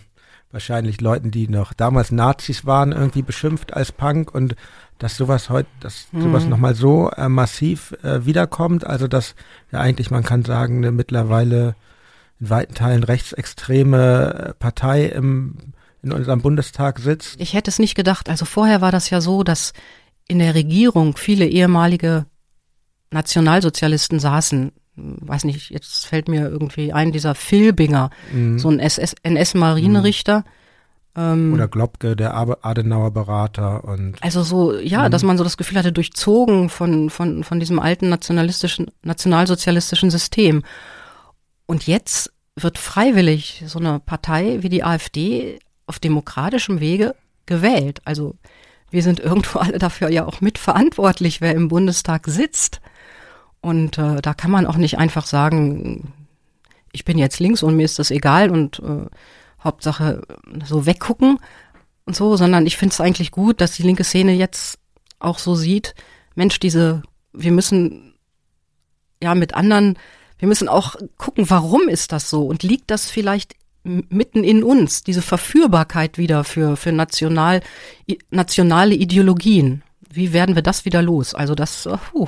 wahrscheinlich 0.51 1.01
Leuten, 1.01 1.31
die 1.31 1.47
noch 1.47 1.73
damals 1.73 2.11
Nazis 2.11 2.65
waren, 2.65 2.91
irgendwie 2.91 3.21
beschimpft 3.21 3.73
als 3.73 3.91
Punk 3.91 4.33
und 4.33 4.55
dass 4.99 5.17
sowas 5.17 5.49
heute, 5.49 5.69
dass 5.79 6.07
mhm. 6.11 6.21
sowas 6.21 6.45
nochmal 6.45 6.75
so 6.75 7.09
äh, 7.11 7.29
massiv 7.29 7.93
äh, 8.03 8.25
wiederkommt, 8.25 8.85
also 8.85 9.07
dass 9.07 9.35
ja 9.71 9.79
eigentlich, 9.79 10.11
man 10.11 10.23
kann 10.23 10.43
sagen, 10.43 10.77
eine 10.77 10.91
mittlerweile 10.91 11.75
in 12.41 12.49
weiten 12.49 12.73
Teilen 12.73 13.03
rechtsextreme 13.03 14.33
äh, 14.49 14.53
Partei 14.55 15.05
im, 15.05 15.73
in 16.01 16.11
unserem 16.11 16.41
Bundestag 16.41 16.99
sitzt. 16.99 17.39
Ich 17.39 17.53
hätte 17.53 17.69
es 17.69 17.79
nicht 17.79 17.95
gedacht. 17.95 18.29
Also 18.29 18.45
vorher 18.45 18.81
war 18.81 18.91
das 18.91 19.09
ja 19.11 19.21
so, 19.21 19.43
dass 19.43 19.73
in 20.27 20.39
der 20.39 20.55
Regierung 20.55 21.15
viele 21.15 21.45
ehemalige 21.45 22.25
Nationalsozialisten 23.11 24.19
saßen, 24.19 24.71
weiß 24.95 25.43
nicht, 25.45 25.69
jetzt 25.69 26.05
fällt 26.05 26.27
mir 26.27 26.49
irgendwie 26.49 26.93
ein, 26.93 27.11
dieser 27.11 27.35
Filbinger, 27.35 28.09
mhm. 28.31 28.59
so 28.59 28.69
ein 28.69 28.79
NS-Marinerichter. 28.79 30.43
Ähm, 31.15 31.53
Oder 31.53 31.67
Globke, 31.67 32.15
der 32.15 32.35
Adenauer 32.35 33.11
Berater 33.11 33.83
und. 33.83 34.21
Also 34.21 34.43
so, 34.43 34.77
ja, 34.77 35.07
mhm. 35.07 35.11
dass 35.11 35.23
man 35.23 35.37
so 35.37 35.43
das 35.43 35.57
Gefühl 35.57 35.77
hatte, 35.77 35.91
durchzogen 35.91 36.69
von, 36.69 37.09
von, 37.09 37.43
von 37.43 37.59
diesem 37.59 37.79
alten 37.79 38.09
nationalistischen, 38.09 38.91
nationalsozialistischen 39.03 40.09
System. 40.09 40.63
Und 41.65 41.87
jetzt 41.87 42.31
wird 42.55 42.77
freiwillig 42.77 43.63
so 43.65 43.79
eine 43.79 43.99
Partei 43.99 44.59
wie 44.61 44.69
die 44.69 44.83
AfD 44.83 45.59
auf 45.85 45.99
demokratischem 45.99 46.79
Wege 46.79 47.15
gewählt. 47.45 48.01
Also 48.05 48.35
wir 48.89 49.03
sind 49.03 49.19
irgendwo 49.21 49.59
alle 49.59 49.79
dafür 49.79 50.09
ja 50.09 50.25
auch 50.25 50.41
mitverantwortlich, 50.41 51.41
wer 51.41 51.53
im 51.55 51.67
Bundestag 51.67 52.27
sitzt. 52.27 52.81
Und 53.61 53.97
äh, 53.97 54.21
da 54.21 54.33
kann 54.33 54.51
man 54.51 54.65
auch 54.65 54.77
nicht 54.77 54.97
einfach 54.97 55.25
sagen, 55.25 56.13
ich 56.91 57.05
bin 57.05 57.17
jetzt 57.17 57.39
links 57.39 57.63
und 57.63 57.75
mir 57.75 57.85
ist 57.85 57.99
das 57.99 58.11
egal 58.11 58.49
und 58.49 58.79
äh, 58.79 59.05
Hauptsache 59.63 60.23
so 60.65 60.85
weggucken 60.85 61.37
und 62.05 62.15
so, 62.15 62.35
sondern 62.35 62.65
ich 62.65 62.77
finde 62.77 62.93
es 62.93 63.01
eigentlich 63.01 63.31
gut, 63.31 63.61
dass 63.61 63.73
die 63.73 63.83
linke 63.83 64.03
Szene 64.03 64.33
jetzt 64.33 64.79
auch 65.19 65.37
so 65.37 65.55
sieht, 65.55 65.93
Mensch, 66.35 66.59
diese, 66.59 67.03
wir 67.33 67.51
müssen 67.51 68.15
ja 69.21 69.35
mit 69.35 69.53
anderen, 69.53 69.97
wir 70.39 70.47
müssen 70.47 70.67
auch 70.67 70.95
gucken, 71.17 71.49
warum 71.49 71.87
ist 71.87 72.11
das 72.11 72.29
so 72.29 72.45
und 72.47 72.63
liegt 72.63 72.89
das 72.89 73.09
vielleicht 73.09 73.55
mitten 73.83 74.43
in 74.43 74.63
uns, 74.63 75.03
diese 75.03 75.21
Verführbarkeit 75.21 76.17
wieder 76.17 76.43
für, 76.43 76.77
für 76.77 76.91
national, 76.91 77.61
nationale 78.29 78.93
Ideologien. 78.93 79.83
Wie 80.13 80.33
werden 80.33 80.55
wir 80.55 80.61
das 80.61 80.85
wieder 80.85 81.01
los? 81.01 81.33
Also 81.33 81.55
das, 81.55 81.87
uh, 81.87 82.27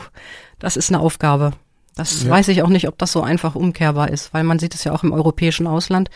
das 0.60 0.78
ist 0.78 0.90
eine 0.92 1.00
Aufgabe. 1.00 1.54
Das 1.96 2.24
ja. 2.24 2.30
weiß 2.30 2.48
ich 2.48 2.64
auch 2.64 2.70
nicht, 2.70 2.88
ob 2.88 2.98
das 2.98 3.12
so 3.12 3.22
einfach 3.22 3.56
umkehrbar 3.56 4.10
ist, 4.10 4.34
weil 4.34 4.44
man 4.44 4.60
sieht 4.60 4.74
es 4.74 4.84
ja 4.84 4.94
auch 4.94 5.04
im 5.04 5.12
europäischen 5.12 5.68
Ausland. 5.68 6.10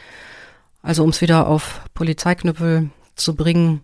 Also 0.81 1.03
um 1.03 1.09
es 1.09 1.21
wieder 1.21 1.47
auf 1.47 1.81
Polizeiknüppel 1.93 2.89
zu 3.15 3.35
bringen, 3.35 3.81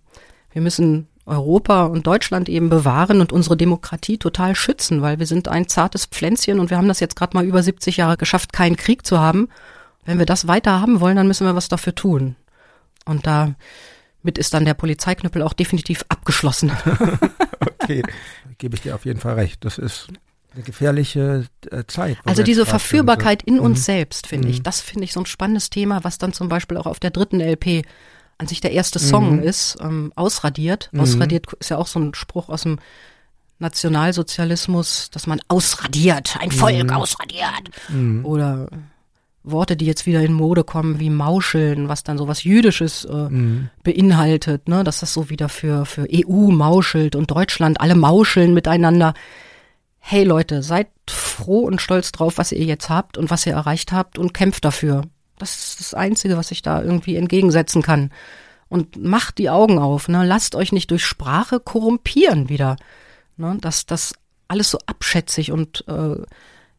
wir 0.51 0.61
müssen 0.61 1.07
Europa 1.25 1.85
und 1.85 2.05
Deutschland 2.05 2.49
eben 2.49 2.69
bewahren 2.69 3.21
und 3.21 3.31
unsere 3.31 3.55
Demokratie 3.55 4.17
total 4.17 4.55
schützen, 4.55 5.01
weil 5.01 5.19
wir 5.19 5.25
sind 5.25 5.47
ein 5.47 5.67
zartes 5.67 6.05
Pflänzchen 6.05 6.59
und 6.59 6.69
wir 6.69 6.77
haben 6.77 6.87
das 6.87 6.99
jetzt 6.99 7.15
gerade 7.15 7.35
mal 7.35 7.45
über 7.45 7.63
70 7.63 7.97
Jahre 7.97 8.17
geschafft, 8.17 8.51
keinen 8.51 8.75
Krieg 8.75 9.05
zu 9.05 9.19
haben. 9.19 9.47
Wenn 10.05 10.19
wir 10.19 10.25
das 10.25 10.47
weiter 10.47 10.81
haben 10.81 10.99
wollen, 10.99 11.15
dann 11.15 11.27
müssen 11.27 11.47
wir 11.47 11.55
was 11.55 11.69
dafür 11.69 11.95
tun. 11.95 12.35
Und 13.05 13.25
damit 13.25 14.37
ist 14.37 14.53
dann 14.53 14.65
der 14.65 14.73
Polizeiknüppel 14.73 15.41
auch 15.41 15.53
definitiv 15.53 16.03
abgeschlossen. 16.09 16.71
okay, 17.81 18.03
gebe 18.57 18.75
ich 18.75 18.81
dir 18.81 18.95
auf 18.95 19.05
jeden 19.05 19.19
Fall 19.19 19.35
recht. 19.35 19.63
Das 19.63 19.77
ist 19.77 20.07
eine 20.53 20.63
gefährliche 20.63 21.45
äh, 21.71 21.83
Zeit. 21.87 22.17
Also 22.25 22.43
diese 22.43 22.65
Verführbarkeit 22.65 23.41
so. 23.41 23.53
in 23.53 23.59
uns 23.59 23.79
mhm. 23.79 23.83
selbst, 23.83 24.27
finde 24.27 24.47
mhm. 24.47 24.53
ich, 24.53 24.63
das 24.63 24.81
finde 24.81 25.05
ich 25.05 25.13
so 25.13 25.21
ein 25.21 25.25
spannendes 25.25 25.69
Thema, 25.69 26.03
was 26.03 26.17
dann 26.17 26.33
zum 26.33 26.49
Beispiel 26.49 26.77
auch 26.77 26.85
auf 26.85 26.99
der 26.99 27.11
dritten 27.11 27.39
LP 27.39 27.85
an 28.37 28.47
sich 28.47 28.61
der 28.61 28.71
erste 28.71 28.99
Song 28.99 29.37
mhm. 29.37 29.43
ist, 29.43 29.77
ähm, 29.81 30.11
ausradiert. 30.15 30.89
Mhm. 30.91 30.99
Ausradiert 31.01 31.47
ist 31.59 31.69
ja 31.69 31.77
auch 31.77 31.87
so 31.87 31.99
ein 31.99 32.13
Spruch 32.13 32.49
aus 32.49 32.63
dem 32.63 32.79
Nationalsozialismus, 33.59 35.09
dass 35.11 35.27
man 35.27 35.39
ausradiert, 35.47 36.37
ein 36.39 36.51
Volk 36.51 36.83
mhm. 36.83 36.89
ausradiert. 36.89 37.69
Mhm. 37.89 38.25
Oder 38.25 38.67
Worte, 39.43 39.75
die 39.75 39.85
jetzt 39.85 40.05
wieder 40.05 40.21
in 40.21 40.33
Mode 40.33 40.63
kommen, 40.63 40.99
wie 40.99 41.09
Mauscheln, 41.09 41.89
was 41.89 42.03
dann 42.03 42.17
so 42.17 42.27
was 42.27 42.43
Jüdisches 42.43 43.05
äh, 43.05 43.13
mhm. 43.13 43.69
beinhaltet, 43.83 44.69
ne, 44.69 44.83
dass 44.83 44.99
das 44.99 45.13
so 45.13 45.29
wieder 45.29 45.49
für, 45.49 45.85
für 45.85 46.07
EU 46.11 46.51
mauschelt 46.51 47.15
und 47.15 47.29
Deutschland, 47.29 47.81
alle 47.81 47.95
mauscheln 47.95 48.53
miteinander. 48.53 49.13
Hey 50.05 50.25
Leute, 50.25 50.63
seid 50.63 50.89
froh 51.09 51.61
und 51.61 51.81
stolz 51.81 52.11
drauf, 52.11 52.37
was 52.37 52.51
ihr 52.51 52.65
jetzt 52.65 52.89
habt 52.89 53.17
und 53.17 53.29
was 53.29 53.45
ihr 53.45 53.53
erreicht 53.53 53.93
habt 53.93 54.19
und 54.19 54.33
kämpft 54.33 54.65
dafür. 54.65 55.03
Das 55.39 55.55
ist 55.55 55.79
das 55.79 55.93
Einzige, 55.93 56.35
was 56.35 56.51
ich 56.51 56.61
da 56.61 56.81
irgendwie 56.81 57.15
entgegensetzen 57.15 57.81
kann. 57.81 58.11
Und 58.67 59.01
macht 59.01 59.37
die 59.37 59.49
Augen 59.49 59.79
auf, 59.79 60.09
ne? 60.09 60.25
Lasst 60.25 60.55
euch 60.55 60.73
nicht 60.73 60.91
durch 60.91 61.05
Sprache 61.05 61.61
korrumpieren 61.61 62.49
wieder. 62.49 62.75
Ne? 63.37 63.57
Dass 63.61 63.85
das 63.85 64.13
alles 64.49 64.71
so 64.71 64.77
abschätzig 64.87 65.53
und 65.53 65.85
äh, 65.87 66.17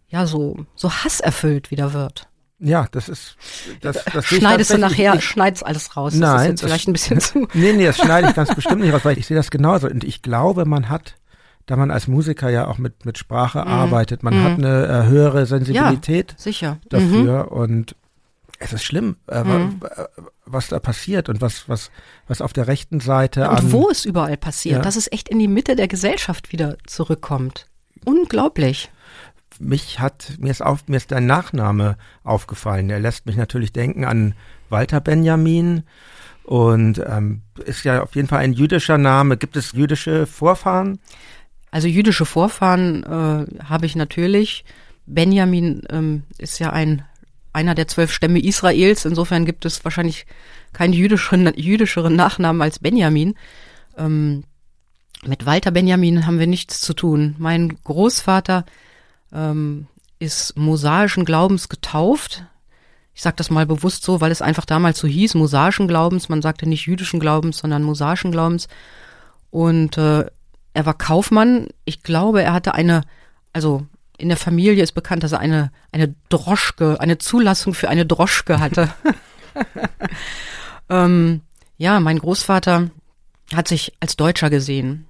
ja, 0.08 0.26
so, 0.26 0.66
so 0.74 0.92
hasserfüllt 0.92 1.70
wieder 1.70 1.94
wird. 1.94 2.28
Ja, 2.58 2.88
das 2.92 3.08
ist. 3.08 3.36
Das, 3.80 4.04
das 4.04 4.26
Schneidest 4.26 4.70
du 4.70 4.78
nachher, 4.78 5.14
ich, 5.14 5.24
schneidest 5.24 5.64
alles 5.64 5.96
raus. 5.96 6.14
Nein. 6.14 6.30
Das 6.30 6.42
ist 6.42 6.48
jetzt 6.48 6.62
das, 6.62 6.68
vielleicht 6.68 6.88
ein 6.88 6.92
bisschen 6.92 7.20
zu. 7.22 7.48
Nee, 7.54 7.72
nee, 7.72 7.86
das 7.86 7.96
schneide 7.96 8.28
ich 8.28 8.34
ganz 8.34 8.54
bestimmt 8.54 8.82
nicht 8.82 8.92
raus, 8.92 9.04
weil 9.04 9.18
ich 9.18 9.26
sehe 9.26 9.36
das 9.36 9.50
genauso. 9.50 9.86
Und 9.86 10.04
ich 10.04 10.20
glaube, 10.20 10.66
man 10.66 10.90
hat, 10.90 11.14
da 11.66 11.76
man 11.76 11.90
als 11.90 12.08
Musiker 12.08 12.50
ja 12.50 12.66
auch 12.66 12.78
mit, 12.78 13.04
mit 13.06 13.18
Sprache 13.18 13.60
mhm. 13.60 13.68
arbeitet, 13.68 14.22
man 14.22 14.38
mhm. 14.38 14.44
hat 14.44 14.58
eine 14.58 14.86
äh, 14.86 15.08
höhere 15.08 15.46
Sensibilität 15.46 16.32
ja, 16.32 16.38
sicher. 16.38 16.78
dafür. 16.88 17.44
Mhm. 17.44 17.48
Und 17.48 17.96
es 18.58 18.72
ist 18.72 18.84
schlimm, 18.84 19.16
äh, 19.28 19.44
mhm. 19.44 19.80
was 20.46 20.68
da 20.68 20.78
passiert 20.78 21.28
und 21.28 21.40
was, 21.40 21.68
was, 21.68 21.90
was 22.28 22.40
auf 22.40 22.52
der 22.52 22.66
rechten 22.66 23.00
Seite. 23.00 23.48
Und 23.48 23.58
an, 23.58 23.72
wo 23.72 23.90
es 23.90 24.04
überall 24.04 24.36
passiert, 24.36 24.76
ja. 24.76 24.82
dass 24.82 24.96
es 24.96 25.10
echt 25.10 25.28
in 25.28 25.38
die 25.38 25.48
Mitte 25.48 25.76
der 25.76 25.88
Gesellschaft 25.88 26.52
wieder 26.52 26.76
zurückkommt. 26.86 27.66
Unglaublich 28.04 28.90
mich 29.60 30.00
hat, 30.00 30.32
mir 30.38 30.50
ist 30.50 30.62
auf, 30.62 30.88
mir 30.88 30.96
ist 30.96 31.12
dein 31.12 31.26
Nachname 31.26 31.96
aufgefallen. 32.22 32.88
Der 32.88 33.00
lässt 33.00 33.26
mich 33.26 33.36
natürlich 33.36 33.72
denken 33.72 34.04
an 34.04 34.34
Walter 34.68 35.00
Benjamin 35.00 35.84
und 36.44 37.02
ähm, 37.06 37.42
ist 37.64 37.84
ja 37.84 38.02
auf 38.02 38.14
jeden 38.14 38.28
Fall 38.28 38.40
ein 38.40 38.52
jüdischer 38.52 38.98
Name. 38.98 39.36
Gibt 39.36 39.56
es 39.56 39.72
jüdische 39.72 40.26
Vorfahren? 40.26 40.98
Also 41.74 41.88
jüdische 41.88 42.24
Vorfahren 42.24 43.02
äh, 43.02 43.64
habe 43.64 43.84
ich 43.84 43.96
natürlich. 43.96 44.64
Benjamin 45.06 45.82
ähm, 45.90 46.22
ist 46.38 46.60
ja 46.60 46.70
ein 46.70 47.02
einer 47.52 47.74
der 47.74 47.88
zwölf 47.88 48.12
Stämme 48.12 48.38
Israels. 48.38 49.04
Insofern 49.04 49.44
gibt 49.44 49.64
es 49.64 49.84
wahrscheinlich 49.84 50.24
keinen 50.72 50.92
jüdischeren, 50.92 51.52
jüdischeren 51.56 52.14
Nachnamen 52.14 52.62
als 52.62 52.78
Benjamin. 52.78 53.34
Ähm, 53.98 54.44
mit 55.26 55.46
Walter 55.46 55.72
Benjamin 55.72 56.26
haben 56.26 56.38
wir 56.38 56.46
nichts 56.46 56.80
zu 56.80 56.94
tun. 56.94 57.34
Mein 57.38 57.76
Großvater 57.82 58.66
ähm, 59.32 59.88
ist 60.20 60.56
mosaischen 60.56 61.24
Glaubens 61.24 61.68
getauft. 61.68 62.44
Ich 63.14 63.22
sage 63.22 63.34
das 63.34 63.50
mal 63.50 63.66
bewusst 63.66 64.04
so, 64.04 64.20
weil 64.20 64.30
es 64.30 64.42
einfach 64.42 64.64
damals 64.64 65.00
so 65.00 65.08
hieß, 65.08 65.34
mosaischen 65.34 65.88
Glaubens. 65.88 66.28
Man 66.28 66.40
sagte 66.40 66.68
nicht 66.68 66.86
jüdischen 66.86 67.18
Glaubens, 67.18 67.58
sondern 67.58 67.82
mosaischen 67.82 68.30
Glaubens. 68.30 68.68
Und 69.50 69.98
äh, 69.98 70.26
er 70.74 70.84
war 70.84 70.94
Kaufmann. 70.94 71.68
Ich 71.84 72.02
glaube, 72.02 72.42
er 72.42 72.52
hatte 72.52 72.74
eine, 72.74 73.02
also 73.52 73.86
in 74.18 74.28
der 74.28 74.36
Familie 74.36 74.82
ist 74.82 74.92
bekannt, 74.92 75.22
dass 75.22 75.32
er 75.32 75.40
eine, 75.40 75.70
eine 75.92 76.14
Droschke, 76.28 77.00
eine 77.00 77.18
Zulassung 77.18 77.74
für 77.74 77.88
eine 77.88 78.04
Droschke 78.04 78.60
hatte. 78.60 78.92
ähm, 80.88 81.40
ja, 81.78 81.98
mein 82.00 82.18
Großvater 82.18 82.90
hat 83.54 83.68
sich 83.68 83.92
als 84.00 84.16
Deutscher 84.16 84.50
gesehen. 84.50 85.06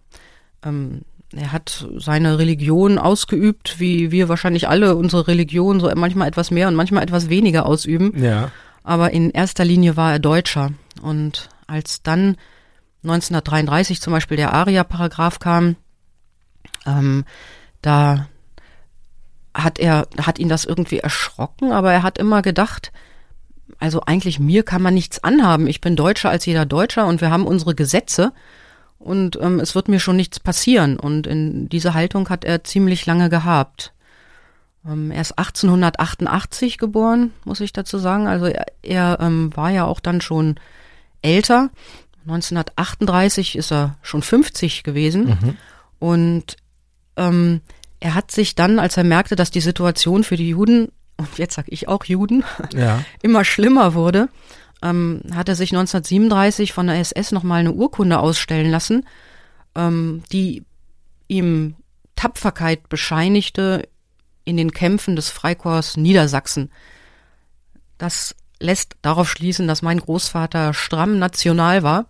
Ähm, 0.62 1.02
er 1.34 1.52
hat 1.52 1.86
seine 1.98 2.38
Religion 2.38 2.98
ausgeübt, 2.98 3.80
wie 3.80 4.10
wir 4.10 4.28
wahrscheinlich 4.28 4.68
alle 4.68 4.94
unsere 4.96 5.26
Religion 5.26 5.80
so 5.80 5.90
manchmal 5.94 6.28
etwas 6.28 6.50
mehr 6.50 6.68
und 6.68 6.74
manchmal 6.74 7.02
etwas 7.02 7.28
weniger 7.28 7.66
ausüben. 7.66 8.22
Ja. 8.22 8.50
Aber 8.82 9.10
in 9.12 9.30
erster 9.30 9.64
Linie 9.64 9.96
war 9.96 10.12
er 10.12 10.18
Deutscher. 10.18 10.72
Und 11.02 11.48
als 11.66 12.02
dann 12.02 12.36
1933 13.04 14.00
zum 14.00 14.12
Beispiel 14.12 14.36
der 14.36 14.52
Aria-Paragraph 14.52 15.38
kam, 15.38 15.76
ähm, 16.86 17.24
da 17.82 18.28
hat 19.54 19.78
er, 19.78 20.08
hat 20.20 20.38
ihn 20.38 20.48
das 20.48 20.64
irgendwie 20.64 20.98
erschrocken, 20.98 21.72
aber 21.72 21.92
er 21.92 22.02
hat 22.02 22.18
immer 22.18 22.42
gedacht, 22.42 22.92
also 23.78 24.00
eigentlich 24.02 24.40
mir 24.40 24.62
kann 24.62 24.82
man 24.82 24.94
nichts 24.94 25.22
anhaben. 25.22 25.66
Ich 25.66 25.80
bin 25.80 25.96
Deutscher 25.96 26.30
als 26.30 26.46
jeder 26.46 26.66
Deutscher 26.66 27.06
und 27.06 27.20
wir 27.20 27.30
haben 27.30 27.46
unsere 27.46 27.74
Gesetze 27.74 28.32
und 28.98 29.38
ähm, 29.40 29.60
es 29.60 29.74
wird 29.74 29.88
mir 29.88 30.00
schon 30.00 30.16
nichts 30.16 30.40
passieren. 30.40 30.98
Und 30.98 31.26
in 31.26 31.68
diese 31.68 31.94
Haltung 31.94 32.28
hat 32.30 32.44
er 32.44 32.64
ziemlich 32.64 33.06
lange 33.06 33.28
gehabt. 33.28 33.92
Ähm, 34.86 35.10
er 35.10 35.20
ist 35.20 35.38
1888 35.38 36.78
geboren, 36.78 37.32
muss 37.44 37.60
ich 37.60 37.72
dazu 37.72 37.98
sagen. 37.98 38.26
Also 38.26 38.46
er, 38.46 38.66
er 38.82 39.18
ähm, 39.20 39.54
war 39.54 39.70
ja 39.70 39.84
auch 39.84 40.00
dann 40.00 40.20
schon 40.20 40.56
älter. 41.22 41.70
1938 42.24 43.56
ist 43.56 43.72
er 43.72 43.96
schon 44.02 44.22
50 44.22 44.82
gewesen. 44.82 45.26
Mhm. 45.26 45.56
Und 45.98 46.56
ähm, 47.16 47.60
er 48.00 48.14
hat 48.14 48.30
sich 48.30 48.54
dann, 48.54 48.78
als 48.78 48.96
er 48.96 49.04
merkte, 49.04 49.36
dass 49.36 49.50
die 49.50 49.60
Situation 49.60 50.24
für 50.24 50.36
die 50.36 50.48
Juden, 50.48 50.88
und 51.16 51.38
jetzt 51.38 51.54
sag 51.54 51.66
ich 51.68 51.88
auch 51.88 52.04
Juden, 52.04 52.44
ja. 52.74 53.04
immer 53.22 53.44
schlimmer 53.44 53.94
wurde, 53.94 54.28
ähm, 54.82 55.22
hat 55.34 55.48
er 55.48 55.54
sich 55.54 55.70
1937 55.70 56.72
von 56.72 56.86
der 56.86 56.98
SS 56.98 57.32
nochmal 57.32 57.60
eine 57.60 57.72
Urkunde 57.72 58.18
ausstellen 58.18 58.70
lassen, 58.70 59.06
ähm, 59.74 60.22
die 60.32 60.64
ihm 61.28 61.76
Tapferkeit 62.16 62.88
bescheinigte 62.88 63.88
in 64.44 64.56
den 64.56 64.72
Kämpfen 64.72 65.16
des 65.16 65.30
Freikorps 65.30 65.96
Niedersachsen. 65.96 66.70
Das 67.98 68.34
lässt 68.60 68.96
darauf 69.02 69.30
schließen, 69.30 69.68
dass 69.68 69.82
mein 69.82 69.98
Großvater 69.98 70.74
stramm 70.74 71.18
national 71.18 71.82
war. 71.82 72.06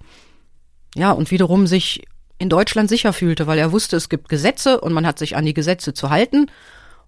Ja, 0.95 1.11
und 1.11 1.31
wiederum 1.31 1.67
sich 1.67 2.05
in 2.39 2.49
Deutschland 2.49 2.89
sicher 2.89 3.13
fühlte, 3.13 3.47
weil 3.47 3.59
er 3.59 3.73
wusste, 3.73 3.97
es 3.97 4.09
gibt 4.09 4.29
Gesetze 4.29 4.81
und 4.81 4.93
man 4.93 5.07
hat 5.07 5.19
sich 5.19 5.37
an 5.37 5.45
die 5.45 5.55
Gesetze 5.55 5.95
zu 5.95 6.11
halten 6.11 6.51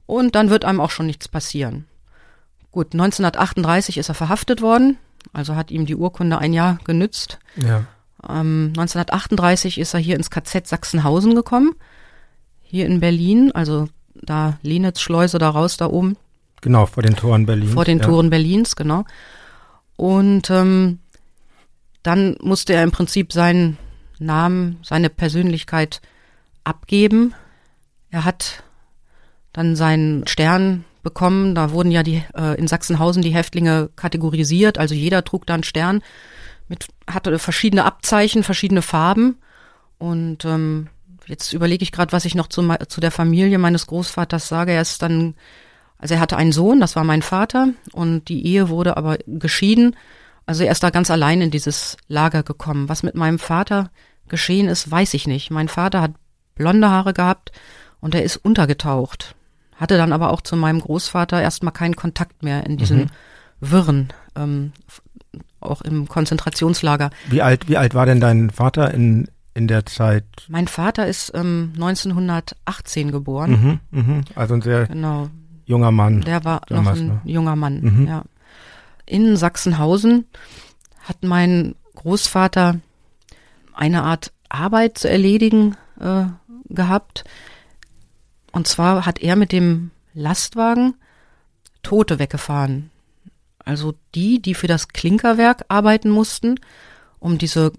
und 0.07 0.34
dann 0.34 0.51
wird 0.51 0.64
einem 0.64 0.80
auch 0.80 0.91
schon 0.91 1.07
nichts 1.07 1.28
passieren. 1.28 1.87
Gut, 2.70 2.93
1938 2.93 3.99
ist 3.99 4.09
er 4.09 4.14
verhaftet 4.14 4.61
worden, 4.62 4.99
also 5.32 5.57
hat 5.57 5.70
ihm 5.70 5.87
die 5.87 5.97
Urkunde 5.97 6.39
ein 6.39 6.53
Jahr 6.53 6.78
genützt. 6.84 7.39
Ja. 7.57 7.84
Ähm, 8.28 8.72
1938 8.76 9.78
ist 9.78 9.95
er 9.95 10.01
hier 10.01 10.16
ins 10.16 10.30
KZ 10.30 10.66
Sachsenhausen 10.66 11.34
gekommen, 11.34 11.74
hier 12.62 12.87
in 12.87 13.01
Berlin, 13.01 13.53
also 13.53 13.89
da 14.14 14.59
Lenitzschleuse 14.62 15.39
da 15.39 15.51
raus, 15.51 15.76
da 15.76 15.87
oben. 15.87 16.16
Genau, 16.61 16.87
vor 16.87 17.03
den 17.03 17.17
Toren 17.17 17.47
Berlins. 17.47 17.73
Vor 17.73 17.85
den 17.85 17.99
ja. 17.99 18.05
Toren 18.05 18.31
Berlins, 18.31 18.77
genau. 18.77 19.05
Und 19.97 20.51
ähm, 20.51 20.99
dann 22.03 22.37
musste 22.41 22.75
er 22.75 22.83
im 22.83 22.93
Prinzip 22.93 23.33
seinen 23.33 23.79
Namen, 24.19 24.79
seine 24.83 25.11
Persönlichkeit 25.11 26.01
abgeben. 26.65 27.35
Er 28.11 28.25
hat 28.25 28.63
dann 29.53 29.77
seinen 29.77 30.27
Stern 30.27 30.85
bekommen. 31.03 31.55
Da 31.55 31.71
wurden 31.71 31.91
ja 31.91 32.03
die 32.03 32.23
äh, 32.35 32.59
in 32.59 32.69
Sachsenhausen 32.69 33.23
die 33.23 33.35
Häftlinge 33.35 33.91
kategorisiert, 33.97 34.79
also 34.79 34.95
jeder 34.95 35.25
trug 35.25 35.47
da 35.47 35.55
einen 35.55 35.63
Stern 35.63 36.03
mit 36.69 36.89
hatte 37.07 37.39
verschiedene 37.39 37.85
Abzeichen, 37.85 38.43
verschiedene 38.43 38.83
Farben 38.83 39.37
und 39.99 40.45
ähm, 40.45 40.89
jetzt 41.27 41.53
überlege 41.53 41.83
ich 41.83 41.93
gerade, 41.93 42.13
was 42.13 42.25
ich 42.25 42.35
noch 42.35 42.49
zu, 42.49 42.69
zu 42.89 43.01
der 43.01 43.11
Familie 43.11 43.59
meines 43.59 43.87
Großvaters 43.87 44.49
sage. 44.49 44.73
Er 44.73 44.83
ist 44.83 45.03
dann, 45.03 45.35
also 45.99 46.15
er 46.15 46.21
hatte 46.21 46.37
einen 46.37 46.53
Sohn, 46.53 46.81
das 46.81 46.97
war 46.97 47.05
mein 47.05 47.23
Vater 47.23 47.69
und 47.93 48.29
die 48.29 48.47
Ehe 48.47 48.69
wurde 48.69 48.97
aber 48.97 49.19
geschieden. 49.27 49.97
Also 50.45 50.65
er 50.65 50.73
ist 50.73 50.83
da 50.83 50.91
ganz 50.91 51.11
allein 51.11 51.41
in 51.41 51.51
dieses 51.51 51.97
Lager 52.09 52.43
gekommen. 52.43 52.89
Was 52.89 53.03
mit 53.03 53.15
meinem 53.15 53.39
Vater 53.39 53.91
geschehen 54.29 54.69
ist, 54.69 54.91
weiß 54.91 55.15
ich 55.15 55.27
nicht. 55.27 55.51
Mein 55.51 55.69
Vater 55.69 56.03
hat 56.03 56.13
blonde 56.55 56.91
Haare 56.91 57.15
gehabt 57.15 57.53
und 58.01 58.15
er 58.15 58.23
ist 58.23 58.37
untergetaucht 58.37 59.35
hatte 59.77 59.97
dann 59.97 60.13
aber 60.13 60.33
auch 60.33 60.41
zu 60.41 60.57
meinem 60.57 60.81
Großvater 60.81 61.41
erstmal 61.41 61.73
keinen 61.73 61.97
Kontakt 61.97 62.43
mehr 62.43 62.67
in 62.67 62.77
diesen 62.77 62.99
mhm. 62.99 63.11
Wirren, 63.61 64.13
ähm, 64.35 64.73
auch 65.61 65.83
im 65.83 66.09
Konzentrationslager. 66.09 67.11
Wie 67.29 67.43
alt, 67.43 67.69
wie 67.69 67.77
alt 67.77 67.95
war 67.95 68.07
denn 68.07 68.21
dein 68.21 68.51
Vater 68.51 68.93
in, 68.93 69.29
in 69.55 69.69
der 69.69 69.87
Zeit? 69.87 70.25
Mein 70.49 70.69
Vater 70.69 71.07
ist 71.07 71.33
ähm, 71.35 71.73
1918 71.75 73.13
geboren. 73.13 73.81
Mhm, 73.93 74.01
mh. 74.01 74.21
Also 74.35 74.55
ein 74.55 74.63
sehr 74.63 74.87
genau. 74.87 75.29
Junger 75.67 75.91
Mann. 75.91 76.23
Der 76.23 76.45
war 76.45 76.62
noch 76.71 76.87
ein 76.87 77.07
ne? 77.07 77.21
junger 77.25 77.57
Mann, 77.57 77.81
mhm. 77.81 78.07
ja. 78.07 78.25
In 79.05 79.37
Sachsenhausen 79.37 80.27
hat 81.01 81.23
mein 81.23 81.77
Großvater 81.95 82.81
eine 83.73 84.03
Art 84.03 84.33
Arbeit 84.49 84.99
zu 84.99 85.09
erledigen 85.09 85.77
äh, 86.01 86.25
gehabt. 86.69 87.25
Und 88.53 88.67
zwar 88.67 89.07
hat 89.07 89.21
er 89.21 89.37
mit 89.37 89.53
dem 89.53 89.91
Lastwagen 90.14 90.95
Tote 91.83 92.19
weggefahren. 92.19 92.91
Also 93.64 93.95
die, 94.14 94.41
die 94.41 94.55
für 94.55 94.67
das 94.67 94.89
Klinkerwerk 94.89 95.64
arbeiten 95.69 96.11
mussten, 96.11 96.59
um 97.19 97.39
diese 97.39 97.73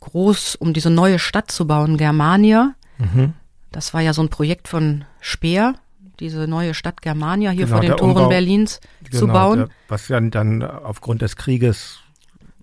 groß, 0.00 0.56
um 0.56 0.72
diese 0.72 0.90
neue 0.90 1.18
Stadt 1.18 1.50
zu 1.50 1.66
bauen, 1.66 1.96
Germania. 1.96 2.74
Mhm. 2.98 3.34
Das 3.70 3.94
war 3.94 4.00
ja 4.00 4.12
so 4.12 4.22
ein 4.22 4.28
Projekt 4.28 4.68
von 4.68 5.04
Speer, 5.20 5.74
diese 6.20 6.46
neue 6.46 6.74
Stadt 6.74 7.02
Germania 7.02 7.50
hier 7.50 7.66
genau, 7.66 7.76
vor 7.76 7.80
den 7.80 7.96
Toren 7.96 8.10
Umbau, 8.10 8.28
Berlins 8.28 8.80
genau, 9.04 9.18
zu 9.18 9.26
bauen. 9.26 9.58
Der, 9.58 9.68
was 9.88 10.06
dann, 10.06 10.30
dann 10.30 10.62
aufgrund 10.62 11.22
des 11.22 11.36
Krieges 11.36 12.00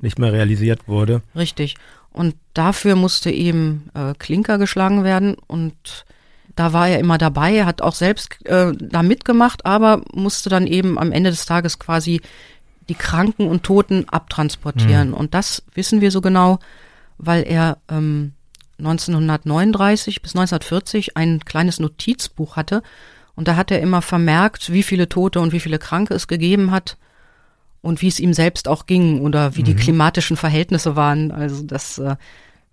nicht 0.01 0.19
mehr 0.19 0.33
realisiert 0.33 0.87
wurde. 0.87 1.21
Richtig. 1.35 1.75
Und 2.11 2.35
dafür 2.53 2.95
musste 2.95 3.31
eben 3.31 3.89
äh, 3.93 4.13
Klinker 4.17 4.57
geschlagen 4.57 5.03
werden 5.03 5.35
und 5.47 6.05
da 6.55 6.73
war 6.73 6.89
er 6.89 6.99
immer 6.99 7.17
dabei, 7.17 7.55
er 7.55 7.65
hat 7.65 7.81
auch 7.81 7.95
selbst 7.95 8.45
äh, 8.45 8.73
da 8.77 9.01
mitgemacht, 9.01 9.65
aber 9.65 10.01
musste 10.13 10.49
dann 10.49 10.67
eben 10.67 10.99
am 10.99 11.13
Ende 11.13 11.29
des 11.29 11.45
Tages 11.45 11.79
quasi 11.79 12.21
die 12.89 12.95
Kranken 12.95 13.47
und 13.47 13.63
Toten 13.63 14.09
abtransportieren. 14.09 15.09
Mhm. 15.09 15.13
Und 15.13 15.33
das 15.33 15.63
wissen 15.73 16.01
wir 16.01 16.11
so 16.11 16.19
genau, 16.19 16.59
weil 17.17 17.43
er 17.43 17.77
ähm, 17.89 18.33
1939 18.79 20.21
bis 20.21 20.31
1940 20.35 21.15
ein 21.15 21.45
kleines 21.45 21.79
Notizbuch 21.79 22.55
hatte. 22.55 22.81
Und 23.39 23.47
da 23.47 23.55
hat 23.55 23.71
er 23.71 23.79
immer 23.79 24.01
vermerkt, 24.01 24.73
wie 24.73 24.83
viele 24.83 25.07
Tote 25.07 25.39
und 25.39 25.53
wie 25.53 25.61
viele 25.61 25.79
Kranke 25.79 26.13
es 26.13 26.27
gegeben 26.27 26.71
hat 26.71 26.97
und 27.81 28.01
wie 28.01 28.09
es 28.09 28.19
ihm 28.19 28.33
selbst 28.33 28.67
auch 28.67 28.85
ging 28.85 29.21
oder 29.21 29.55
wie 29.55 29.61
mhm. 29.61 29.67
die 29.67 29.75
klimatischen 29.77 30.35
Verhältnisse 30.35 30.97
waren. 30.97 31.31
Also 31.31 31.63
das 31.63 31.99
äh, 31.99 32.17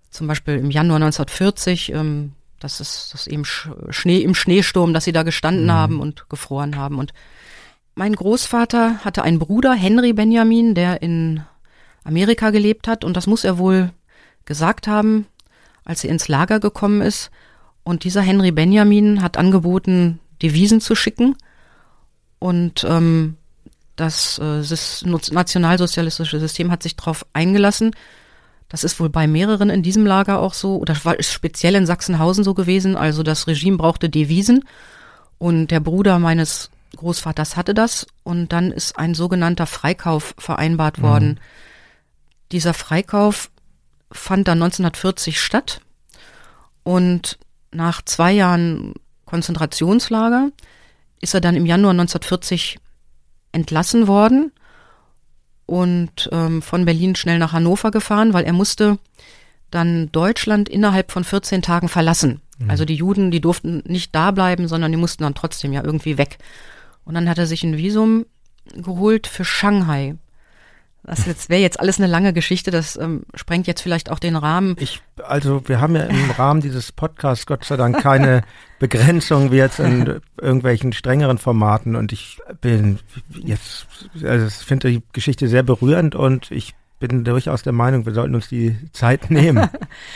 zum 0.09 0.27
Beispiel 0.27 0.55
im 0.55 0.69
Januar 0.69 0.97
1940, 0.97 1.93
ähm, 1.93 2.33
das 2.59 2.81
ist 2.81 3.13
das 3.13 3.27
eben 3.27 3.45
Schnee 3.45 4.17
im 4.17 4.35
Schneesturm, 4.35 4.93
dass 4.93 5.05
sie 5.05 5.13
da 5.13 5.23
gestanden 5.23 5.67
mhm. 5.67 5.71
haben 5.71 5.99
und 6.01 6.27
gefroren 6.27 6.75
haben. 6.75 6.99
Und 6.99 7.13
mein 7.95 8.13
Großvater 8.13 9.05
hatte 9.05 9.23
einen 9.23 9.39
Bruder, 9.39 9.73
Henry 9.73 10.11
Benjamin, 10.11 10.75
der 10.75 11.01
in 11.01 11.43
Amerika 12.03 12.49
gelebt 12.49 12.89
hat 12.89 13.05
und 13.05 13.15
das 13.15 13.25
muss 13.25 13.45
er 13.45 13.57
wohl 13.57 13.91
gesagt 14.43 14.85
haben, 14.85 15.27
als 15.85 16.03
er 16.03 16.09
ins 16.09 16.27
Lager 16.27 16.59
gekommen 16.59 16.99
ist. 16.99 17.31
Und 17.85 18.03
dieser 18.03 18.21
Henry 18.21 18.51
Benjamin 18.51 19.21
hat 19.21 19.37
angeboten, 19.37 20.19
Devisen 20.41 20.81
zu 20.81 20.95
schicken. 20.95 21.35
Und 22.39 22.85
ähm, 22.87 23.37
das, 23.95 24.39
äh, 24.39 24.61
nationalsozialistische 25.31 26.39
System 26.39 26.71
hat 26.71 26.83
sich 26.83 26.95
darauf 26.95 27.25
eingelassen. 27.33 27.95
Das 28.69 28.83
ist 28.83 28.99
wohl 28.99 29.09
bei 29.09 29.27
mehreren 29.27 29.69
in 29.69 29.81
diesem 29.81 30.05
Lager 30.05 30.39
auch 30.39 30.53
so, 30.53 30.77
oder 30.77 30.95
war 31.03 31.17
ist 31.17 31.31
speziell 31.31 31.75
in 31.75 31.85
Sachsenhausen 31.85 32.43
so 32.43 32.53
gewesen. 32.53 32.95
Also 32.95 33.23
das 33.23 33.47
Regime 33.47 33.77
brauchte 33.77 34.09
Devisen 34.09 34.65
und 35.37 35.67
der 35.67 35.79
Bruder 35.79 36.19
meines 36.19 36.69
Großvaters 36.95 37.55
hatte 37.55 37.73
das 37.73 38.07
und 38.23 38.51
dann 38.53 38.71
ist 38.71 38.97
ein 38.97 39.13
sogenannter 39.13 39.67
Freikauf 39.67 40.35
vereinbart 40.37 41.01
worden. 41.01 41.29
Mhm. 41.29 41.37
Dieser 42.51 42.73
Freikauf 42.73 43.49
fand 44.11 44.47
dann 44.47 44.61
1940 44.61 45.39
statt 45.39 45.81
und 46.83 47.37
nach 47.71 48.01
zwei 48.03 48.31
Jahren 48.31 48.93
Konzentrationslager 49.27 50.49
ist 51.21 51.35
er 51.35 51.41
dann 51.41 51.55
im 51.55 51.67
Januar 51.67 51.91
1940 51.91 52.79
entlassen 53.51 54.07
worden 54.07 54.51
und 55.67 56.29
ähm, 56.31 56.63
von 56.63 56.85
Berlin 56.85 57.15
schnell 57.15 57.37
nach 57.37 57.53
Hannover 57.53 57.91
gefahren, 57.91 58.33
weil 58.33 58.45
er 58.45 58.53
musste 58.53 58.97
dann 59.69 60.11
Deutschland 60.11 60.69
innerhalb 60.69 61.11
von 61.11 61.23
14 61.23 61.61
Tagen 61.61 61.89
verlassen. 61.89 62.41
Mhm. 62.57 62.69
Also 62.69 62.85
die 62.85 62.95
Juden, 62.95 63.29
die 63.29 63.41
durften 63.41 63.83
nicht 63.85 64.15
da 64.15 64.31
bleiben, 64.31 64.67
sondern 64.67 64.91
die 64.91 64.97
mussten 64.97 65.23
dann 65.23 65.35
trotzdem 65.35 65.73
ja 65.73 65.83
irgendwie 65.83 66.17
weg. 66.17 66.37
Und 67.03 67.13
dann 67.13 67.29
hat 67.29 67.37
er 67.37 67.47
sich 67.47 67.63
ein 67.63 67.77
Visum 67.77 68.25
geholt 68.73 69.27
für 69.27 69.45
Shanghai. 69.45 70.15
Das 71.07 71.47
wäre 71.47 71.61
jetzt 71.61 71.79
alles 71.79 71.99
eine 71.99 72.07
lange 72.07 72.33
Geschichte, 72.33 72.69
das 72.69 72.97
ähm, 72.97 73.23
sprengt 73.33 73.65
jetzt 73.65 73.81
vielleicht 73.81 74.11
auch 74.11 74.19
den 74.19 74.35
Rahmen. 74.35 74.75
Ich, 74.77 75.01
also 75.23 75.61
wir 75.65 75.79
haben 75.79 75.95
ja 75.95 76.03
im 76.03 76.31
Rahmen 76.31 76.59
dieses 76.59 76.91
Podcasts 76.91 77.45
Gott 77.45 77.63
sei 77.63 77.77
Dank 77.77 78.01
keine 78.01 78.43
Begrenzung 78.79 79.49
wie 79.49 79.55
jetzt 79.55 79.79
in 79.79 80.19
irgendwelchen 80.39 80.91
strengeren 80.91 81.37
Formaten 81.37 81.95
und 81.95 82.11
ich 82.11 82.39
bin 82.59 82.99
jetzt, 83.33 83.87
also 84.21 84.47
ich 84.47 84.53
finde 84.53 84.91
die 84.91 85.01
Geschichte 85.13 85.47
sehr 85.47 85.63
berührend 85.63 86.13
und 86.13 86.51
ich 86.51 86.75
bin 86.99 87.23
durchaus 87.23 87.63
der 87.63 87.73
Meinung, 87.73 88.05
wir 88.05 88.13
sollten 88.13 88.35
uns 88.35 88.49
die 88.49 88.75
Zeit 88.91 89.31
nehmen. 89.31 89.69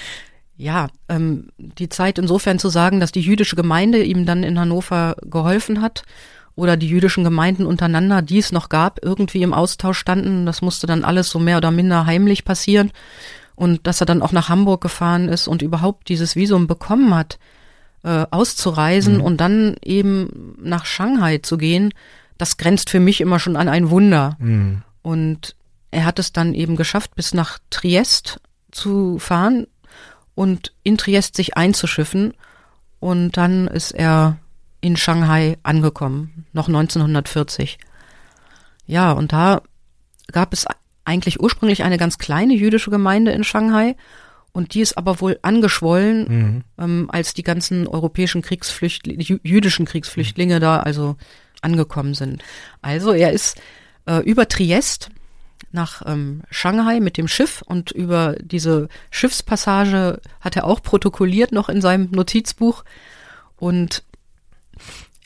ja, 0.58 0.90
ähm, 1.08 1.52
die 1.58 1.88
Zeit 1.88 2.20
insofern 2.20 2.60
zu 2.60 2.68
sagen, 2.68 3.00
dass 3.00 3.14
die 3.14 3.22
jüdische 3.22 3.56
Gemeinde 3.56 4.04
ihm 4.04 4.26
dann 4.26 4.44
in 4.44 4.60
Hannover 4.60 5.16
geholfen 5.22 5.82
hat 5.82 6.04
oder 6.56 6.78
die 6.78 6.88
jüdischen 6.88 7.24
Gemeinden 7.24 7.66
untereinander, 7.66 8.22
die 8.22 8.40
es 8.40 8.52
noch 8.52 8.70
gab, 8.70 9.04
irgendwie 9.04 9.42
im 9.42 9.54
Austausch 9.54 9.98
standen. 9.98 10.46
Das 10.46 10.62
musste 10.62 10.88
dann 10.88 11.04
alles 11.04 11.30
so 11.30 11.40
mehr 11.40 11.58
oder 11.58 11.72
minder 11.72 12.06
heimlich 12.06 12.46
passieren. 12.46 12.92
Und 13.56 13.88
dass 13.88 14.02
er 14.02 14.06
dann 14.06 14.22
auch 14.22 14.32
nach 14.32 14.50
Hamburg 14.50 14.82
gefahren 14.82 15.30
ist 15.30 15.48
und 15.48 15.62
überhaupt 15.62 16.10
dieses 16.10 16.36
Visum 16.36 16.68
bekommen 16.68 17.14
hat, 17.14 17.40
äh, 18.04 18.26
auszureisen 18.32 19.18
mhm. 19.18 19.22
und 19.22 19.38
dann 19.38 19.76
eben 19.84 20.56
nach 20.60 20.86
Shanghai 20.86 21.38
zu 21.38 21.58
gehen, 21.58 21.94
das 22.38 22.58
grenzt 22.58 22.90
für 22.90 23.00
mich 23.00 23.22
immer 23.22 23.40
schon 23.40 23.56
an 23.56 23.70
ein 23.70 23.90
Wunder. 23.90 24.36
Mhm. 24.40 24.82
Und 25.04 25.56
er 25.92 26.06
hat 26.06 26.20
es 26.20 26.34
dann 26.34 26.54
eben 26.54 26.76
geschafft, 26.76 27.16
bis 27.16 27.34
nach 27.34 27.60
Triest 27.70 28.40
zu 28.72 29.20
fahren 29.20 29.68
und 30.34 30.74
in 30.84 30.98
Triest 30.98 31.36
sich 31.36 31.56
einzuschiffen. 31.58 32.34
Und 33.00 33.38
dann 33.38 33.68
ist 33.68 33.92
er 33.92 34.38
in 34.82 34.98
Shanghai 34.98 35.58
angekommen, 35.64 36.46
noch 36.54 36.68
1940. 36.68 37.78
Ja, 38.88 39.12
und 39.12 39.32
da 39.32 39.62
gab 40.32 40.54
es 40.54 40.66
eigentlich 41.06 41.40
ursprünglich 41.40 41.84
eine 41.84 41.98
ganz 41.98 42.18
kleine 42.18 42.54
jüdische 42.54 42.92
Gemeinde 42.92 43.32
in 43.32 43.44
Shanghai 43.44 43.96
und 44.54 44.74
die 44.74 44.82
ist 44.82 44.98
aber 44.98 45.22
wohl 45.22 45.40
angeschwollen, 45.42 46.28
mhm. 46.28 46.64
ähm, 46.78 47.10
als 47.12 47.34
die 47.34 47.44
ganzen 47.44 47.88
europäischen 47.88 48.42
Kriegsflüchtlinge, 48.42 49.40
jüdischen 49.44 49.86
Kriegsflüchtlinge 49.86 50.60
da 50.60 50.80
also 50.80 51.16
angekommen 51.62 52.14
sind. 52.14 52.44
Also 52.82 53.14
er 53.14 53.32
ist 53.32 53.62
äh, 54.06 54.18
über 54.24 54.48
Triest 54.48 55.10
nach 55.72 56.02
ähm, 56.06 56.42
Shanghai 56.50 57.00
mit 57.00 57.18
dem 57.18 57.28
Schiff 57.28 57.62
und 57.62 57.92
über 57.92 58.36
diese 58.42 58.90
Schiffspassage 59.10 60.20
hat 60.42 60.58
er 60.58 60.66
auch 60.66 60.82
protokolliert 60.82 61.52
noch 61.52 61.70
in 61.70 61.82
seinem 61.82 62.10
Notizbuch 62.12 62.84
und 63.56 64.04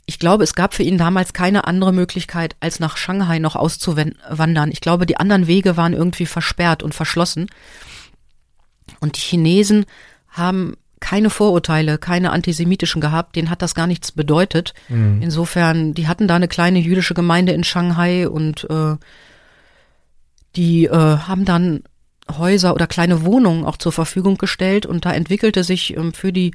ich 0.06 0.20
glaube, 0.20 0.44
es 0.44 0.54
gab 0.54 0.74
für 0.74 0.84
ihn 0.84 0.98
damals 0.98 1.34
keine 1.34 1.66
andere 1.66 1.92
Möglichkeit, 1.92 2.56
als 2.60 2.80
nach 2.80 2.98
Shanghai 2.98 3.40
noch 3.40 3.56
auszuwandern. 3.56 4.72
Ich 4.72 4.82
glaube, 4.82 5.06
die 5.06 5.18
anderen 5.18 5.48
Wege 5.48 5.78
waren 5.78 5.94
irgendwie 5.94 6.28
versperrt 6.28 6.84
und 6.84 6.94
verschlossen. 6.94 7.48
Und 9.00 9.18
die 9.18 9.22
Chinesen 9.22 9.86
haben 10.30 10.76
keine 11.00 11.30
Vorurteile, 11.30 11.98
keine 11.98 12.32
antisemitischen 12.32 13.02
gehabt, 13.02 13.36
denen 13.36 13.50
hat 13.50 13.62
das 13.62 13.76
gar 13.76 13.88
nichts 13.88 14.12
bedeutet. 14.12 14.74
Mhm. 14.90 15.22
Insofern, 15.22 15.94
die 15.94 16.08
hatten 16.08 16.28
da 16.28 16.36
eine 16.36 16.48
kleine 16.48 16.80
jüdische 16.80 17.14
Gemeinde 17.14 17.52
in 17.52 17.64
Shanghai 17.64 18.28
und 18.28 18.68
äh, 18.70 18.96
die 20.56 20.86
äh, 20.86 20.92
haben 20.92 21.46
dann 21.46 21.84
Häuser 22.32 22.74
oder 22.74 22.88
kleine 22.88 23.24
Wohnungen 23.24 23.66
auch 23.66 23.78
zur 23.78 23.92
Verfügung 23.92 24.38
gestellt 24.38 24.86
und 24.86 25.06
da 25.06 25.14
entwickelte 25.14 25.64
sich 25.64 25.96
ähm, 25.96 26.14
für 26.14 26.34
die 26.34 26.54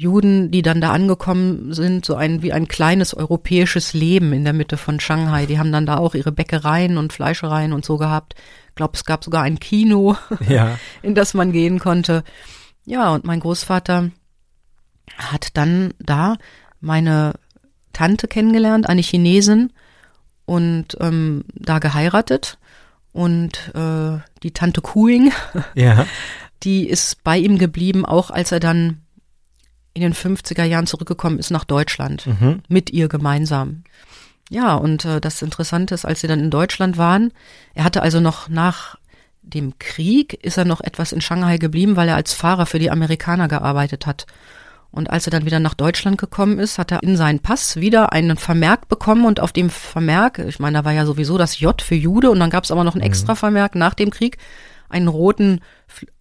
Juden, 0.00 0.50
die 0.50 0.62
dann 0.62 0.80
da 0.80 0.92
angekommen 0.92 1.74
sind, 1.74 2.06
so 2.06 2.14
ein 2.14 2.40
wie 2.40 2.54
ein 2.54 2.68
kleines 2.68 3.12
europäisches 3.12 3.92
Leben 3.92 4.32
in 4.32 4.44
der 4.44 4.54
Mitte 4.54 4.78
von 4.78 4.98
Shanghai. 4.98 5.44
Die 5.44 5.58
haben 5.58 5.72
dann 5.72 5.84
da 5.84 5.98
auch 5.98 6.14
ihre 6.14 6.32
Bäckereien 6.32 6.96
und 6.96 7.12
Fleischereien 7.12 7.74
und 7.74 7.84
so 7.84 7.98
gehabt. 7.98 8.34
Ich 8.68 8.76
glaube, 8.76 8.92
es 8.94 9.04
gab 9.04 9.22
sogar 9.22 9.42
ein 9.42 9.60
Kino, 9.60 10.16
ja. 10.48 10.78
in 11.02 11.14
das 11.14 11.34
man 11.34 11.52
gehen 11.52 11.78
konnte. 11.78 12.24
Ja, 12.86 13.12
und 13.12 13.26
mein 13.26 13.40
Großvater 13.40 14.10
hat 15.18 15.48
dann 15.58 15.92
da 15.98 16.38
meine 16.80 17.34
Tante 17.92 18.26
kennengelernt, 18.26 18.88
eine 18.88 19.02
Chinesin, 19.02 19.70
und 20.46 20.96
ähm, 20.98 21.44
da 21.54 21.78
geheiratet. 21.78 22.56
Und 23.12 23.70
äh, 23.74 24.18
die 24.42 24.52
Tante 24.54 24.80
Kuing, 24.80 25.30
ja. 25.74 26.06
die 26.62 26.88
ist 26.88 27.22
bei 27.22 27.36
ihm 27.36 27.58
geblieben, 27.58 28.06
auch 28.06 28.30
als 28.30 28.50
er 28.50 28.60
dann 28.60 29.02
in 30.06 30.12
den 30.12 30.36
50er 30.36 30.64
Jahren 30.64 30.86
zurückgekommen 30.86 31.38
ist 31.38 31.50
nach 31.50 31.64
Deutschland, 31.64 32.26
mhm. 32.26 32.62
mit 32.68 32.90
ihr 32.90 33.08
gemeinsam. 33.08 33.84
Ja, 34.50 34.74
und 34.74 35.04
äh, 35.04 35.20
das 35.20 35.42
Interessante 35.42 35.94
ist, 35.94 36.04
als 36.04 36.20
sie 36.20 36.26
dann 36.26 36.40
in 36.40 36.50
Deutschland 36.50 36.98
waren, 36.98 37.32
er 37.74 37.84
hatte 37.84 38.02
also 38.02 38.20
noch 38.20 38.48
nach 38.48 38.96
dem 39.42 39.78
Krieg, 39.78 40.34
ist 40.44 40.58
er 40.58 40.64
noch 40.64 40.80
etwas 40.80 41.12
in 41.12 41.20
Shanghai 41.20 41.58
geblieben, 41.58 41.96
weil 41.96 42.08
er 42.08 42.16
als 42.16 42.34
Fahrer 42.34 42.66
für 42.66 42.78
die 42.78 42.90
Amerikaner 42.90 43.48
gearbeitet 43.48 44.06
hat. 44.06 44.26
Und 44.90 45.08
als 45.08 45.26
er 45.26 45.30
dann 45.30 45.46
wieder 45.46 45.60
nach 45.60 45.74
Deutschland 45.74 46.18
gekommen 46.18 46.58
ist, 46.58 46.78
hat 46.78 46.90
er 46.90 47.02
in 47.04 47.16
seinen 47.16 47.38
Pass 47.38 47.76
wieder 47.76 48.12
einen 48.12 48.36
Vermerk 48.36 48.88
bekommen 48.88 49.24
und 49.24 49.38
auf 49.38 49.52
dem 49.52 49.70
Vermerk, 49.70 50.40
ich 50.40 50.58
meine, 50.58 50.78
da 50.78 50.84
war 50.84 50.92
ja 50.92 51.06
sowieso 51.06 51.38
das 51.38 51.60
J 51.60 51.80
für 51.80 51.94
Jude 51.94 52.30
und 52.30 52.40
dann 52.40 52.50
gab 52.50 52.64
es 52.64 52.72
aber 52.72 52.82
noch 52.82 52.94
einen 52.94 53.02
mhm. 53.02 53.06
extra 53.06 53.36
Vermerk 53.36 53.76
nach 53.76 53.94
dem 53.94 54.10
Krieg, 54.10 54.38
einen 54.88 55.06
roten 55.06 55.60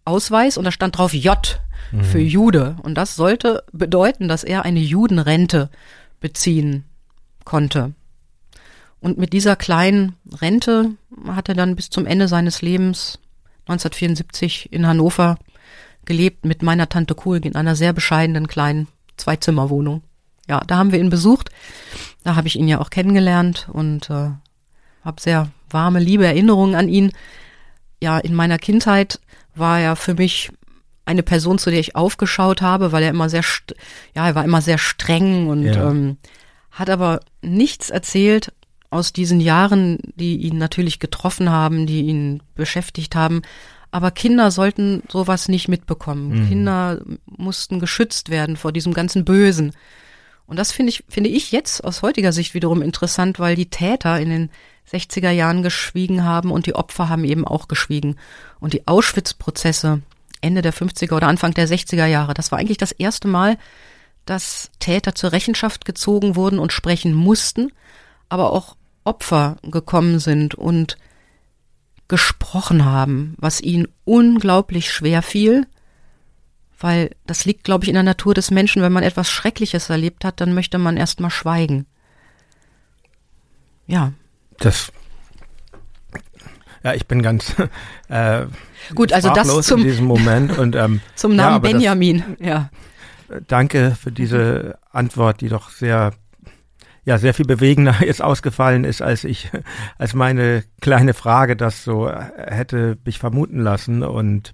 Ausweis 0.06 0.58
und 0.58 0.66
da 0.66 0.72
stand 0.72 0.98
drauf 0.98 1.14
J 1.14 1.60
mhm. 1.92 2.04
für 2.04 2.20
Jude. 2.20 2.76
Und 2.84 2.96
das 2.96 3.16
sollte 3.16 3.64
bedeuten, 3.72 4.28
dass 4.28 4.44
er 4.44 4.66
eine 4.66 4.80
Judenrente 4.80 5.70
beziehen 6.20 6.86
konnte. 7.46 7.94
Und 9.02 9.18
mit 9.18 9.34
dieser 9.34 9.56
kleinen 9.56 10.16
Rente 10.42 10.92
hat 11.28 11.50
er 11.50 11.56
dann 11.56 11.76
bis 11.76 11.90
zum 11.90 12.06
Ende 12.06 12.28
seines 12.28 12.62
Lebens 12.62 13.20
1974 13.62 14.74
in 14.74 14.86
Hannover 14.86 15.38
gelebt 16.06 16.46
mit 16.46 16.64
meiner 16.64 16.90
Tante 16.90 17.16
Kuhig 17.16 17.46
in 17.46 17.56
einer 17.56 17.76
sehr 17.76 17.94
bescheidenen 17.94 18.48
kleinen 18.48 18.88
Zwei-Zimmer-Wohnung. 19.18 20.02
Ja, 20.48 20.62
da 20.66 20.78
haben 20.78 20.92
wir 20.92 21.00
ihn 21.00 21.12
besucht. 21.12 21.52
Da 22.24 22.36
habe 22.36 22.48
ich 22.48 22.58
ihn 22.58 22.68
ja 22.68 22.80
auch 22.80 22.90
kennengelernt 22.90 23.70
und 23.72 24.10
äh, 24.10 24.32
habe 25.04 25.22
sehr 25.22 25.50
warme, 25.70 26.00
liebe 26.00 26.26
Erinnerungen 26.26 26.76
an 26.76 26.90
ihn. 26.90 27.12
Ja, 28.02 28.18
in 28.18 28.34
meiner 28.34 28.58
Kindheit 28.58 29.20
war 29.56 29.80
er 29.80 29.96
für 29.96 30.16
mich 30.16 30.52
eine 31.10 31.24
Person, 31.24 31.58
zu 31.58 31.72
der 31.72 31.80
ich 31.80 31.96
aufgeschaut 31.96 32.62
habe, 32.62 32.92
weil 32.92 33.02
er 33.02 33.10
immer 33.10 33.30
sehr, 33.30 33.44
ja, 34.16 34.28
er 34.28 34.36
war 34.36 34.46
immer 34.46 34.62
sehr 34.62 34.78
streng 34.78 35.48
und 35.48 35.64
ja. 35.64 35.90
ähm, 35.90 36.18
hat 36.70 36.92
aber 36.92 37.22
nichts 37.42 37.90
erzählt 37.90 38.54
aus 38.92 39.12
diesen 39.12 39.42
Jahren, 39.42 39.98
die 40.16 40.38
ihn 40.38 40.60
natürlich 40.60 41.00
getroffen 41.00 41.50
haben, 41.50 41.88
die 41.88 42.02
ihn 42.02 42.44
beschäftigt 42.54 43.16
haben. 43.16 43.42
Aber 43.90 44.12
Kinder 44.12 44.52
sollten 44.52 45.02
sowas 45.10 45.48
nicht 45.48 45.68
mitbekommen. 45.68 46.44
Mhm. 46.44 46.48
Kinder 46.48 47.02
mussten 47.26 47.80
geschützt 47.80 48.30
werden 48.30 48.56
vor 48.56 48.72
diesem 48.72 48.94
ganzen 48.94 49.26
Bösen. 49.26 49.74
Und 50.46 50.58
das 50.60 50.72
finde 50.72 50.92
ich, 50.92 51.04
finde 51.10 51.32
ich 51.32 51.52
jetzt 51.52 51.84
aus 51.84 52.04
heutiger 52.04 52.34
Sicht 52.34 52.54
wiederum 52.54 52.84
interessant, 52.84 53.40
weil 53.40 53.56
die 53.56 53.72
Täter 53.72 54.20
in 54.20 54.30
den 54.30 54.50
60er 54.92 55.32
Jahren 55.32 55.64
geschwiegen 55.64 56.24
haben 56.24 56.52
und 56.52 56.68
die 56.68 56.76
Opfer 56.76 57.10
haben 57.10 57.24
eben 57.24 57.48
auch 57.48 57.68
geschwiegen. 57.68 58.16
Und 58.60 58.74
die 58.74 58.88
Auschwitz-Prozesse 58.88 60.02
Ende 60.42 60.62
der 60.62 60.74
50er 60.74 61.16
oder 61.16 61.28
Anfang 61.28 61.54
der 61.54 61.68
60er 61.68 62.06
Jahre, 62.06 62.34
das 62.34 62.52
war 62.52 62.60
eigentlich 62.60 62.78
das 62.78 62.92
erste 62.92 63.28
Mal, 63.28 63.58
dass 64.26 64.70
Täter 64.80 65.16
zur 65.16 65.32
Rechenschaft 65.32 65.86
gezogen 65.86 66.36
wurden 66.36 66.60
und 66.60 66.74
sprechen 66.74 67.14
mussten, 67.14 67.72
aber 68.30 68.52
auch 68.52 68.76
Opfer 69.04 69.58
gekommen 69.64 70.20
sind 70.20 70.56
und 70.56 70.98
gesprochen 72.08 72.86
haben, 72.86 73.36
was 73.38 73.62
ihnen 73.62 73.88
unglaublich 74.06 74.92
schwer 74.92 75.22
fiel, 75.22 75.68
weil 76.80 77.16
das 77.26 77.46
liegt, 77.46 77.64
glaube 77.64 77.86
ich, 77.86 77.90
in 77.90 77.96
der 77.96 78.04
Natur 78.04 78.34
des 78.34 78.52
Menschen, 78.52 78.82
wenn 78.82 78.92
man 78.92 79.04
etwas 79.04 79.30
Schreckliches 79.30 79.90
erlebt 79.90 80.26
hat, 80.26 80.42
dann 80.42 80.54
möchte 80.54 80.78
man 80.78 80.98
erstmal 80.98 81.30
schweigen. 81.32 81.86
Ja. 83.88 84.14
Das 84.60 84.92
ja, 86.84 86.94
ich 86.94 87.08
bin 87.08 87.22
ganz 87.22 87.56
äh, 88.10 88.46
gut. 88.96 89.14
Also 89.14 89.34
das 89.34 89.48
zum 89.66 89.82
in 89.82 89.86
diesem 89.88 90.06
Moment 90.06 90.58
und 90.58 90.76
ähm, 90.76 91.02
zum 91.16 91.36
Namen 91.36 91.64
ja, 91.64 91.72
Benjamin. 91.72 92.24
Das, 92.40 92.48
ja. 92.48 92.70
Danke 93.48 93.96
für 94.00 94.12
diese 94.12 94.78
Antwort, 94.92 95.42
die 95.42 95.50
doch 95.50 95.70
sehr 95.70 96.14
ja 97.06 97.18
sehr 97.18 97.34
viel 97.34 97.46
bewegender 97.46 97.96
jetzt 98.06 98.22
ausgefallen 98.22 98.84
ist, 98.84 99.02
als 99.02 99.24
ich 99.24 99.50
als 99.98 100.14
meine 100.14 100.64
kleine 100.82 101.14
Frage 101.14 101.56
das 101.56 101.84
so 101.84 102.10
hätte 102.10 102.98
mich 103.04 103.20
vermuten 103.20 103.60
lassen 103.60 104.04
und 104.04 104.54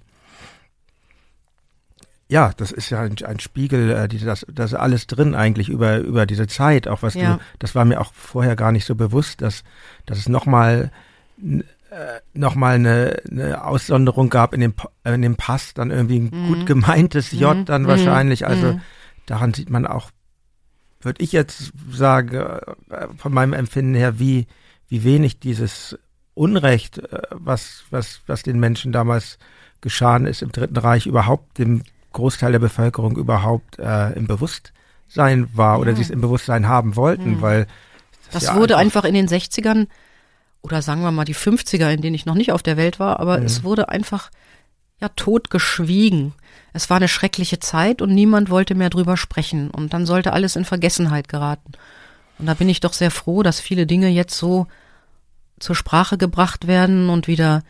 ja, 2.28 2.50
das 2.56 2.72
ist 2.72 2.90
ja 2.90 3.02
ein, 3.02 3.14
ein 3.24 3.38
Spiegel, 3.38 3.92
äh, 3.92 4.08
die, 4.08 4.18
das, 4.18 4.44
das 4.52 4.72
ist 4.72 4.78
alles 4.78 5.06
drin 5.06 5.36
eigentlich 5.36 5.68
über 5.68 5.98
über 5.98 6.26
diese 6.26 6.48
Zeit, 6.48 6.88
auch 6.88 7.02
was 7.02 7.14
ja. 7.14 7.34
du, 7.34 7.40
das 7.60 7.76
war 7.76 7.84
mir 7.84 8.00
auch 8.00 8.12
vorher 8.12 8.56
gar 8.56 8.72
nicht 8.72 8.84
so 8.84 8.96
bewusst, 8.96 9.42
dass 9.42 9.62
dass 10.06 10.18
es 10.18 10.28
nochmal 10.28 10.90
äh, 11.90 12.20
nochmal 12.34 12.74
eine, 12.74 13.22
eine 13.30 13.64
Aussonderung 13.64 14.28
gab 14.28 14.54
in 14.54 14.60
dem, 14.60 14.74
in 15.04 15.22
dem 15.22 15.36
Pass, 15.36 15.74
dann 15.74 15.90
irgendwie 15.90 16.18
ein 16.18 16.30
mhm. 16.32 16.46
gut 16.48 16.66
gemeintes 16.66 17.32
J 17.32 17.56
mhm. 17.56 17.64
dann 17.64 17.82
mhm. 17.82 17.86
wahrscheinlich. 17.86 18.46
Also 18.46 18.74
mhm. 18.74 18.80
daran 19.26 19.54
sieht 19.54 19.70
man 19.70 19.86
auch, 19.86 20.10
würde 21.00 21.22
ich 21.22 21.32
jetzt 21.32 21.72
sagen, 21.90 22.36
äh, 22.36 23.08
von 23.16 23.32
meinem 23.32 23.52
Empfinden 23.52 23.94
her, 23.94 24.18
wie, 24.18 24.46
wie 24.88 25.04
wenig 25.04 25.38
dieses 25.38 25.98
Unrecht, 26.34 26.98
äh, 26.98 27.22
was, 27.30 27.84
was, 27.90 28.20
was 28.26 28.42
den 28.42 28.58
Menschen 28.58 28.92
damals 28.92 29.38
geschahen 29.80 30.26
ist 30.26 30.42
im 30.42 30.52
Dritten 30.52 30.76
Reich, 30.76 31.06
überhaupt 31.06 31.58
dem 31.58 31.82
Großteil 32.12 32.52
der 32.52 32.58
Bevölkerung 32.58 33.16
überhaupt 33.16 33.78
äh, 33.78 34.12
im 34.14 34.26
Bewusstsein 34.26 35.48
war 35.52 35.78
oder 35.78 35.90
ja. 35.90 35.96
sie 35.96 36.02
es 36.02 36.10
im 36.10 36.20
Bewusstsein 36.20 36.66
haben 36.66 36.96
wollten, 36.96 37.36
mhm. 37.36 37.42
weil 37.42 37.66
das, 38.24 38.42
das 38.42 38.42
ja 38.44 38.56
wurde 38.56 38.76
einfach, 38.76 39.04
einfach 39.04 39.08
in 39.08 39.14
den 39.14 39.28
60ern 39.28 39.86
oder 40.62 40.82
sagen 40.82 41.02
wir 41.02 41.12
mal 41.12 41.24
die 41.24 41.34
50er, 41.34 41.90
in 41.90 42.02
denen 42.02 42.14
ich 42.14 42.26
noch 42.26 42.34
nicht 42.34 42.52
auf 42.52 42.62
der 42.62 42.76
Welt 42.76 42.98
war, 42.98 43.20
aber 43.20 43.38
mhm. 43.38 43.46
es 43.46 43.62
wurde 43.62 43.88
einfach 43.88 44.30
ja 45.00 45.08
totgeschwiegen. 45.10 46.32
Es 46.72 46.90
war 46.90 46.96
eine 46.96 47.08
schreckliche 47.08 47.58
Zeit 47.58 48.02
und 48.02 48.14
niemand 48.14 48.50
wollte 48.50 48.74
mehr 48.74 48.90
drüber 48.90 49.16
sprechen 49.16 49.70
und 49.70 49.92
dann 49.92 50.06
sollte 50.06 50.32
alles 50.32 50.56
in 50.56 50.64
Vergessenheit 50.64 51.28
geraten. 51.28 51.72
Und 52.38 52.46
da 52.46 52.54
bin 52.54 52.68
ich 52.68 52.80
doch 52.80 52.92
sehr 52.92 53.10
froh, 53.10 53.42
dass 53.42 53.60
viele 53.60 53.86
Dinge 53.86 54.08
jetzt 54.08 54.36
so 54.36 54.66
zur 55.58 55.74
Sprache 55.74 56.18
gebracht 56.18 56.66
werden 56.66 57.08
und 57.08 57.28
wieder 57.28 57.62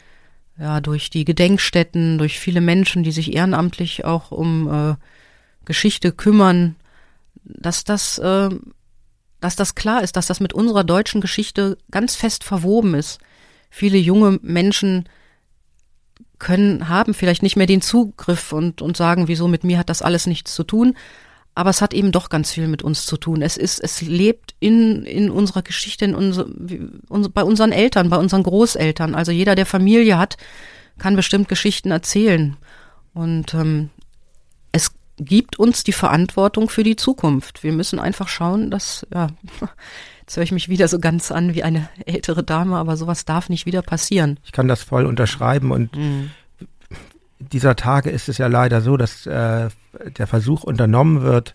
ja 0.58 0.80
durch 0.80 1.10
die 1.10 1.24
Gedenkstätten, 1.24 2.18
durch 2.18 2.40
viele 2.40 2.60
Menschen, 2.60 3.02
die 3.02 3.12
sich 3.12 3.34
ehrenamtlich 3.34 4.04
auch 4.04 4.30
um 4.30 4.72
äh, 4.72 4.94
Geschichte 5.64 6.12
kümmern, 6.12 6.76
dass 7.44 7.84
das 7.84 8.18
äh, 8.18 8.48
dass 9.40 9.56
das 9.56 9.74
klar 9.74 10.02
ist, 10.02 10.16
dass 10.16 10.26
das 10.26 10.40
mit 10.40 10.52
unserer 10.52 10.84
deutschen 10.84 11.20
Geschichte 11.20 11.78
ganz 11.90 12.14
fest 12.14 12.44
verwoben 12.44 12.94
ist. 12.94 13.18
Viele 13.70 13.98
junge 13.98 14.38
Menschen 14.42 15.08
können, 16.38 16.88
haben 16.88 17.14
vielleicht 17.14 17.42
nicht 17.42 17.56
mehr 17.56 17.66
den 17.66 17.82
Zugriff 17.82 18.52
und, 18.52 18.82
und 18.82 18.96
sagen, 18.96 19.28
wieso 19.28 19.48
mit 19.48 19.64
mir 19.64 19.78
hat 19.78 19.90
das 19.90 20.02
alles 20.02 20.26
nichts 20.26 20.54
zu 20.54 20.64
tun. 20.64 20.96
Aber 21.54 21.70
es 21.70 21.80
hat 21.80 21.94
eben 21.94 22.12
doch 22.12 22.28
ganz 22.28 22.52
viel 22.52 22.68
mit 22.68 22.82
uns 22.82 23.06
zu 23.06 23.16
tun. 23.16 23.40
Es 23.40 23.56
ist, 23.56 23.82
es 23.82 24.02
lebt 24.02 24.54
in, 24.60 25.04
in 25.04 25.30
unserer 25.30 25.62
Geschichte, 25.62 26.04
in 26.04 26.14
unser, 26.14 26.46
bei 27.30 27.42
unseren 27.42 27.72
Eltern, 27.72 28.10
bei 28.10 28.18
unseren 28.18 28.42
Großeltern. 28.42 29.14
Also 29.14 29.32
jeder, 29.32 29.54
der 29.54 29.64
Familie 29.64 30.18
hat, 30.18 30.36
kann 30.98 31.16
bestimmt 31.16 31.48
Geschichten 31.48 31.90
erzählen. 31.90 32.58
Und 33.14 33.54
ähm, 33.54 33.88
gibt 35.18 35.58
uns 35.58 35.84
die 35.84 35.92
Verantwortung 35.92 36.68
für 36.68 36.82
die 36.82 36.96
Zukunft. 36.96 37.62
Wir 37.62 37.72
müssen 37.72 37.98
einfach 37.98 38.28
schauen, 38.28 38.70
dass, 38.70 39.06
ja, 39.12 39.28
jetzt 40.20 40.36
höre 40.36 40.44
ich 40.44 40.52
mich 40.52 40.68
wieder 40.68 40.88
so 40.88 40.98
ganz 40.98 41.32
an 41.32 41.54
wie 41.54 41.62
eine 41.62 41.88
ältere 42.04 42.44
Dame, 42.44 42.76
aber 42.76 42.96
sowas 42.96 43.24
darf 43.24 43.48
nicht 43.48 43.66
wieder 43.66 43.82
passieren. 43.82 44.38
Ich 44.44 44.52
kann 44.52 44.68
das 44.68 44.82
voll 44.82 45.06
unterschreiben 45.06 45.70
und 45.70 45.96
mhm. 45.96 46.30
dieser 47.38 47.76
Tage 47.76 48.10
ist 48.10 48.28
es 48.28 48.38
ja 48.38 48.46
leider 48.46 48.80
so, 48.80 48.96
dass 48.96 49.26
äh, 49.26 49.68
der 50.18 50.26
Versuch 50.26 50.64
unternommen 50.64 51.22
wird, 51.22 51.54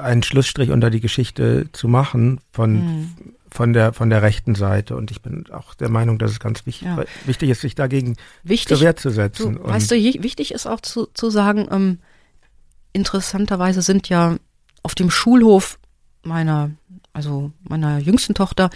einen 0.00 0.22
Schlussstrich 0.22 0.70
unter 0.70 0.90
die 0.90 1.00
Geschichte 1.00 1.68
zu 1.72 1.88
machen 1.88 2.40
von 2.52 2.72
mhm 2.72 3.14
von 3.50 3.72
der 3.72 3.92
von 3.92 4.10
der 4.10 4.22
rechten 4.22 4.54
Seite 4.54 4.96
und 4.96 5.10
ich 5.10 5.22
bin 5.22 5.44
auch 5.50 5.74
der 5.74 5.88
Meinung, 5.88 6.18
dass 6.18 6.30
es 6.30 6.40
ganz 6.40 6.66
wichtig, 6.66 6.86
ja. 6.86 7.02
wichtig 7.26 7.50
ist, 7.50 7.60
sich 7.60 7.74
dagegen 7.74 8.16
wichtig, 8.42 8.68
zur 8.68 8.80
Wehr 8.80 8.96
zu 8.96 9.10
setzen. 9.10 9.56
Du, 9.56 9.64
weißt 9.64 9.90
du, 9.90 9.96
wichtig 9.96 10.54
ist 10.54 10.66
auch 10.66 10.80
zu, 10.80 11.06
zu 11.14 11.30
sagen, 11.30 11.68
ähm, 11.70 11.98
interessanterweise 12.92 13.82
sind 13.82 14.08
ja 14.08 14.36
auf 14.82 14.94
dem 14.94 15.10
Schulhof 15.10 15.78
meiner, 16.22 16.70
also 17.12 17.52
meiner 17.62 17.98
jüngsten 17.98 18.34
Tochter, 18.34 18.70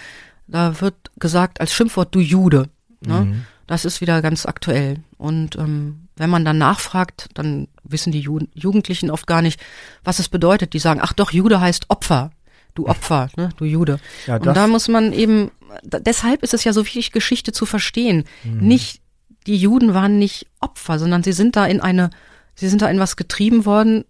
da 0.46 0.80
wird 0.80 0.94
gesagt 1.18 1.60
als 1.60 1.72
Schimpfwort 1.72 2.14
du 2.14 2.20
Jude. 2.20 2.68
Ne? 3.00 3.20
Mhm. 3.20 3.44
Das 3.66 3.84
ist 3.84 4.00
wieder 4.00 4.20
ganz 4.22 4.46
aktuell. 4.46 4.98
Und 5.16 5.56
ähm, 5.56 6.08
wenn 6.16 6.30
man 6.30 6.44
dann 6.44 6.58
nachfragt, 6.58 7.28
dann 7.34 7.68
wissen 7.82 8.12
die 8.12 8.20
Ju 8.20 8.40
Jugendlichen 8.54 9.10
oft 9.10 9.26
gar 9.26 9.42
nicht, 9.42 9.60
was 10.04 10.18
es 10.18 10.28
bedeutet. 10.28 10.74
Die 10.74 10.78
sagen, 10.78 11.00
ach 11.02 11.12
doch, 11.12 11.32
Jude 11.32 11.60
heißt 11.60 11.86
Opfer. 11.88 12.30
Du 12.74 12.86
Opfer, 12.86 13.28
ne? 13.36 13.50
du 13.56 13.64
Jude. 13.64 14.00
Ja, 14.26 14.36
Und 14.36 14.54
da 14.54 14.66
muss 14.66 14.88
man 14.88 15.12
eben, 15.12 15.50
deshalb 15.82 16.42
ist 16.42 16.54
es 16.54 16.64
ja 16.64 16.72
so 16.72 16.84
wichtig, 16.84 17.12
Geschichte 17.12 17.52
zu 17.52 17.64
verstehen. 17.66 18.24
Mhm. 18.42 18.66
Nicht, 18.66 19.00
die 19.46 19.56
Juden 19.56 19.94
waren 19.94 20.18
nicht 20.18 20.46
Opfer, 20.60 20.98
sondern 20.98 21.22
sie 21.22 21.32
sind 21.32 21.56
da 21.56 21.66
in 21.66 21.80
eine 21.80 22.10
Sie 22.54 22.68
sind 22.68 22.82
da 22.82 22.88
in 22.88 23.00
was 23.00 23.16
getrieben 23.16 23.64
worden. 23.64 24.04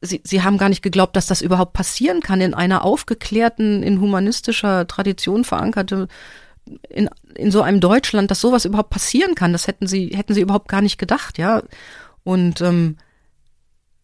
Sie, 0.00 0.20
sie 0.24 0.42
haben 0.42 0.58
gar 0.58 0.68
nicht 0.68 0.82
geglaubt, 0.82 1.16
dass 1.16 1.26
das 1.26 1.40
überhaupt 1.40 1.72
passieren 1.72 2.20
kann 2.20 2.40
in 2.40 2.54
einer 2.54 2.84
aufgeklärten, 2.84 3.82
in 3.82 4.00
humanistischer 4.00 4.86
Tradition 4.86 5.44
verankerte, 5.44 6.08
in, 6.88 7.08
in 7.34 7.50
so 7.50 7.62
einem 7.62 7.80
Deutschland, 7.80 8.30
dass 8.30 8.40
sowas 8.40 8.64
überhaupt 8.64 8.90
passieren 8.90 9.34
kann. 9.34 9.52
Das 9.52 9.66
hätten 9.66 9.86
sie, 9.86 10.08
hätten 10.08 10.34
sie 10.34 10.42
überhaupt 10.42 10.68
gar 10.68 10.82
nicht 10.82 10.98
gedacht, 10.98 11.38
ja. 11.38 11.62
Und 12.24 12.60
ähm, 12.60 12.96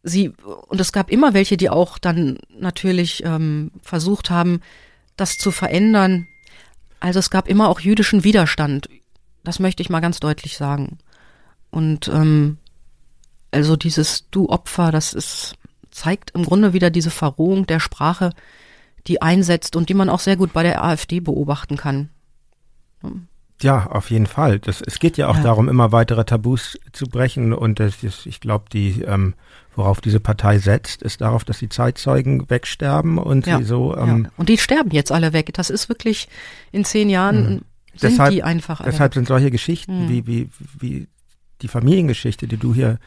sie, 0.02 0.30
und 0.68 0.80
es 0.80 0.92
gab 0.92 1.10
immer 1.10 1.34
welche, 1.34 1.56
die 1.56 1.70
auch 1.70 1.98
dann 1.98 2.38
natürlich 2.56 3.24
ähm, 3.24 3.72
versucht 3.82 4.30
haben, 4.30 4.60
das 5.16 5.38
zu 5.38 5.50
verändern. 5.50 6.26
Also 7.00 7.18
es 7.18 7.30
gab 7.30 7.48
immer 7.48 7.68
auch 7.68 7.80
jüdischen 7.80 8.24
Widerstand. 8.24 8.88
Das 9.44 9.58
möchte 9.58 9.82
ich 9.82 9.90
mal 9.90 10.00
ganz 10.00 10.20
deutlich 10.20 10.56
sagen. 10.56 10.98
Und 11.70 12.08
ähm, 12.08 12.58
also 13.52 13.76
dieses 13.76 14.28
Du 14.30 14.48
Opfer, 14.48 14.90
das 14.90 15.12
ist, 15.12 15.54
zeigt 15.90 16.32
im 16.32 16.44
Grunde 16.44 16.72
wieder 16.72 16.90
diese 16.90 17.10
Verrohung 17.10 17.66
der 17.66 17.80
Sprache, 17.80 18.32
die 19.06 19.22
einsetzt 19.22 19.76
und 19.76 19.88
die 19.88 19.94
man 19.94 20.08
auch 20.08 20.20
sehr 20.20 20.36
gut 20.36 20.52
bei 20.52 20.62
der 20.62 20.82
AfD 20.82 21.20
beobachten 21.20 21.76
kann. 21.76 22.08
Ja, 23.60 23.86
auf 23.86 24.10
jeden 24.10 24.26
Fall. 24.26 24.58
Das, 24.58 24.80
es 24.80 24.98
geht 24.98 25.16
ja 25.16 25.28
auch 25.28 25.36
ja. 25.36 25.42
darum, 25.42 25.68
immer 25.68 25.92
weitere 25.92 26.24
Tabus 26.24 26.78
zu 26.92 27.06
brechen. 27.06 27.52
Und 27.52 27.78
das 27.78 28.02
ist, 28.02 28.26
ich 28.26 28.40
glaube, 28.40 28.64
die, 28.72 29.02
ähm, 29.02 29.34
worauf 29.76 30.00
diese 30.00 30.18
Partei 30.18 30.58
setzt, 30.58 31.02
ist 31.02 31.20
darauf, 31.20 31.44
dass 31.44 31.58
die 31.58 31.68
Zeitzeugen 31.68 32.50
wegsterben 32.50 33.18
und 33.18 33.46
ja. 33.46 33.58
sie 33.58 33.64
so. 33.64 33.96
Ähm, 33.96 34.24
ja. 34.24 34.30
Und 34.36 34.48
die 34.48 34.58
sterben 34.58 34.90
jetzt 34.90 35.12
alle 35.12 35.32
weg. 35.32 35.50
Das 35.54 35.70
ist 35.70 35.88
wirklich 35.88 36.28
in 36.72 36.84
zehn 36.84 37.08
Jahren 37.08 37.36
mh. 37.36 37.48
sind 37.94 38.12
deshalb, 38.12 38.32
die 38.32 38.42
einfach 38.42 38.80
alle 38.80 38.90
Deshalb 38.90 39.14
sind 39.14 39.28
solche 39.28 39.50
Geschichten 39.50 40.06
mhm. 40.06 40.08
wie, 40.08 40.26
wie, 40.26 40.50
wie 40.78 41.08
die 41.60 41.68
Familiengeschichte, 41.68 42.48
die 42.48 42.56
du 42.56 42.74
hier 42.74 42.98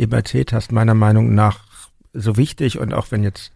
eben 0.00 0.12
erzählt 0.12 0.52
hast, 0.52 0.72
meiner 0.72 0.94
Meinung 0.94 1.34
nach 1.34 1.60
so 2.12 2.36
wichtig 2.36 2.78
und 2.78 2.92
auch 2.92 3.10
wenn 3.10 3.22
jetzt 3.22 3.52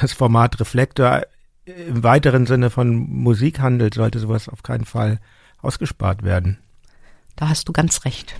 das 0.00 0.12
Format 0.12 0.60
Reflektor 0.60 1.22
im 1.64 2.02
weiteren 2.02 2.46
Sinne 2.46 2.70
von 2.70 2.94
Musik 2.94 3.60
handelt, 3.60 3.94
sollte 3.94 4.18
sowas 4.18 4.48
auf 4.48 4.62
keinen 4.62 4.86
Fall 4.86 5.18
ausgespart 5.60 6.22
werden. 6.22 6.58
Da 7.36 7.48
hast 7.48 7.68
du 7.68 7.72
ganz 7.72 8.04
recht. 8.04 8.34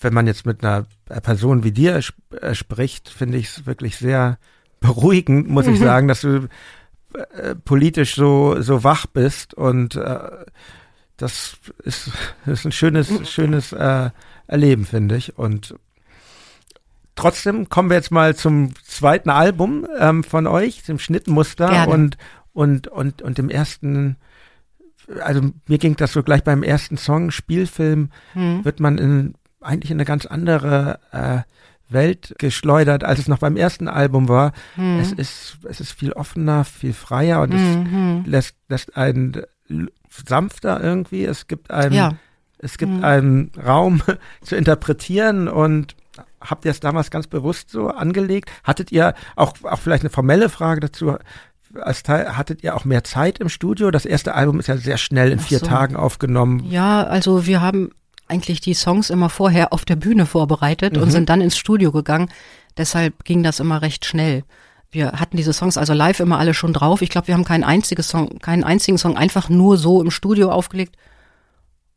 Wenn 0.00 0.14
man 0.14 0.26
jetzt 0.26 0.46
mit 0.46 0.64
einer 0.64 0.86
Person 1.22 1.64
wie 1.64 1.72
dir 1.72 1.96
sp 2.00 2.16
äh, 2.40 2.54
spricht, 2.54 3.08
finde 3.08 3.38
ich 3.38 3.48
es 3.48 3.66
wirklich 3.66 3.96
sehr 3.96 4.38
beruhigend, 4.80 5.48
muss 5.48 5.66
ich 5.66 5.78
sagen, 5.80 6.08
dass 6.08 6.22
du 6.22 6.48
äh, 7.14 7.54
politisch 7.54 8.14
so, 8.14 8.60
so 8.60 8.84
wach 8.84 9.06
bist 9.06 9.54
und 9.54 9.96
äh, 9.96 10.30
das 11.16 11.56
ist, 11.82 12.10
ist 12.46 12.64
ein 12.64 12.72
schönes, 12.72 13.30
schönes 13.30 13.72
äh, 13.72 14.10
Erleben, 14.46 14.84
finde 14.84 15.16
ich. 15.16 15.38
Und 15.38 15.74
trotzdem 17.16 17.68
kommen 17.68 17.90
wir 17.90 17.96
jetzt 17.96 18.12
mal 18.12 18.36
zum 18.36 18.74
zweiten 18.84 19.30
Album 19.30 19.86
ähm, 19.98 20.22
von 20.22 20.46
euch, 20.46 20.82
dem 20.84 20.98
Schnittmuster 20.98 21.68
Gerne. 21.68 21.92
und 21.92 22.18
und 22.52 22.88
und 22.88 23.22
und 23.22 23.38
dem 23.38 23.50
ersten. 23.50 24.16
Also 25.20 25.40
mir 25.66 25.78
ging 25.78 25.96
das 25.96 26.12
so 26.12 26.22
gleich 26.22 26.42
beim 26.42 26.62
ersten 26.62 26.96
Song 26.96 27.30
Spielfilm 27.30 28.10
hm. 28.32 28.64
wird 28.64 28.80
man 28.80 28.98
in 28.98 29.34
eigentlich 29.60 29.90
in 29.90 29.96
eine 29.96 30.04
ganz 30.04 30.26
andere 30.26 30.98
äh, 31.12 31.38
Welt 31.88 32.34
geschleudert, 32.38 33.04
als 33.04 33.20
es 33.20 33.28
noch 33.28 33.38
beim 33.38 33.56
ersten 33.56 33.88
Album 33.88 34.28
war. 34.28 34.52
Hm. 34.74 34.98
Es 34.98 35.12
ist 35.12 35.58
es 35.68 35.80
ist 35.80 35.92
viel 35.92 36.12
offener, 36.12 36.64
viel 36.64 36.92
freier 36.92 37.42
und 37.42 37.52
hm. 37.52 37.58
es 37.58 37.74
hm. 37.90 38.24
lässt 38.26 38.56
lässt 38.68 38.96
einen 38.96 39.42
sanfter 40.26 40.82
irgendwie. 40.82 41.24
Es 41.24 41.46
gibt 41.46 41.70
einem 41.70 41.92
ja. 41.92 42.12
Es 42.58 42.78
gibt 42.78 42.92
hm. 42.92 43.04
einen 43.04 43.52
Raum 43.64 44.02
zu 44.42 44.56
interpretieren 44.56 45.48
und 45.48 45.94
habt 46.40 46.64
ihr 46.64 46.70
es 46.70 46.80
damals 46.80 47.10
ganz 47.10 47.26
bewusst 47.26 47.70
so 47.70 47.88
angelegt? 47.88 48.50
Hattet 48.64 48.92
ihr 48.92 49.14
auch, 49.34 49.54
auch 49.62 49.78
vielleicht 49.78 50.02
eine 50.02 50.10
formelle 50.10 50.48
Frage 50.48 50.80
dazu? 50.80 51.16
Als 51.80 52.02
Teil, 52.02 52.36
hattet 52.36 52.62
ihr 52.62 52.74
auch 52.74 52.84
mehr 52.84 53.04
Zeit 53.04 53.38
im 53.38 53.48
Studio? 53.48 53.90
Das 53.90 54.06
erste 54.06 54.34
Album 54.34 54.60
ist 54.60 54.68
ja 54.68 54.76
sehr 54.76 54.98
schnell 54.98 55.32
in 55.32 55.38
vier 55.38 55.58
so. 55.58 55.66
Tagen 55.66 55.96
aufgenommen. 55.96 56.64
Ja, 56.70 57.02
also 57.02 57.46
wir 57.46 57.60
haben 57.60 57.90
eigentlich 58.28 58.60
die 58.60 58.74
Songs 58.74 59.10
immer 59.10 59.28
vorher 59.28 59.72
auf 59.72 59.84
der 59.84 59.96
Bühne 59.96 60.26
vorbereitet 60.26 60.96
mhm. 60.96 61.02
und 61.02 61.10
sind 61.10 61.28
dann 61.28 61.40
ins 61.40 61.56
Studio 61.56 61.92
gegangen. 61.92 62.30
Deshalb 62.76 63.24
ging 63.24 63.42
das 63.42 63.60
immer 63.60 63.82
recht 63.82 64.04
schnell. 64.04 64.44
Wir 64.90 65.12
hatten 65.12 65.36
diese 65.36 65.52
Songs 65.52 65.76
also 65.76 65.92
live 65.92 66.20
immer 66.20 66.38
alle 66.38 66.54
schon 66.54 66.72
drauf. 66.72 67.02
Ich 67.02 67.10
glaube, 67.10 67.26
wir 67.26 67.34
haben 67.34 67.44
keinen 67.44 67.64
einzigen 67.64 68.02
Song, 68.02 68.38
keinen 68.38 68.64
einzigen 68.64 68.98
Song 68.98 69.16
einfach 69.16 69.48
nur 69.48 69.76
so 69.76 70.00
im 70.02 70.10
Studio 70.10 70.50
aufgelegt, 70.50 70.96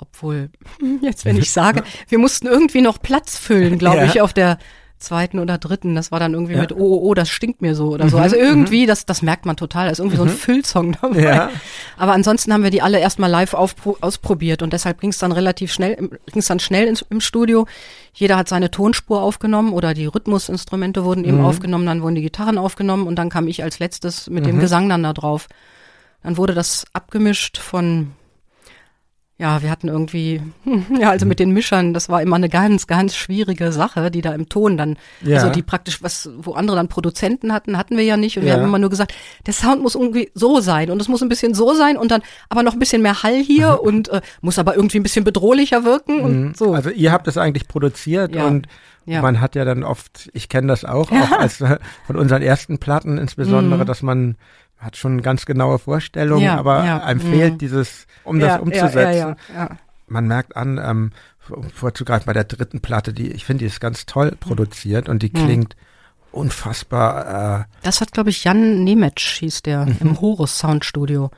obwohl, 0.02 0.50
jetzt 1.02 1.26
wenn 1.26 1.38
ich 1.38 1.52
sage, 1.52 1.84
wir 2.08 2.20
mussten 2.20 2.48
irgendwie 2.48 2.82
noch 2.82 3.02
Platz 3.02 3.38
füllen, 3.38 3.78
glaube 3.78 3.98
ja. 3.98 4.06
ich, 4.06 4.22
auf 4.22 4.34
der 4.34 4.58
zweiten 5.00 5.40
oder 5.40 5.58
dritten. 5.58 5.96
Das 5.96 6.12
war 6.12 6.20
dann 6.20 6.34
irgendwie 6.34 6.54
ja. 6.54 6.62
mit, 6.62 6.74
oh, 6.74 6.78
oh, 6.78 7.00
oh, 7.10 7.14
das 7.14 7.30
stinkt 7.30 7.62
mir 7.62 7.74
so 7.74 7.90
oder 7.90 8.06
mhm, 8.06 8.10
so. 8.10 8.18
Also 8.18 8.36
irgendwie, 8.36 8.84
mhm. 8.84 8.88
das, 8.88 9.06
das 9.06 9.22
merkt 9.22 9.46
man 9.46 9.56
total. 9.56 9.86
Da 9.86 9.92
ist 9.92 10.00
irgendwie 10.00 10.18
mhm. 10.18 10.22
so 10.22 10.26
ein 10.26 10.32
mhm. 10.32 10.38
Füllsong 10.38 10.98
dabei. 11.02 11.22
Ja. 11.22 11.50
Aber 11.98 12.14
ansonsten 12.14 12.54
haben 12.54 12.64
wir 12.64 12.70
die 12.70 12.82
alle 12.82 13.00
erstmal 13.00 13.30
live 13.30 13.54
ausprobiert 13.54 14.62
und 14.62 14.74
deshalb 14.74 15.00
ging 15.00 15.10
es 15.10 15.18
dann 15.18 15.32
relativ 15.32 15.72
schnell, 15.72 15.96
ging 15.96 16.40
es 16.40 16.48
dann 16.48 16.60
schnell 16.60 16.88
ins, 16.88 17.04
im 17.10 17.22
Studio. 17.22 17.66
Jeder 18.14 18.38
hat 18.38 18.50
seine 18.50 18.72
Tonspur 18.72 19.22
aufgenommen 19.22 19.74
oder 19.74 19.94
die 19.94 20.06
Rhythmusinstrumente 20.06 21.04
wurden 21.04 21.24
eben 21.24 21.38
mhm. 21.38 21.46
aufgenommen, 21.46 21.86
dann 21.86 22.02
wurden 22.02 22.16
die 22.16 22.22
Gitarren 22.22 22.58
aufgenommen 22.58 23.08
und 23.08 23.16
dann 23.16 23.30
kam 23.30 23.48
ich 23.48 23.64
als 23.64 23.80
letztes 23.80 24.30
mit 24.30 24.46
dem 24.46 24.58
mhm. 24.58 24.62
Gesang 24.62 24.90
dann 24.90 25.04
da 25.04 25.14
drauf. 25.14 25.48
Dann 26.24 26.36
wurde 26.36 26.54
das 26.54 26.86
abgemischt 26.92 27.58
von 27.58 28.12
ja, 29.40 29.61
wir 29.61 29.72
hatten 29.72 29.88
irgendwie, 29.88 30.41
ja, 30.99 31.10
also 31.10 31.26
mit 31.26 31.40
den 31.40 31.52
Mischern, 31.52 31.94
das 31.94 32.10
war 32.10 32.22
immer 32.22 32.36
eine 32.36 32.49
ganz, 32.49 32.88
ganz 32.88 33.16
schwierige 33.16 33.72
Sache, 33.72 34.11
die 34.11 34.22
da 34.22 34.34
im 34.34 34.49
Ton 34.49 34.76
dann, 34.76 34.98
ja. 35.22 35.38
also 35.38 35.49
die 35.49 35.61
praktisch 35.61 36.03
was, 36.03 36.30
wo 36.38 36.53
andere 36.53 36.76
dann 36.76 36.90
Produzenten 36.90 37.53
hatten, 37.53 37.78
hatten 37.78 37.95
wir 37.95 38.03
ja 38.03 38.18
nicht. 38.18 38.38
Und 38.38 38.44
wir 38.44 38.53
haben 38.53 38.64
immer 38.64 38.80
nur 38.80 38.90
gesagt, 38.90 39.14
der 39.45 39.53
Sound 39.53 39.82
muss 39.82 39.95
irgendwie 39.95 40.30
so 40.34 40.60
sein 40.60 40.91
und 40.91 41.02
es 41.02 41.07
muss 41.07 41.22
ein 41.22 41.30
bisschen 41.30 41.53
so 41.53 41.74
sein 41.74 41.95
und 41.95 42.11
dann 42.11 42.22
aber 42.49 42.64
noch 42.64 42.74
ein 42.74 42.80
bisschen 42.80 43.02
mehr 43.02 43.24
Hall 43.24 43.41
hier 43.41 43.80
und 43.82 44.10
äh, 44.10 44.20
muss 44.41 44.60
aber 44.60 44.76
irgendwie 44.76 44.99
ein 44.99 45.03
bisschen 45.03 45.24
bedrohlicher 45.24 45.86
wirken 45.86 46.20
und 46.20 46.41
mhm. 46.41 46.53
so. 46.53 46.74
Also 46.74 46.90
ihr 46.90 47.14
habt 47.14 47.26
das 47.26 47.38
eigentlich 47.38 47.70
produziert 47.70 48.36
ja. 48.36 48.45
und 48.45 48.68
ja. 49.06 49.22
man 49.22 49.40
hat 49.40 49.56
ja 49.56 49.64
dann 49.64 49.86
oft, 49.86 50.30
ich 50.34 50.49
kenne 50.49 50.68
das 50.68 50.84
auch, 50.84 51.11
auch 51.14 51.32
als 51.40 51.61
äh, 51.61 51.80
von 52.06 52.18
unseren 52.18 52.41
ersten 52.41 52.78
Platten 52.78 53.18
insbesondere, 53.18 53.84
mhm. 53.84 53.88
dass 53.88 54.02
man 54.02 54.36
hat 54.80 54.98
schon 54.98 55.22
ganz 55.22 55.46
genaue 55.46 55.78
Vorstellungen, 55.78 56.44
ja, 56.44 56.58
aber 56.58 56.86
ja, 56.86 57.04
einem 57.04 57.20
mh. 57.20 57.30
fehlt 57.30 57.62
dieses, 57.62 58.08
um 58.24 58.40
das 58.40 58.60
umzusetzen. 58.60 59.36
Man 60.08 60.28
merkt 60.28 60.56
an, 60.56 60.80
ähm, 60.84 61.12
vorzugreifen 61.74 62.26
bei 62.26 62.34
der 62.34 62.46
dritten 62.46 62.80
Platte, 62.80 63.14
die 63.14 63.32
ich 63.32 63.46
finde, 63.46 63.60
die 63.60 63.68
ist 63.68 63.80
ganz 63.80 64.06
toll 64.06 64.36
produziert 64.40 65.10
und 65.10 65.24
die 65.24 65.32
mhm. 65.34 65.46
klingt 65.46 65.76
unfassbar. 66.32 67.62
Äh, 67.62 67.66
das 67.84 68.02
hat, 68.02 68.14
glaube 68.14 68.30
ich, 68.30 68.44
Jan 68.44 68.84
Nemetsch 68.84 69.40
hieß 69.40 69.64
der 69.64 69.86
mhm. 69.86 69.98
im 70.00 70.22
Horus 70.22 70.58
Soundstudio. 70.60 71.32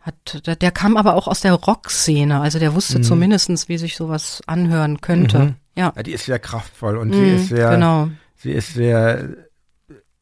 Hat, 0.00 0.46
der, 0.46 0.56
der, 0.56 0.70
kam 0.70 0.98
aber 0.98 1.14
auch 1.14 1.28
aus 1.28 1.40
der 1.40 1.54
Rockszene, 1.54 2.40
also 2.40 2.58
der 2.58 2.74
wusste 2.74 2.98
mhm. 2.98 3.04
zumindestens, 3.04 3.68
wie 3.68 3.78
sich 3.78 3.96
sowas 3.96 4.42
anhören 4.46 5.00
könnte. 5.00 5.38
Mhm. 5.38 5.54
Ja. 5.74 5.92
ja. 5.96 6.02
Die 6.02 6.12
ist 6.12 6.26
sehr 6.26 6.38
kraftvoll 6.38 6.98
und 6.98 7.12
sie 7.12 7.20
mhm, 7.20 7.36
ist 7.36 7.48
sehr, 7.48 7.70
genau. 7.70 8.10
sie 8.36 8.52
ist 8.52 8.74
sehr 8.74 9.28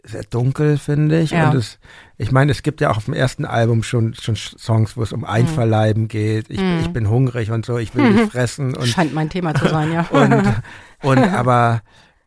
sehr 0.04 0.24
dunkel, 0.24 0.78
finde 0.78 1.20
ich. 1.20 1.30
Ja. 1.30 1.50
Und 1.50 1.56
es, 1.56 1.78
ich 2.18 2.32
meine, 2.32 2.52
es 2.52 2.62
gibt 2.62 2.80
ja 2.80 2.90
auch 2.90 2.96
auf 2.96 3.04
dem 3.04 3.14
ersten 3.14 3.44
Album 3.44 3.82
schon, 3.82 4.14
schon 4.14 4.36
Songs, 4.36 4.96
wo 4.96 5.02
es 5.02 5.12
um 5.12 5.24
Einverleiben 5.24 6.08
geht. 6.08 6.50
Ich, 6.50 6.60
mhm. 6.60 6.80
ich 6.80 6.88
bin 6.88 7.08
hungrig 7.08 7.50
und 7.50 7.64
so, 7.64 7.78
ich 7.78 7.94
will 7.94 8.04
mhm. 8.10 8.16
dich 8.16 8.30
fressen. 8.30 8.76
Und, 8.76 8.86
Scheint 8.86 9.14
mein 9.14 9.30
Thema 9.30 9.54
zu 9.54 9.68
sein, 9.68 9.92
ja. 9.92 10.06
und, 10.10 10.54
und 11.02 11.18
aber 11.18 11.82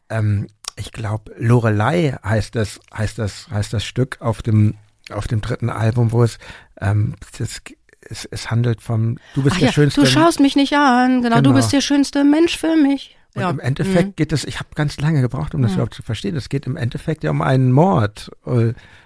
ähm, 0.09 0.47
ich 0.77 0.91
glaube, 0.91 1.33
Lorelei 1.37 2.17
heißt 2.23 2.55
das, 2.55 2.79
heißt 2.93 3.19
das, 3.19 3.49
heißt 3.49 3.73
das 3.73 3.83
Stück 3.83 4.17
auf 4.21 4.41
dem, 4.41 4.75
auf 5.11 5.27
dem 5.27 5.41
dritten 5.41 5.69
Album, 5.69 6.11
wo 6.11 6.23
es, 6.23 6.37
ähm, 6.79 7.15
das, 7.37 7.61
es, 8.01 8.25
es 8.25 8.51
handelt 8.51 8.81
vom, 8.81 9.17
du 9.33 9.43
bist 9.43 9.55
Ach 9.55 9.59
der 9.59 9.67
ja, 9.67 9.73
schönste. 9.73 10.01
Du 10.01 10.07
schaust 10.07 10.39
mich 10.39 10.55
nicht 10.55 10.73
an, 10.73 11.21
genau, 11.21 11.37
genau, 11.37 11.41
du 11.41 11.53
bist 11.53 11.73
der 11.73 11.81
schönste 11.81 12.23
Mensch 12.23 12.57
für 12.57 12.75
mich. 12.75 13.14
Und 13.35 13.41
ja. 13.41 13.49
im 13.49 13.59
Endeffekt 13.59 14.07
mhm. 14.07 14.15
geht 14.15 14.31
es, 14.31 14.45
ich 14.45 14.59
habe 14.59 14.69
ganz 14.75 14.99
lange 14.99 15.21
gebraucht, 15.21 15.53
um 15.53 15.61
das 15.61 15.71
mhm. 15.71 15.75
überhaupt 15.75 15.93
zu 15.93 16.03
verstehen. 16.03 16.35
Es 16.37 16.47
geht 16.47 16.65
im 16.65 16.77
Endeffekt 16.77 17.23
ja 17.23 17.31
um 17.31 17.41
einen 17.41 17.71
Mord. 17.71 18.31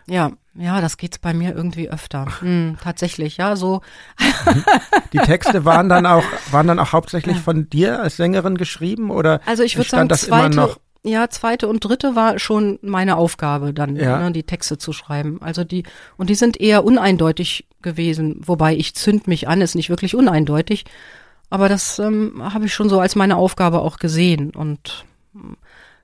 Ja, 0.07 0.31
ja, 0.55 0.81
das 0.81 0.97
geht's 0.97 1.17
bei 1.17 1.33
mir 1.33 1.55
irgendwie 1.55 1.89
öfter. 1.89 2.27
Mhm, 2.41 2.77
tatsächlich, 2.81 3.37
ja, 3.37 3.55
so. 3.55 3.81
Die 5.13 5.17
Texte 5.17 5.65
waren 5.65 5.89
dann 5.89 6.05
auch, 6.05 6.23
waren 6.51 6.67
dann 6.67 6.79
auch 6.79 6.93
hauptsächlich 6.93 7.37
ja. 7.37 7.41
von 7.41 7.69
dir 7.69 8.01
als 8.01 8.17
Sängerin 8.17 8.57
geschrieben 8.57 9.09
oder? 9.09 9.41
Also 9.45 9.63
ich 9.63 9.77
würde 9.77 9.89
sagen, 9.89 10.09
das 10.09 10.21
zweite, 10.21 10.53
immer 10.53 10.67
noch 10.67 10.79
ja, 11.03 11.29
zweite 11.29 11.69
und 11.69 11.79
dritte 11.79 12.15
war 12.15 12.39
schon 12.39 12.77
meine 12.81 13.15
Aufgabe, 13.15 13.73
dann 13.73 13.95
ja. 13.95 14.19
ne, 14.19 14.31
die 14.33 14.43
Texte 14.43 14.77
zu 14.77 14.91
schreiben. 14.91 15.41
Also 15.41 15.63
die 15.63 15.83
und 16.17 16.29
die 16.29 16.35
sind 16.35 16.59
eher 16.59 16.83
uneindeutig 16.83 17.65
gewesen, 17.81 18.41
wobei 18.45 18.75
ich 18.75 18.95
zünd 18.95 19.27
mich 19.27 19.47
an, 19.47 19.61
ist 19.61 19.75
nicht 19.75 19.89
wirklich 19.89 20.13
uneindeutig, 20.13 20.83
aber 21.49 21.69
das 21.69 21.99
ähm, 21.99 22.41
habe 22.41 22.65
ich 22.65 22.73
schon 22.73 22.89
so 22.89 22.99
als 22.99 23.15
meine 23.15 23.37
Aufgabe 23.37 23.81
auch 23.81 23.97
gesehen. 23.97 24.51
Und 24.51 25.05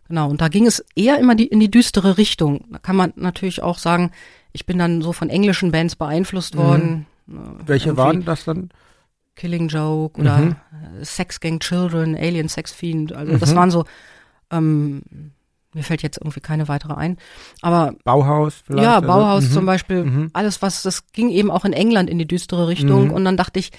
genau, 0.07 0.29
und 0.29 0.41
da 0.41 0.47
ging 0.47 0.65
es 0.65 0.83
eher 0.95 1.19
immer 1.19 1.35
die, 1.35 1.47
in 1.47 1.59
die 1.59 1.71
düstere 1.71 2.17
Richtung. 2.17 2.65
Da 2.71 2.79
kann 2.79 2.95
man 2.95 3.13
natürlich 3.15 3.61
auch 3.61 3.77
sagen, 3.77 4.11
ich 4.53 4.65
bin 4.65 4.77
dann 4.77 5.01
so 5.01 5.13
von 5.13 5.29
englischen 5.29 5.71
Bands 5.71 5.95
beeinflusst 5.95 6.55
mhm. 6.55 6.59
worden. 6.59 7.05
Mhm. 7.27 7.59
Welche 7.65 7.97
waren 7.97 8.25
das 8.25 8.45
dann? 8.45 8.69
Killing 9.35 9.67
Joke 9.67 10.19
oder 10.19 10.37
mhm. 10.37 10.55
Sex 11.01 11.41
Gang 11.41 11.61
Children, 11.61 12.15
Alien 12.15 12.47
Sex 12.47 12.71
Fiend. 12.71 13.11
Also 13.13 13.33
mhm. 13.33 13.39
das 13.39 13.53
waren 13.53 13.69
so, 13.69 13.83
ähm, 14.49 15.01
mir 15.73 15.83
fällt 15.83 16.01
jetzt 16.01 16.17
irgendwie 16.17 16.39
keine 16.39 16.69
weitere 16.69 16.93
ein. 16.93 17.17
Aber 17.61 17.93
Bauhaus 18.05 18.63
vielleicht? 18.65 18.85
Ja, 18.85 19.01
Bauhaus 19.01 19.43
also, 19.43 19.55
zum 19.55 19.65
Beispiel. 19.65 20.05
Mhm. 20.05 20.29
Alles, 20.31 20.61
was, 20.61 20.83
das 20.83 21.11
ging 21.11 21.29
eben 21.29 21.51
auch 21.51 21.65
in 21.65 21.73
England 21.73 22.09
in 22.09 22.17
die 22.17 22.27
düstere 22.27 22.69
Richtung. 22.69 23.11
Und 23.11 23.25
dann 23.25 23.35
dachte 23.35 23.59
ich, 23.59 23.71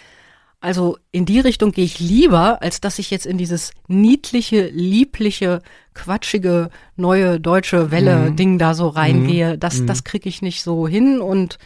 also 0.60 0.98
in 1.12 1.26
die 1.26 1.40
Richtung 1.40 1.72
gehe 1.72 1.84
ich 1.84 2.00
lieber, 2.00 2.62
als 2.62 2.80
dass 2.80 2.98
ich 2.98 3.10
jetzt 3.10 3.26
in 3.26 3.38
dieses 3.38 3.72
niedliche, 3.88 4.68
liebliche, 4.68 5.62
quatschige, 5.94 6.70
neue 6.96 7.38
deutsche 7.38 7.90
Welle-Ding 7.90 8.54
mhm. 8.54 8.58
da 8.58 8.74
so 8.74 8.88
reingehe. 8.88 9.54
Mhm. 9.54 9.60
Das, 9.60 9.80
mhm. 9.80 9.86
das 9.86 10.04
kriege 10.04 10.28
ich 10.28 10.42
nicht 10.42 10.62
so 10.62 10.88
hin 10.88 11.20
und 11.20 11.58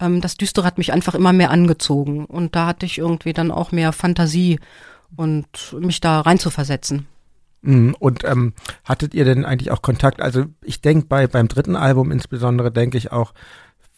ähm, 0.00 0.20
das 0.20 0.36
Düstere 0.36 0.66
hat 0.66 0.78
mich 0.78 0.92
einfach 0.92 1.14
immer 1.14 1.32
mehr 1.32 1.50
angezogen. 1.50 2.24
Und 2.24 2.54
da 2.54 2.66
hatte 2.66 2.86
ich 2.86 2.98
irgendwie 2.98 3.32
dann 3.32 3.50
auch 3.50 3.72
mehr 3.72 3.92
Fantasie 3.92 4.60
und 5.16 5.76
mich 5.78 6.00
da 6.00 6.20
rein 6.20 6.38
zu 6.38 6.50
versetzen. 6.50 7.06
Mhm. 7.62 7.96
Und 7.98 8.24
ähm, 8.24 8.54
hattet 8.84 9.14
ihr 9.14 9.24
denn 9.24 9.44
eigentlich 9.44 9.70
auch 9.70 9.82
Kontakt? 9.82 10.20
Also 10.20 10.46
ich 10.62 10.80
denke 10.80 11.06
bei 11.06 11.26
beim 11.26 11.48
dritten 11.48 11.76
Album 11.76 12.12
insbesondere 12.12 12.70
denke 12.70 12.98
ich 12.98 13.10
auch, 13.10 13.34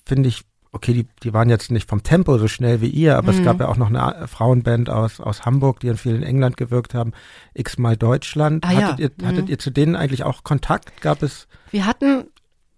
finde 0.05 0.29
ich 0.29 0.45
okay, 0.73 0.93
die, 0.93 1.09
die 1.23 1.33
waren 1.35 1.51
jetzt 1.51 1.71
nicht 1.71 1.89
vom 1.89 2.03
Tempo 2.03 2.39
so 2.39 2.49
schnell 2.49 2.81
wie 2.81 2.89
ihr, 2.89 3.17
aber 3.17 3.33
mhm. 3.33 3.39
es 3.39 3.45
gab 3.45 3.61
ja 3.61 3.69
auch 3.69 3.77
noch 3.77 3.89
eine 3.89 4.29
Frauenband 4.29 4.89
aus, 4.89 5.21
aus 5.21 5.45
Hamburg, 5.45 5.81
die 5.81 5.89
in 5.89 5.97
vielen 5.97 6.23
England 6.23 6.57
gewirkt 6.57 6.95
haben, 6.95 7.13
X-mal 7.55 7.97
Deutschland. 7.97 8.65
Ah, 8.65 8.69
hattet, 8.69 8.99
ja. 8.99 9.07
ihr, 9.07 9.11
mhm. 9.17 9.27
hattet 9.27 9.49
ihr 9.49 9.59
zu 9.59 9.71
denen 9.71 9.97
eigentlich 9.97 10.25
auch 10.25 10.45
Kontakt? 10.45 11.01
Gab 11.01 11.23
es? 11.23 11.49
Wir 11.71 11.87
hatten, 11.87 12.27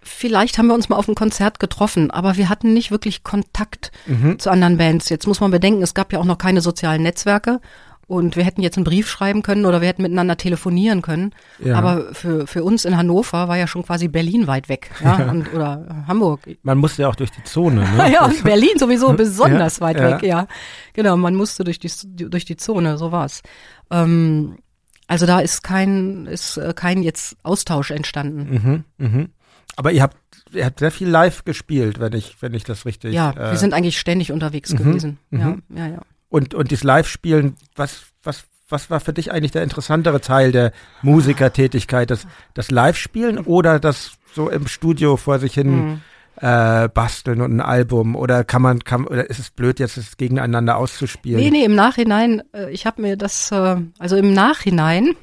vielleicht 0.01 0.57
haben 0.57 0.69
wir 0.69 0.75
uns 0.75 0.89
mal 0.89 0.97
auf 0.97 1.09
einem 1.09 1.17
Konzert 1.17 1.59
getroffen, 1.61 2.11
aber 2.11 2.37
wir 2.37 2.49
hatten 2.49 2.73
nicht 2.73 2.91
wirklich 2.91 3.25
Kontakt 3.25 3.93
mhm. 4.07 4.39
zu 4.39 4.51
anderen 4.51 4.79
Bands. 4.79 5.11
Jetzt 5.11 5.27
muss 5.27 5.41
man 5.41 5.51
bedenken, 5.51 5.83
es 5.83 5.95
gab 5.95 6.13
ja 6.13 6.19
auch 6.19 6.25
noch 6.25 6.39
keine 6.39 6.63
sozialen 6.63 7.03
Netzwerke 7.03 7.61
und 8.13 8.37
wir 8.37 8.45
hätten 8.45 8.61
jetzt 8.61 8.77
einen 8.77 8.85
Brief 8.85 9.09
schreiben 9.09 9.41
können 9.41 9.65
oder 9.65 9.81
wir 9.81 9.89
hätten 9.89 10.03
miteinander 10.03 10.37
telefonieren 10.37 11.01
können. 11.01 11.35
Ja. 11.59 11.77
Aber 11.77 12.13
für, 12.13 12.47
für 12.47 12.63
uns 12.63 12.85
in 12.85 12.99
Hannover 12.99 13.49
war 13.49 13.57
ja 13.57 13.67
schon 13.67 13.85
quasi 13.85 14.09
Berlin 14.09 14.47
weit 14.47 14.69
weg. 14.69 14.91
Ja? 15.03 15.19
ja. 15.19 15.31
Und, 15.31 15.55
oder 15.55 16.05
Hamburg. 16.07 16.41
Man 16.63 16.77
musste 16.77 17.03
ja 17.03 17.09
auch 17.09 17.15
durch 17.15 17.31
die 17.31 17.43
Zone. 17.45 17.81
Ne? 17.81 18.13
ja, 18.13 18.27
und 18.27 18.45
Berlin 18.45 18.79
sowieso 18.79 19.11
besonders 19.15 19.79
ja, 19.79 19.87
weit 19.87 19.99
weg, 19.99 20.23
ja. 20.25 20.47
Genau, 20.93 21.17
man 21.17 21.35
musste 21.35 21.65
durch 21.65 21.79
die, 21.79 21.91
durch 22.05 22.45
die 22.45 22.59
Zone, 22.59 22.99
so 22.99 23.13
war's. 23.13 23.41
Ähm, 23.91 24.59
also 25.07 25.25
da 25.25 25.41
ist 25.41 25.63
kein, 25.63 26.27
ist 26.27 26.59
äh, 26.59 26.75
kein 26.77 27.03
jetzt 27.03 27.39
Austausch 27.43 27.93
entstanden. 27.93 28.85
Mhm, 28.99 29.07
mhm. 29.07 29.29
Aber 29.77 29.91
ihr 29.91 30.03
habt, 30.03 30.19
ihr 30.53 30.67
habt 30.67 30.81
sehr 30.81 30.91
viel 30.91 31.09
live 31.09 31.47
gespielt, 31.47 31.99
wenn 31.99 32.13
ich, 32.13 32.37
wenn 32.43 32.53
ich 32.53 32.65
das 32.65 32.85
richtig. 32.85 33.15
Ja, 33.15 33.31
äh, 33.31 33.53
wir 33.53 33.57
sind 33.57 33.73
eigentlich 33.73 33.99
ständig 33.99 34.33
unterwegs 34.33 34.71
mhm, 34.75 34.77
gewesen. 34.77 35.19
Ja, 35.31 35.47
mhm. 35.47 35.63
ja, 35.75 35.87
ja. 35.87 36.01
Und, 36.33 36.55
und 36.55 36.73
das 36.73 36.83
Live-Spielen, 36.83 37.57
was, 37.77 38.05
was, 38.23 38.45
was 38.71 38.89
war 38.89 39.01
für 39.01 39.13
dich 39.13 39.33
eigentlich 39.33 39.53
der 39.53 39.63
interessantere 39.63 40.23
Teil 40.23 40.51
der 40.51 40.73
Musikertätigkeit? 41.03 42.11
Das, 42.11 42.27
das 42.55 42.71
Live-Spielen 42.71 43.39
oder 43.39 43.79
das 43.79 44.13
so 44.35 44.49
im 44.49 44.67
Studio 44.67 45.19
vor 45.19 45.39
sich 45.39 45.53
hin 45.53 45.71
mhm. 45.77 46.01
äh, 46.37 46.89
basteln 46.89 47.43
und 47.43 47.55
ein 47.55 47.61
Album? 47.61 48.17
Oder 48.17 48.45
kann 48.45 48.63
man, 48.63 48.83
kann, 48.83 49.07
oder 49.07 49.29
ist 49.29 49.41
es 49.41 49.51
blöd, 49.51 49.79
jetzt 49.79 49.99
das 49.99 50.17
gegeneinander 50.17 50.79
auszuspielen? 50.79 51.39
Nee, 51.39 51.51
nee, 51.51 51.65
im 51.67 51.75
Nachhinein, 51.75 52.43
äh, 52.55 52.71
ich 52.71 52.87
habe 52.87 53.03
mir 53.03 53.19
das, 53.19 53.53
äh, 53.53 53.77
also 53.99 54.17
im 54.17 54.33
Nachhinein 54.33 55.15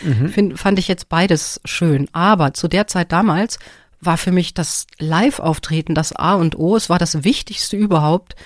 mhm. 0.00 0.30
find, 0.30 0.58
fand 0.58 0.78
ich 0.78 0.88
jetzt 0.88 1.10
beides 1.10 1.60
schön. 1.66 2.08
Aber 2.12 2.54
zu 2.54 2.66
der 2.66 2.86
Zeit 2.86 3.12
damals 3.12 3.58
war 4.00 4.16
für 4.16 4.32
mich 4.32 4.54
das 4.54 4.86
Live-Auftreten 4.98 5.94
das 5.94 6.14
A 6.14 6.32
und 6.32 6.58
O. 6.58 6.76
Es 6.76 6.88
war 6.88 6.98
das 6.98 7.24
Wichtigste 7.24 7.76
überhaupt. 7.76 8.36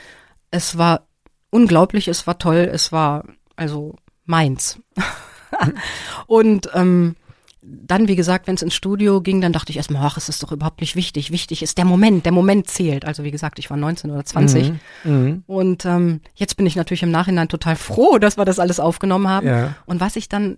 Es 0.50 0.76
war 0.76 1.02
unglaublich, 1.50 2.08
es 2.08 2.26
war 2.26 2.38
toll, 2.38 2.68
es 2.72 2.92
war 2.92 3.24
also 3.56 3.96
meins. 4.24 4.78
und 6.26 6.70
ähm, 6.74 7.16
dann, 7.62 8.08
wie 8.08 8.16
gesagt, 8.16 8.46
wenn 8.46 8.54
es 8.54 8.62
ins 8.62 8.74
Studio 8.74 9.20
ging, 9.20 9.40
dann 9.40 9.52
dachte 9.52 9.70
ich 9.70 9.76
erstmal, 9.76 10.04
ach, 10.04 10.16
es 10.16 10.28
ist 10.28 10.42
doch 10.42 10.50
überhaupt 10.50 10.80
nicht 10.80 10.96
wichtig. 10.96 11.30
Wichtig 11.30 11.62
ist 11.62 11.76
der 11.76 11.84
Moment, 11.84 12.24
der 12.24 12.32
Moment 12.32 12.68
zählt. 12.68 13.04
Also 13.04 13.22
wie 13.22 13.30
gesagt, 13.30 13.58
ich 13.58 13.68
war 13.68 13.76
19 13.76 14.10
oder 14.10 14.24
20. 14.24 14.72
Mhm. 15.04 15.12
Mhm. 15.12 15.44
Und 15.46 15.84
ähm, 15.84 16.20
jetzt 16.34 16.56
bin 16.56 16.66
ich 16.66 16.76
natürlich 16.76 17.02
im 17.02 17.10
Nachhinein 17.10 17.48
total 17.48 17.76
froh, 17.76 18.18
dass 18.18 18.38
wir 18.38 18.46
das 18.46 18.58
alles 18.58 18.80
aufgenommen 18.80 19.28
haben. 19.28 19.46
Ja. 19.46 19.74
Und 19.84 20.00
was 20.00 20.16
ich 20.16 20.28
dann 20.28 20.56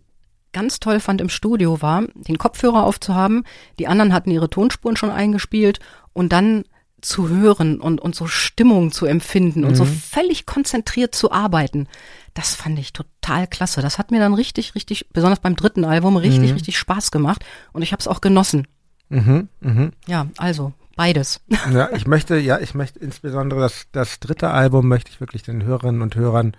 ganz 0.52 0.81
toll 0.81 1.01
fand 1.01 1.20
im 1.20 1.28
Studio 1.28 1.82
war, 1.82 2.05
den 2.14 2.39
Kopfhörer 2.39 2.85
aufzuhaben. 2.85 3.44
Die 3.78 3.89
anderen 3.89 4.12
hatten 4.12 4.31
ihre 4.31 4.51
Tonspuren 4.51 4.97
schon 4.97 5.10
eingespielt 5.10 5.81
und 6.12 6.32
dann 6.32 6.64
zu 7.02 7.28
hören 7.28 7.80
und, 7.80 8.00
und 8.00 8.14
so 8.14 8.26
Stimmung 8.26 8.92
zu 8.92 9.06
empfinden 9.06 9.60
mhm. 9.60 9.66
und 9.66 9.74
so 9.74 9.84
mhm. 9.84 9.94
völlig 9.94 10.46
konzentriert 10.46 11.14
zu 11.14 11.32
arbeiten. 11.32 11.88
Das 12.34 12.54
fand 12.54 12.78
ich 12.78 12.92
total 12.92 13.46
klasse. 13.46 13.82
Das 13.82 13.98
hat 13.98 14.10
mir 14.10 14.20
dann 14.20 14.34
richtig, 14.34 14.74
richtig, 14.74 15.08
besonders 15.12 15.40
beim 15.40 15.56
dritten 15.56 15.84
Album, 15.84 16.16
richtig, 16.16 16.50
mhm. 16.50 16.54
richtig 16.54 16.78
Spaß 16.78 17.10
gemacht 17.10 17.44
und 17.72 17.82
ich 17.82 17.92
habe 17.92 18.00
es 18.00 18.08
auch 18.08 18.20
genossen. 18.20 18.66
Mhm, 19.10 19.48
mh. 19.60 19.90
Ja, 20.06 20.28
also 20.38 20.72
beides. 20.96 21.40
Ja, 21.72 21.90
ich 21.92 22.06
möchte, 22.06 22.38
ja, 22.38 22.58
ich 22.58 22.74
möchte 22.74 22.98
insbesondere 22.98 23.60
das, 23.60 23.86
das 23.92 24.20
dritte 24.20 24.50
Album 24.50 24.88
möchte 24.88 25.10
ich 25.10 25.20
wirklich 25.20 25.42
den 25.42 25.64
Hörerinnen 25.64 26.02
und 26.02 26.16
Hörern 26.16 26.56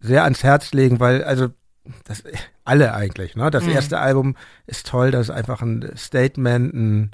sehr 0.00 0.24
ans 0.24 0.42
Herz 0.42 0.72
legen, 0.72 1.00
weil, 1.00 1.24
also, 1.24 1.48
das, 2.04 2.22
alle 2.64 2.94
eigentlich, 2.94 3.36
ne? 3.36 3.50
Das 3.50 3.64
mhm. 3.64 3.70
erste 3.70 3.98
Album 3.98 4.36
ist 4.66 4.86
toll, 4.86 5.10
das 5.10 5.28
ist 5.28 5.34
einfach 5.34 5.62
ein 5.62 5.90
Statement, 5.96 6.74
ein, 6.74 7.10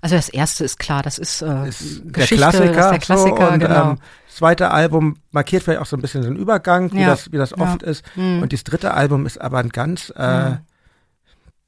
also 0.00 0.16
das 0.16 0.28
erste 0.28 0.64
ist 0.64 0.78
klar, 0.78 1.02
das 1.02 1.18
ist, 1.18 1.42
äh, 1.42 1.68
ist 1.68 2.02
der 2.04 2.26
Klassiker. 2.26 2.72
Das 2.72 2.84
ist 2.84 2.92
der 2.92 2.98
Klassiker, 2.98 3.46
so, 3.46 3.52
und, 3.52 3.58
genau. 3.58 3.90
Ähm, 3.90 3.98
das 4.26 4.36
zweite 4.36 4.70
Album 4.70 5.16
markiert 5.30 5.62
vielleicht 5.62 5.80
auch 5.80 5.86
so 5.86 5.96
ein 5.96 6.02
bisschen 6.02 6.22
den 6.22 6.36
Übergang, 6.36 6.92
wie 6.92 7.00
ja. 7.00 7.08
das, 7.08 7.30
wie 7.32 7.36
das 7.36 7.56
oft 7.58 7.82
ja. 7.82 7.88
ist. 7.88 8.04
Mhm. 8.16 8.42
Und 8.42 8.52
das 8.52 8.64
dritte 8.64 8.94
Album 8.94 9.26
ist 9.26 9.40
aber 9.40 9.58
ein 9.58 9.68
ganz 9.68 10.12
äh, 10.16 10.50
mhm. 10.50 10.58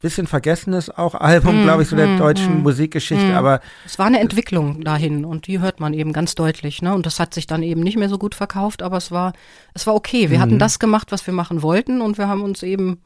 bisschen 0.01 0.27
vergessenes 0.27 0.91
auch 0.91 1.15
Album, 1.15 1.61
mhm. 1.61 1.63
glaube 1.63 1.83
ich, 1.83 1.89
so 1.89 1.97
der 1.97 2.09
mhm. 2.09 2.19
deutschen 2.19 2.57
mhm. 2.57 2.63
Musikgeschichte. 2.63 3.37
Aber 3.37 3.61
es 3.85 3.99
war 3.99 4.07
eine 4.07 4.19
Entwicklung 4.19 4.83
dahin 4.83 5.25
und 5.25 5.47
die 5.47 5.61
hört 5.61 5.79
man 5.79 5.95
eben 5.95 6.13
ganz 6.13 6.35
deutlich. 6.35 6.83
Ne? 6.83 6.93
Und 6.93 7.07
das 7.07 7.21
hat 7.21 7.35
sich 7.35 7.47
dann 7.47 7.63
eben 7.63 7.83
nicht 7.83 7.97
mehr 7.97 8.09
so 8.09 8.19
gut 8.19 8.35
verkauft, 8.35 8.83
aber 8.83 8.97
es 8.97 9.13
war, 9.13 9.33
es 9.75 9.87
war 9.87 9.95
okay. 9.95 10.31
Wir 10.31 10.41
hatten 10.41 10.59
das 10.59 10.79
gemacht, 10.79 11.13
was 11.13 11.27
wir 11.27 11.35
machen 11.35 11.63
wollten, 11.63 12.01
und 12.01 12.19
wir 12.19 12.27
haben 12.27 12.43
uns 12.43 12.63
eben 12.63 13.01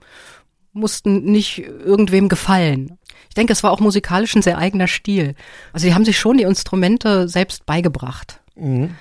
mussten 0.73 1.25
nicht 1.25 1.59
irgendwem 1.59 2.29
gefallen. 2.29 2.99
Ich 3.29 3.35
denke, 3.35 3.53
es 3.53 3.63
war 3.63 3.71
auch 3.71 3.81
musikalisch 3.81 4.35
ein 4.35 4.43
sehr 4.43 4.59
eigener 4.59 4.87
Stil. 4.87 5.35
Also 5.73 5.87
die 5.87 5.95
haben 5.95 6.05
sich 6.05 6.19
schon 6.19 6.39
die 6.39 6.45
Instrumente 6.45 7.29
selbst 7.29 7.67
beigebracht. 7.67 8.41
Mhm. 8.57 8.97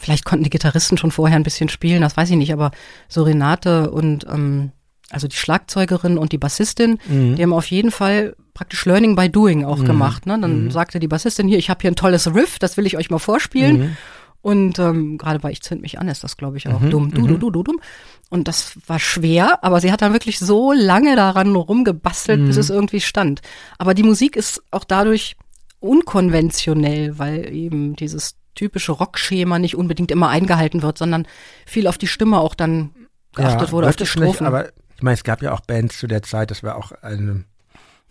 Vielleicht 0.00 0.24
konnten 0.24 0.44
die 0.44 0.50
Gitarristen 0.50 0.96
schon 0.96 1.10
vorher 1.10 1.36
ein 1.36 1.42
bisschen 1.42 1.68
spielen, 1.68 2.00
das 2.00 2.16
weiß 2.16 2.30
ich 2.30 2.36
nicht, 2.36 2.54
aber 2.54 2.70
so 3.08 3.22
Renate 3.22 3.90
und 3.90 4.26
ähm, 4.26 4.72
also 5.10 5.28
die 5.28 5.36
Schlagzeugerin 5.36 6.16
und 6.16 6.32
die 6.32 6.38
Bassistin, 6.38 6.98
mhm. 7.06 7.36
die 7.36 7.42
haben 7.42 7.52
auf 7.52 7.66
jeden 7.66 7.90
Fall 7.90 8.34
praktisch 8.54 8.86
Learning 8.86 9.14
by 9.14 9.28
Doing 9.28 9.64
auch 9.64 9.78
mhm. 9.78 9.84
gemacht. 9.84 10.26
Ne? 10.26 10.38
Dann 10.40 10.64
mhm. 10.64 10.70
sagte 10.70 11.00
die 11.00 11.08
Bassistin 11.08 11.48
hier, 11.48 11.58
ich 11.58 11.68
habe 11.68 11.82
hier 11.82 11.90
ein 11.90 11.96
tolles 11.96 12.34
Riff, 12.34 12.58
das 12.58 12.78
will 12.78 12.86
ich 12.86 12.96
euch 12.96 13.10
mal 13.10 13.18
vorspielen. 13.18 13.96
Und 14.42 14.80
ähm, 14.80 15.18
gerade 15.18 15.38
bei 15.38 15.52
Ich 15.52 15.62
zünd 15.62 15.82
mich 15.82 16.00
an 16.00 16.08
ist 16.08 16.24
das, 16.24 16.36
glaube 16.36 16.56
ich, 16.56 16.68
auch 16.68 16.80
mhm, 16.80 16.90
dumm. 16.90 17.10
Du, 17.10 17.26
du, 17.26 17.34
mhm. 17.34 17.40
du, 17.40 17.50
du, 17.50 17.62
dumm. 17.62 17.80
Und 18.28 18.48
das 18.48 18.76
war 18.86 18.98
schwer, 18.98 19.62
aber 19.62 19.80
sie 19.80 19.92
hat 19.92 20.02
dann 20.02 20.12
wirklich 20.12 20.40
so 20.40 20.72
lange 20.72 21.14
daran 21.14 21.54
rumgebastelt, 21.54 22.40
mhm. 22.40 22.46
bis 22.46 22.56
es 22.56 22.68
irgendwie 22.68 23.00
stand. 23.00 23.40
Aber 23.78 23.94
die 23.94 24.02
Musik 24.02 24.36
ist 24.36 24.62
auch 24.72 24.84
dadurch 24.84 25.36
unkonventionell, 25.78 27.18
weil 27.18 27.52
eben 27.52 27.94
dieses 27.94 28.36
typische 28.54 28.92
Rockschema 28.92 29.58
nicht 29.58 29.76
unbedingt 29.76 30.10
immer 30.10 30.28
eingehalten 30.28 30.82
wird, 30.82 30.98
sondern 30.98 31.26
viel 31.64 31.86
auf 31.86 31.98
die 31.98 32.06
Stimme 32.08 32.38
auch 32.38 32.54
dann 32.54 32.90
geachtet 33.34 33.68
ja, 33.68 33.72
wurde, 33.72 33.88
auf 33.88 33.96
die 33.96 34.06
Strophen. 34.06 34.28
Nicht, 34.28 34.42
aber 34.42 34.68
ich 34.96 35.02
meine, 35.02 35.14
es 35.14 35.24
gab 35.24 35.40
ja 35.40 35.52
auch 35.52 35.60
Bands 35.60 35.98
zu 35.98 36.06
der 36.06 36.22
Zeit, 36.22 36.50
das 36.50 36.62
war 36.62 36.76
auch 36.76 36.92
eine 37.02 37.44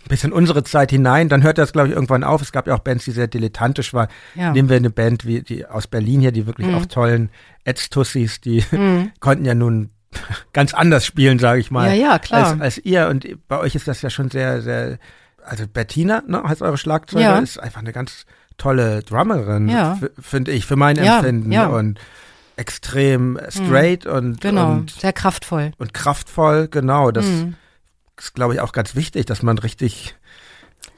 bis 0.07 0.23
in 0.23 0.32
unsere 0.32 0.64
Zeit 0.64 0.91
hinein. 0.91 1.30
Dann 1.30 1.44
hört 1.44 1.57
das, 1.57 1.73
glaube 1.73 1.90
ich, 1.90 1.94
irgendwann 1.94 2.23
auf. 2.23 2.41
Es 2.41 2.52
gab 2.52 2.68
ja 2.68 2.76
auch 2.76 2.80
Bands, 2.80 3.06
die 3.06 3.11
sehr 3.11 3.28
dilettantisch 3.28 3.94
waren. 3.94 4.07
Ja. 4.36 4.52
Nehmen 4.52 4.69
wir 4.69 4.78
eine 4.78 4.90
Band 4.90 5.26
wie 5.26 5.41
die 5.41 5.65
aus 5.65 5.88
Berlin 5.88 6.22
hier, 6.22 6.32
die 6.32 6.48
wirklich 6.48 6.68
mhm. 6.68 6.76
auch 6.76 6.86
tollen 6.86 7.30
Edstussis, 7.64 8.41
die 8.41 8.64
mhm. 8.72 9.11
konnten 9.19 9.45
ja 9.45 9.56
nun 9.56 9.90
ganz 10.53 10.73
anders 10.73 11.06
spielen, 11.06 11.40
sage 11.40 11.60
ich 11.60 11.72
mal. 11.72 11.88
Ja, 11.90 11.94
ja, 11.94 12.19
klar. 12.19 12.52
Als, 12.52 12.61
als 12.61 12.78
ihr. 12.80 13.07
Und 13.07 13.28
bei 13.48 13.60
euch 13.60 13.76
ist 13.76 13.88
das 13.88 14.02
ja 14.02 14.10
schon 14.10 14.30
sehr, 14.30 14.61
sehr, 14.61 14.98
also 15.44 15.65
Bettina, 15.68 16.23
ne, 16.28 16.44
heißt 16.44 16.61
eure 16.61 16.78
Schlagzeuger, 16.78 17.23
ja. 17.23 17.40
ist 17.40 17.60
einfach 17.60 17.82
eine 17.82 17.94
ganz 17.94 18.26
tolle 18.57 19.02
Drummerin, 19.03 19.69
ja. 19.69 19.99
finde 20.19 20.52
ich, 20.52 20.65
für 20.65 20.76
mein 20.76 20.98
Empfinden. 20.98 21.52
Ja. 21.52 21.68
Und 21.68 21.99
extrem 22.57 23.40
straight 23.49 24.06
mhm. 24.06 24.11
und, 24.11 24.41
genau, 24.41 24.72
und 24.72 24.91
sehr 24.91 25.14
kraftvoll. 25.14 25.72
Und 25.78 25.94
kraftvoll, 25.94 26.68
genau. 26.68 27.11
Das, 27.11 27.26
mhm 27.26 27.56
ist, 28.22 28.34
glaube 28.35 28.53
ich, 28.53 28.60
auch 28.60 28.72
ganz 28.72 28.95
wichtig, 28.95 29.26
dass 29.26 29.43
man 29.43 29.57
richtig 29.57 30.15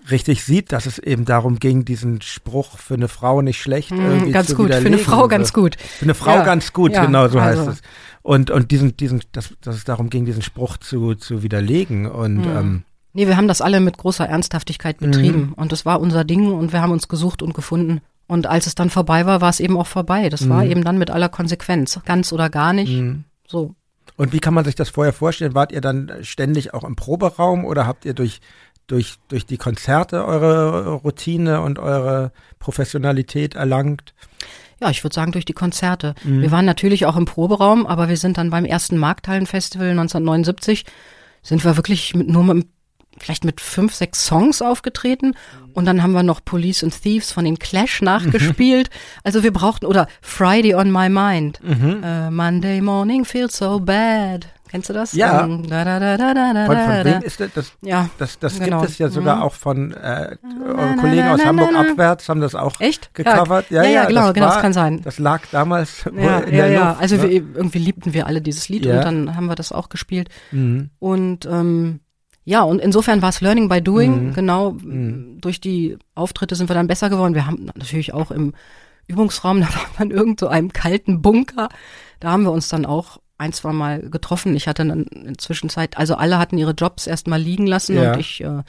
richtig 0.10 0.44
sieht, 0.44 0.72
dass 0.72 0.86
es 0.86 1.00
eben 1.00 1.26
darum 1.26 1.60
ging, 1.60 1.86
diesen 1.86 2.22
Spruch 2.22 2.78
für 2.78 2.94
eine 2.94 3.08
Frau 3.08 3.42
nicht 3.42 3.62
schlecht 3.62 3.92
mm, 3.92 4.32
ganz 4.32 4.50
zu 4.50 4.56
gut, 4.56 4.74
für 4.74 4.86
eine 4.86 4.98
Frau 4.98 5.28
ganz 5.28 5.54
gut. 5.54 5.78
Für 5.80 6.06
eine 6.06 6.14
Frau 6.14 6.36
ja, 6.36 6.44
ganz 6.44 6.74
gut, 6.74 6.92
ja, 6.92 7.06
genau 7.06 7.28
so 7.30 7.40
also. 7.40 7.62
heißt 7.62 7.70
es. 7.70 7.82
Und 8.22 8.52
und 8.52 8.72
diesen 8.72 8.98
diesen 8.98 9.22
dass, 9.32 9.54
dass 9.62 9.76
es 9.76 9.84
darum 9.84 10.10
ging, 10.10 10.26
diesen 10.26 10.42
Spruch 10.42 10.78
zu 10.78 11.16
zu 11.16 11.44
widerlegen 11.44 12.06
und 12.06 12.46
mm. 12.46 12.58
ähm, 12.58 12.84
Nee, 13.16 13.28
wir 13.28 13.38
haben 13.38 13.48
das 13.48 13.62
alle 13.62 13.80
mit 13.80 14.00
großer 14.00 14.26
Ernsthaftigkeit 14.26 14.98
betrieben 14.98 15.50
mhm. 15.50 15.54
und 15.54 15.72
das 15.72 15.86
war 15.86 16.02
unser 16.02 16.24
Ding 16.24 16.52
und 16.52 16.74
wir 16.74 16.82
haben 16.82 16.92
uns 16.92 17.08
gesucht 17.08 17.44
und 17.44 17.54
gefunden. 17.54 18.02
Und 18.26 18.48
als 18.48 18.66
es 18.66 18.74
dann 18.74 18.90
vorbei 18.90 19.28
war, 19.28 19.40
war 19.40 19.52
es 19.52 19.60
eben 19.60 19.78
auch 19.78 19.86
vorbei. 19.86 20.30
Das 20.30 20.42
mhm. 20.42 20.50
war 20.50 20.66
eben 20.66 20.84
dann 20.84 20.98
mit 20.98 21.12
aller 21.12 21.30
Konsequenz, 21.30 22.00
ganz 22.06 22.34
oder 22.34 22.50
gar 22.50 22.74
nicht. 22.74 22.92
Mhm. 22.92 23.26
So. 23.48 23.76
Und 24.18 24.34
wie 24.34 24.40
kann 24.40 24.54
man 24.54 24.66
sich 24.66 24.76
das 24.76 24.90
vorher 24.90 25.14
vorstellen? 25.14 25.56
Wart 25.56 25.72
ihr 25.72 25.82
dann 25.82 26.12
ständig 26.22 26.74
auch 26.74 26.84
im 26.84 26.96
Proberaum 26.96 27.66
oder 27.66 27.88
habt 27.88 28.06
ihr 28.06 28.14
durch, 28.14 28.42
durch, 28.88 29.16
durch 29.28 29.46
die 29.46 29.58
Konzerte 29.58 30.26
eure 30.26 30.94
Routine 30.96 31.62
und 31.62 31.80
eure 31.80 32.32
Professionalität 32.60 33.56
erlangt? 33.56 34.14
Ja, 34.80 34.90
ich 34.90 35.04
würde 35.04 35.16
sagen 35.16 35.32
durch 35.32 35.46
die 35.46 35.54
Konzerte. 35.54 36.14
Mhm. 36.24 36.42
Wir 36.42 36.52
waren 36.52 36.66
natürlich 36.66 37.06
auch 37.06 37.16
im 37.16 37.26
Proberaum, 37.26 37.88
aber 37.88 38.10
wir 38.10 38.18
sind 38.18 38.38
dann 38.38 38.50
beim 38.50 38.66
ersten 38.66 38.98
Markthallenfestival 38.98 39.90
1979 39.92 40.86
sind 41.42 41.64
wir 41.66 41.76
wirklich 41.76 42.16
mit, 42.16 42.30
nur 42.30 42.44
mit 42.44 42.68
vielleicht 43.20 43.46
mit 43.46 43.62
fünf, 43.62 43.94
sechs 43.94 44.26
Songs 44.26 44.62
aufgetreten 44.62 45.36
und 45.74 45.86
dann 45.86 46.04
haben 46.04 46.14
wir 46.14 46.24
noch 46.24 46.44
Police 46.44 46.84
and 46.84 47.02
Thieves 47.02 47.32
von 47.32 47.46
den 47.46 47.60
Clash 47.60 48.02
nachgespielt. 48.02 48.90
Mhm. 48.90 49.20
Also 49.24 49.44
wir 49.44 49.54
brauchten, 49.54 49.86
oder 49.86 50.08
Friday 50.22 50.76
on 50.76 50.92
My 50.92 51.10
Mind, 51.10 51.60
mhm. 51.64 52.04
uh, 52.04 52.32
Monday 52.32 52.82
Morning 52.82 53.26
Feels 53.26 53.58
So 53.58 53.80
Bad. 53.80 54.48
Kennst 54.74 54.90
du 54.90 54.94
das? 54.94 55.14
Ja. 55.14 55.44
Um, 55.44 55.68
da, 55.68 55.86
da, 55.86 56.00
da, 56.00 56.18
da, 56.18 56.34
da, 56.34 56.66
von, 56.66 56.76
von 56.76 57.06
wem 57.06 57.22
ist 57.22 57.40
das? 57.40 57.54
Das, 57.54 57.74
ja, 57.84 58.10
das, 58.18 58.40
das 58.40 58.58
genau. 58.58 58.80
gibt 58.80 58.92
es 58.92 58.98
ja 58.98 59.08
sogar 59.10 59.36
mhm. 59.36 59.42
auch 59.44 59.54
von 59.54 59.92
äh, 59.92 60.36
eure 60.66 60.96
Kollegen 60.96 61.28
aus 61.28 61.46
Hamburg 61.46 61.76
abwärts 61.76 62.28
haben 62.28 62.42
das 62.42 62.56
auch 62.56 62.80
Echt? 62.80 63.14
gecovert. 63.14 63.70
Ja, 63.70 63.84
ja, 63.84 63.90
ja, 63.90 63.96
ja 64.02 64.06
genau, 64.08 64.22
das 64.22 64.34
genau, 64.34 64.48
war, 64.48 64.54
das 64.54 64.62
kann 64.64 64.74
sein. 64.74 65.02
Das 65.04 65.20
lag 65.20 65.42
damals 65.52 66.06
ja, 66.06 66.40
in 66.40 66.56
ja, 66.56 66.64
der 66.64 66.72
ja. 66.72 66.90
Luft. 66.90 67.02
Also 67.02 67.18
ne? 67.18 67.22
wir, 67.22 67.30
irgendwie 67.30 67.78
liebten 67.78 68.16
wir 68.16 68.26
alle 68.26 68.42
dieses 68.42 68.68
Lied 68.68 68.88
und 68.88 68.96
dann 68.96 69.36
haben 69.36 69.46
wir 69.46 69.54
das 69.54 69.72
auch 69.72 69.90
gespielt. 69.90 70.30
Mhm. 70.52 70.90
Und 70.98 71.46
ähm, 71.46 72.00
ja, 72.46 72.62
und 72.64 72.80
insofern 72.80 73.22
war 73.22 73.30
es 73.30 73.42
Learning 73.42 73.70
by 73.70 73.82
Doing. 73.82 74.28
Mhm. 74.28 74.34
Genau, 74.34 74.72
mhm. 74.72 75.40
durch 75.40 75.62
die 75.62 75.98
Auftritte 76.16 76.56
sind 76.56 76.70
wir 76.70 76.74
dann 76.74 76.88
besser 76.88 77.10
geworden. 77.10 77.36
Wir 77.36 77.46
haben 77.46 77.66
natürlich 77.76 78.14
auch 78.14 78.32
im 78.32 78.54
Übungsraum, 79.08 79.62
da 79.62 79.68
war 79.68 79.86
man 80.00 80.12
irgend 80.12 80.40
so 80.40 80.48
einem 80.48 80.74
kalten 80.74 81.22
Bunker. 81.22 81.70
Da 82.20 82.32
haben 82.32 82.44
wir 82.44 82.52
uns 82.52 82.68
dann 82.68 82.86
auch 82.86 83.20
ein, 83.38 83.54
zwei 83.54 83.74
Mal 83.74 84.10
getroffen. 84.10 84.56
Ich 84.56 84.68
hatte 84.68 84.86
dann 84.86 85.04
inzwischen 85.04 85.70
Zeit, 85.70 85.98
also 85.98 86.16
alle 86.16 86.38
hatten 86.38 86.58
ihre 86.58 86.72
Jobs 86.72 87.08
erstmal 87.08 87.42
liegen 87.42 87.68
lassen 87.68 87.96
ja. 87.96 88.14
und 88.14 88.20
ich 88.20 88.42
äh, 88.42 88.64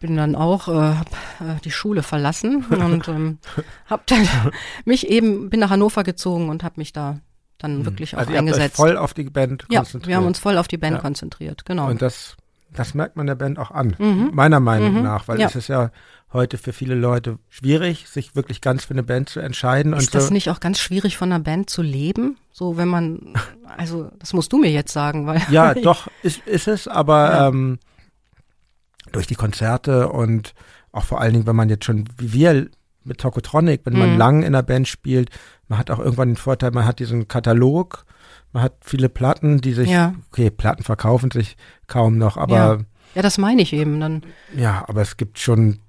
bin 0.00 0.16
dann 0.16 0.34
auch, 0.36 0.68
äh, 0.68 0.72
hab, 0.72 1.12
äh, 1.40 1.60
die 1.64 1.70
Schule 1.70 2.02
verlassen 2.02 2.64
und 2.70 3.08
ähm, 3.08 3.38
hab 3.86 4.06
dann 4.06 4.28
mich 4.84 5.08
eben, 5.08 5.50
bin 5.50 5.60
nach 5.60 5.70
Hannover 5.70 6.04
gezogen 6.04 6.48
und 6.48 6.64
habe 6.64 6.74
mich 6.76 6.92
da 6.92 7.20
dann 7.58 7.78
hm. 7.78 7.84
wirklich 7.86 8.16
also 8.16 8.32
auch 8.32 8.36
eingesetzt. 8.36 8.78
Habt 8.78 8.80
euch 8.80 8.94
voll 8.94 8.96
auf 8.96 9.14
die 9.14 9.24
Band 9.24 9.68
konzentriert. 9.68 10.02
Ja, 10.02 10.08
wir 10.08 10.16
haben 10.16 10.26
uns 10.26 10.38
voll 10.38 10.58
auf 10.58 10.68
die 10.68 10.76
Band 10.76 10.96
ja. 10.96 11.00
konzentriert, 11.00 11.64
genau. 11.64 11.88
Und 11.88 12.02
das, 12.02 12.36
das 12.74 12.94
merkt 12.94 13.16
man 13.16 13.26
der 13.26 13.36
Band 13.36 13.58
auch 13.58 13.70
an, 13.70 13.96
mhm. 13.98 14.30
meiner 14.32 14.60
Meinung 14.60 14.94
mhm. 14.94 15.02
nach, 15.02 15.28
weil 15.28 15.40
ja. 15.40 15.46
es 15.46 15.56
ist 15.56 15.68
ja 15.68 15.90
heute 16.32 16.58
für 16.58 16.72
viele 16.72 16.96
Leute 16.96 17.38
schwierig, 17.48 18.08
sich 18.08 18.34
wirklich 18.34 18.60
ganz 18.60 18.84
für 18.84 18.92
eine 18.92 19.04
Band 19.04 19.28
zu 19.28 19.40
entscheiden. 19.40 19.92
Ist 19.92 20.14
das 20.14 20.28
so. 20.28 20.32
nicht 20.34 20.50
auch 20.50 20.60
ganz 20.60 20.80
schwierig, 20.80 21.16
von 21.16 21.32
einer 21.32 21.42
Band 21.42 21.70
zu 21.70 21.80
leben? 21.80 22.36
So, 22.52 22.76
wenn 22.76 22.88
man, 22.88 23.34
also 23.76 24.10
das 24.18 24.32
musst 24.32 24.52
du 24.52 24.58
mir 24.58 24.70
jetzt 24.70 24.92
sagen, 24.92 25.26
weil. 25.26 25.40
Ja, 25.50 25.74
doch, 25.82 26.08
ist, 26.22 26.46
ist 26.46 26.68
es, 26.68 26.88
aber 26.88 27.30
ja. 27.30 27.48
ähm, 27.48 27.78
durch 29.12 29.26
die 29.26 29.36
Konzerte 29.36 30.08
und 30.08 30.54
auch 30.92 31.04
vor 31.04 31.20
allen 31.20 31.32
Dingen, 31.32 31.46
wenn 31.46 31.56
man 31.56 31.68
jetzt 31.68 31.84
schon, 31.84 32.08
wie 32.18 32.32
wir 32.32 32.68
mit 33.04 33.18
Tokotronic, 33.18 33.82
wenn 33.84 33.98
man 33.98 34.12
mhm. 34.12 34.18
lang 34.18 34.42
in 34.42 34.52
der 34.52 34.62
Band 34.62 34.88
spielt, 34.88 35.30
man 35.68 35.78
hat 35.78 35.90
auch 35.90 35.98
irgendwann 35.98 36.30
den 36.30 36.36
Vorteil, 36.36 36.72
man 36.72 36.86
hat 36.86 36.98
diesen 36.98 37.28
Katalog, 37.28 38.04
man 38.54 38.62
hat 38.62 38.76
viele 38.82 39.08
Platten, 39.08 39.60
die 39.60 39.72
sich, 39.74 39.90
ja. 39.90 40.14
okay, 40.30 40.48
Platten 40.48 40.84
verkaufen 40.84 41.30
sich 41.30 41.56
kaum 41.88 42.16
noch, 42.16 42.36
aber. 42.36 42.56
Ja. 42.56 42.78
ja, 43.16 43.22
das 43.22 43.36
meine 43.36 43.60
ich 43.60 43.72
eben 43.72 44.00
dann. 44.00 44.22
Ja, 44.56 44.84
aber 44.88 45.02
es 45.02 45.16
gibt 45.16 45.40
schon 45.40 45.80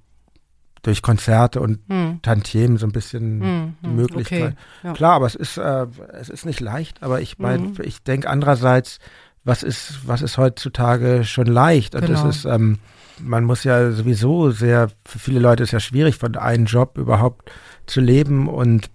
durch 0.81 1.03
Konzerte 1.03 1.61
und 1.61 1.79
hm. 1.87 2.19
Tantiemen 2.23 2.77
so 2.77 2.87
ein 2.87 2.91
bisschen 2.91 3.41
hm, 3.41 3.75
die 3.83 3.87
hm, 3.87 3.95
Möglichkeit. 3.95 4.41
Okay, 4.41 4.55
ja. 4.83 4.93
Klar, 4.93 5.13
aber 5.13 5.27
es 5.27 5.35
ist, 5.35 5.57
äh, 5.57 5.85
es 6.13 6.29
ist 6.29 6.45
nicht 6.45 6.59
leicht, 6.59 7.01
aber 7.01 7.21
ich 7.21 7.37
meine, 7.39 7.69
mhm. 7.69 7.75
ich 7.83 8.03
denke 8.03 8.29
andererseits, 8.29 8.99
was 9.43 9.63
ist, 9.63 10.07
was 10.07 10.21
ist 10.21 10.37
heutzutage 10.37 11.23
schon 11.23 11.47
leicht? 11.47 11.95
Und 11.95 12.05
genau. 12.05 12.23
das 12.23 12.37
ist, 12.37 12.45
ähm, 12.45 12.79
man 13.19 13.43
muss 13.43 13.63
ja 13.63 13.91
sowieso 13.91 14.49
sehr, 14.51 14.89
für 15.05 15.19
viele 15.19 15.39
Leute 15.39 15.63
ist 15.63 15.71
ja 15.71 15.79
schwierig, 15.79 16.17
von 16.17 16.35
einem 16.35 16.65
Job 16.65 16.97
überhaupt 16.97 17.51
zu 17.85 18.01
leben 18.01 18.47
und 18.47 18.89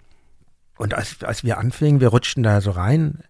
und 0.76 0.94
als, 0.94 1.22
als 1.22 1.44
wir 1.44 1.59
anfingen, 1.59 2.01
wir 2.01 2.09
rutschten 2.09 2.42
da 2.42 2.62
so 2.62 2.70
rein 2.70 3.22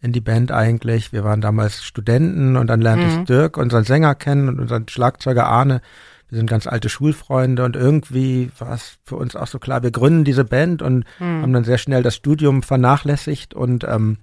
in 0.00 0.12
die 0.12 0.20
Band 0.20 0.52
eigentlich. 0.52 1.12
Wir 1.12 1.24
waren 1.24 1.40
damals 1.40 1.82
Studenten 1.82 2.56
und 2.56 2.68
dann 2.68 2.80
lernte 2.80 3.06
mhm. 3.06 3.20
ich 3.20 3.24
Dirk, 3.26 3.56
unseren 3.56 3.84
Sänger, 3.84 4.14
kennen 4.14 4.48
und 4.48 4.60
unseren 4.60 4.88
Schlagzeuger 4.88 5.46
Arne 5.46 5.80
wir 6.28 6.38
sind 6.38 6.50
ganz 6.50 6.66
alte 6.66 6.88
Schulfreunde 6.88 7.64
und 7.64 7.76
irgendwie 7.76 8.50
war 8.58 8.74
es 8.74 8.98
für 9.04 9.16
uns 9.16 9.36
auch 9.36 9.46
so 9.46 9.58
klar, 9.58 9.82
wir 9.82 9.92
gründen 9.92 10.24
diese 10.24 10.44
Band 10.44 10.82
und 10.82 11.04
mhm. 11.20 11.42
haben 11.42 11.52
dann 11.52 11.64
sehr 11.64 11.78
schnell 11.78 12.02
das 12.02 12.16
Studium 12.16 12.62
vernachlässigt 12.62 13.54
und 13.54 13.84
ähm, 13.84 14.18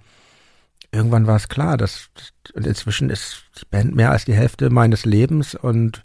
irgendwann 0.92 1.26
war 1.26 1.36
es 1.36 1.48
klar, 1.48 1.76
dass 1.76 2.10
und 2.52 2.66
inzwischen 2.66 3.08
ist 3.08 3.44
die 3.60 3.64
Band 3.70 3.94
mehr 3.94 4.10
als 4.10 4.26
die 4.26 4.34
Hälfte 4.34 4.68
meines 4.68 5.06
Lebens 5.06 5.54
und 5.54 6.04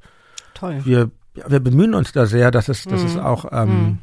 Toll. 0.53 0.81
wir 0.85 1.11
wir 1.33 1.59
bemühen 1.59 1.93
uns 1.93 2.11
da 2.11 2.25
sehr, 2.25 2.51
dass 2.51 2.69
es, 2.69 2.83
dass 2.85 3.01
mhm. 3.01 3.07
es 3.07 3.17
auch 3.17 3.45
ähm, 3.51 3.69
mhm. 3.69 3.97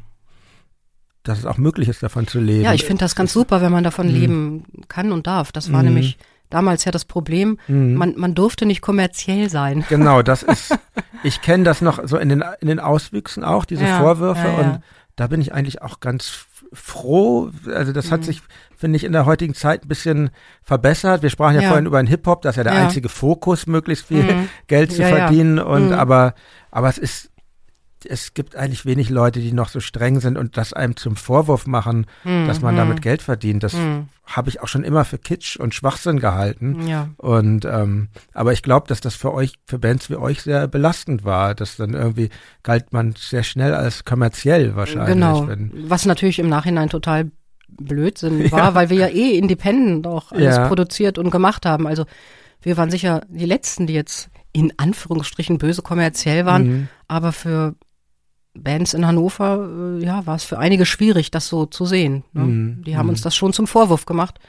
Dass 1.27 1.39
es 1.39 1.45
auch 1.45 1.57
möglich 1.57 1.89
ist, 1.89 2.03
davon 2.03 2.27
zu 2.27 2.39
leben. 2.39 2.63
Ja, 2.63 2.73
ich 2.73 2.85
finde 2.85 3.03
das 3.03 3.15
ganz 3.15 3.33
super, 3.33 3.61
wenn 3.61 3.71
man 3.71 3.83
davon 3.83 4.07
mhm. 4.07 4.13
leben 4.13 4.65
kann 4.87 5.11
und 5.11 5.27
darf. 5.27 5.51
Das 5.51 5.71
war 5.71 5.79
mhm. 5.79 5.89
nämlich 5.89 6.17
damals 6.49 6.85
ja 6.85 6.91
das 6.91 7.05
Problem, 7.05 7.59
mhm. 7.67 7.95
man, 7.95 8.13
man 8.17 8.33
durfte 8.35 8.65
nicht 8.65 8.81
kommerziell 8.81 9.49
sein. 9.49 9.83
Genau, 9.89 10.21
das 10.21 10.43
ist, 10.43 10.77
ich 11.23 11.41
kenne 11.41 11.63
das 11.63 11.81
noch 11.81 11.99
so 12.07 12.17
in 12.17 12.29
den, 12.29 12.43
in 12.61 12.67
den 12.67 12.79
Auswüchsen 12.79 13.43
auch, 13.43 13.65
diese 13.65 13.85
ja, 13.85 13.99
Vorwürfe. 13.99 14.47
Ja, 14.47 14.53
ja. 14.53 14.59
Und 14.59 14.81
da 15.15 15.27
bin 15.27 15.41
ich 15.41 15.53
eigentlich 15.53 15.81
auch 15.81 15.99
ganz 15.99 16.45
froh. 16.73 17.51
Also 17.73 17.91
das 17.91 18.07
mhm. 18.07 18.11
hat 18.11 18.23
sich, 18.23 18.41
finde 18.75 18.97
ich, 18.97 19.03
in 19.03 19.11
der 19.11 19.25
heutigen 19.25 19.53
Zeit 19.53 19.83
ein 19.83 19.87
bisschen 19.87 20.29
verbessert. 20.63 21.23
Wir 21.23 21.29
sprachen 21.29 21.59
ja, 21.59 21.67
vorhin 21.67 21.85
über 21.85 22.01
den 22.01 22.07
Hip-Hop, 22.07 22.41
das 22.41 22.53
ist 22.53 22.57
ja 22.57 22.63
der 22.63 22.73
einzige 22.73 23.09
Fokus, 23.09 23.67
möglichst 23.67 24.05
viel 24.05 24.23
mhm. 24.23 24.49
Geld 24.67 24.91
zu 24.91 25.01
verdienen. 25.01 25.59
Und 25.59 25.87
mhm. 25.87 25.93
aber, 25.93 26.33
aber 26.71 26.89
es 26.89 26.97
ist 26.97 27.31
es 28.05 28.33
gibt 28.33 28.55
eigentlich 28.55 28.85
wenig 28.85 29.09
Leute, 29.09 29.39
die 29.39 29.53
noch 29.53 29.69
so 29.69 29.79
streng 29.79 30.19
sind 30.19 30.37
und 30.37 30.57
das 30.57 30.73
einem 30.73 30.95
zum 30.95 31.15
Vorwurf 31.15 31.65
machen, 31.65 32.05
mm, 32.23 32.47
dass 32.47 32.61
man 32.61 32.75
mm. 32.75 32.77
damit 32.77 33.01
Geld 33.01 33.21
verdient. 33.21 33.63
Das 33.63 33.73
mm. 33.73 34.07
habe 34.25 34.49
ich 34.49 34.61
auch 34.61 34.67
schon 34.67 34.83
immer 34.83 35.05
für 35.05 35.17
Kitsch 35.17 35.57
und 35.57 35.73
Schwachsinn 35.73 36.19
gehalten. 36.19 36.87
Ja. 36.87 37.09
Und 37.17 37.65
ähm, 37.65 38.09
aber 38.33 38.53
ich 38.53 38.61
glaube, 38.61 38.87
dass 38.87 39.01
das 39.01 39.15
für 39.15 39.33
euch, 39.33 39.53
für 39.65 39.79
Bands 39.79 40.09
wie 40.09 40.15
euch 40.15 40.41
sehr 40.41 40.67
belastend 40.67 41.23
war. 41.25 41.55
dass 41.55 41.77
dann 41.77 41.93
irgendwie 41.93 42.29
galt 42.63 42.93
man 42.93 43.13
sehr 43.17 43.43
schnell 43.43 43.73
als 43.73 44.05
kommerziell 44.05 44.75
wahrscheinlich. 44.75 45.15
Genau. 45.15 45.47
Was 45.87 46.05
natürlich 46.05 46.39
im 46.39 46.49
Nachhinein 46.49 46.89
total 46.89 47.31
Blödsinn 47.67 48.51
war, 48.51 48.59
ja. 48.59 48.75
weil 48.75 48.89
wir 48.89 48.97
ja 48.97 49.07
eh 49.07 49.37
independent 49.37 50.07
auch 50.07 50.31
alles 50.31 50.55
ja. 50.55 50.67
produziert 50.67 51.17
und 51.17 51.31
gemacht 51.31 51.65
haben. 51.65 51.87
Also 51.87 52.05
wir 52.61 52.77
waren 52.77 52.91
sicher 52.91 53.21
die 53.29 53.45
letzten, 53.45 53.87
die 53.87 53.93
jetzt 53.93 54.29
in 54.51 54.73
Anführungsstrichen 54.77 55.57
böse 55.57 55.81
kommerziell 55.81 56.45
waren, 56.45 56.67
mhm. 56.67 56.87
aber 57.07 57.31
für 57.31 57.75
Bands 58.63 58.93
in 58.93 59.05
Hannover, 59.05 59.69
äh, 59.99 60.03
ja, 60.03 60.25
war 60.25 60.35
es 60.35 60.43
für 60.43 60.59
einige 60.59 60.85
schwierig, 60.85 61.31
das 61.31 61.47
so 61.47 61.65
zu 61.65 61.85
sehen. 61.85 62.23
Ne? 62.33 62.43
Mhm. 62.43 62.83
Die 62.83 62.97
haben 62.97 63.07
mhm. 63.07 63.11
uns 63.11 63.21
das 63.21 63.35
schon 63.35 63.53
zum 63.53 63.67
Vorwurf 63.67 64.05
gemacht 64.05 64.39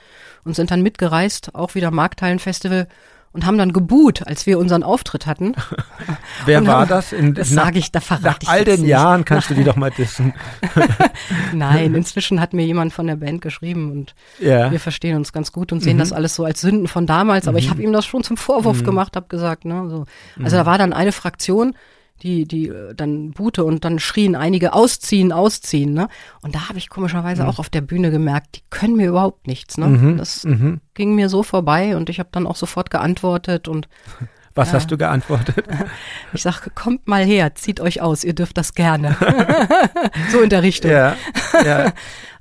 und 0.45 0.55
sind 0.55 0.71
dann 0.71 0.83
mitgereist, 0.83 1.55
auch 1.55 1.75
wieder 1.75 1.91
Markthallenfestival 1.91 2.89
und 3.33 3.45
haben 3.45 3.59
dann 3.59 3.73
gebuht, 3.73 4.27
als 4.27 4.47
wir 4.47 4.59
unseren 4.59 4.83
Auftritt 4.83 5.27
hatten. 5.27 5.55
Wer 6.47 6.67
war 6.67 6.81
haben, 6.81 6.89
das? 6.89 7.13
In, 7.13 7.35
das 7.35 7.51
sage 7.51 7.79
ich, 7.79 7.93
da 7.93 8.01
verrate 8.01 8.25
nach 8.25 8.39
ich 8.43 8.49
all 8.49 8.65
den 8.65 8.81
nicht. 8.81 8.89
Jahren 8.89 9.25
kannst 9.25 9.51
du 9.51 9.55
die 9.55 9.65
doch 9.65 9.77
mal 9.77 9.91
dissen. 9.91 10.33
Nein, 11.53 11.95
inzwischen 11.95 12.41
hat 12.41 12.55
mir 12.55 12.65
jemand 12.65 12.93
von 12.93 13.07
der 13.07 13.17
Band 13.17 13.43
geschrieben 13.43 13.93
und 13.93 14.15
ja. 14.41 14.73
wir 14.73 14.81
verstehen 14.81 15.17
uns 15.17 15.33
ganz 15.33 15.53
gut 15.53 15.73
und 15.73 15.83
sehen 15.83 15.97
mhm. 15.97 16.01
das 16.01 16.13
alles 16.13 16.35
so 16.35 16.45
als 16.45 16.63
Sünden 16.63 16.89
von 16.89 17.07
damals. 17.07 17.47
Aber 17.49 17.59
mhm. 17.59 17.65
ich 17.65 17.71
habe 17.71 17.83
ihm 17.83 17.93
das 17.93 18.07
schon 18.07 18.25
zum 18.25 18.37
Vorwurf 18.37 18.81
mhm. 18.81 18.87
gemacht, 18.87 19.15
habe 19.15 19.29
gesagt, 19.29 19.65
ne, 19.65 19.89
so. 19.91 20.07
Also 20.43 20.57
da 20.57 20.67
war 20.67 20.79
dann 20.79 20.93
eine 20.93 21.13
Fraktion, 21.13 21.75
die, 22.23 22.47
die 22.47 22.69
äh, 22.69 22.95
dann 22.95 23.31
buhte 23.31 23.65
und 23.65 23.85
dann 23.85 23.99
schrien 23.99 24.35
einige 24.35 24.73
ausziehen, 24.73 25.33
ausziehen, 25.33 25.93
ne? 25.93 26.09
Und 26.43 26.55
da 26.55 26.69
habe 26.69 26.79
ich 26.79 26.89
komischerweise 26.89 27.43
mhm. 27.43 27.49
auch 27.49 27.59
auf 27.59 27.71
der 27.71 27.81
Bühne 27.81 28.11
gemerkt, 28.11 28.57
die 28.57 28.63
können 28.71 28.97
mir 28.97 29.09
überhaupt 29.09 29.47
nichts, 29.47 29.79
ne? 29.79 29.87
Mhm. 29.87 30.17
Das 30.19 30.45
mhm. 30.45 30.81
ging 30.95 31.15
mir 31.15 31.29
so 31.29 31.43
vorbei 31.43 31.97
und 31.97 32.11
ich 32.11 32.19
habe 32.19 32.31
dann 32.33 32.47
auch 32.47 32.57
sofort 32.57 32.91
geantwortet 32.91 33.69
und 33.69 33.89
was 34.55 34.69
ja. 34.69 34.75
hast 34.75 34.91
du 34.91 34.99
geantwortet? 34.99 35.65
Ich 36.35 36.43
sage, 36.43 36.71
kommt 36.75 37.09
mal 37.09 37.25
her, 37.25 37.55
zieht 37.55 37.81
euch 37.81 38.03
aus, 38.03 38.23
ihr 38.23 38.35
dürft 38.35 38.59
das 38.59 38.75
gerne. 38.75 39.17
so 40.31 40.43
in 40.43 40.51
der 40.51 40.63
Richtung. 40.63 40.91
Ja, 40.91 41.17
ja. 41.65 41.93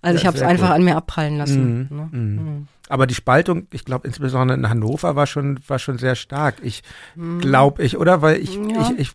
Also 0.01 0.19
ich 0.19 0.25
habe 0.25 0.35
es 0.35 0.43
einfach 0.43 0.67
gut. 0.67 0.75
an 0.75 0.83
mir 0.83 0.97
abprallen 0.97 1.37
lassen. 1.37 1.87
Mhm. 1.89 1.97
Ne? 1.97 2.09
Mhm. 2.11 2.35
mhm. 2.35 2.67
Aber 2.89 3.05
die 3.05 3.15
Spaltung, 3.15 3.67
ich 3.71 3.83
glaube 3.85 4.07
insbesondere 4.07 4.57
in 4.57 4.69
Hannover 4.69 5.15
war 5.15 5.27
schon 5.27 5.59
war 5.67 5.79
schon 5.79 5.97
sehr 5.97 6.15
stark. 6.15 6.55
Ich 6.61 6.83
mhm. 7.15 7.39
glaube 7.39 7.83
ich, 7.83 7.97
oder? 7.97 8.21
Weil 8.21 8.37
ich, 8.37 8.55
ja. 8.55 8.91
ich, 8.97 9.11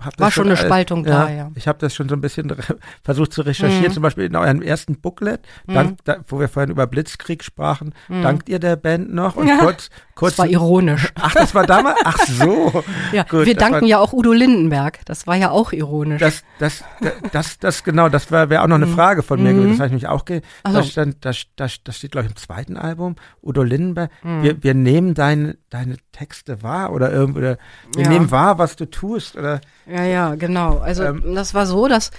ich 0.00 0.20
war 0.20 0.30
schon 0.30 0.46
eine 0.46 0.56
Spaltung 0.56 1.04
da, 1.04 1.30
ja. 1.30 1.50
Ich 1.54 1.68
habe 1.68 1.78
das 1.78 1.94
schon 1.94 2.08
so 2.08 2.14
ein 2.14 2.20
bisschen 2.20 2.54
versucht 3.02 3.32
zu 3.32 3.42
recherchieren, 3.42 3.88
mhm. 3.88 3.92
zum 3.92 4.02
Beispiel 4.02 4.24
in 4.24 4.36
eurem 4.36 4.60
ersten 4.60 5.00
Booklet, 5.00 5.40
mhm. 5.66 5.74
dank, 5.74 5.98
da, 6.04 6.16
wo 6.28 6.40
wir 6.40 6.48
vorhin 6.48 6.70
über 6.70 6.86
Blitzkrieg 6.86 7.42
sprachen, 7.42 7.94
mhm. 8.08 8.22
dankt 8.22 8.48
ihr 8.48 8.58
der 8.58 8.76
Band 8.76 9.12
noch 9.12 9.36
und 9.36 9.48
ja. 9.48 9.58
kurz, 9.58 9.90
kurz. 10.14 10.36
Das 10.36 10.38
war 10.40 10.50
ironisch. 10.50 11.12
Ach, 11.20 11.32
das 11.32 11.54
war 11.54 11.66
damals? 11.66 11.98
Ach 12.04 12.18
so. 12.26 12.84
ja, 13.12 13.22
Gut, 13.22 13.46
wir 13.46 13.54
danken 13.54 13.82
war, 13.82 13.88
ja 13.88 13.98
auch 13.98 14.12
Udo 14.12 14.32
Lindenberg. 14.32 15.00
Das 15.06 15.26
war 15.26 15.36
ja 15.36 15.50
auch 15.50 15.72
ironisch. 15.72 16.20
Das, 16.20 16.42
das, 16.58 16.84
das, 17.00 17.12
das, 17.32 17.58
das 17.58 17.84
genau, 17.84 18.08
das 18.08 18.30
wäre 18.30 18.62
auch 18.62 18.66
noch 18.66 18.76
eine 18.76 18.86
mhm. 18.86 18.94
Frage 18.94 19.22
von 19.22 19.42
mir 19.42 19.52
gewesen. 19.52 19.70
Das 19.70 19.78
habe 19.78 19.88
ich 19.88 19.94
mich 19.94 20.08
auch 20.08 20.24
ge 20.24 20.42
also. 20.62 20.78
das, 20.78 20.90
stand, 20.90 21.24
das, 21.24 21.44
das, 21.56 21.82
das 21.82 21.96
steht, 21.96 22.12
glaube 22.12 22.26
ich, 22.26 22.32
im 22.32 22.36
zweiten 22.36 22.76
Album, 22.76 23.16
Udo 23.42 23.62
Lindenberg. 23.62 24.10
Mhm. 24.22 24.42
Wir, 24.42 24.62
wir 24.62 24.74
nehmen 24.74 25.14
deine, 25.14 25.56
deine 25.70 25.96
Texte 26.12 26.62
wahr 26.62 26.92
oder 26.92 27.12
irgendwie, 27.12 27.38
oder 27.40 27.58
wir 27.94 28.04
ja. 28.04 28.10
nehmen 28.10 28.30
wahr, 28.30 28.58
was 28.58 28.76
du 28.76 28.86
tust 28.86 29.36
oder. 29.36 29.60
Ja, 29.86 30.04
ja, 30.04 30.34
genau. 30.34 30.78
Also 30.78 31.04
ähm, 31.04 31.34
das 31.34 31.54
war 31.54 31.66
so, 31.66 31.88
dass 31.88 32.10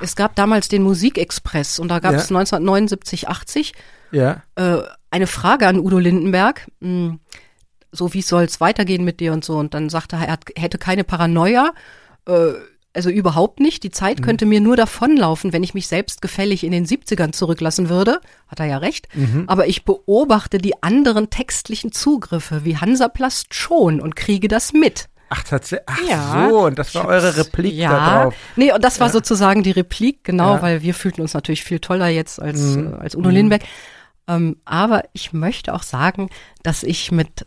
es 0.00 0.16
gab 0.16 0.34
damals 0.34 0.68
den 0.68 0.82
Musikexpress 0.82 1.78
und 1.78 1.88
da 1.88 2.00
gab 2.00 2.14
es 2.14 2.28
ja. 2.28 2.36
1979, 2.36 3.28
80 3.28 3.72
ja. 4.10 4.42
äh, 4.56 4.78
eine 5.10 5.26
Frage 5.26 5.66
an 5.66 5.78
Udo 5.78 5.98
Lindenberg. 5.98 6.66
Mh, 6.80 6.88
hm, 6.88 7.20
so 7.94 8.12
wie 8.12 8.22
soll 8.22 8.44
es 8.44 8.60
weitergehen 8.60 9.04
mit 9.04 9.20
dir 9.20 9.32
und 9.32 9.44
so. 9.44 9.56
Und 9.56 9.72
dann 9.72 9.88
sagte 9.88 10.16
er, 10.16 10.28
er 10.28 10.62
hätte 10.62 10.78
keine 10.78 11.04
Paranoia, 11.04 11.72
äh, 12.26 12.52
also 12.92 13.10
überhaupt 13.10 13.60
nicht. 13.60 13.82
Die 13.82 13.90
Zeit 13.90 14.20
mhm. 14.20 14.24
könnte 14.24 14.46
mir 14.46 14.60
nur 14.60 14.76
davonlaufen, 14.76 15.52
wenn 15.52 15.62
ich 15.62 15.74
mich 15.74 15.88
selbst 15.88 16.22
gefällig 16.22 16.64
in 16.64 16.72
den 16.72 16.86
70ern 16.86 17.32
zurücklassen 17.32 17.88
würde. 17.88 18.20
Hat 18.48 18.60
er 18.60 18.66
ja 18.66 18.78
recht. 18.78 19.08
Mhm. 19.14 19.44
Aber 19.46 19.66
ich 19.66 19.84
beobachte 19.84 20.58
die 20.58 20.82
anderen 20.82 21.30
textlichen 21.30 21.92
Zugriffe 21.92 22.64
wie 22.64 22.76
Hansaplast 22.76 23.54
schon 23.54 24.00
und 24.00 24.16
kriege 24.16 24.48
das 24.48 24.72
mit. 24.72 25.08
Ach, 25.36 25.42
tatsächlich. 25.42 25.88
Ach 25.88 26.08
ja, 26.08 26.48
so, 26.48 26.66
und 26.66 26.78
das 26.78 26.94
war 26.94 27.06
eure 27.06 27.36
Replik 27.36 27.74
ja. 27.74 27.90
da 27.90 28.22
drauf. 28.22 28.34
Nee, 28.54 28.72
und 28.72 28.84
das 28.84 29.00
war 29.00 29.08
ja. 29.08 29.12
sozusagen 29.12 29.62
die 29.64 29.72
Replik, 29.72 30.22
genau, 30.22 30.54
ja. 30.54 30.62
weil 30.62 30.82
wir 30.82 30.94
fühlten 30.94 31.22
uns 31.22 31.34
natürlich 31.34 31.64
viel 31.64 31.80
toller 31.80 32.08
jetzt 32.08 32.40
als, 32.40 32.60
mhm. 32.60 32.94
äh, 32.94 32.96
als 32.96 33.16
Udo 33.16 33.30
mhm. 33.30 33.34
Lindenberg. 33.34 33.62
Ähm, 34.28 34.56
aber 34.64 35.02
ich 35.12 35.32
möchte 35.32 35.74
auch 35.74 35.82
sagen, 35.82 36.30
dass 36.62 36.82
ich 36.84 37.10
mit 37.10 37.46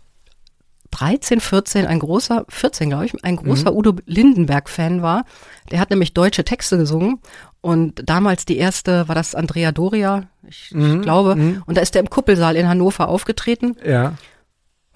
13, 0.91 1.39
14 1.39 1.85
ein 1.85 1.99
großer, 1.99 2.45
14 2.49 2.89
glaube 2.89 3.05
ich, 3.05 3.23
ein 3.23 3.38
großer 3.38 3.72
mhm. 3.72 3.77
Udo 3.77 3.93
Lindenberg-Fan 4.05 5.01
war. 5.01 5.23
Der 5.72 5.80
hat 5.80 5.89
nämlich 5.89 6.14
deutsche 6.14 6.43
Texte 6.43 6.77
gesungen 6.77 7.19
und 7.61 8.01
damals 8.09 8.45
die 8.45 8.57
erste 8.57 9.07
war 9.07 9.15
das 9.15 9.34
Andrea 9.34 9.72
Doria, 9.72 10.23
ich, 10.47 10.72
mhm. 10.73 10.97
ich 10.97 11.01
glaube. 11.01 11.35
Mhm. 11.35 11.64
Und 11.65 11.77
da 11.77 11.81
ist 11.81 11.95
er 11.95 12.01
im 12.01 12.09
Kuppelsaal 12.09 12.55
in 12.55 12.68
Hannover 12.68 13.07
aufgetreten. 13.07 13.76
Ja. 13.85 14.14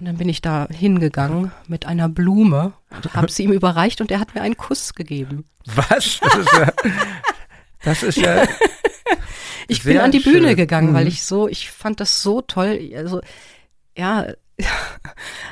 Und 0.02 0.06
dann 0.06 0.16
bin 0.16 0.28
ich 0.28 0.42
da 0.42 0.66
hingegangen 0.68 1.52
mit 1.68 1.86
einer 1.86 2.08
Blume 2.08 2.72
und 2.90 3.14
habe 3.14 3.30
sie 3.30 3.44
ihm 3.44 3.52
überreicht 3.52 4.00
und 4.00 4.10
er 4.10 4.18
hat 4.18 4.34
mir 4.34 4.40
einen 4.40 4.56
Kuss 4.56 4.94
gegeben. 4.94 5.44
Was? 5.64 6.18
Das 6.18 6.34
ist 6.34 6.52
ja, 6.52 6.72
das 7.84 8.02
ist 8.02 8.16
ja 8.16 8.44
ich 9.68 9.84
bin 9.84 9.98
an 9.98 10.10
die 10.10 10.18
Bühne 10.18 10.48
schön. 10.48 10.56
gegangen, 10.56 10.90
mhm. 10.90 10.94
weil 10.94 11.06
ich 11.06 11.22
so, 11.22 11.46
ich 11.46 11.70
fand 11.70 12.00
das 12.00 12.20
so 12.20 12.40
toll. 12.40 12.90
Also 12.96 13.20
ja, 13.96 14.26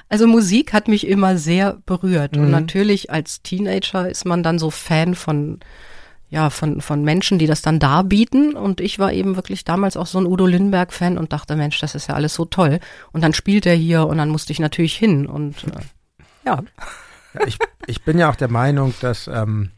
also 0.08 0.26
Musik 0.26 0.72
hat 0.72 0.88
mich 0.88 1.06
immer 1.06 1.36
sehr 1.36 1.78
berührt 1.86 2.34
mhm. 2.34 2.42
und 2.42 2.50
natürlich 2.50 3.08
als 3.08 3.42
Teenager 3.42 4.10
ist 4.10 4.24
man 4.24 4.42
dann 4.42 4.58
so 4.58 4.72
Fan 4.72 5.14
von 5.14 5.60
ja, 6.30 6.48
von, 6.48 6.80
von 6.80 7.02
Menschen, 7.02 7.38
die 7.38 7.46
das 7.46 7.60
dann 7.60 7.80
darbieten. 7.80 8.54
Und 8.54 8.80
ich 8.80 8.98
war 8.98 9.12
eben 9.12 9.36
wirklich 9.36 9.64
damals 9.64 9.96
auch 9.96 10.06
so 10.06 10.18
ein 10.18 10.26
Udo 10.26 10.46
Lindenberg-Fan 10.46 11.18
und 11.18 11.32
dachte, 11.32 11.56
Mensch, 11.56 11.80
das 11.80 11.94
ist 11.94 12.08
ja 12.08 12.14
alles 12.14 12.34
so 12.34 12.44
toll. 12.44 12.78
Und 13.12 13.22
dann 13.22 13.34
spielt 13.34 13.66
er 13.66 13.74
hier 13.74 14.06
und 14.06 14.18
dann 14.18 14.28
musste 14.28 14.52
ich 14.52 14.60
natürlich 14.60 14.94
hin. 14.94 15.26
Und 15.26 15.64
äh, 15.64 16.46
ja. 16.46 16.62
ja. 17.34 17.46
ich, 17.46 17.58
ich 17.86 18.04
bin 18.04 18.18
ja 18.18 18.30
auch 18.30 18.36
der 18.36 18.50
Meinung, 18.50 18.94
dass, 19.00 19.26
ähm, 19.26 19.72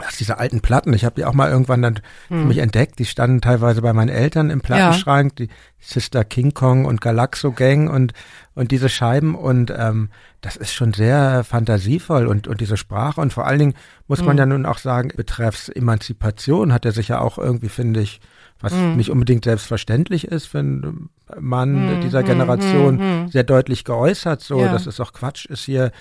dass 0.00 0.16
diese 0.16 0.38
alten 0.38 0.60
Platten, 0.60 0.92
ich 0.92 1.04
habe 1.04 1.14
die 1.16 1.24
auch 1.24 1.32
mal 1.32 1.50
irgendwann 1.50 1.82
dann 1.82 2.00
hm. 2.28 2.42
für 2.42 2.46
mich 2.46 2.58
entdeckt, 2.58 2.98
die 2.98 3.04
standen 3.04 3.40
teilweise 3.40 3.82
bei 3.82 3.92
meinen 3.92 4.08
Eltern 4.08 4.50
im 4.50 4.60
Plattenschrank, 4.60 5.38
ja. 5.38 5.46
die 5.46 5.52
Sister 5.80 6.24
King 6.24 6.54
Kong 6.54 6.84
und 6.84 7.00
Galaxo 7.00 7.52
Gang 7.52 7.90
und, 7.90 8.12
und 8.54 8.70
diese 8.72 8.88
Scheiben 8.88 9.34
und 9.34 9.72
ähm, 9.76 10.10
das 10.40 10.56
ist 10.56 10.72
schon 10.72 10.92
sehr 10.92 11.44
fantasievoll 11.44 12.26
und, 12.26 12.46
und 12.48 12.60
diese 12.60 12.76
Sprache 12.76 13.20
und 13.20 13.32
vor 13.32 13.46
allen 13.46 13.58
Dingen 13.58 13.74
muss 14.06 14.22
man 14.22 14.36
mhm. 14.36 14.38
ja 14.38 14.46
nun 14.46 14.66
auch 14.66 14.78
sagen, 14.78 15.12
betreffs 15.16 15.68
Emanzipation 15.68 16.72
hat 16.72 16.84
er 16.84 16.92
sich 16.92 17.08
ja 17.08 17.20
auch 17.20 17.38
irgendwie, 17.38 17.68
finde 17.68 18.00
ich, 18.00 18.20
was 18.60 18.72
mhm. 18.72 18.96
nicht 18.96 19.10
unbedingt 19.10 19.44
selbstverständlich 19.44 20.28
ist 20.28 20.46
für 20.46 20.60
einen 20.60 21.10
Mann 21.38 21.96
mhm. 21.96 22.00
dieser 22.00 22.22
mhm. 22.22 22.26
Generation, 22.26 22.96
mhm. 22.96 23.28
sehr 23.28 23.44
deutlich 23.44 23.84
geäußert, 23.84 24.40
so, 24.40 24.60
ja. 24.60 24.72
dass 24.72 24.86
es 24.86 25.00
auch 25.00 25.12
Quatsch 25.12 25.46
ist 25.46 25.64
hier, 25.64 25.92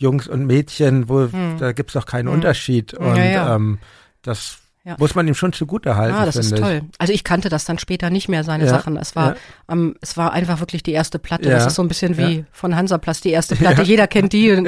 Jungs 0.00 0.26
und 0.26 0.46
Mädchen, 0.46 1.08
wo, 1.08 1.20
mhm. 1.20 1.58
da 1.58 1.72
gibt's 1.72 1.92
doch 1.92 2.06
keinen 2.06 2.28
Unterschied 2.28 2.94
und 2.94 3.16
ja, 3.16 3.24
ja. 3.24 3.54
Ähm, 3.54 3.78
das 4.22 4.60
ja. 4.82 4.96
Muss 4.98 5.14
man 5.14 5.28
ihm 5.28 5.34
schon 5.34 5.52
zugute 5.52 5.96
halten. 5.96 6.16
Ah, 6.16 6.24
das 6.24 6.36
ist 6.36 6.56
toll. 6.56 6.80
Also 6.98 7.12
ich 7.12 7.22
kannte 7.22 7.50
das 7.50 7.66
dann 7.66 7.78
später 7.78 8.08
nicht 8.08 8.30
mehr, 8.30 8.44
seine 8.44 8.64
ja, 8.64 8.70
Sachen. 8.70 8.96
Es 8.96 9.14
war, 9.14 9.32
ja. 9.32 9.36
ähm, 9.68 9.94
es 10.00 10.16
war 10.16 10.32
einfach 10.32 10.60
wirklich 10.60 10.82
die 10.82 10.92
erste 10.92 11.18
Platte. 11.18 11.50
Das 11.50 11.66
ist 11.66 11.74
so 11.74 11.82
ein 11.82 11.88
bisschen 11.88 12.16
wie 12.16 12.46
von 12.50 12.74
Hansaplatz 12.74 13.20
die 13.20 13.28
erste 13.28 13.56
Platte. 13.56 13.82
Jeder 13.82 14.06
kennt 14.06 14.32
die. 14.32 14.50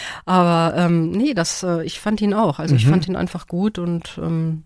Aber 0.24 0.76
ähm, 0.76 1.10
nee, 1.10 1.34
das, 1.34 1.64
äh, 1.64 1.82
ich 1.82 1.98
fand 1.98 2.20
ihn 2.20 2.32
auch. 2.32 2.60
Also 2.60 2.74
mhm. 2.74 2.78
ich 2.78 2.86
fand 2.86 3.08
ihn 3.08 3.16
einfach 3.16 3.48
gut 3.48 3.80
und 3.80 4.20
ähm, 4.22 4.62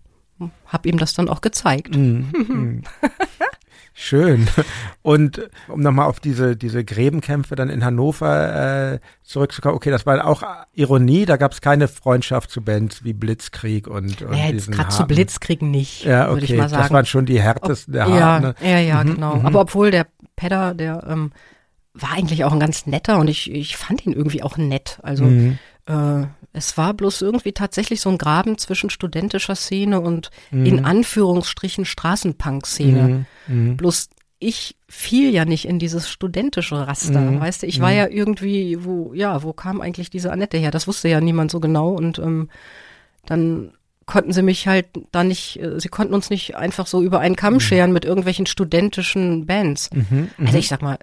habe 0.67 0.87
ihm 0.87 0.99
das 0.99 1.15
dann 1.15 1.29
auch 1.29 1.41
gezeigt. 1.41 1.95
Mhm. 1.95 2.83
Schön. 3.97 4.49
Und 5.03 5.49
um 5.69 5.79
nochmal 5.79 6.07
auf 6.07 6.19
diese, 6.19 6.57
diese 6.57 6.83
Gräbenkämpfe 6.83 7.55
dann 7.55 7.69
in 7.69 7.85
Hannover 7.85 8.93
äh, 8.93 8.99
zurückzukommen, 9.23 9.73
okay, 9.73 9.89
das 9.89 10.05
war 10.05 10.27
auch 10.27 10.43
Ironie, 10.73 11.25
da 11.25 11.37
gab 11.37 11.53
es 11.53 11.61
keine 11.61 11.87
Freundschaft 11.87 12.51
zu 12.51 12.61
Bands 12.61 13.05
wie 13.05 13.13
Blitzkrieg 13.13 13.87
und, 13.87 14.21
und 14.21 14.35
ja, 14.35 14.47
jetzt 14.47 14.69
gerade 14.69 14.89
zu 14.89 15.07
Blitzkrieg 15.07 15.61
nicht, 15.61 16.03
ja, 16.03 16.29
okay. 16.29 16.43
ich 16.43 16.53
mal 16.55 16.67
sagen. 16.67 16.83
Das 16.83 16.91
waren 16.91 17.05
schon 17.05 17.25
die 17.25 17.41
härtesten 17.41 17.93
der 17.93 18.07
ja, 18.09 18.19
Harten. 18.19 18.47
Ne? 18.47 18.55
Ja, 18.61 18.79
ja, 18.79 19.01
mhm, 19.01 19.15
genau. 19.15 19.35
Mhm. 19.37 19.45
Aber 19.45 19.61
obwohl 19.61 19.91
der 19.91 20.07
Pedder, 20.35 20.73
der 20.73 21.07
ähm, 21.07 21.31
war 21.93 22.11
eigentlich 22.11 22.43
auch 22.43 22.51
ein 22.51 22.59
ganz 22.59 22.85
netter 22.87 23.17
und 23.17 23.29
ich, 23.29 23.49
ich 23.49 23.77
fand 23.77 24.05
ihn 24.05 24.11
irgendwie 24.11 24.43
auch 24.43 24.57
nett. 24.57 24.99
Also 25.03 25.23
mhm. 25.23 25.57
äh, 25.85 26.25
es 26.55 26.77
war 26.77 26.93
bloß 26.93 27.21
irgendwie 27.21 27.51
tatsächlich 27.51 28.01
so 28.01 28.09
ein 28.09 28.17
Graben 28.17 28.57
zwischen 28.57 28.89
studentischer 28.89 29.55
Szene 29.55 29.99
und 29.99 30.31
mhm. 30.51 30.65
in 30.65 30.85
Anführungsstrichen 30.85 31.85
Straßenpunk-Szene. 31.85 33.25
Mhm. 33.47 33.55
mhm. 33.55 33.77
Bloß 33.77 34.09
ich 34.39 34.75
fiel 34.87 35.33
ja 35.33 35.45
nicht 35.45 35.65
in 35.65 35.79
dieses 35.79 36.09
studentische 36.09 36.87
Raster, 36.87 37.21
mhm. 37.21 37.39
weißt 37.39 37.63
du, 37.63 37.67
ich 37.67 37.79
war 37.79 37.91
mhm. 37.91 37.97
ja 37.97 38.07
irgendwie, 38.07 38.83
wo, 38.83 39.13
ja, 39.13 39.43
wo 39.43 39.53
kam 39.53 39.81
eigentlich 39.81 40.09
diese 40.09 40.31
Annette 40.31 40.57
her? 40.57 40.71
Das 40.71 40.87
wusste 40.87 41.07
ja 41.09 41.21
niemand 41.21 41.51
so 41.51 41.59
genau 41.59 41.91
und 41.91 42.19
ähm, 42.19 42.49
dann 43.25 43.71
konnten 44.05 44.33
sie 44.33 44.43
mich 44.43 44.67
halt 44.67 44.87
da 45.11 45.23
nicht, 45.23 45.59
äh, 45.59 45.79
sie 45.79 45.89
konnten 45.89 46.13
uns 46.13 46.29
nicht 46.29 46.55
einfach 46.55 46.85
so 46.85 47.01
über 47.01 47.19
einen 47.19 47.35
Kamm 47.35 47.55
mhm. 47.55 47.59
scheren 47.59 47.91
mit 47.91 48.05
irgendwelchen 48.05 48.45
studentischen 48.45 49.45
Bands. 49.45 49.89
Mhm, 49.93 50.29
also 50.37 50.57
ich 50.57 50.67
sag 50.67 50.81
mal, 50.81 50.99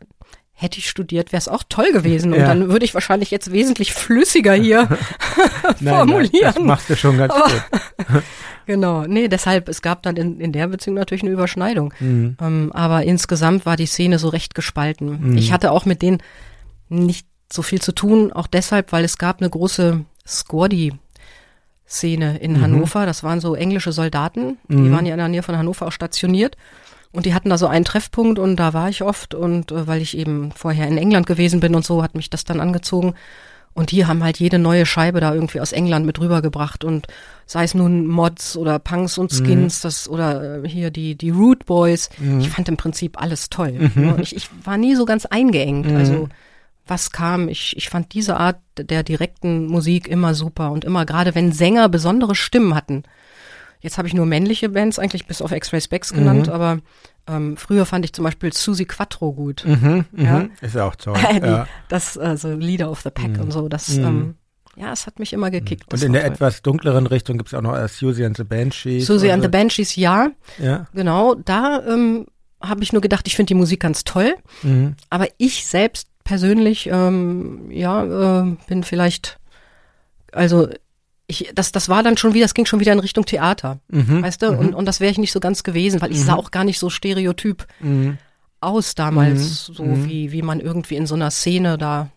hätte 0.62 0.78
ich 0.78 0.88
studiert, 0.88 1.32
wäre 1.32 1.38
es 1.38 1.48
auch 1.48 1.64
toll 1.68 1.92
gewesen. 1.92 2.32
Und 2.32 2.40
ja. 2.40 2.46
dann 2.46 2.70
würde 2.70 2.84
ich 2.84 2.94
wahrscheinlich 2.94 3.30
jetzt 3.30 3.52
wesentlich 3.52 3.92
flüssiger 3.92 4.54
hier 4.54 4.88
formulieren. 5.84 6.30
Nein, 6.32 6.54
das 6.54 6.58
machst 6.58 6.90
du 6.90 6.96
schon 6.96 7.18
ganz 7.18 7.34
Aber, 7.34 7.50
gut. 7.50 8.22
genau, 8.66 9.02
nee, 9.06 9.28
deshalb, 9.28 9.68
es 9.68 9.82
gab 9.82 10.02
dann 10.02 10.16
in, 10.16 10.40
in 10.40 10.52
der 10.52 10.68
Beziehung 10.68 10.96
natürlich 10.96 11.22
eine 11.22 11.32
Überschneidung. 11.32 11.92
Mhm. 12.00 12.36
Ähm, 12.40 12.70
aber 12.72 13.02
insgesamt 13.02 13.66
war 13.66 13.76
die 13.76 13.86
Szene 13.86 14.18
so 14.18 14.28
recht 14.28 14.54
gespalten. 14.54 15.32
Mhm. 15.32 15.36
Ich 15.36 15.52
hatte 15.52 15.72
auch 15.72 15.84
mit 15.84 16.00
denen 16.00 16.22
nicht 16.88 17.26
so 17.52 17.62
viel 17.62 17.82
zu 17.82 17.92
tun, 17.92 18.32
auch 18.32 18.46
deshalb, 18.46 18.92
weil 18.92 19.04
es 19.04 19.18
gab 19.18 19.40
eine 19.40 19.50
große 19.50 20.04
Scordi 20.26 20.94
Szene 21.86 22.38
in 22.38 22.54
mhm. 22.54 22.62
Hannover. 22.62 23.04
Das 23.04 23.22
waren 23.22 23.40
so 23.40 23.54
englische 23.54 23.92
Soldaten, 23.92 24.58
die 24.68 24.76
mhm. 24.76 24.92
waren 24.92 25.06
ja 25.06 25.12
in 25.12 25.18
der 25.18 25.28
Nähe 25.28 25.42
von 25.42 25.56
Hannover 25.56 25.86
auch 25.86 25.92
stationiert. 25.92 26.56
Und 27.12 27.26
die 27.26 27.34
hatten 27.34 27.50
da 27.50 27.58
so 27.58 27.66
einen 27.66 27.84
Treffpunkt 27.84 28.38
und 28.38 28.56
da 28.56 28.72
war 28.72 28.88
ich 28.88 29.02
oft 29.02 29.34
und 29.34 29.70
äh, 29.70 29.86
weil 29.86 30.00
ich 30.00 30.16
eben 30.16 30.50
vorher 30.52 30.88
in 30.88 30.96
England 30.96 31.26
gewesen 31.26 31.60
bin 31.60 31.74
und 31.74 31.84
so, 31.84 32.02
hat 32.02 32.14
mich 32.14 32.30
das 32.30 32.44
dann 32.44 32.60
angezogen. 32.60 33.14
Und 33.74 33.90
die 33.90 34.04
haben 34.04 34.22
halt 34.22 34.38
jede 34.38 34.58
neue 34.58 34.84
Scheibe 34.84 35.20
da 35.20 35.32
irgendwie 35.32 35.60
aus 35.60 35.72
England 35.72 36.04
mit 36.04 36.20
rübergebracht 36.20 36.84
und 36.84 37.06
sei 37.46 37.64
es 37.64 37.74
nun 37.74 38.06
Mods 38.06 38.56
oder 38.56 38.78
Punks 38.78 39.16
und 39.16 39.32
Skins, 39.32 39.78
mhm. 39.78 39.82
das 39.82 40.08
oder 40.08 40.62
äh, 40.62 40.68
hier 40.68 40.90
die 40.90 41.14
die 41.14 41.30
Root 41.30 41.64
Boys. 41.64 42.10
Mhm. 42.18 42.40
Ich 42.40 42.50
fand 42.50 42.68
im 42.68 42.76
Prinzip 42.76 43.20
alles 43.20 43.48
toll. 43.48 43.90
Mhm. 43.94 44.16
Ich, 44.20 44.36
ich 44.36 44.48
war 44.64 44.76
nie 44.76 44.94
so 44.94 45.06
ganz 45.06 45.24
eingeengt. 45.26 45.90
Mhm. 45.90 45.96
Also 45.96 46.28
was 46.86 47.12
kam, 47.12 47.48
ich, 47.48 47.76
ich 47.76 47.88
fand 47.88 48.12
diese 48.12 48.36
Art 48.36 48.58
der 48.76 49.02
direkten 49.02 49.66
Musik 49.66 50.08
immer 50.08 50.34
super 50.34 50.72
und 50.72 50.84
immer 50.84 51.06
gerade 51.06 51.34
wenn 51.34 51.52
Sänger 51.52 51.88
besondere 51.88 52.34
Stimmen 52.34 52.74
hatten, 52.74 53.04
Jetzt 53.82 53.98
habe 53.98 54.06
ich 54.06 54.14
nur 54.14 54.26
männliche 54.26 54.68
Bands 54.68 55.00
eigentlich 55.00 55.26
bis 55.26 55.42
auf 55.42 55.50
X-Ray 55.50 55.80
Specs 55.80 56.12
genannt, 56.12 56.46
mhm. 56.46 56.52
aber 56.52 56.78
ähm, 57.26 57.56
früher 57.56 57.84
fand 57.84 58.04
ich 58.04 58.12
zum 58.12 58.24
Beispiel 58.24 58.52
Susie 58.52 58.84
Quattro 58.84 59.32
gut. 59.32 59.64
Mhm, 59.66 60.04
mhm. 60.12 60.24
ja? 60.24 60.48
Ist 60.60 60.76
ja 60.76 60.86
auch 60.86 60.94
toll. 60.94 61.18
Die, 61.32 61.46
ja. 61.46 61.66
Das, 61.88 62.16
also 62.16 62.54
Leader 62.54 62.90
of 62.90 63.00
the 63.00 63.10
Pack 63.10 63.32
mhm. 63.32 63.40
und 63.40 63.50
so, 63.50 63.68
das, 63.68 63.96
mhm. 63.96 64.04
ähm, 64.04 64.34
ja, 64.76 64.92
es 64.92 65.06
hat 65.06 65.18
mich 65.18 65.32
immer 65.32 65.50
gekickt. 65.50 65.92
Und 65.92 66.00
in 66.00 66.12
der 66.12 66.22
toll. 66.22 66.32
etwas 66.32 66.62
dunkleren 66.62 67.08
Richtung 67.08 67.38
gibt 67.38 67.48
es 67.48 67.54
auch 67.54 67.60
noch 67.60 67.74
uh, 67.74 67.88
Susie 67.88 68.24
and 68.24 68.36
the 68.36 68.44
Banshees. 68.44 69.04
Susie 69.04 69.32
and 69.32 69.42
the 69.42 69.48
Banshees, 69.48 69.96
ja. 69.96 70.30
Ja. 70.58 70.86
Genau, 70.94 71.34
da 71.34 71.82
ähm, 71.84 72.26
habe 72.60 72.84
ich 72.84 72.92
nur 72.92 73.02
gedacht, 73.02 73.26
ich 73.26 73.34
finde 73.34 73.48
die 73.48 73.54
Musik 73.54 73.80
ganz 73.80 74.04
toll, 74.04 74.36
mhm. 74.62 74.94
aber 75.10 75.26
ich 75.38 75.66
selbst 75.66 76.08
persönlich, 76.22 76.88
ähm, 76.90 77.68
ja, 77.70 78.44
äh, 78.44 78.56
bin 78.68 78.84
vielleicht, 78.84 79.38
also 80.30 80.68
ich, 81.32 81.50
das, 81.54 81.72
das 81.72 81.88
war 81.88 82.02
dann 82.02 82.16
schon 82.16 82.34
wieder, 82.34 82.44
das 82.44 82.54
ging 82.54 82.66
schon 82.66 82.80
wieder 82.80 82.92
in 82.92 82.98
Richtung 82.98 83.24
Theater, 83.24 83.78
mhm, 83.88 84.22
weißt 84.22 84.42
du? 84.42 84.52
Mhm. 84.52 84.58
Und, 84.58 84.74
und 84.74 84.86
das 84.86 85.00
wäre 85.00 85.10
ich 85.10 85.18
nicht 85.18 85.32
so 85.32 85.40
ganz 85.40 85.62
gewesen, 85.62 86.00
weil 86.00 86.12
ich 86.12 86.18
mhm. 86.18 86.24
sah 86.24 86.34
auch 86.34 86.50
gar 86.50 86.64
nicht 86.64 86.78
so 86.78 86.90
stereotyp 86.90 87.66
mhm. 87.80 88.18
aus 88.60 88.94
damals, 88.94 89.68
mhm. 89.68 89.74
so 89.74 89.84
mhm. 89.84 90.08
wie, 90.08 90.32
wie 90.32 90.42
man 90.42 90.60
irgendwie 90.60 90.96
in 90.96 91.06
so 91.06 91.14
einer 91.14 91.30
Szene 91.30 91.78
da 91.78 92.10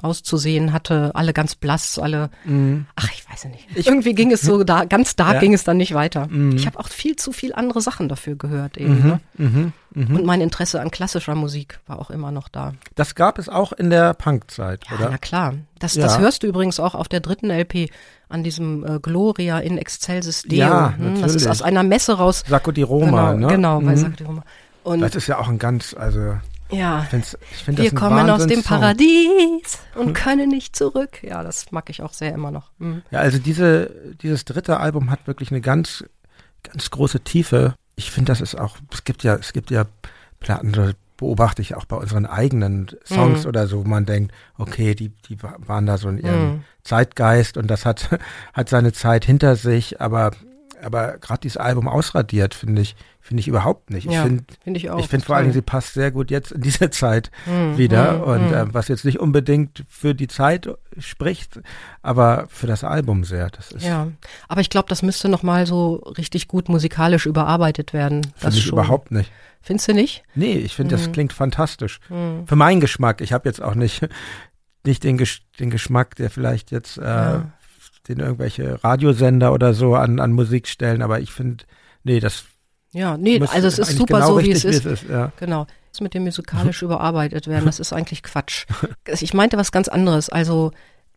auszusehen 0.00 0.72
hatte, 0.72 1.10
alle 1.14 1.32
ganz 1.32 1.54
blass, 1.54 1.98
alle, 1.98 2.30
mm. 2.44 2.86
ach, 2.96 3.08
ich 3.12 3.28
weiß 3.28 3.44
nicht. 3.46 3.66
Ich, 3.74 3.86
Irgendwie 3.86 4.14
ging 4.14 4.32
es 4.32 4.42
so 4.42 4.64
da, 4.64 4.84
ganz 4.84 5.16
dark 5.16 5.34
ja. 5.34 5.40
ging 5.40 5.54
es 5.54 5.64
dann 5.64 5.76
nicht 5.76 5.94
weiter. 5.94 6.26
Mm. 6.28 6.56
Ich 6.56 6.66
habe 6.66 6.78
auch 6.78 6.88
viel 6.88 7.16
zu 7.16 7.32
viel 7.32 7.52
andere 7.54 7.80
Sachen 7.80 8.08
dafür 8.08 8.36
gehört 8.36 8.76
eben. 8.76 9.00
Mhm. 9.00 9.06
Ne? 9.08 9.20
Mhm. 9.36 9.72
Mhm. 9.94 10.16
Und 10.16 10.24
mein 10.24 10.40
Interesse 10.40 10.80
an 10.80 10.90
klassischer 10.90 11.34
Musik 11.34 11.80
war 11.86 11.98
auch 11.98 12.10
immer 12.10 12.30
noch 12.30 12.48
da. 12.48 12.72
Das 12.94 13.14
gab 13.14 13.38
es 13.38 13.48
auch 13.48 13.72
in 13.72 13.90
der 13.90 14.14
Punkzeit, 14.14 14.84
ja, 14.88 14.96
oder? 14.96 15.10
Na 15.10 15.18
klar. 15.18 15.54
Das, 15.78 15.94
ja. 15.94 16.04
das 16.04 16.18
hörst 16.18 16.42
du 16.42 16.46
übrigens 16.46 16.80
auch 16.80 16.94
auf 16.94 17.08
der 17.08 17.20
dritten 17.20 17.50
LP 17.50 17.90
an 18.28 18.42
diesem 18.42 18.84
äh, 18.84 18.98
Gloria 19.00 19.58
in 19.58 19.76
Excelsis 19.76 20.42
Deo. 20.42 20.60
Ja, 20.60 20.94
hm, 20.96 21.20
Das 21.20 21.34
ist 21.34 21.46
aus 21.46 21.60
einer 21.60 21.82
Messe 21.82 22.14
raus. 22.14 22.44
Sacco 22.48 22.72
di 22.72 22.82
Roma, 22.82 23.32
genau, 23.32 23.46
ne? 23.46 23.54
Genau, 23.54 23.80
bei 23.80 23.92
mhm. 23.92 23.96
Sacco 23.96 24.16
di 24.16 24.24
Roma. 24.24 24.44
Und 24.84 25.00
das 25.00 25.14
ist 25.14 25.26
ja 25.26 25.38
auch 25.38 25.48
ein 25.48 25.58
ganz, 25.58 25.94
also 25.94 26.36
ja, 26.72 27.06
ich 27.12 27.64
find, 27.64 27.78
wir 27.78 27.94
kommen 27.94 28.30
aus 28.30 28.46
dem 28.46 28.62
Paradies 28.62 29.78
und 29.94 30.06
hm. 30.06 30.14
können 30.14 30.48
nicht 30.48 30.74
zurück. 30.74 31.22
Ja, 31.22 31.42
das 31.42 31.70
mag 31.70 31.90
ich 31.90 32.02
auch 32.02 32.12
sehr 32.12 32.32
immer 32.32 32.50
noch. 32.50 32.70
Mhm. 32.78 33.02
Ja, 33.10 33.20
also 33.20 33.38
diese, 33.38 33.90
dieses 34.22 34.44
dritte 34.44 34.80
Album 34.80 35.10
hat 35.10 35.26
wirklich 35.26 35.50
eine 35.50 35.60
ganz, 35.60 36.04
ganz 36.62 36.90
große 36.90 37.20
Tiefe. 37.20 37.74
Ich 37.96 38.10
finde, 38.10 38.32
das 38.32 38.40
ist 38.40 38.58
auch, 38.58 38.76
es 38.92 39.04
gibt 39.04 39.22
ja, 39.22 39.34
es 39.34 39.52
gibt 39.52 39.70
ja 39.70 39.84
Platten, 40.40 40.72
das 40.72 40.94
beobachte 41.16 41.62
ich 41.62 41.76
auch 41.76 41.84
bei 41.84 41.96
unseren 41.96 42.26
eigenen 42.26 42.88
Songs 43.04 43.42
mhm. 43.42 43.48
oder 43.48 43.68
so, 43.68 43.84
wo 43.84 43.88
man 43.88 44.06
denkt, 44.06 44.32
okay, 44.58 44.94
die, 44.94 45.10
die 45.28 45.38
waren 45.42 45.86
da 45.86 45.98
so 45.98 46.08
in 46.08 46.18
ihrem 46.18 46.44
mhm. 46.44 46.64
Zeitgeist 46.82 47.56
und 47.56 47.68
das 47.68 47.86
hat, 47.86 48.18
hat 48.52 48.68
seine 48.68 48.92
Zeit 48.92 49.24
hinter 49.24 49.56
sich, 49.56 50.00
aber 50.00 50.32
aber 50.82 51.18
gerade 51.18 51.40
dieses 51.42 51.58
Album 51.58 51.88
ausradiert, 51.88 52.54
finde 52.54 52.82
ich, 52.82 52.96
finde 53.24 53.40
ich 53.40 53.48
überhaupt 53.48 53.90
nicht. 53.90 54.04
Ich 54.06 54.12
Ja, 54.12 54.24
finde, 54.24 54.44
finde 54.62 54.78
ich 54.78 54.90
auch. 54.90 54.98
ich 54.98 55.08
finde 55.08 55.24
vor 55.24 55.36
allen. 55.36 55.44
Dingen, 55.44 55.54
sie 55.54 55.62
passt 55.62 55.94
sehr 55.94 56.10
gut 56.10 56.30
jetzt 56.30 56.52
in 56.52 56.60
dieser 56.60 56.90
Zeit 56.90 57.30
Hm, 57.44 57.78
wieder 57.78 58.14
hm, 58.16 58.20
und 58.22 58.48
hm. 58.50 58.54
ähm, 58.54 58.68
was 58.74 58.88
jetzt 58.88 59.04
nicht 59.04 59.20
unbedingt 59.20 59.84
für 59.88 60.14
die 60.14 60.28
Zeit 60.28 60.68
spricht, 60.98 61.60
aber 62.02 62.46
für 62.50 62.66
das 62.66 62.84
Album 62.84 63.24
sehr. 63.24 63.48
Das 63.50 63.72
ist 63.72 63.86
Ja, 63.86 64.08
aber 64.48 64.60
ich 64.60 64.68
glaube, 64.70 64.88
das 64.88 65.02
müsste 65.02 65.28
noch 65.28 65.42
mal 65.42 65.66
so 65.66 65.94
richtig 66.18 66.48
gut 66.48 66.68
musikalisch 66.68 67.24
überarbeitet 67.26 67.92
werden. 67.92 68.26
Finde 68.36 68.56
ich 68.56 68.64
schon. 68.64 68.72
überhaupt 68.78 69.10
nicht. 69.12 69.30
Findest 69.62 69.88
du 69.88 69.94
nicht? 69.94 70.24
Nee, 70.34 70.54
ich 70.54 70.74
finde, 70.74 70.96
das 70.96 71.06
Mhm. 71.06 71.12
klingt 71.12 71.32
fantastisch. 71.32 72.00
Hm. 72.08 72.46
Für 72.46 72.56
meinen 72.56 72.80
Geschmack. 72.80 73.20
Ich 73.20 73.32
habe 73.32 73.48
jetzt 73.48 73.62
auch 73.62 73.76
nicht, 73.76 74.00
nicht 74.84 75.04
den, 75.04 75.16
Gesch 75.16 75.42
den 75.60 75.70
Geschmack, 75.70 76.16
der 76.16 76.28
vielleicht 76.30 76.72
jetzt 76.72 76.98
äh, 76.98 77.02
Ja. 77.04 77.52
den 78.08 78.18
irgendwelche 78.18 78.82
Radiosender 78.82 79.52
oder 79.52 79.74
so 79.74 79.94
an, 79.94 80.18
an 80.18 80.32
Musik 80.32 80.66
stellen, 80.66 81.02
aber 81.02 81.20
ich 81.20 81.30
finde, 81.30 81.64
nee, 82.02 82.18
das 82.18 82.44
Ja, 82.92 83.16
nee, 83.16 83.38
müsste 83.38 83.54
also 83.56 83.68
es 83.68 83.78
ist 83.78 83.96
super 83.96 84.20
genau 84.20 84.26
so, 84.26 84.38
wie 84.40 84.52
richtig, 84.52 84.76
es 84.76 84.84
ist. 84.84 85.04
ja. 85.08 85.32
Genau. 85.38 85.66
Das 85.90 86.00
mit 86.00 86.14
dem 86.14 86.24
musikalisch 86.24 86.82
überarbeitet 86.82 87.46
werden, 87.46 87.66
das 87.66 87.80
ist 87.80 87.92
eigentlich 87.92 88.22
Quatsch. 88.22 88.66
Ich 89.20 89.34
meinte 89.34 89.56
was 89.56 89.72
ganz 89.72 89.88
anderes. 89.88 90.28
Also, 90.28 90.72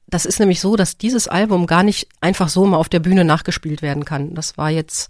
das 0.07 0.25
ist 0.25 0.39
nämlich 0.39 0.59
so, 0.59 0.75
dass 0.75 0.97
dieses 0.97 1.27
Album 1.27 1.65
gar 1.65 1.83
nicht 1.83 2.07
einfach 2.21 2.49
so 2.49 2.65
mal 2.65 2.77
auf 2.77 2.89
der 2.89 2.99
Bühne 2.99 3.25
nachgespielt 3.25 3.81
werden 3.81 4.05
kann. 4.05 4.35
Das 4.35 4.57
war 4.57 4.69
jetzt 4.69 5.09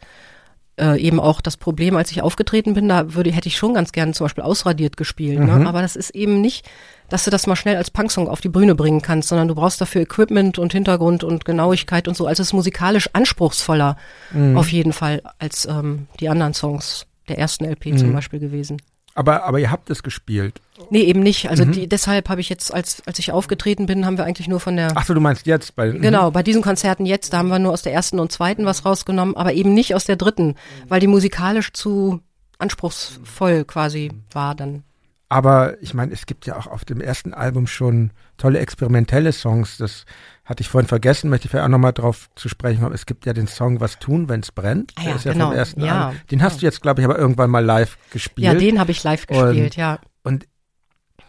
äh, 0.80 1.00
eben 1.00 1.20
auch 1.20 1.42
das 1.42 1.58
Problem, 1.58 1.96
als 1.96 2.12
ich 2.12 2.22
aufgetreten 2.22 2.74
bin, 2.74 2.90
da 2.90 3.14
würde, 3.14 3.32
hätte 3.32 3.48
ich 3.48 3.56
schon 3.58 3.74
ganz 3.76 3.92
gerne 3.92 4.12
zum 4.14 4.26
Beispiel 4.26 4.44
ausradiert 4.44 4.98
gespielt. 4.98 5.40
Mhm. 5.40 5.46
Ne? 5.64 5.68
Aber 5.70 5.82
das 5.82 5.96
ist 5.96 6.10
eben 6.12 6.42
nicht, 6.42 6.66
dass 7.10 7.24
du 7.24 7.32
das 7.32 7.48
mal 7.48 7.56
schnell 7.56 7.78
als 7.78 7.92
Punksong 7.92 8.28
auf 8.28 8.42
die 8.42 8.50
Bühne 8.50 8.76
bringen 8.76 9.02
kannst, 9.02 9.30
sondern 9.30 9.48
du 9.48 9.56
brauchst 9.56 9.80
dafür 9.80 10.02
Equipment 10.02 10.58
und 10.60 10.74
Hintergrund 10.74 11.24
und 11.24 11.46
Genauigkeit 11.46 12.08
und 12.08 12.18
so. 12.18 12.26
Also 12.28 12.42
es 12.42 12.50
ist 12.50 12.54
musikalisch 12.54 13.10
anspruchsvoller 13.14 13.96
Mhm. 14.32 14.58
auf 14.58 14.70
jeden 14.72 14.92
Fall 14.94 15.22
als 15.40 15.66
ähm, 15.66 16.08
die 16.20 16.30
anderen 16.30 16.54
Songs 16.54 17.06
der 17.30 17.38
ersten 17.40 17.66
LP 17.66 17.98
zum 17.98 18.10
Mhm. 18.10 18.14
Beispiel 18.14 18.40
gewesen. 18.40 18.82
Aber, 19.16 19.46
aber 19.46 19.60
ihr 19.60 19.72
habt 19.72 19.90
es 19.90 20.04
gespielt. 20.04 20.62
Nee, 20.90 21.04
eben 21.04 21.22
nicht. 21.22 21.50
Also 21.50 21.66
Mhm. 21.66 21.72
die, 21.72 21.88
deshalb 21.88 22.28
habe 22.28 22.42
ich 22.42 22.50
jetzt, 22.50 22.74
als, 22.74 23.02
als 23.08 23.18
ich 23.18 23.32
aufgetreten 23.32 23.86
bin, 23.86 24.06
haben 24.06 24.18
wir 24.18 24.26
eigentlich 24.26 24.50
nur 24.50 24.60
von 24.60 24.76
der, 24.76 24.92
Ach 24.94 25.06
so, 25.06 25.14
du 25.14 25.22
meinst 25.22 25.48
jetzt 25.48 25.76
bei 25.76 25.92
mhm. 25.92 26.02
genau, 26.02 26.32
bei 26.32 26.44
diesen 26.44 26.62
Konzerten 26.62 27.06
jetzt, 27.06 27.32
da 27.32 27.38
haben 27.38 27.48
wir 27.48 27.58
nur 27.58 27.72
aus 27.72 27.82
der 27.82 27.94
ersten 27.94 28.20
und 28.20 28.34
zweiten 28.34 28.66
was 28.66 28.84
rausgenommen, 28.86 29.36
aber 29.38 29.54
eben 29.54 29.74
nicht 29.74 29.96
aus 29.96 30.04
der 30.04 30.18
dritten, 30.18 30.56
weil 30.90 31.00
die 31.00 31.08
musikalisch 31.08 31.72
zu 31.72 32.20
anspruchsvoll 32.60 33.64
quasi 33.64 34.12
war 34.32 34.54
dann. 34.54 34.84
Aber 35.30 35.82
ich 35.82 35.94
meine, 35.94 36.14
es 36.14 36.26
gibt 36.26 36.46
ja 36.46 36.58
auch 36.58 36.68
auf 36.68 36.86
dem 36.86 37.02
ersten 37.02 37.34
Album 37.34 37.68
schon 37.68 38.12
tolle 38.38 38.60
experimentelle 38.60 39.32
Songs. 39.32 39.78
Das 39.78 40.06
hatte 40.46 40.62
ich 40.62 40.70
vorhin 40.70 40.88
vergessen, 40.88 41.30
möchte 41.30 41.46
ich 41.48 41.52
vielleicht 41.52 41.66
auch 41.66 41.70
nochmal 41.70 41.94
drauf 41.94 42.30
zu 42.36 42.48
sprechen 42.50 42.82
kommen. 42.82 42.94
Es 42.94 43.06
gibt 43.08 43.26
ja 43.26 43.34
den 43.34 43.48
Song 43.48 43.80
Was 43.80 43.98
tun, 44.00 44.30
wenn's 44.30 44.52
brennt. 44.52 44.94
Ah 44.96 45.02
Der 45.02 45.10
ja, 45.12 45.16
ist 45.18 45.26
ja 45.26 45.34
genau. 45.34 45.48
vom 45.48 45.56
ersten 45.58 45.82
Ja. 45.82 46.14
Den 46.32 46.42
hast 46.44 46.62
du 46.62 46.66
jetzt, 46.66 46.82
glaube 46.82 47.02
ich, 47.02 47.06
aber 47.06 47.18
irgendwann 47.18 47.50
mal 47.50 47.66
live 47.66 47.98
gespielt. 48.12 48.46
Ja, 48.46 48.54
den 48.54 48.80
habe 48.80 48.92
ich 48.92 49.04
live 49.04 49.26
gespielt, 49.28 49.76
ja. 49.76 50.00
Und 50.24 50.48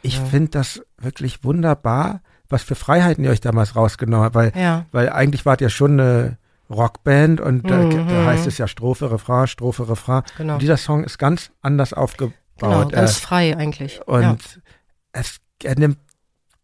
ich 0.03 0.19
Ja. 0.19 0.25
finde 0.27 0.51
das 0.51 0.83
wirklich 0.99 1.43
wunderbar, 1.45 2.21
was 2.49 2.63
für 2.63 2.75
Freiheiten 2.75 3.25
ihr 3.25 3.31
euch 3.31 3.41
damals 3.41 3.75
rausgenommen 3.75 4.25
habt, 4.27 4.35
weil, 4.35 4.53
Ja, 4.55 4.87
weil 4.93 5.09
eigentlich 5.11 5.47
wart 5.47 5.61
ihr 5.63 5.71
schon 5.71 5.99
eine 5.99 6.39
Rockband 6.69 7.41
und 7.41 7.69
da, 7.71 7.77
Mhm. 7.79 8.09
da 8.09 8.27
heißt 8.27 8.47
es 8.47 8.59
ja 8.59 8.69
Strophe, 8.69 9.11
Refrain, 9.11 9.47
Strophe, 9.47 9.89
Refrain. 9.89 10.23
genau. 10.37 10.55
Und 10.55 10.63
dieser 10.63 10.77
Song 10.77 11.05
ist 11.05 11.19
ganz 11.19 11.51
anders 11.63 11.93
aufgebaut. 11.93 12.35
Genau, 12.59 12.89
ganz 12.89 13.19
äh, 13.19 13.21
frei 13.21 13.57
eigentlich. 13.57 14.01
und 14.07 14.61
es 15.13 15.39
er 15.65 15.79
nimmt 15.79 15.97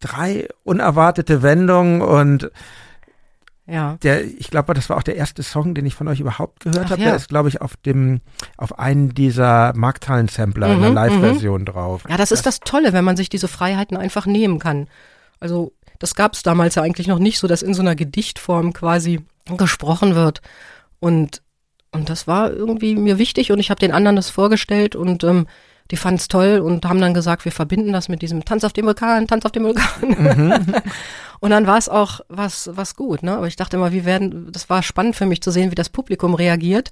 drei 0.03 0.49
unerwartete 0.65 1.43
Wendungen 1.43 2.03
und 2.03 2.51
ja. 3.67 3.97
der, 4.03 4.25
ich 4.25 4.51
glaube, 4.51 4.75
das 4.75 4.91
war 4.91 4.99
auch 4.99 5.03
der 5.03 5.17
erste 5.17 5.43
Song, 5.43 5.75
den 5.75 5.87
ich 5.87 5.95
von 5.95 6.09
euch 6.09 6.21
überhaupt 6.21 6.61
gehört 6.61 6.91
habe. 6.91 7.01
ja. 7.01 7.09
Der 7.09 7.17
ist, 7.17 7.29
glaube 7.29 7.49
ich, 7.49 7.61
auf 7.63 7.77
dem, 7.77 8.21
auf 8.57 8.79
einen 8.79 9.15
dieser 9.15 9.73
Markthallen-Sampler 9.75 10.75
in 10.75 10.81
der 10.81 10.91
Mhm, 10.91 10.95
Live-Version 10.95 11.65
drauf. 11.65 12.03
Ja, 12.09 12.17
das 12.17 12.33
ist 12.33 12.45
das 12.45 12.61
Tolle, 12.61 12.93
wenn 12.93 13.05
man 13.05 13.17
sich 13.17 13.29
diese 13.29 13.49
Freiheiten 13.49 13.97
einfach 13.97 14.27
nehmen 14.27 14.59
kann. 14.59 14.89
Also 15.41 15.73
das 15.99 16.15
gab 16.17 16.35
es 16.35 16.43
damals 16.43 16.75
ja 16.75 16.83
eigentlich 16.83 17.07
noch 17.07 17.21
nicht 17.21 17.39
so, 17.39 17.47
dass 17.47 17.63
in 17.63 17.75
so 17.75 17.83
einer 17.83 17.95
Gedichtform 17.95 18.73
quasi 18.73 19.21
gesprochen 19.57 20.15
wird. 20.17 20.43
Und, 20.99 21.43
und 21.93 22.11
das 22.11 22.27
war 22.27 22.51
irgendwie 22.51 22.97
mir 22.97 23.19
wichtig 23.19 23.53
und 23.53 23.61
ich 23.61 23.71
habe 23.71 23.79
den 23.81 23.93
anderen 23.93 24.17
das 24.17 24.29
vorgestellt 24.29 24.97
und 24.97 25.23
ähm, 25.25 25.47
die 25.93 25.97
fanden 25.97 26.19
es 26.19 26.27
toll 26.27 26.59
und 26.59 26.85
haben 26.87 27.01
dann 27.01 27.15
gesagt, 27.15 27.45
wir 27.45 27.53
verbinden 27.53 27.93
das 27.93 28.09
mit 28.09 28.23
diesem 28.23 28.45
Tanz 28.45 28.65
auf 28.65 28.73
dem 28.73 28.87
Vulkan, 28.87 29.29
Tanz 29.29 29.45
auf 29.45 29.53
dem 29.53 29.63
Vulkan. 29.65 29.87
Mhm. 30.01 30.75
und 31.41 31.51
dann 31.51 31.67
war 31.69 31.79
es 31.79 31.89
auch 31.89 32.21
was, 32.29 32.71
was 32.73 32.97
gut, 32.97 33.23
ne? 33.23 33.37
Aber 33.37 33.47
ich 33.47 33.57
dachte 33.57 33.77
immer, 33.77 33.93
wie 33.93 34.05
werden, 34.05 34.51
das 34.51 34.69
war 34.71 34.83
spannend 34.83 35.15
für 35.15 35.27
mich 35.27 35.43
zu 35.43 35.51
sehen, 35.53 35.71
wie 35.71 35.77
das 35.77 35.91
Publikum 35.91 36.35
reagiert. 36.35 36.91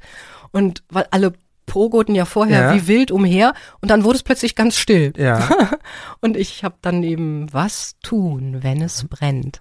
Und 0.52 0.84
weil 0.90 1.06
alle 1.10 1.32
pogoten 1.66 2.14
ja 2.14 2.24
vorher 2.26 2.60
Ja. 2.62 2.74
wie 2.74 2.88
wild 2.88 3.10
umher 3.10 3.54
und 3.80 3.90
dann 3.90 4.04
wurde 4.04 4.16
es 4.16 4.22
plötzlich 4.22 4.54
ganz 4.54 4.76
still. 4.76 5.12
Ja, 5.16 5.48
Und 6.20 6.36
ich 6.36 6.62
habe 6.64 6.74
dann 6.82 7.02
eben 7.02 7.46
was 7.52 7.94
tun, 8.02 8.58
wenn 8.60 8.82
es 8.82 9.04
brennt. 9.08 9.60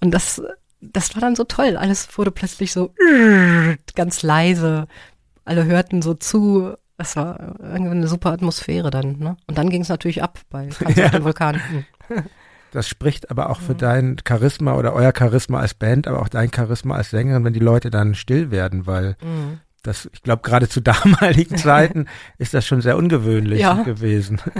Und 0.00 0.12
das, 0.12 0.42
das 0.80 1.14
war 1.16 1.20
dann 1.22 1.34
so 1.34 1.44
toll. 1.44 1.76
Alles 1.76 2.08
wurde 2.16 2.30
plötzlich 2.30 2.72
so 2.72 2.92
ganz 3.96 4.22
leise. 4.22 4.86
Alle 5.44 5.64
hörten 5.64 6.02
so 6.02 6.14
zu. 6.14 6.74
Das 6.98 7.14
war 7.16 7.56
irgendwie 7.60 7.90
eine 7.90 8.08
super 8.08 8.30
Atmosphäre 8.32 8.90
dann. 8.90 9.18
Ne? 9.18 9.36
Und 9.46 9.58
dann 9.58 9.68
ging 9.70 9.82
es 9.82 9.88
natürlich 9.88 10.22
ab 10.22 10.38
bei 10.50 10.66
Tanz 10.78 10.98
auf 10.98 11.10
dem 11.10 11.24
Vulkan. 11.24 11.60
Hm. 12.08 12.24
das 12.72 12.88
spricht 12.88 13.30
aber 13.30 13.50
auch 13.50 13.60
für 13.60 13.74
dein 13.74 14.16
Charisma 14.26 14.74
oder 14.74 14.92
euer 14.94 15.12
Charisma 15.16 15.60
als 15.60 15.74
Band, 15.74 16.06
aber 16.08 16.20
auch 16.22 16.28
dein 16.28 16.50
Charisma 16.52 16.94
als 16.96 17.10
Sängerin, 17.10 17.44
wenn 17.44 17.52
die 17.52 17.60
Leute 17.60 17.90
dann 17.90 18.14
still 18.14 18.50
werden, 18.50 18.86
weil 18.86 19.16
Mhm. 19.22 19.60
das, 19.82 20.08
ich 20.12 20.22
glaube, 20.22 20.42
gerade 20.42 20.68
zu 20.68 20.80
damaligen 20.82 21.56
Zeiten 21.56 22.06
ist 22.38 22.54
das 22.54 22.66
schon 22.66 22.80
sehr 22.80 22.96
ungewöhnlich 22.96 23.60
Ja. 23.60 23.82
gewesen. 23.82 24.40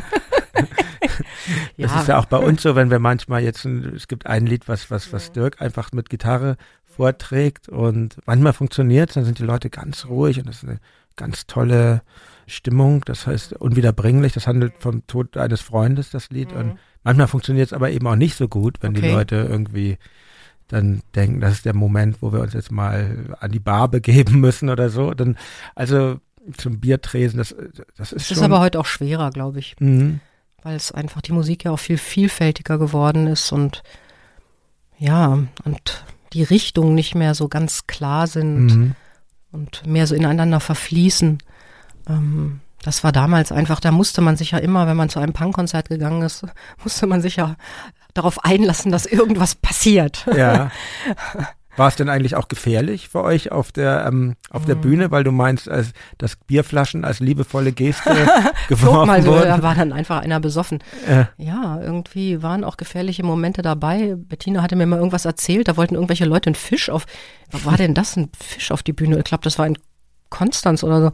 Das 1.79 1.93
Ja. 1.93 2.01
ist 2.01 2.09
ja 2.09 2.19
auch 2.19 2.25
bei 2.27 2.39
uns 2.39 2.63
so, 2.63 2.75
wenn 2.77 2.91
wir 2.91 2.99
manchmal 2.99 3.43
jetzt, 3.43 3.65
es 3.65 4.09
gibt 4.09 4.27
ein 4.27 4.47
Lied, 4.47 4.69
was, 4.69 4.91
was, 4.91 5.13
was 5.13 5.33
Dirk 5.33 5.61
einfach 5.61 5.93
mit 5.93 6.11
Gitarre 6.11 6.57
vorträgt 6.85 7.69
und 7.69 8.17
manchmal 8.27 8.53
funktioniert 8.53 9.15
dann 9.17 9.25
sind 9.25 9.39
die 9.39 9.45
Leute 9.45 9.71
ganz 9.71 10.07
ruhig 10.07 10.39
und 10.39 10.49
das 10.49 10.57
ist 10.63 10.69
eine 10.69 10.79
ganz 11.17 11.47
tolle 11.47 12.03
Stimmung, 12.47 13.03
das 13.05 13.27
heißt 13.27 13.55
unwiederbringlich, 13.55 14.33
das 14.33 14.47
handelt 14.47 14.75
vom 14.79 15.07
Tod 15.07 15.37
eines 15.37 15.61
Freundes, 15.61 16.11
das 16.11 16.31
Lied 16.31 16.53
und 16.53 16.79
manchmal 17.03 17.27
funktioniert 17.27 17.67
es 17.69 17.73
aber 17.73 17.91
eben 17.91 18.07
auch 18.07 18.15
nicht 18.17 18.37
so 18.37 18.47
gut, 18.49 18.79
wenn 18.83 18.95
die 18.95 19.01
Okay. 19.01 19.13
Leute 19.13 19.37
irgendwie 19.37 19.99
dann 20.69 21.03
denken, 21.15 21.41
das 21.41 21.53
ist 21.55 21.65
der 21.65 21.75
Moment, 21.75 22.23
wo 22.23 22.33
wir 22.33 22.41
uns 22.41 22.53
jetzt 22.53 22.71
mal 22.73 23.37
an 23.41 23.51
die 23.53 23.59
Bar 23.61 23.89
begeben 23.89 24.41
müssen 24.41 24.69
oder 24.69 24.91
so, 24.91 25.15
dann, 25.15 25.37
also 25.75 26.19
zum 26.57 26.79
Biertresen, 26.79 27.39
das, 27.39 27.55
das 27.97 28.13
ist 28.13 28.23
Es 28.23 28.29
schon, 28.29 28.37
ist 28.39 28.43
aber 28.43 28.61
heute 28.61 28.79
auch 28.79 28.87
schwerer, 28.87 29.31
glaube 29.31 29.59
ich, 29.59 29.75
Mhm. 29.81 30.21
weil 30.63 30.77
es 30.77 30.93
einfach 30.93 31.21
die 31.23 31.33
Musik 31.33 31.65
ja 31.65 31.73
auch 31.73 31.79
viel 31.79 31.99
vielfältiger 31.99 32.79
geworden 32.79 33.27
ist 33.27 33.51
und 33.53 33.83
ja, 34.99 35.39
und 35.65 36.05
die 36.33 36.43
Richtungen 36.43 36.95
nicht 36.95 37.15
mehr 37.15 37.35
so 37.35 37.49
ganz 37.49 37.87
klar 37.87 38.27
sind. 38.27 38.67
Mhm. 38.67 38.95
Und 39.53 39.87
mehr 39.87 40.07
so 40.07 40.15
ineinander 40.15 40.61
verfließen. 40.61 41.39
Ähm, 42.09 42.61
das 42.83 43.03
war 43.03 43.13
damals 43.13 43.53
einfach, 43.53 43.81
da 43.81 43.91
musste 43.91 44.21
man 44.21 44.37
sich 44.37 44.53
ja 44.53 44.59
immer, 44.59 44.87
wenn 44.87 44.97
man 44.97 45.09
zu 45.09 45.19
einem 45.19 45.33
Punkkonzert 45.33 45.89
gegangen 45.89 46.23
ist, 46.23 46.47
musste 46.85 47.07
man 47.07 47.23
sich 47.23 47.37
ja 47.37 47.57
darauf 48.15 48.45
einlassen, 48.45 48.93
dass 48.93 49.07
irgendwas 49.07 49.55
passiert. 49.55 50.27
Ja. 50.35 50.71
War 51.77 51.89
es 51.89 51.97
denn 51.97 52.09
eigentlich 52.09 52.37
auch 52.37 52.49
gefährlich 52.49 53.09
für 53.09 53.23
euch 53.23 53.53
auf 53.53 53.73
der 53.73 54.07
ähm, 54.07 54.37
auf 54.51 54.63
Mhm. 54.63 54.67
der 54.67 54.75
Bühne, 54.77 55.11
weil 55.11 55.25
du 55.25 55.33
meinst, 55.33 55.69
als, 55.69 55.93
dass 56.19 56.37
Bierflaschen 56.37 57.05
als 57.05 57.21
liebevolle 57.21 57.73
Geste 57.73 58.11
geworfen 58.69 59.07
mal 59.07 59.23
so, 59.23 59.35
da 59.35 59.51
wurden? 59.51 59.63
war 59.63 59.75
dann 59.75 59.93
einfach 59.93 60.21
einer 60.23 60.41
besoffen. 60.41 60.79
Äh, 61.07 61.25
Ja, 61.37 61.81
irgendwie 61.81 62.43
waren 62.43 62.65
auch 62.65 62.77
gefährliche 62.77 63.23
Momente 63.25 63.63
dabei. 63.63 64.15
Bettina 64.17 64.63
hatte 64.63 64.77
mir 64.77 64.87
mal 64.87 64.97
irgendwas 64.97 65.25
erzählt, 65.25 65.69
da 65.69 65.77
wollten 65.77 65.95
irgendwelche 65.95 66.25
Leute 66.25 66.49
einen 66.49 66.55
Fisch 66.55 66.89
auf, 66.91 67.05
war 67.53 67.77
denn 67.77 67.95
das, 67.95 68.17
ein 68.17 68.31
Fisch 68.39 68.71
auf 68.73 68.83
die 68.83 68.93
Bühne? 68.93 69.19
Ich 69.19 69.25
glaube, 69.25 69.45
das 69.45 69.59
war 69.59 69.67
in 69.67 69.77
Konstanz 70.29 70.83
oder 70.83 71.01
so. 71.01 71.13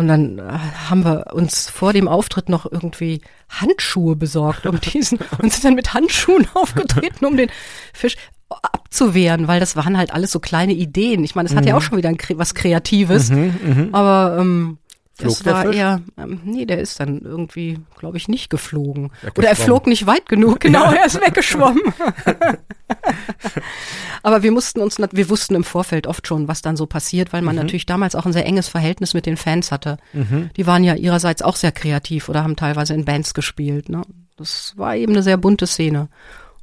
Und 0.00 0.08
dann 0.08 0.38
äh, 0.38 0.42
haben 0.88 1.04
wir 1.04 1.26
uns 1.34 1.68
vor 1.68 1.92
dem 1.92 2.08
Auftritt 2.08 2.48
noch 2.48 2.64
irgendwie 2.64 3.20
Handschuhe 3.50 4.16
besorgt, 4.16 4.64
um 4.64 4.80
diesen, 4.80 5.18
und 5.42 5.52
sind 5.52 5.62
dann 5.62 5.74
mit 5.74 5.92
Handschuhen 5.92 6.46
aufgetreten, 6.54 7.26
um 7.26 7.36
den 7.36 7.50
Fisch 7.92 8.16
abzuwehren, 8.48 9.46
weil 9.46 9.60
das 9.60 9.76
waren 9.76 9.98
halt 9.98 10.14
alles 10.14 10.32
so 10.32 10.40
kleine 10.40 10.72
Ideen. 10.72 11.22
Ich 11.22 11.34
meine, 11.34 11.50
es 11.50 11.54
hat 11.54 11.66
ja 11.66 11.76
auch 11.76 11.82
schon 11.82 11.98
wieder 11.98 12.08
ein, 12.08 12.16
was 12.36 12.54
Kreatives, 12.54 13.28
mhm, 13.28 13.54
mhm. 13.62 13.88
aber 13.92 14.38
ähm, 14.40 14.78
Flog 15.20 15.34
das 15.34 15.42
der 15.42 15.52
war 15.54 15.62
Fisch? 15.64 15.76
eher, 15.76 16.02
ähm, 16.16 16.40
nee, 16.44 16.66
der 16.66 16.80
ist 16.80 16.98
dann 17.00 17.20
irgendwie, 17.20 17.78
glaube 17.98 18.16
ich, 18.16 18.28
nicht 18.28 18.50
geflogen. 18.50 19.12
Oder 19.36 19.48
er 19.48 19.56
flog 19.56 19.86
nicht 19.86 20.06
weit 20.06 20.28
genug, 20.28 20.60
genau, 20.60 20.90
er 20.90 21.06
ist 21.06 21.20
weggeschwommen. 21.20 21.82
Aber 24.22 24.42
wir 24.42 24.52
mussten 24.52 24.80
uns, 24.80 24.98
wir 24.98 25.28
wussten 25.28 25.54
im 25.54 25.64
Vorfeld 25.64 26.06
oft 26.06 26.26
schon, 26.26 26.48
was 26.48 26.62
dann 26.62 26.76
so 26.76 26.86
passiert, 26.86 27.32
weil 27.32 27.42
man 27.42 27.56
natürlich 27.56 27.86
damals 27.86 28.14
auch 28.14 28.26
ein 28.26 28.32
sehr 28.32 28.46
enges 28.46 28.68
Verhältnis 28.68 29.14
mit 29.14 29.26
den 29.26 29.36
Fans 29.36 29.72
hatte. 29.72 29.98
Mhm. 30.12 30.50
Die 30.56 30.66
waren 30.66 30.84
ja 30.84 30.94
ihrerseits 30.94 31.42
auch 31.42 31.56
sehr 31.56 31.72
kreativ 31.72 32.28
oder 32.28 32.42
haben 32.42 32.56
teilweise 32.56 32.94
in 32.94 33.04
Bands 33.04 33.32
gespielt. 33.34 33.88
Ne? 33.88 34.02
Das 34.36 34.74
war 34.76 34.96
eben 34.96 35.12
eine 35.12 35.22
sehr 35.22 35.36
bunte 35.36 35.66
Szene. 35.66 36.08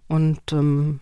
Und 0.08 0.40
ähm, 0.52 1.00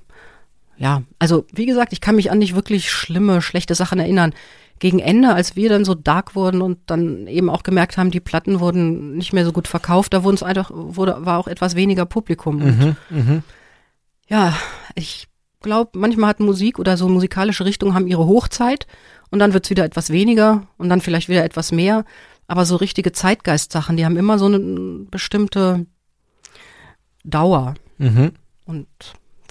ja, 0.78 1.04
also 1.20 1.46
wie 1.54 1.66
gesagt, 1.66 1.94
ich 1.94 2.02
kann 2.02 2.16
mich 2.16 2.32
an 2.32 2.40
nicht 2.40 2.56
wirklich 2.56 2.92
schlimme, 2.92 3.42
schlechte 3.42 3.76
Sachen 3.76 4.00
erinnern. 4.00 4.34
Gegen 4.80 5.00
Ende, 5.00 5.34
als 5.34 5.56
wir 5.56 5.70
dann 5.70 5.86
so 5.86 5.96
dark 5.96 6.36
wurden 6.36 6.62
und 6.62 6.80
dann 6.88 7.28
eben 7.28 7.50
auch 7.50 7.64
gemerkt 7.64 7.98
haben, 7.98 8.12
die 8.12 8.20
Platten 8.20 8.60
wurden 8.60 9.16
nicht 9.16 9.34
mehr 9.34 9.46
so 9.46 9.52
gut 9.52 9.68
verkauft, 9.68 10.14
da 10.14 10.24
wurden 10.24 10.36
es 10.36 10.44
einfach, 10.44 10.72
wurde, 10.74 11.26
war 11.26 11.40
auch 11.40 11.48
etwas 11.48 11.76
weniger 11.76 12.06
Publikum. 12.06 12.58
Mhm, 12.58 12.96
mhm. 13.10 13.44
Ja, 14.28 14.54
ich 14.96 15.28
glaube, 15.62 15.92
manchmal 15.98 16.30
hat 16.30 16.40
Musik 16.40 16.78
oder 16.78 16.98
so 16.98 17.08
musikalische 17.08 17.66
Richtungen 17.66 17.94
haben 17.94 18.08
ihre 18.08 18.26
Hochzeit 18.26 18.86
und 19.32 19.40
dann 19.40 19.54
wird's 19.54 19.70
wieder 19.70 19.86
etwas 19.86 20.10
weniger 20.10 20.68
und 20.78 20.90
dann 20.90 21.02
vielleicht 21.02 21.30
wieder 21.30 21.44
etwas 21.44 21.72
mehr. 21.72 22.06
Aber 22.48 22.66
so 22.66 22.76
richtige 22.76 23.12
Zeitgeist-Sachen, 23.12 23.98
die 23.98 24.06
haben 24.06 24.18
immer 24.18 24.38
so 24.38 24.46
eine 24.46 24.60
bestimmte 25.10 25.86
Dauer. 27.24 27.74
Mhm. 27.98 28.34
Und 28.66 28.88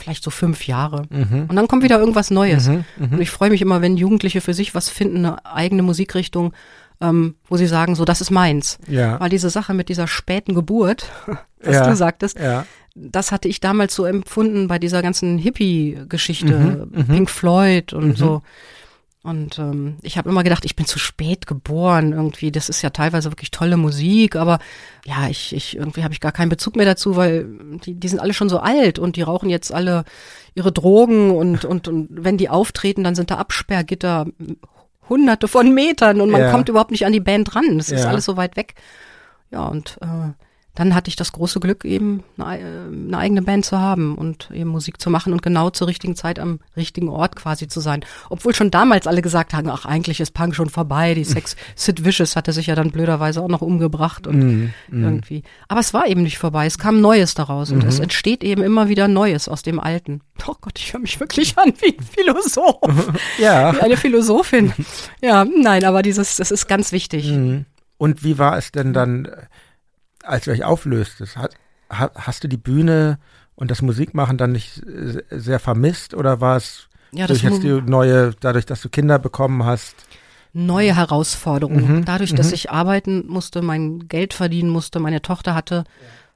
vielleicht 0.04 0.22
so 0.24 0.30
fünf 0.30 0.66
Jahre. 0.66 1.02
Mhm. 1.10 1.46
Und 1.48 1.56
dann 1.56 1.66
kommt 1.68 1.82
wieder 1.82 1.98
irgendwas 1.98 2.30
Neues. 2.30 2.68
Mhm. 2.68 2.84
Und 3.10 3.20
ich 3.20 3.30
freue 3.30 3.50
mich 3.50 3.62
immer, 3.62 3.82
wenn 3.82 3.96
Jugendliche 3.96 4.40
für 4.40 4.54
sich 4.54 4.74
was 4.74 4.88
finden, 4.88 5.18
eine 5.26 5.44
eigene 5.46 5.82
Musikrichtung, 5.82 6.52
ähm, 7.00 7.34
wo 7.48 7.56
sie 7.56 7.66
sagen, 7.66 7.96
so, 7.96 8.04
das 8.04 8.20
ist 8.20 8.30
meins. 8.30 8.78
Ja. 8.86 9.18
Weil 9.18 9.28
diese 9.30 9.50
Sache 9.50 9.74
mit 9.74 9.88
dieser 9.88 10.06
späten 10.06 10.54
Geburt, 10.54 11.10
was 11.62 11.74
Ja. 11.74 11.88
du 11.88 11.96
sagtest, 11.96 12.38
Ja. 12.38 12.66
das 12.94 13.32
hatte 13.32 13.48
ich 13.48 13.58
damals 13.60 13.94
so 13.94 14.04
empfunden 14.04 14.68
bei 14.68 14.78
dieser 14.78 15.02
ganzen 15.02 15.36
Hippie-Geschichte, 15.38 16.54
Mhm, 16.92 16.98
mhm. 17.00 17.06
Pink 17.08 17.30
Floyd 17.30 17.92
und 17.92 18.06
Mhm. 18.08 18.16
so. 18.16 18.42
Und 19.24 19.58
ähm, 19.58 19.96
ich 20.02 20.18
habe 20.18 20.28
immer 20.28 20.42
gedacht, 20.44 20.66
ich 20.66 20.76
bin 20.76 20.84
zu 20.84 20.98
spät 20.98 21.46
geboren 21.46 22.12
irgendwie. 22.12 22.52
Das 22.52 22.68
ist 22.68 22.82
ja 22.82 22.90
teilweise 22.90 23.32
wirklich 23.32 23.50
tolle 23.50 23.78
Musik, 23.78 24.36
aber 24.36 24.58
ja, 25.06 25.28
ich, 25.30 25.54
ich 25.56 25.76
irgendwie 25.76 26.04
habe 26.04 26.12
ich 26.12 26.20
gar 26.20 26.30
keinen 26.30 26.50
Bezug 26.50 26.76
mehr 26.76 26.84
dazu, 26.84 27.16
weil 27.16 27.46
die, 27.86 27.94
die 27.94 28.08
sind 28.08 28.18
alle 28.20 28.34
schon 28.34 28.50
so 28.50 28.58
alt 28.58 28.98
und 28.98 29.16
die 29.16 29.22
rauchen 29.22 29.48
jetzt 29.48 29.72
alle 29.72 30.04
ihre 30.54 30.72
Drogen 30.72 31.30
und 31.30 31.64
und 31.72 31.88
und 31.88 32.08
wenn 32.10 32.36
die 32.36 32.50
auftreten, 32.50 33.02
dann 33.02 33.14
sind 33.14 33.30
da 33.30 33.36
Absperrgitter 33.38 34.26
hunderte 35.08 35.48
von 35.48 35.72
Metern 35.72 36.20
und 36.20 36.30
man 36.30 36.42
Ja. 36.42 36.50
kommt 36.50 36.68
überhaupt 36.68 36.90
nicht 36.90 37.06
an 37.06 37.12
die 37.14 37.20
Band 37.20 37.56
ran. 37.56 37.78
Das 37.78 37.88
ist 37.88 38.02
Ja. 38.02 38.10
alles 38.10 38.26
so 38.26 38.36
weit 38.36 38.56
weg. 38.56 38.74
Ja, 39.50 39.64
und 39.68 39.96
äh, 40.02 40.32
dann 40.74 40.94
hatte 40.94 41.08
ich 41.08 41.16
das 41.16 41.32
große 41.32 41.60
Glück, 41.60 41.84
eben 41.84 42.24
eine, 42.36 42.58
äh, 42.60 42.64
eine 42.88 43.18
eigene 43.18 43.42
Band 43.42 43.64
zu 43.64 43.78
haben 43.78 44.16
und 44.16 44.50
eben 44.52 44.70
Musik 44.70 45.00
zu 45.00 45.08
machen 45.08 45.32
und 45.32 45.42
genau 45.42 45.70
zur 45.70 45.86
richtigen 45.86 46.16
Zeit 46.16 46.38
am 46.38 46.58
richtigen 46.76 47.08
Ort 47.08 47.36
quasi 47.36 47.68
zu 47.68 47.80
sein. 47.80 48.04
Obwohl 48.28 48.54
schon 48.54 48.70
damals 48.70 49.06
alle 49.06 49.22
gesagt 49.22 49.54
haben, 49.54 49.68
ach, 49.70 49.84
eigentlich 49.86 50.20
ist 50.20 50.32
Punk 50.34 50.54
schon 50.56 50.68
vorbei. 50.70 51.14
Die 51.14 51.24
Sex, 51.24 51.54
Sid 51.76 52.04
Vicious 52.04 52.34
hatte 52.36 52.52
sich 52.52 52.66
ja 52.66 52.74
dann 52.74 52.90
blöderweise 52.90 53.40
auch 53.40 53.48
noch 53.48 53.62
umgebracht 53.62 54.26
und 54.26 54.38
Mhm. 54.38 54.74
Mhm. 54.90 55.04
irgendwie. 55.04 55.42
Aber 55.68 55.80
es 55.80 55.94
war 55.94 56.06
eben 56.08 56.22
nicht 56.22 56.38
vorbei. 56.38 56.66
Es 56.66 56.78
kam 56.78 57.00
Neues 57.00 57.34
daraus 57.34 57.70
und 57.70 57.82
Mhm. 57.82 57.88
es 57.88 58.00
entsteht 58.00 58.42
eben 58.42 58.62
immer 58.62 58.88
wieder 58.88 59.06
Neues 59.08 59.48
aus 59.48 59.62
dem 59.62 59.78
Alten. 59.78 60.22
Oh 60.48 60.54
Gott, 60.60 60.78
ich 60.78 60.92
höre 60.92 61.00
mich 61.00 61.20
wirklich 61.20 61.56
an 61.56 61.72
wie 61.80 61.96
ein 61.96 62.04
Philosoph, 62.04 63.12
Ja. 63.38 63.74
wie 63.74 63.80
eine 63.80 63.96
Philosophin. 63.96 64.72
Ja, 65.22 65.44
nein, 65.44 65.84
aber 65.84 66.02
dieses, 66.02 66.36
das 66.36 66.50
ist 66.50 66.66
ganz 66.66 66.90
wichtig. 66.92 67.30
Mhm. 67.30 67.64
Und 67.96 68.24
wie 68.24 68.38
war 68.38 68.58
es 68.58 68.72
denn 68.72 68.92
dann, 68.92 69.26
äh, 69.26 69.30
als 70.24 70.46
ihr 70.46 70.52
euch 70.52 70.64
auflöstet? 70.64 71.36
Hat, 71.36 71.54
ha- 71.90 72.10
hast 72.14 72.44
du 72.44 72.48
die 72.48 72.56
Bühne 72.56 73.18
und 73.54 73.70
das 73.70 73.82
Musikmachen 73.82 74.36
dann 74.36 74.52
nicht 74.52 74.82
äh, 74.86 75.22
sehr 75.30 75.60
vermisst 75.60 76.14
oder 76.14 76.40
war 76.40 76.56
es 76.56 76.88
Ja, 77.12 77.26
durch 77.26 77.42
jetzt 77.42 77.62
die 77.62 77.80
neue, 77.82 78.32
dadurch, 78.40 78.66
dass 78.66 78.80
du 78.82 78.88
Kinder 78.88 79.18
bekommen 79.18 79.64
hast? 79.64 79.94
neue 80.56 80.94
Herausforderungen. 80.94 81.96
Mhm, 81.96 82.04
Dadurch, 82.04 82.32
dass 82.34 82.48
mhm. 82.48 82.54
ich 82.54 82.70
arbeiten 82.70 83.24
musste, 83.26 83.60
mein 83.60 84.06
Geld 84.08 84.34
verdienen 84.34 84.70
musste, 84.70 85.00
meine 85.00 85.20
Tochter 85.20 85.54
hatte, 85.54 85.82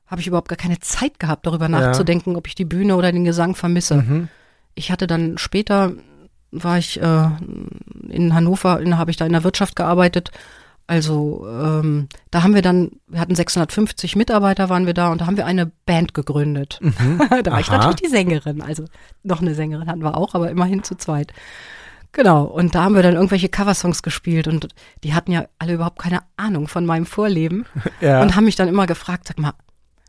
habe 0.09 0.21
ich 0.21 0.27
überhaupt 0.27 0.49
gar 0.49 0.57
keine 0.57 0.81
Zeit 0.81 1.21
gehabt, 1.21 1.47
darüber 1.47 1.69
nachzudenken, 1.69 2.35
ob 2.35 2.47
ich 2.49 2.55
die 2.57 2.65
Bühne 2.65 2.97
oder 2.97 3.13
den 3.13 3.25
Gesang 3.25 3.55
vermisse. 3.55 3.97
Mhm. 3.97 4.29
Ich 4.75 4.91
hatte 4.91 5.07
dann 5.07 5.39
später, 5.39 5.93
war 6.51 6.79
ich 6.79 7.01
äh, 7.01 7.29
in 8.09 8.35
Hannover, 8.35 8.81
habe 8.97 9.11
ich 9.11 9.17
da 9.17 9.25
in 9.27 9.33
der 9.33 9.45
Wirtschaft 9.45 9.77
gearbeitet. 9.77 10.33
Also 10.89 11.47
ähm, 11.49 12.09
da 12.31 12.43
haben 12.43 12.55
wir 12.55 12.63
dann, 12.63 12.93
wir 13.09 13.21
hatten 13.21 13.35
650 13.37 14.17
Mitarbeiter, 14.17 14.69
waren 14.71 14.87
wir 14.87 14.95
da 14.95 15.13
und 15.13 15.21
da 15.21 15.27
haben 15.27 15.37
wir 15.37 15.47
eine 15.47 15.67
Band 15.87 16.15
gegründet. 16.15 16.81
da 17.43 17.53
war 17.53 17.61
ich 17.61 17.69
Mhm. 17.69 17.75
Aha. 17.75 17.77
natürlich 17.77 17.97
die 17.97 18.09
Sängerin, 18.09 18.63
also 18.63 18.85
noch 19.23 19.41
eine 19.43 19.55
Sängerin 19.55 19.87
hatten 19.89 20.03
wir 20.03 20.17
auch, 20.17 20.35
aber 20.35 20.51
immerhin 20.51 20.83
zu 20.83 20.97
zweit. 20.97 21.33
Genau, 22.13 22.45
und 22.45 22.75
da 22.75 22.85
haben 22.85 22.95
wir 22.95 23.03
dann 23.03 23.17
irgendwelche 23.17 23.51
Coversongs 23.51 24.03
gespielt 24.03 24.49
und 24.49 24.69
die 25.05 25.13
hatten 25.13 25.31
ja 25.31 25.45
alle 25.59 25.75
überhaupt 25.75 25.99
keine 25.99 26.21
Ahnung 26.39 26.67
von 26.67 26.87
meinem 26.87 27.05
Vorleben 27.05 27.67
Ja. 28.01 28.23
und 28.23 28.35
haben 28.35 28.45
mich 28.45 28.57
dann 28.57 28.67
immer 28.69 28.87
gefragt, 28.87 29.29
sag 29.29 29.39
mal, 29.39 29.53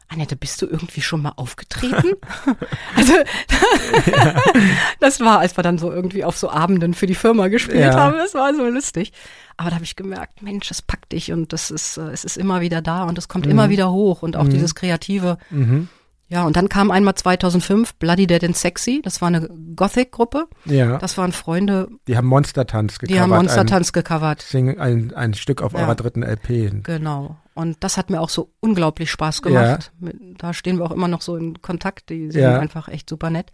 Annette, 0.10 0.36
bist 0.36 0.61
du 0.61 0.65
irgendwie 0.65 1.02
schon 1.02 1.22
mal 1.22 1.34
aufgetreten? 1.36 2.14
also 2.95 3.14
das 4.99 5.19
war, 5.19 5.40
als 5.40 5.56
wir 5.57 5.64
dann 5.64 5.77
so 5.77 5.91
irgendwie 5.91 6.23
auf 6.23 6.38
so 6.38 6.49
Abenden 6.49 6.94
für 6.94 7.07
die 7.07 7.15
Firma 7.15 7.48
gespielt 7.48 7.80
Ja. 7.80 7.95
haben, 7.95 8.18
das 8.18 8.34
war 8.34 8.53
so 8.53 8.65
lustig. 8.68 9.11
Aber 9.57 9.69
da 9.69 9.76
habe 9.76 9.86
ich 9.86 9.95
gemerkt, 9.95 10.41
Mensch, 10.41 10.68
das 10.69 10.81
packt 10.81 11.11
dich 11.11 11.31
und 11.31 11.52
das 11.53 11.69
ist, 11.72 11.98
äh, 11.98 12.10
es 12.11 12.23
ist 12.23 12.38
immer 12.38 12.61
wieder 12.61 12.81
da 12.81 13.03
und 13.03 13.18
es 13.18 13.27
kommt 13.27 13.45
immer 13.45 13.69
wieder 13.69 13.91
hoch 13.91 14.22
und 14.22 14.36
auch 14.38 14.45
Mhm. 14.45 14.49
dieses 14.52 14.73
Kreative. 14.76 15.38
Mhm. 15.49 15.90
Ja, 16.31 16.44
und 16.45 16.56
dann 16.56 16.69
kam 16.69 16.91
einmal 16.91 17.15
2005 17.15 17.95
Bloody 17.95 18.27
Dead 18.27 18.44
and 18.44 18.56
Sexy, 18.56 19.02
das 19.03 19.19
war 19.19 19.30
eine 19.30 19.49
Gothic-Gruppe. 19.76 20.45
Ja. 20.65 20.99
Das 20.99 21.18
waren 21.18 21.31
Freunde, 21.31 21.88
Die 22.07 22.15
haben 22.18 22.27
Monstertanz 22.27 22.99
gecovert. 22.99 23.15
die 23.15 23.19
haben 23.19 23.30
Monster-Tanz 23.31 23.94
gecovert. 23.94 24.41
Sing, 24.44 24.80
ein, 24.80 25.11
ein 25.15 25.34
Stück 25.34 25.64
auf 25.64 25.73
Ja. 25.73 25.80
eurer 25.80 25.95
dritten 25.95 26.22
LP. 26.22 26.84
Genau. 26.84 27.38
Und 27.60 27.77
das 27.84 27.98
hat 27.98 28.10
mir 28.10 28.22
auch 28.22 28.30
so 28.30 28.52
unglaublich 28.61 29.11
Spaß 29.11 29.41
gemacht. 29.41 29.91
Mit- 29.99 30.41
Da 30.41 30.53
stehen 30.53 30.77
wir 30.77 30.86
auch 30.86 30.91
immer 30.91 31.07
noch 31.10 31.22
so 31.22 31.36
in 31.36 31.61
Kontakt. 31.61 32.10
Die 32.10 32.31
sind 32.31 32.41
Ja. 32.41 32.57
einfach 32.60 32.88
echt 32.88 33.10
super 33.10 33.30
nett. 33.30 33.52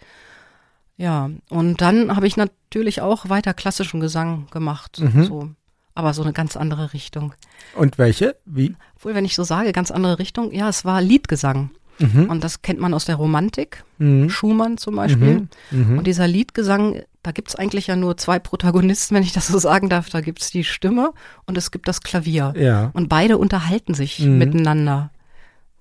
Ja, 0.98 1.30
und 1.49 1.82
dann 1.82 2.15
habe 2.15 2.27
ich 2.27 2.38
natürlich 2.38 3.02
auch 3.02 3.30
weiter 3.30 3.53
klassischen 3.53 3.99
Gesang 3.99 4.48
gemacht. 4.52 4.99
Mhm. 4.99 5.23
So. 5.26 5.49
Aber 5.94 6.14
so 6.14 6.22
eine 6.23 6.34
ganz 6.34 6.56
andere 6.57 6.94
Richtung. 6.94 7.34
Und 7.76 7.98
welche? 7.98 8.36
Wie? 8.45 8.76
Obwohl, 8.95 9.15
wenn 9.15 9.26
ich 9.26 9.34
so 9.36 9.44
sage, 9.44 9.72
ganz 9.72 9.91
andere 9.91 10.19
Richtung, 10.19 10.52
ja, 10.52 10.69
es 10.69 10.86
war 10.86 11.02
Liedgesang. 11.02 11.72
Mhm. 12.00 12.30
Und 12.30 12.44
das 12.44 12.62
kennt 12.62 12.80
man 12.80 12.94
aus 12.94 13.06
der 13.06 13.16
Romantik, 13.16 13.84
Mhm. 13.98 14.30
Schumann 14.30 14.78
zum 14.78 14.96
Beispiel. 14.98 15.48
Mhm. 15.72 15.90
Mhm. 15.92 15.98
Und 16.00 16.08
dieser 16.08 16.28
Liedgesang, 16.28 17.02
da 17.24 17.32
gibt's 17.32 17.56
eigentlich 17.56 17.88
ja 17.88 17.96
nur 17.96 18.18
zwei 18.18 18.40
Protagonisten, 18.40 19.16
wenn 19.16 19.24
ich 19.24 19.32
das 19.34 19.48
so 19.48 19.58
sagen 19.58 19.90
darf. 19.90 20.10
Da 20.10 20.22
gibt's 20.22 20.52
die 20.52 20.64
Stimme 20.66 21.12
und 21.46 21.58
es 21.58 21.72
gibt 21.72 21.88
das 21.88 22.02
Klavier. 22.02 22.54
Ja. 22.58 22.90
Und 22.94 23.08
beide 23.10 23.38
unterhalten 23.38 23.94
sich 23.94 24.20
Mhm. 24.20 24.38
miteinander. 24.38 25.12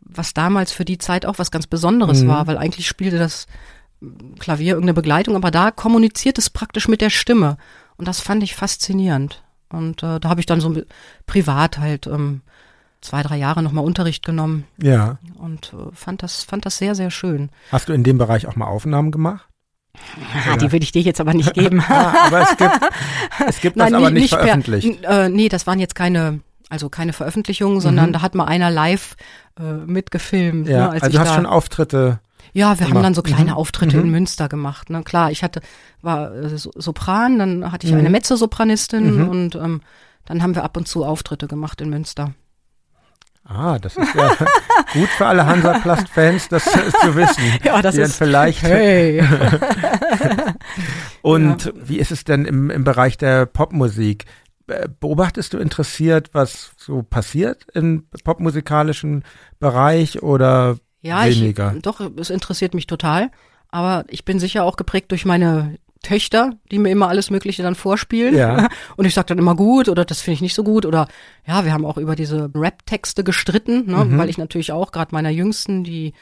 Was 0.00 0.34
damals 0.34 0.70
für 0.70 0.84
die 0.84 0.98
Zeit 0.98 1.26
auch 1.26 1.38
was 1.38 1.50
ganz 1.50 1.66
Besonderes 1.66 2.22
Mhm. 2.22 2.28
war, 2.28 2.46
weil 2.46 2.58
eigentlich 2.58 2.86
spielte 2.86 3.18
das 3.18 3.46
Klavier 4.38 4.74
irgendeine 4.74 4.94
Begleitung, 4.94 5.34
aber 5.34 5.50
da 5.50 5.70
kommuniziert 5.70 6.36
es 6.38 6.50
praktisch 6.50 6.88
mit 6.88 7.00
der 7.00 7.10
Stimme. 7.10 7.56
Und 7.96 8.06
das 8.06 8.20
fand 8.20 8.42
ich 8.42 8.54
faszinierend. 8.54 9.42
Und 9.70 10.02
äh, 10.02 10.20
da 10.20 10.28
habe 10.28 10.40
ich 10.40 10.46
dann 10.46 10.60
so 10.60 10.76
privat 11.26 11.78
halt 11.78 12.06
ähm, 12.06 12.42
zwei, 13.04 13.22
drei 13.22 13.36
Jahre 13.36 13.62
nochmal 13.62 13.84
Unterricht 13.84 14.24
genommen 14.24 14.64
Ja. 14.80 15.18
und 15.38 15.72
äh, 15.74 15.94
fand 15.94 16.22
das, 16.22 16.42
fand 16.42 16.64
das 16.66 16.78
sehr, 16.78 16.94
sehr 16.94 17.10
schön. 17.10 17.50
Hast 17.70 17.88
du 17.88 17.92
in 17.92 18.02
dem 18.04 18.18
Bereich 18.18 18.46
auch 18.46 18.56
mal 18.56 18.66
Aufnahmen 18.66 19.10
gemacht? 19.10 19.46
Ah, 20.48 20.56
die 20.56 20.72
würde 20.72 20.82
ich 20.82 20.90
dir 20.92 21.02
jetzt 21.02 21.20
aber 21.20 21.34
nicht 21.34 21.54
geben. 21.54 21.80
Ah, 21.88 22.26
aber 22.26 22.40
es 22.42 22.56
gibt, 22.56 22.80
es 23.46 23.60
gibt 23.60 23.76
das 23.80 23.92
aber 23.92 24.10
nicht, 24.10 24.30
per- 24.30 24.40
veröffentlicht. 24.40 24.86
n- 24.88 25.04
äh, 25.04 25.28
nee, 25.28 25.48
das 25.48 25.66
waren 25.66 25.78
jetzt 25.78 25.94
keine, 25.94 26.40
also 26.68 26.88
keine 26.88 27.12
Veröffentlichungen, 27.12 27.80
sondern 27.80 28.08
Mhm. 28.08 28.12
da 28.14 28.22
hat 28.22 28.34
mal 28.34 28.46
einer 28.46 28.70
live 28.70 29.14
äh, 29.60 29.62
mitgefilmt. 29.62 30.66
ja, 30.68 30.78
ne, 30.78 30.90
als 30.90 31.02
also 31.02 31.06
ich 31.06 31.12
du 31.14 31.20
hast 31.20 31.28
da, 31.28 31.34
schon 31.36 31.46
Auftritte. 31.46 32.18
ja, 32.54 32.76
wir 32.78 32.86
haben 32.86 32.90
gemacht. 32.92 33.04
dann 33.04 33.14
so 33.14 33.22
kleine 33.22 33.52
Mhm. 33.52 33.56
Auftritte 33.56 33.98
Mhm. 33.98 34.04
in 34.06 34.10
Münster 34.10 34.48
gemacht. 34.48 34.90
Ne? 34.90 35.02
Klar, 35.04 35.30
ich 35.30 35.44
hatte, 35.44 35.60
war 36.02 36.34
äh, 36.34 36.56
so- 36.58 36.72
Sopran, 36.74 37.38
dann 37.38 37.70
hatte 37.70 37.86
ich 37.86 37.92
Mhm. 37.92 38.00
eine 38.00 38.10
Mezzosopranistin 38.10 39.22
Mhm. 39.22 39.28
und 39.28 39.54
ähm, 39.54 39.80
dann 40.24 40.42
haben 40.42 40.54
wir 40.56 40.64
ab 40.64 40.76
und 40.76 40.88
zu 40.88 41.04
Auftritte 41.04 41.46
gemacht 41.46 41.80
in 41.80 41.90
Münster. 41.90 42.32
Ah, 43.44 43.78
das 43.78 43.96
ist 43.96 44.14
ja 44.14 44.28
gut 44.94 45.08
für 45.10 45.26
alle 45.26 45.44
Hansaplast-Fans, 45.46 46.48
das 46.48 46.64
zu 46.64 47.14
wissen. 47.14 47.42
Ja, 47.64 47.82
das 47.82 47.96
ist 47.96 48.16
vielleicht. 48.16 48.62
Hey. 48.62 49.22
Und 51.22 51.72
wie 51.76 51.98
ist 51.98 52.10
es 52.10 52.24
denn 52.24 52.44
im, 52.44 52.70
im 52.70 52.84
Bereich 52.84 53.16
der 53.18 53.46
Popmusik? 53.46 54.24
Äh, 54.66 54.88
Beobachtest 55.00 55.52
du 55.52 55.58
interessiert, 55.58 56.30
was 56.32 56.72
so 56.76 57.02
passiert 57.02 57.66
im 57.74 58.06
popmusikalischen 58.24 59.24
Bereich 59.58 60.22
oder 60.22 60.78
Ja, 61.02 61.24
weniger? 61.26 61.74
Ich, 61.76 61.82
doch, 61.82 62.00
es 62.18 62.30
interessiert 62.30 62.74
mich 62.74 62.86
total. 62.86 63.30
Aber 63.68 64.04
ich 64.08 64.24
bin 64.24 64.38
sicher 64.38 64.64
auch 64.64 64.76
geprägt 64.76 65.10
durch 65.10 65.24
meine 65.24 65.76
Töchter, 66.04 66.52
die 66.70 66.78
mir 66.78 66.90
immer 66.90 67.08
alles 67.08 67.30
Mögliche 67.30 67.64
dann 67.64 67.74
vorspielen. 67.74 68.36
Ja. 68.36 68.68
Und 68.96 69.04
ich 69.06 69.14
sage 69.14 69.26
dann 69.26 69.38
immer 69.38 69.56
gut 69.56 69.88
oder 69.88 70.04
das 70.04 70.20
finde 70.20 70.34
ich 70.36 70.40
nicht 70.42 70.54
so 70.54 70.62
gut. 70.62 70.86
Oder 70.86 71.08
ja, 71.44 71.64
wir 71.64 71.72
haben 71.72 71.84
auch 71.84 71.96
über 71.98 72.14
diese 72.14 72.50
Rap-Texte 72.54 73.24
gestritten, 73.24 73.86
ne? 73.90 74.04
Mhm. 74.04 74.18
weil 74.18 74.28
ich 74.30 74.38
natürlich 74.38 74.70
auch 74.70 74.92
gerade 74.92 75.12
meiner 75.12 75.30
Jüngsten, 75.30 75.82
die 75.82 76.12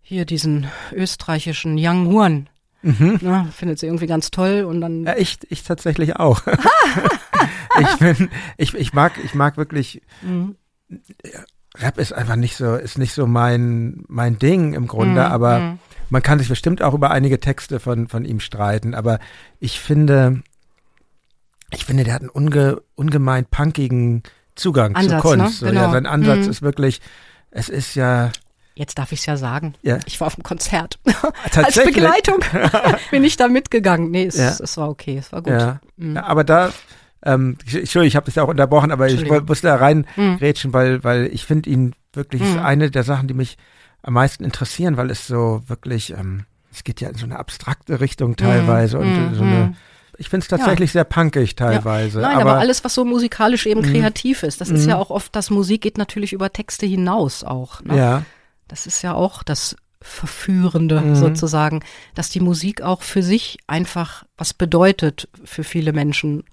hier 0.00 0.24
diesen 0.24 0.66
österreichischen 0.92 1.76
Young 1.78 2.06
Huan, 2.06 2.48
Mhm. 2.84 3.18
ne, 3.20 3.48
findet 3.54 3.78
sie 3.78 3.86
irgendwie 3.86 4.08
ganz 4.08 4.32
toll. 4.32 4.64
Und 4.64 4.80
dann 4.80 5.04
Ja, 5.04 5.14
ich, 5.16 5.38
ich 5.50 5.62
tatsächlich 5.62 6.16
auch. 6.16 6.40
ich 7.80 7.96
bin, 7.98 8.28
ich, 8.56 8.74
ich 8.74 8.92
mag, 8.92 9.12
ich 9.24 9.34
mag 9.34 9.56
wirklich, 9.56 10.02
Mhm. 10.22 10.56
Rap 11.78 11.98
ist 11.98 12.12
einfach 12.12 12.36
nicht 12.36 12.56
so, 12.56 12.74
ist 12.74 12.98
nicht 12.98 13.14
so 13.14 13.26
mein, 13.26 14.04
mein 14.08 14.38
Ding 14.38 14.74
im 14.74 14.86
Grunde, 14.88 15.22
Mhm, 15.22 15.32
aber 15.32 15.58
mhm. 15.60 15.78
Man 16.12 16.22
kann 16.22 16.38
sich 16.38 16.48
bestimmt 16.48 16.82
auch 16.82 16.92
über 16.94 17.10
einige 17.10 17.40
Texte 17.40 17.80
von, 17.80 18.06
von 18.06 18.24
ihm 18.26 18.38
streiten, 18.38 18.94
aber 18.94 19.18
ich 19.60 19.80
finde, 19.80 20.42
ich 21.70 21.86
finde, 21.86 22.04
der 22.04 22.12
hat 22.14 22.20
einen 22.20 22.28
unge, 22.28 22.82
ungemein 22.94 23.46
punkigen 23.46 24.22
Zugang 24.54 24.94
Ansatz, 24.94 25.22
zur 25.22 25.30
Kunst. 25.36 25.62
Ne? 25.62 25.68
Genau. 25.70 25.80
Ja, 25.82 25.90
sein 25.90 26.06
Ansatz 26.06 26.44
mhm. 26.44 26.50
ist 26.50 26.60
wirklich, 26.62 27.00
es 27.50 27.70
ist 27.70 27.94
ja. 27.94 28.30
Jetzt 28.74 28.98
darf 28.98 29.12
ich 29.12 29.20
es 29.20 29.26
ja 29.26 29.36
sagen. 29.38 29.74
Ja. 29.82 29.98
Ich 30.06 30.20
war 30.20 30.26
auf 30.26 30.34
dem 30.34 30.42
Konzert. 30.44 30.98
Als 31.54 31.82
Begleitung 31.82 32.40
bin 33.10 33.24
ich 33.24 33.36
da 33.36 33.48
mitgegangen. 33.48 34.10
Nee, 34.10 34.26
es, 34.26 34.36
Ja. 34.36 34.50
es 34.50 34.76
war 34.76 34.90
okay, 34.90 35.16
es 35.18 35.32
war 35.32 35.40
gut. 35.42 35.52
Ja. 35.54 35.80
Mhm. 35.96 36.18
aber 36.18 36.44
da, 36.44 36.72
ähm, 37.24 37.56
ich- 37.64 37.74
Entschuldigung, 37.74 38.08
ich 38.08 38.16
habe 38.16 38.26
das 38.26 38.34
ja 38.34 38.42
auch 38.42 38.48
unterbrochen, 38.48 38.90
aber 38.92 39.08
ich 39.08 39.26
musste 39.26 39.66
da 39.68 39.76
Mhm. 39.76 40.04
reingrätschen, 40.18 40.74
weil, 40.74 41.02
weil 41.04 41.26
ich 41.32 41.46
finde 41.46 41.70
ihn 41.70 41.94
wirklich, 42.12 42.42
ist 42.42 42.52
Mhm. 42.56 42.58
eine 42.60 42.90
der 42.90 43.04
Sachen, 43.04 43.28
die 43.28 43.34
mich 43.34 43.56
am 44.02 44.14
meisten 44.14 44.44
interessieren, 44.44 44.96
weil 44.96 45.10
es 45.10 45.26
so 45.26 45.62
wirklich, 45.66 46.10
ähm, 46.12 46.44
es 46.72 46.84
geht 46.84 47.00
ja 47.00 47.08
in 47.10 47.16
so 47.16 47.24
eine 47.24 47.38
abstrakte 47.38 48.00
Richtung 48.00 48.36
teilweise 48.36 48.98
und 48.98 49.16
Mhm. 49.16 49.34
so 49.34 49.42
eine, 49.42 49.74
ich 50.18 50.28
finde 50.28 50.44
es 50.44 50.48
tatsächlich 50.48 50.92
sehr 50.92 51.04
punkig 51.04 51.54
teilweise. 51.56 52.20
Nein, 52.20 52.36
aber, 52.36 52.50
aber, 52.52 52.60
alles, 52.60 52.84
was 52.84 52.94
so 52.94 53.04
musikalisch 53.04 53.66
eben 53.66 53.80
Mhm. 53.80 53.92
kreativ 53.92 54.42
ist, 54.42 54.60
das 54.60 54.70
ist 54.70 54.84
Mhm. 54.84 54.90
ja 54.90 54.96
auch 54.96 55.10
oft, 55.10 55.34
das 55.36 55.50
Musik 55.50 55.82
geht 55.82 55.98
natürlich 55.98 56.32
über 56.32 56.52
Texte 56.52 56.86
hinaus 56.86 57.44
auch. 57.44 57.80
Ne? 57.82 57.96
ja, 57.96 58.22
Das 58.68 58.86
ist 58.86 59.02
ja 59.02 59.12
auch 59.14 59.42
das 59.42 59.76
Verführende 60.00 61.00
Mhm. 61.00 61.14
sozusagen, 61.14 61.80
dass 62.14 62.30
die 62.30 62.40
Musik 62.40 62.80
auch 62.82 63.02
für 63.02 63.22
sich 63.22 63.58
einfach 63.66 64.24
was 64.36 64.54
bedeutet 64.54 65.28
für 65.44 65.62
viele 65.64 65.92
Menschen, 65.92 66.44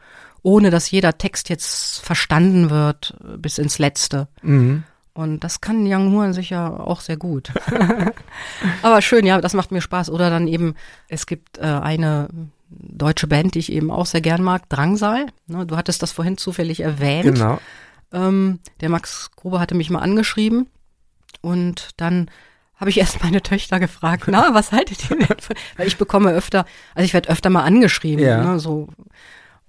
ohne 0.41 0.69
dass 0.69 0.91
jeder 0.91 1.17
Text 1.17 1.49
jetzt 1.49 1.99
verstanden 2.05 2.69
wird 2.69 3.17
bis 3.38 3.57
ins 3.57 3.80
Letzte. 3.80 4.27
mhm. 4.41 4.84
Und 5.14 5.44
das 5.44 5.60
kann 5.60 5.86
Young 5.86 6.14
Huan 6.14 6.34
sicher 6.34 6.86
auch 6.88 7.02
sehr 7.02 7.18
gut. 7.18 7.52
Aber 8.81 9.02
schön, 9.02 9.26
ja, 9.26 9.41
das 9.41 9.53
macht 9.53 9.72
mir 9.72 9.81
Spaß. 9.81 10.10
Oder 10.10 10.30
dann 10.30 10.48
eben, 10.48 10.76
es 11.07 11.26
gibt 11.26 11.57
äh, 11.57 11.64
eine 11.64 12.30
deutsche 12.69 13.27
Band, 13.27 13.56
die 13.56 13.60
ich 13.60 13.72
eben 13.72 13.91
auch 13.91 14.06
sehr 14.06 14.22
gern 14.22 14.44
mag, 14.44 14.69
Drangsal. 14.69 15.26
Ne, 15.48 15.65
du 15.65 15.76
hattest 15.76 16.02
das 16.03 16.11
vorhin 16.11 16.38
zufällig 16.38 16.81
erwähnt. 16.81 17.23
genau. 17.36 17.60
Ähm, 18.11 18.60
der 18.81 18.90
Max 18.90 19.31
Gruber 19.36 19.60
hatte 19.60 19.76
mich 19.76 19.90
mal 19.90 19.99
angeschrieben 19.99 20.68
und 21.41 21.90
dann 21.98 22.30
habe 22.76 22.90
ich 22.90 22.98
erst 22.99 23.22
meine 23.23 23.41
Töchter 23.41 23.80
gefragt, 23.80 24.23
na, 24.27 24.53
was 24.53 24.72
haltet 24.72 25.10
ihr 25.10 25.18
denn? 25.18 25.27
Von? 25.40 25.56
Weil 25.77 25.88
ich 25.88 25.98
bekomme 25.98 26.31
öfter, 26.31 26.65
also 26.95 27.06
ich 27.06 27.14
werde 27.14 27.30
öfter 27.30 27.49
mal 27.49 27.64
angeschrieben, 27.64 28.23
Ja. 28.26 28.44
ne, 28.44 28.60
so 28.60 28.88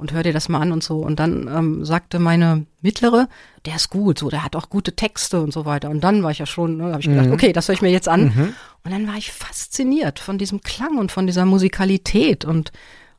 und 0.01 0.13
hör 0.13 0.23
dir 0.23 0.33
das 0.33 0.49
mal 0.49 0.61
an 0.61 0.73
und 0.73 0.83
so. 0.83 0.97
Und 0.99 1.21
dann 1.21 1.47
ähm, 1.49 1.85
sagte 1.85 2.19
meine 2.19 2.67
mittlere, 2.81 3.29
der 3.67 3.77
ist 3.77 3.91
gut, 3.91 4.19
so, 4.19 4.31
der 4.31 4.43
hat 4.45 4.57
auch 4.57 4.69
gute 4.71 4.97
Texte 4.97 5.41
und 5.41 5.53
so 5.53 5.65
weiter. 5.67 5.91
Und 5.91 6.03
dann 6.03 6.23
war 6.23 6.31
ich 6.31 6.39
ja 6.39 6.47
schon, 6.47 6.79
ne, 6.79 6.85
habe 6.91 7.01
ich 7.01 7.07
gedacht, 7.09 7.27
Mhm. 7.27 7.33
okay, 7.33 7.53
das 7.53 7.69
höre 7.69 7.75
ich 7.75 7.83
mir 7.83 7.91
jetzt 7.91 8.09
an. 8.09 8.25
Mhm. 8.35 8.55
Und 8.85 8.91
dann 8.91 9.07
war 9.07 9.15
ich 9.17 9.31
fasziniert 9.33 10.19
von 10.19 10.39
diesem 10.39 10.63
Klang 10.63 10.99
und 10.99 11.13
von 11.13 11.27
dieser 11.27 11.45
Musikalität 11.45 12.45
und 12.45 12.73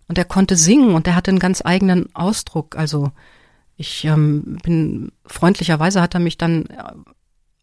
und 0.07 0.17
er 0.17 0.25
konnte 0.25 0.57
singen 0.57 0.93
und 0.93 1.07
er 1.07 1.15
hatte 1.15 1.31
einen 1.31 1.39
ganz 1.39 1.61
eigenen 1.63 2.13
Ausdruck. 2.13 2.75
Also 2.75 3.11
ich 3.77 4.03
ähm, 4.03 4.57
bin 4.61 5.13
freundlicherweise 5.25 6.01
hat 6.01 6.13
er 6.15 6.19
mich 6.19 6.37
dann 6.37 6.65
äh, 6.65 6.83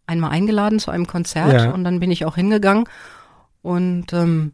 einmal 0.07 0.31
eingeladen 0.31 0.79
zu 0.79 0.91
einem 0.91 1.07
Konzert 1.07 1.53
Ja. 1.53 1.71
und 1.73 1.85
dann 1.85 2.01
bin 2.01 2.11
ich 2.11 2.25
auch 2.25 2.37
hingegangen 2.37 2.85
und 3.61 4.13
ähm, 4.15 4.53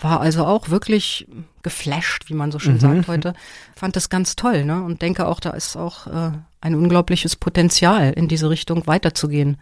war 0.00 0.20
also 0.20 0.44
auch 0.44 0.68
wirklich 0.68 1.26
geflasht, 1.62 2.28
wie 2.28 2.34
man 2.34 2.52
so 2.52 2.58
schön 2.58 2.74
Mhm. 2.74 2.80
sagt 2.80 3.08
heute. 3.08 3.34
Fand 3.74 3.96
das 3.96 4.10
ganz 4.10 4.36
toll, 4.36 4.64
ne? 4.64 4.82
Und 4.82 5.00
denke 5.02 5.26
auch, 5.26 5.40
da 5.40 5.50
ist 5.50 5.76
auch 5.76 6.06
äh, 6.06 6.32
ein 6.60 6.74
unglaubliches 6.74 7.36
Potenzial, 7.36 8.12
in 8.12 8.28
diese 8.28 8.50
Richtung 8.50 8.86
weiterzugehen, 8.86 9.56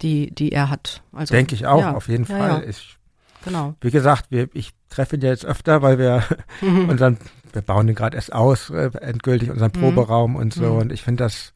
die, 0.00 0.34
die 0.34 0.52
er 0.52 0.70
hat. 0.70 1.02
Also 1.12 1.34
Denke 1.34 1.54
ich 1.54 1.66
auch, 1.66 1.80
ja, 1.80 1.94
auf 1.94 2.08
jeden 2.08 2.24
ja, 2.24 2.36
Fall. 2.36 2.62
Ja, 2.62 2.68
Ich, 2.68 2.96
genau. 3.44 3.74
wie 3.80 3.90
gesagt, 3.90 4.26
wir, 4.30 4.48
ich 4.54 4.70
treffe 4.88 5.16
ihn 5.16 5.22
ja 5.22 5.28
jetzt 5.30 5.44
öfter, 5.44 5.82
weil 5.82 5.98
wir 5.98 6.24
Mhm. 6.62 6.88
unseren, 6.88 7.18
wir 7.52 7.62
bauen 7.62 7.86
den 7.86 7.94
gerade 7.94 8.16
erst 8.16 8.32
aus, 8.32 8.70
äh, 8.70 8.90
endgültig 9.00 9.50
unseren 9.50 9.72
Mhm. 9.74 9.80
Proberaum 9.80 10.34
und 10.36 10.54
so. 10.54 10.72
Mhm. 10.74 10.78
Und 10.78 10.92
ich 10.92 11.02
finde 11.02 11.24
das, 11.24 11.52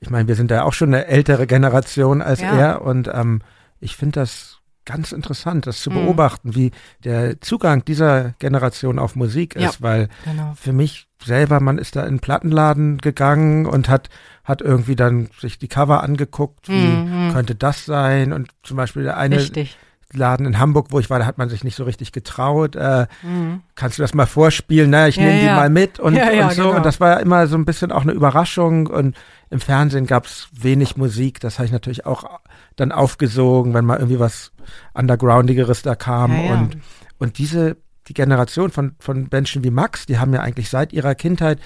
ich 0.00 0.10
meine, 0.10 0.28
wir 0.28 0.34
sind 0.34 0.50
da 0.50 0.62
auch 0.64 0.74
schon 0.74 0.88
eine 0.94 1.06
ältere 1.06 1.46
Generation 1.46 2.20
als 2.20 2.42
Ja. 2.42 2.54
er 2.54 2.82
und 2.82 3.08
ähm, 3.12 3.40
ich 3.80 3.96
finde 3.96 4.20
das 4.20 4.53
ganz 4.84 5.12
interessant, 5.12 5.66
das 5.66 5.80
zu 5.80 5.90
Mhm. 5.90 5.94
beobachten, 5.94 6.54
wie 6.54 6.70
der 7.04 7.40
Zugang 7.40 7.84
dieser 7.84 8.34
Generation 8.38 8.98
auf 8.98 9.16
Musik 9.16 9.56
Ja. 9.58 9.68
ist, 9.68 9.82
weil 9.82 10.08
Genau. 10.24 10.52
für 10.56 10.72
mich 10.72 11.06
selber, 11.24 11.60
man 11.60 11.78
ist 11.78 11.96
da 11.96 12.02
in 12.04 12.16
den 12.16 12.20
Plattenladen 12.20 12.98
gegangen 12.98 13.64
und 13.66 13.88
hat, 13.88 14.10
hat 14.44 14.60
irgendwie 14.60 14.96
dann 14.96 15.28
sich 15.40 15.58
die 15.58 15.68
Cover 15.68 16.02
angeguckt, 16.02 16.68
wie 16.68 16.74
Mhm. 16.74 17.32
könnte 17.32 17.54
das 17.54 17.84
sein? 17.86 18.32
Und 18.32 18.50
zum 18.62 18.76
Beispiel 18.76 19.04
der 19.04 19.16
eine 19.16 19.36
Richtig. 19.36 19.78
Laden 20.12 20.46
in 20.46 20.60
Hamburg, 20.60 20.88
wo 20.90 21.00
ich 21.00 21.10
war, 21.10 21.18
da 21.18 21.26
hat 21.26 21.38
man 21.38 21.48
sich 21.48 21.64
nicht 21.64 21.74
so 21.74 21.82
richtig 21.82 22.12
getraut. 22.12 22.76
Äh, 22.76 23.06
Mhm. 23.22 23.62
kannst 23.74 23.98
du 23.98 24.02
das 24.02 24.14
mal 24.14 24.26
vorspielen? 24.26 24.88
Na, 24.90 25.08
ich 25.08 25.16
Ja, 25.16 25.24
nehme 25.24 25.40
die 25.40 25.46
ja. 25.46 25.56
mal 25.56 25.70
mit 25.70 25.98
und, 25.98 26.14
Ja, 26.14 26.28
und 26.46 26.52
so. 26.52 26.62
genau. 26.64 26.76
Und 26.76 26.86
das 26.86 27.00
war 27.00 27.14
ja 27.14 27.16
immer 27.16 27.48
so 27.48 27.56
ein 27.56 27.64
bisschen 27.64 27.90
auch 27.90 28.02
eine 28.02 28.12
Überraschung. 28.12 28.86
Und 28.86 29.16
im 29.50 29.58
Fernsehen 29.58 30.06
gab's 30.06 30.48
wenig 30.52 30.96
Musik. 30.96 31.40
Das 31.40 31.58
habe 31.58 31.66
ich 31.66 31.72
natürlich 31.72 32.06
auch 32.06 32.38
dann 32.76 32.92
aufgesogen, 32.92 33.74
wenn 33.74 33.84
mal 33.84 33.98
irgendwie 33.98 34.18
was 34.18 34.52
Undergroundigeres 34.94 35.82
da 35.82 35.94
kam. 35.94 36.32
Ja, 36.32 36.42
ja. 36.44 36.52
Und, 36.54 36.76
und 37.18 37.38
diese, 37.38 37.76
die 38.08 38.14
Generation 38.14 38.70
von, 38.70 38.94
von 38.98 39.28
Menschen 39.30 39.64
wie 39.64 39.70
Max, 39.70 40.06
die 40.06 40.18
haben 40.18 40.32
ja 40.34 40.40
eigentlich 40.40 40.70
seit 40.70 40.92
ihrer 40.92 41.14
Kindheit 41.14 41.58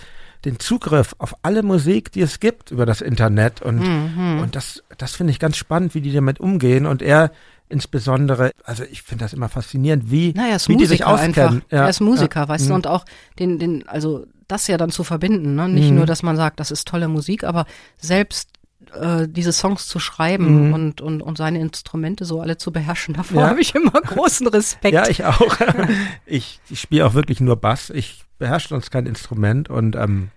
den 0.44 0.60
Zugriff 0.60 1.14
auf 1.18 1.34
alle 1.42 1.62
Musik, 1.64 2.12
die 2.12 2.20
es 2.20 2.38
gibt 2.38 2.70
über 2.70 2.86
das 2.86 3.00
Internet. 3.00 3.60
Und, 3.62 3.78
Mhm. 3.80 4.40
und 4.40 4.54
das, 4.54 4.82
das 4.96 5.14
finde 5.16 5.32
ich 5.32 5.38
ganz 5.40 5.56
spannend, 5.56 5.94
wie 5.94 6.00
die 6.00 6.12
damit 6.12 6.38
umgehen. 6.40 6.86
Und 6.86 7.02
er 7.02 7.32
insbesondere, 7.68 8.52
also 8.64 8.84
ich 8.84 9.02
finde 9.02 9.24
das 9.24 9.32
immer 9.32 9.48
faszinierend, 9.48 10.10
wie, 10.10 10.32
Naja, 10.34 10.56
wie 10.66 10.76
die 10.76 10.86
sich 10.86 11.00
Musiker 11.00 11.08
auskennen. 11.08 11.62
Ja, 11.70 11.82
er 11.84 11.88
ist 11.90 12.00
Musiker, 12.00 12.48
weißt 12.48 12.66
du, 12.66 12.70
Mhm. 12.70 12.74
und 12.76 12.86
auch 12.86 13.04
den, 13.38 13.58
den, 13.58 13.86
also 13.88 14.26
das 14.46 14.66
ja 14.68 14.78
dann 14.78 14.90
zu 14.90 15.04
verbinden, 15.04 15.54
ne? 15.54 15.68
Nicht 15.68 15.90
Mhm. 15.90 15.96
nur, 15.96 16.06
dass 16.06 16.22
man 16.22 16.36
sagt, 16.36 16.60
das 16.60 16.70
ist 16.70 16.88
tolle 16.88 17.08
Musik, 17.08 17.44
aber 17.44 17.66
selbst 17.98 18.50
äh, 18.92 19.26
diese 19.28 19.52
Songs 19.52 19.86
zu 19.86 19.98
schreiben 19.98 20.68
Mhm. 20.68 20.74
und, 20.74 21.00
und, 21.00 21.22
und 21.22 21.38
seine 21.38 21.60
Instrumente 21.60 22.24
so 22.24 22.40
alle 22.40 22.56
zu 22.56 22.72
beherrschen, 22.72 23.14
davor 23.14 23.42
Ja. 23.42 23.48
habe 23.48 23.60
ich 23.60 23.74
immer 23.74 23.90
großen 24.02 24.46
Respekt. 24.48 24.94
Ja, 24.94 25.08
ich 25.08 25.24
auch. 25.24 25.40
ich 26.26 26.60
ich 26.70 26.80
spiele 26.80 27.06
auch 27.06 27.14
wirklich 27.14 27.40
nur 27.40 27.56
Bass. 27.56 27.90
Ich 27.90 28.24
beherrsche 28.38 28.68
sonst 28.68 28.90
kein 28.90 29.06
Instrument 29.06 29.68
und 29.68 29.96
ähm, 29.96 30.28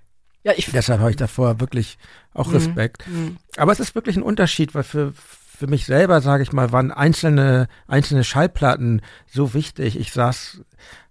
ja, 0.43 0.53
ich 0.55 0.71
deshalb 0.71 0.99
habe 1.01 1.11
ich 1.11 1.17
davor 1.17 1.59
wirklich 1.59 1.97
auch 2.33 2.47
Mhm. 2.47 2.53
Respekt. 2.53 3.07
Mhm. 3.07 3.37
Aber 3.57 3.71
es 3.71 3.79
ist 3.79 3.93
wirklich 3.95 4.17
ein 4.17 4.23
Unterschied, 4.23 4.73
weil 4.73 4.83
für, 4.83 5.13
für 5.13 5.67
mich 5.67 5.85
selber, 5.85 6.19
sage 6.21 6.41
ich 6.41 6.51
mal, 6.51 6.71
waren 6.71 6.91
einzelne, 6.91 7.67
einzelne 7.87 8.23
Schallplatten 8.23 9.01
so 9.31 9.53
wichtig. 9.53 9.99
Ich 9.99 10.11
saß, 10.13 10.61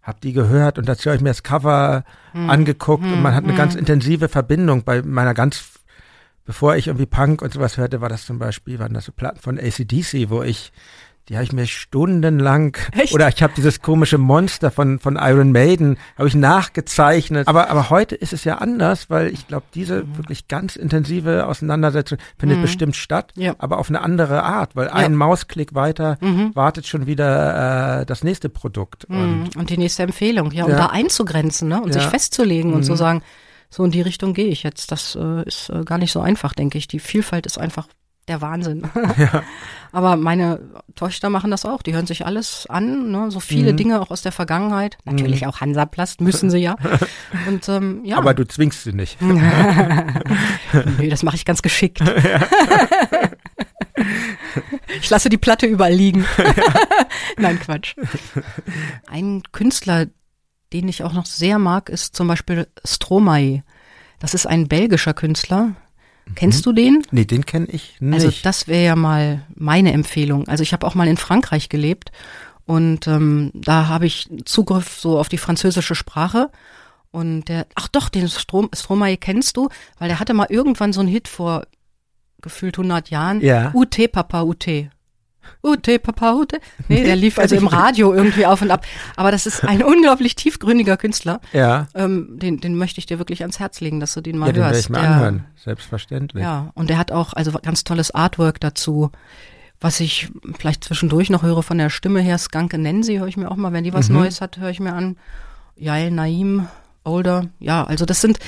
hab 0.03 0.21
die 0.21 0.33
gehört 0.33 0.79
und 0.79 0.89
dazu 0.89 1.07
habe 1.11 1.17
ich 1.17 1.23
mir 1.23 1.31
das 1.31 1.43
Cover 1.45 2.05
Mhm. 2.33 2.51
angeguckt 2.51 3.05
und 3.05 3.23
man 3.23 3.35
hat 3.35 3.45
eine 3.45 3.53
Mhm. 3.53 3.57
ganz 3.57 3.75
intensive 3.77 4.29
Verbindung 4.29 4.83
bei 4.85 5.03
meiner 5.03 5.35
ganz, 5.35 5.63
bevor 6.45 6.77
ich 6.77 6.87
irgendwie 6.89 7.07
Punk 7.07 7.43
und 7.43 7.53
sowas 7.53 7.77
hörte, 7.77 8.01
war 8.01 8.09
das 8.09 8.27
zum 8.27 8.39
Beispiel, 8.39 8.79
waren 8.79 8.95
das 8.95 9.05
so 9.05 9.13
Platten 9.13 9.41
von 9.41 9.59
ACDC, 9.59 10.31
wo 10.31 10.43
ich, 10.43 10.73
die 11.29 11.35
habe 11.37 11.45
ich 11.45 11.53
mir 11.53 11.67
stundenlang, 11.67 12.77
Echt? 12.93 13.13
oder 13.15 13.29
ich 13.29 13.41
habe 13.43 13.53
dieses 13.57 13.81
komische 13.83 14.19
Monster 14.19 14.71
von, 14.73 14.99
von 14.99 15.17
Iron 15.21 15.53
Maiden, 15.53 15.97
habe 16.19 16.27
ich 16.27 16.35
nachgezeichnet. 16.35 17.47
Aber, 17.47 17.71
aber 17.71 17.91
heute 17.91 18.17
ist 18.17 18.33
es 18.33 18.43
ja 18.45 18.57
anders, 18.59 19.11
weil 19.11 19.29
ich 19.29 19.47
glaube, 19.47 19.67
diese 19.75 20.17
wirklich 20.17 20.49
ganz 20.49 20.75
intensive 20.77 21.47
Auseinandersetzung 21.47 22.19
findet 22.39 22.59
Mhm. 22.59 22.63
bestimmt 22.63 22.97
statt, 22.97 23.33
Ja. 23.37 23.55
aber 23.59 23.79
auf 23.79 23.89
eine 23.91 24.01
andere 24.01 24.43
Art, 24.43 24.75
weil 24.75 24.89
ein 24.89 25.15
Mausklick 25.15 25.75
weiter 25.75 26.19
Mhm. 26.21 26.51
wartet 26.55 26.87
schon 26.89 27.07
wieder 27.07 28.01
äh, 28.01 28.07
das 28.07 28.25
nächste 28.25 28.49
Produkt. 28.49 29.05
Und 29.05 29.17
Mhm. 29.21 29.51
Und 29.57 29.71
die 29.71 29.79
nächste 29.79 30.03
Empfehlung, 30.03 30.51
ja, 30.53 30.65
um 30.65 30.71
Ja. 30.71 30.77
da 30.79 30.87
einzugrenzen 30.87 31.69
ne? 31.69 31.81
und 31.81 31.95
Ja. 31.95 32.01
sich 32.01 32.11
festzulegen 32.11 32.73
und 32.75 32.83
zu 32.85 32.93
Mhm. 32.93 32.97
sagen, 32.97 33.23
so 33.71 33.85
in 33.85 33.91
die 33.93 34.03
Richtung 34.03 34.35
gehe 34.35 34.49
ich 34.49 34.63
jetzt. 34.65 34.91
Das 34.93 35.17
äh, 35.21 35.43
ist 35.45 35.71
äh, 35.71 35.85
gar 35.85 35.99
nicht 35.99 36.13
so 36.13 36.21
einfach, 36.21 36.53
denke 36.55 36.77
ich. 36.79 36.89
Die 36.89 36.99
Vielfalt 36.99 37.47
ist 37.47 37.57
einfach 37.59 37.87
der 38.29 38.41
Wahnsinn. 38.43 38.83
ja. 39.17 39.43
Aber 39.93 40.17
meine 40.17 40.61
Töchter 40.95 41.31
machen 41.31 41.51
das 41.51 41.65
auch. 41.65 41.83
Die 41.83 41.95
hören 41.95 42.07
sich 42.07 42.25
alles 42.27 42.67
an, 42.69 43.11
ne? 43.11 43.31
so 43.31 43.41
viele 43.41 43.73
Mhm. 43.73 43.77
Dinge 43.77 44.01
auch 44.01 44.11
aus 44.11 44.23
der 44.23 44.31
Vergangenheit. 44.33 44.99
Natürlich 45.05 45.47
auch 45.47 45.61
Hansaplast, 45.61 46.21
müssen 46.21 46.49
sie 46.51 46.59
ja. 46.59 46.77
Und 47.49 47.69
ähm, 47.69 48.03
ja. 48.05 48.19
Aber 48.19 48.35
du 48.35 48.47
zwingst 48.47 48.85
sie 48.85 48.93
nicht. 48.93 49.21
Nö, 49.23 51.09
das 51.09 51.23
mache 51.25 51.37
ich 51.37 51.45
ganz 51.45 51.63
geschickt. 51.63 52.01
ich 55.01 55.11
lasse 55.11 55.29
die 55.29 55.39
Platte 55.39 55.67
überall 55.67 55.93
liegen. 55.93 56.25
Nein, 57.37 57.59
Quatsch. 57.61 57.95
Ein 59.09 59.43
Künstler, 59.53 60.07
den 60.73 60.89
ich 60.89 61.03
auch 61.03 61.13
noch 61.13 61.27
sehr 61.27 61.59
mag, 61.59 61.89
ist 61.89 62.15
zum 62.17 62.29
Beispiel 62.29 62.69
Stromae. 62.85 63.63
Das 64.19 64.35
ist 64.35 64.47
ein 64.47 64.69
belgischer 64.69 65.15
Künstler. 65.15 65.75
Kennst 66.35 66.65
du 66.65 66.73
den? 66.73 67.03
Nee, 67.11 67.25
den 67.25 67.45
kenne 67.45 67.67
ich 67.71 67.97
nicht. 68.01 68.25
Also 68.25 68.33
das 68.43 68.69
wäre 68.69 68.85
ja 68.85 68.97
mal 68.97 69.43
meine 69.55 69.93
Empfehlung. 69.93 70.47
Also 70.47 70.63
ich 70.63 70.73
habe 70.73 70.87
auch 70.87 70.95
mal 70.95 71.09
in 71.09 71.17
Frankreich 71.17 71.69
gelebt 71.69 72.13
und 72.67 73.09
ähm, 73.09 73.51
da 73.55 73.89
habe 73.89 74.07
ich 74.07 74.29
Zugriff 74.45 75.01
so 75.01 75.19
auf 75.19 75.29
die 75.29 75.39
französische 75.39 75.95
Sprache. 75.95 76.51
Und 77.11 77.47
der, 77.47 77.67
ach 77.75 77.89
doch, 77.89 78.09
den 78.09 78.29
Strom, 78.29 78.71
Stromae 78.73 79.17
kennst 79.17 79.57
du, 79.57 79.69
weil 79.99 80.09
der 80.09 80.21
hatte 80.21 80.35
mal 80.35 80.47
irgendwann 80.49 80.93
so 80.93 81.01
einen 81.01 81.09
Hit 81.09 81.27
vor 81.27 81.67
gefühlt 82.41 82.79
100 82.79 83.11
Jahren. 83.11 83.41
Ja. 83.41 83.73
UT, 83.75 83.99
Papa, 84.13 84.43
UT. 84.43 84.67
Ute, 85.63 85.99
Papa, 85.99 86.35
Ute. 86.35 86.59
Nee, 86.89 87.05
der 87.05 87.17
lief 87.25 87.39
also 87.39 87.55
im 87.57 87.67
Radio 87.67 88.13
irgendwie 88.15 88.47
auf 88.47 88.63
und 88.63 88.71
ab. 88.71 88.85
Aber 89.17 89.31
das 89.31 89.47
ist 89.47 89.65
ein 89.65 89.83
unglaublich 89.83 90.35
tiefgründiger 90.37 90.97
Künstler. 90.97 91.41
Ja. 91.53 91.89
Ähm, 91.95 92.39
den, 92.39 92.61
den 92.61 92.77
möchte 92.77 92.99
ich 92.99 93.07
dir 93.07 93.19
wirklich 93.19 93.43
ans 93.43 93.59
Herz 93.61 93.81
legen, 93.81 94.01
dass 94.01 94.15
du 94.15 94.21
den 94.21 94.39
mal 94.39 94.47
ja, 94.47 94.53
den 94.53 94.63
hörst. 94.63 94.73
werde 94.75 94.79
ich 94.81 94.89
mir 94.91 95.01
der, 95.01 95.11
anhören, 95.11 95.45
selbstverständlich. 95.57 96.43
Ja, 96.43 96.71
und 96.75 96.91
der 96.91 96.99
hat 96.99 97.13
auch 97.13 97.33
also 97.35 97.53
ganz 97.63 97.85
tolles 97.85 98.11
Artwork 98.15 98.61
dazu. 98.61 99.11
Was 99.83 99.99
ich 100.01 100.31
vielleicht 100.59 100.85
zwischendurch 100.85 101.31
noch 101.31 101.43
höre 101.43 101.63
von 101.63 101.79
der 101.79 101.89
Stimme 101.91 102.21
her, 102.21 102.37
Skanke 102.37 102.77
Nancy 102.77 103.17
höre 103.17 103.29
ich 103.29 103.37
mir 103.39 103.51
auch 103.51 103.57
mal, 103.57 103.73
wenn 103.73 103.85
die 103.85 103.95
was 103.95 104.09
Mhm. 104.11 104.17
Neues 104.17 104.41
hat, 104.43 104.59
höre 104.59 104.69
ich 104.71 104.81
mir 104.81 104.93
an. 104.93 105.17
Yael 105.77 106.11
Naim, 106.11 106.69
Older. 107.05 107.47
Ja, 107.59 107.85
also 107.85 108.05
das 108.05 108.21
sind, 108.21 108.39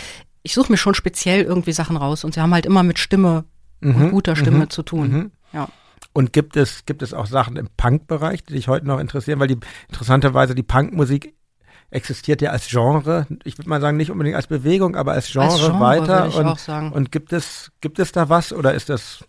ich 0.42 0.52
suche 0.52 0.70
mir 0.70 0.76
schon 0.76 0.94
speziell 0.94 1.42
irgendwie 1.42 1.72
Sachen 1.72 1.96
raus 1.96 2.24
und 2.24 2.34
sie 2.34 2.40
haben 2.40 2.52
halt 2.52 2.66
immer 2.66 2.82
mit 2.82 2.98
Stimme 2.98 3.44
und 3.80 3.98
Mhm, 3.98 4.10
guter 4.10 4.36
Stimme 4.36 4.58
mhm, 4.58 4.70
zu 4.70 4.82
tun. 4.82 5.08
mhm. 5.10 5.30
Ja. 5.54 5.68
Und 6.12 6.32
gibt 6.32 6.56
es, 6.56 6.84
gibt 6.84 7.02
es 7.02 7.14
auch 7.14 7.26
Sachen 7.26 7.56
im 7.56 7.68
Punk-Bereich, 7.76 8.44
die 8.44 8.54
dich 8.54 8.68
heute 8.68 8.86
noch 8.86 8.98
interessieren? 8.98 9.40
Weil 9.40 9.48
die 9.48 9.58
interessanterweise 9.88 10.54
die 10.54 10.62
Punkmusik 10.62 11.34
existiert 11.90 12.42
ja 12.42 12.50
als 12.50 12.68
Genre. 12.68 13.26
Ich 13.44 13.58
würde 13.58 13.68
mal 13.68 13.80
sagen, 13.80 13.96
nicht 13.96 14.10
unbedingt 14.10 14.36
als 14.36 14.46
Bewegung, 14.46 14.96
aber 14.96 15.12
als 15.12 15.30
Genre, 15.30 15.50
Als 15.52 15.60
Genre 15.60 15.80
weiter. 15.80 16.26
ich 16.28 16.36
und, 16.36 16.46
auch 16.46 16.58
sagen. 16.58 16.92
und 16.92 17.12
gibt 17.12 17.32
es, 17.32 17.70
gibt 17.80 17.98
es 17.98 18.12
da 18.12 18.28
was 18.28 18.52
oder 18.52 18.74
ist 18.74 18.88
das 18.88 19.24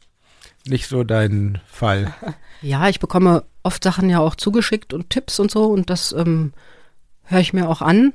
nicht 0.65 0.87
so 0.87 1.03
dein 1.03 1.61
Fall? 1.67 2.13
Ja, 2.65 2.87
ich 2.87 3.01
bekomme 3.01 3.43
oft 3.63 3.83
Sachen 3.83 4.09
ja 4.09 4.19
auch 4.21 4.35
zugeschickt 4.35 4.93
und 4.93 5.09
Tipps 5.09 5.37
und 5.37 5.51
so 5.51 5.65
und 5.65 5.89
das 5.89 6.13
ähm, 6.13 6.53
höre 7.23 7.41
ich 7.41 7.51
mir 7.51 7.67
auch 7.67 7.81
an. 7.81 8.13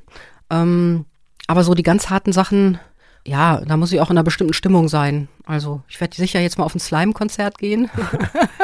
Ähm, 0.48 1.04
aber 1.46 1.64
so 1.64 1.74
die 1.74 1.82
ganz 1.82 2.08
harten 2.08 2.32
Sachen, 2.32 2.78
ja, 3.26 3.60
da 3.60 3.76
muss 3.76 3.92
ich 3.92 4.00
auch 4.00 4.10
in 4.10 4.16
einer 4.16 4.24
bestimmten 4.24 4.54
Stimmung 4.54 4.88
sein. 4.88 5.28
Also 5.44 5.82
ich 5.88 6.00
werde 6.00 6.16
sicher 6.16 6.40
jetzt 6.40 6.58
mal 6.58 6.64
auf 6.64 6.74
ein 6.74 6.80
Slime-Konzert 6.80 7.58
gehen. 7.58 7.90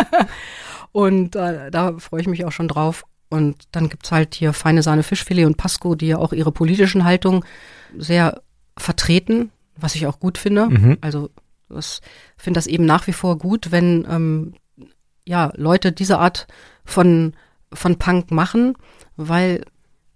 und 0.93 1.37
äh, 1.37 1.71
da 1.71 1.99
freue 1.99 2.21
ich 2.21 2.27
mich 2.27 2.45
auch 2.45 2.53
schon 2.53 2.69
drauf. 2.69 3.05
Und 3.29 3.65
dann 3.73 3.89
gibt's 3.89 4.13
halt 4.13 4.35
hier 4.35 4.53
feine 4.53 4.83
Sahne 4.83 5.03
Fischfilet 5.03 5.47
und 5.47 5.57
Pasco, 5.57 5.95
die 5.95 6.09
ja 6.09 6.19
auch 6.19 6.33
ihre 6.33 6.53
politischen 6.53 7.05
Haltung 7.05 7.45
sehr 7.97 8.43
vertreten, 8.77 9.51
was 9.77 9.95
ich 9.95 10.07
auch 10.07 10.21
gut 10.21 10.39
finde. 10.39 10.67
Mhm. 10.67 10.99
Also 11.01 11.31
ich 11.77 12.01
finde 12.37 12.59
das 12.59 12.67
eben 12.67 12.85
nach 12.85 13.07
wie 13.07 13.13
vor 13.13 13.39
gut, 13.39 13.73
wenn 13.73 14.07
ähm, 14.09 14.55
ja 15.25 15.53
Leute 15.57 15.93
diese 15.93 16.19
Art 16.19 16.47
von 16.85 17.35
von 17.73 17.97
Punk 17.99 18.31
machen, 18.31 18.77
weil 19.17 19.65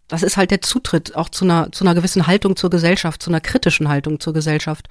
das 0.09 0.23
ist 0.23 0.37
halt 0.37 0.51
der 0.51 0.63
Zutritt 0.63 1.15
auch 1.17 1.29
zu 1.29 1.45
einer 1.45 1.71
zu 1.71 1.85
einer 1.85 1.95
gewissen 1.95 2.27
Haltung 2.27 2.57
zur 2.57 2.71
Gesellschaft, 2.71 3.23
zu 3.23 3.31
einer 3.31 3.41
kritischen 3.41 3.89
Haltung 3.89 4.21
zur 4.21 4.33
Gesellschaft. 4.33 4.89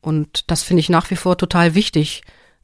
Und 0.00 0.50
das 0.50 0.62
finde 0.62 0.80
ich 0.80 0.88
nach 0.88 1.10
wie 1.10 1.16
vor 1.16 1.38
total 1.38 1.74
wichtig, 1.74 2.22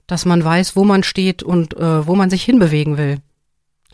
dass 0.09 0.25
man 0.25 0.45
weiß, 0.45 0.75
wo 0.75 0.85
man 0.85 1.03
steht 1.05 1.43
und 1.43 1.77
äh, 1.77 2.07
wo 2.07 2.17
man 2.17 2.31
sich 2.31 2.43
hinbewegen 2.43 2.97
will. 2.99 3.19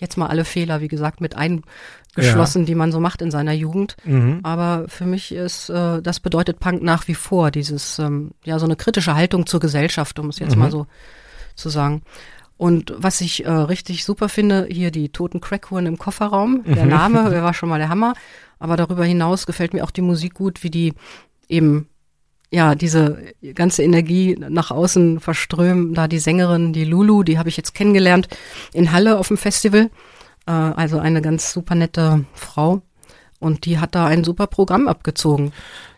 Jetzt 0.00 0.16
mal 0.16 0.28
alle 0.28 0.44
Fehler, 0.44 0.80
wie 0.80 0.88
gesagt, 0.88 1.20
mit 1.20 1.36
eingeschlossen, 1.36 2.66
die 2.66 2.74
man 2.74 2.90
so 2.90 3.00
macht 3.00 3.22
in 3.22 3.30
seiner 3.30 3.52
Jugend. 3.52 3.96
Mhm. 4.04 4.40
Aber 4.42 4.86
für 4.88 5.04
mich 5.04 5.32
ist, 5.32 5.68
äh, 5.68 6.00
das 6.02 6.20
bedeutet 6.20 6.58
Punk 6.58 6.82
nach 6.82 7.06
wie 7.06 7.14
vor, 7.14 7.50
dieses, 7.50 7.98
ähm, 7.98 8.32
ja, 8.44 8.58
so 8.58 8.64
eine 8.64 8.76
kritische 8.76 9.14
Haltung 9.14 9.46
zur 9.46 9.60
Gesellschaft, 9.60 10.18
um 10.18 10.30
es 10.30 10.38
jetzt 10.38 10.54
Mhm. 10.54 10.62
mal 10.62 10.70
so 10.70 10.86
zu 11.54 11.68
sagen. 11.68 12.02
Und 12.56 12.94
was 12.96 13.20
ich 13.20 13.44
äh, 13.44 13.50
richtig 13.50 14.04
super 14.04 14.28
finde, 14.28 14.66
hier 14.70 14.90
die 14.90 15.08
toten 15.08 15.40
Crackhuren 15.40 15.86
im 15.86 15.98
Kofferraum, 15.98 16.62
der 16.64 16.86
Name, 16.86 17.28
der 17.30 17.42
war 17.42 17.52
schon 17.54 17.68
mal 17.68 17.78
der 17.78 17.88
Hammer. 17.88 18.14
Aber 18.58 18.76
darüber 18.76 19.04
hinaus 19.04 19.46
gefällt 19.46 19.74
mir 19.74 19.82
auch 19.84 19.90
die 19.90 20.02
Musik 20.02 20.34
gut, 20.34 20.62
wie 20.62 20.70
die 20.70 20.94
eben, 21.48 21.88
ja, 22.50 22.74
diese 22.76 23.18
ganze 23.54 23.82
Energie 23.82 24.36
nach 24.38 24.70
außen 24.70 25.18
verströmen. 25.20 25.94
Da 25.94 26.06
die 26.06 26.20
Sängerin, 26.20 26.72
die 26.72 26.84
Lulu, 26.84 27.24
die 27.24 27.38
habe 27.38 27.48
ich 27.48 27.56
jetzt 27.56 27.74
kennengelernt 27.74 28.28
in 28.72 28.92
Halle 28.92 29.18
auf 29.18 29.28
dem 29.28 29.36
Festival. 29.36 29.90
Äh, 30.46 30.52
also 30.52 30.98
eine 31.00 31.20
ganz 31.22 31.52
super 31.52 31.74
nette 31.74 32.24
Frau. 32.34 32.82
Und 33.40 33.66
die 33.66 33.78
hat 33.78 33.94
da 33.96 34.06
ein 34.06 34.22
super 34.24 34.46
Programm 34.46 34.86
abgezogen. 34.88 35.52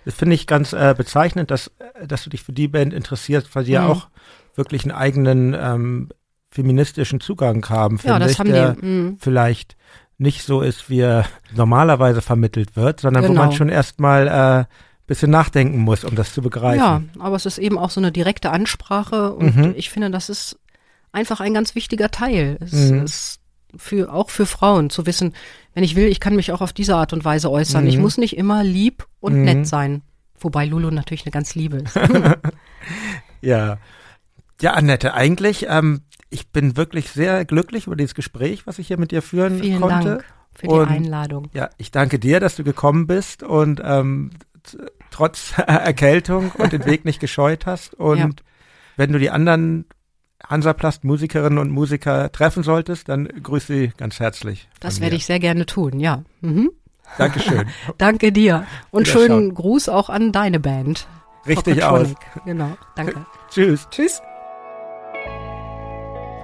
Das 0.04 0.14
finde 0.14 0.34
ich 0.34 0.46
ganz 0.46 0.72
äh, 0.72 0.94
bezeichnend, 0.96 1.50
dass, 1.50 1.70
äh, 2.00 2.06
dass 2.06 2.24
du 2.24 2.30
dich 2.30 2.42
für 2.42 2.52
die 2.52 2.66
Band 2.68 2.94
interessierst, 2.94 3.54
weil 3.54 3.64
die 3.64 3.72
ja 3.72 3.82
Mhm. 3.82 3.90
auch 3.90 4.08
wirklich 4.54 4.82
einen 4.84 4.92
eigenen 4.92 5.54
ähm, 5.54 6.08
feministischen 6.56 7.20
Zugang 7.20 7.64
haben, 7.68 7.96
Ja, 7.96 8.14
finde 8.14 8.18
das 8.20 8.32
ich, 8.32 8.38
haben 8.40 8.50
der 8.50 8.72
die. 8.74 8.86
mm. 8.86 9.16
vielleicht 9.20 9.76
nicht 10.18 10.42
so 10.42 10.62
ist, 10.62 10.88
wie 10.90 11.00
er 11.00 11.26
normalerweise 11.54 12.22
vermittelt 12.22 12.74
wird, 12.74 13.00
sondern 13.00 13.24
wo 13.24 13.28
Genau. 13.28 13.42
man 13.42 13.52
schon 13.52 13.68
erstmal 13.68 14.26
äh, 14.26 14.64
bisschen 15.06 15.30
nachdenken 15.30 15.78
muss, 15.78 16.02
um 16.04 16.16
das 16.16 16.32
zu 16.34 16.42
begreifen. 16.42 16.78
Ja, 16.80 17.02
aber 17.20 17.36
es 17.36 17.46
ist 17.46 17.58
eben 17.58 17.78
auch 17.78 17.90
so 17.90 18.00
eine 18.00 18.10
direkte 18.10 18.50
Ansprache 18.50 19.34
und 19.34 19.54
Mhm. 19.56 19.74
ich 19.76 19.90
finde, 19.90 20.10
das 20.10 20.28
ist 20.30 20.58
einfach 21.12 21.40
ein 21.40 21.54
ganz 21.54 21.74
wichtiger 21.76 22.10
Teil. 22.10 22.56
Es 22.60 22.72
Mhm. 22.72 23.04
ist 23.04 23.38
für, 23.76 24.12
auch 24.12 24.30
für 24.30 24.46
Frauen 24.46 24.90
zu 24.90 25.06
wissen, 25.06 25.34
wenn 25.74 25.84
ich 25.84 25.94
will, 25.94 26.06
ich 26.08 26.18
kann 26.18 26.34
mich 26.34 26.50
auch 26.50 26.60
auf 26.62 26.72
diese 26.72 26.96
Art 26.96 27.12
und 27.12 27.24
Weise 27.24 27.50
äußern. 27.50 27.86
Ich 27.86 27.96
Mhm. 27.96 28.02
muss 28.02 28.16
nicht 28.18 28.36
immer 28.36 28.64
lieb 28.64 29.06
und 29.20 29.34
Mhm. 29.36 29.44
nett 29.44 29.66
sein. 29.66 30.02
Wobei 30.40 30.64
Lulu 30.66 30.90
natürlich 30.90 31.24
eine 31.24 31.30
ganz 31.32 31.54
liebe 31.54 31.76
ist. 31.78 31.94
Ja. 33.40 33.78
Ja, 34.60 34.72
Annette, 34.72 35.12
eigentlich, 35.14 35.66
ähm, 35.68 36.00
ich 36.30 36.50
bin 36.50 36.76
wirklich 36.76 37.10
sehr 37.10 37.44
glücklich 37.44 37.86
über 37.86 37.96
dieses 37.96 38.14
Gespräch, 38.14 38.66
was 38.66 38.78
ich 38.78 38.88
hier 38.88 38.98
mit 38.98 39.10
dir 39.12 39.22
führen 39.22 39.60
Vielen 39.60 39.80
konnte. 39.80 40.08
Dank 40.08 40.24
für 40.54 40.66
Und- 40.68 40.88
die 40.88 40.94
Einladung. 40.94 41.48
Ja, 41.52 41.70
ich 41.78 41.90
danke 41.90 42.18
dir, 42.18 42.40
dass 42.40 42.56
du 42.56 42.64
gekommen 42.64 43.06
bist 43.06 43.42
und 43.42 43.80
ähm, 43.84 44.30
trotz 45.10 45.52
Erkältung 45.66 46.50
und 46.52 46.72
den 46.72 46.84
Weg 46.86 47.04
nicht 47.04 47.20
gescheut 47.20 47.66
hast. 47.66 47.94
Und 47.98 48.18
Ja. 48.18 48.28
wenn 48.96 49.12
du 49.12 49.18
die 49.18 49.30
anderen 49.30 49.84
Hansaplast-Musikerinnen 50.48 51.58
und 51.58 51.70
Musiker 51.70 52.30
treffen 52.32 52.62
solltest, 52.62 53.08
dann 53.08 53.26
grüße 53.26 53.66
sie 53.72 53.92
ganz 53.96 54.20
herzlich. 54.20 54.68
Das 54.80 55.00
werde 55.00 55.16
ich 55.16 55.24
sehr 55.26 55.38
gerne 55.40 55.66
tun, 55.66 55.98
ja. 55.98 56.24
Mhm. 56.40 56.70
Dankeschön. 57.18 57.66
Danke 57.98 58.32
dir. 58.32 58.66
Und 58.90 59.06
schönen 59.08 59.54
Gruß 59.54 59.88
auch 59.88 60.10
an 60.10 60.32
deine 60.32 60.60
Band. 60.60 61.06
Richtig 61.46 61.84
aus. 61.84 62.14
Genau, 62.44 62.76
danke. 62.96 63.24
Tschüss. 63.50 63.86
Tschüss. 63.90 64.20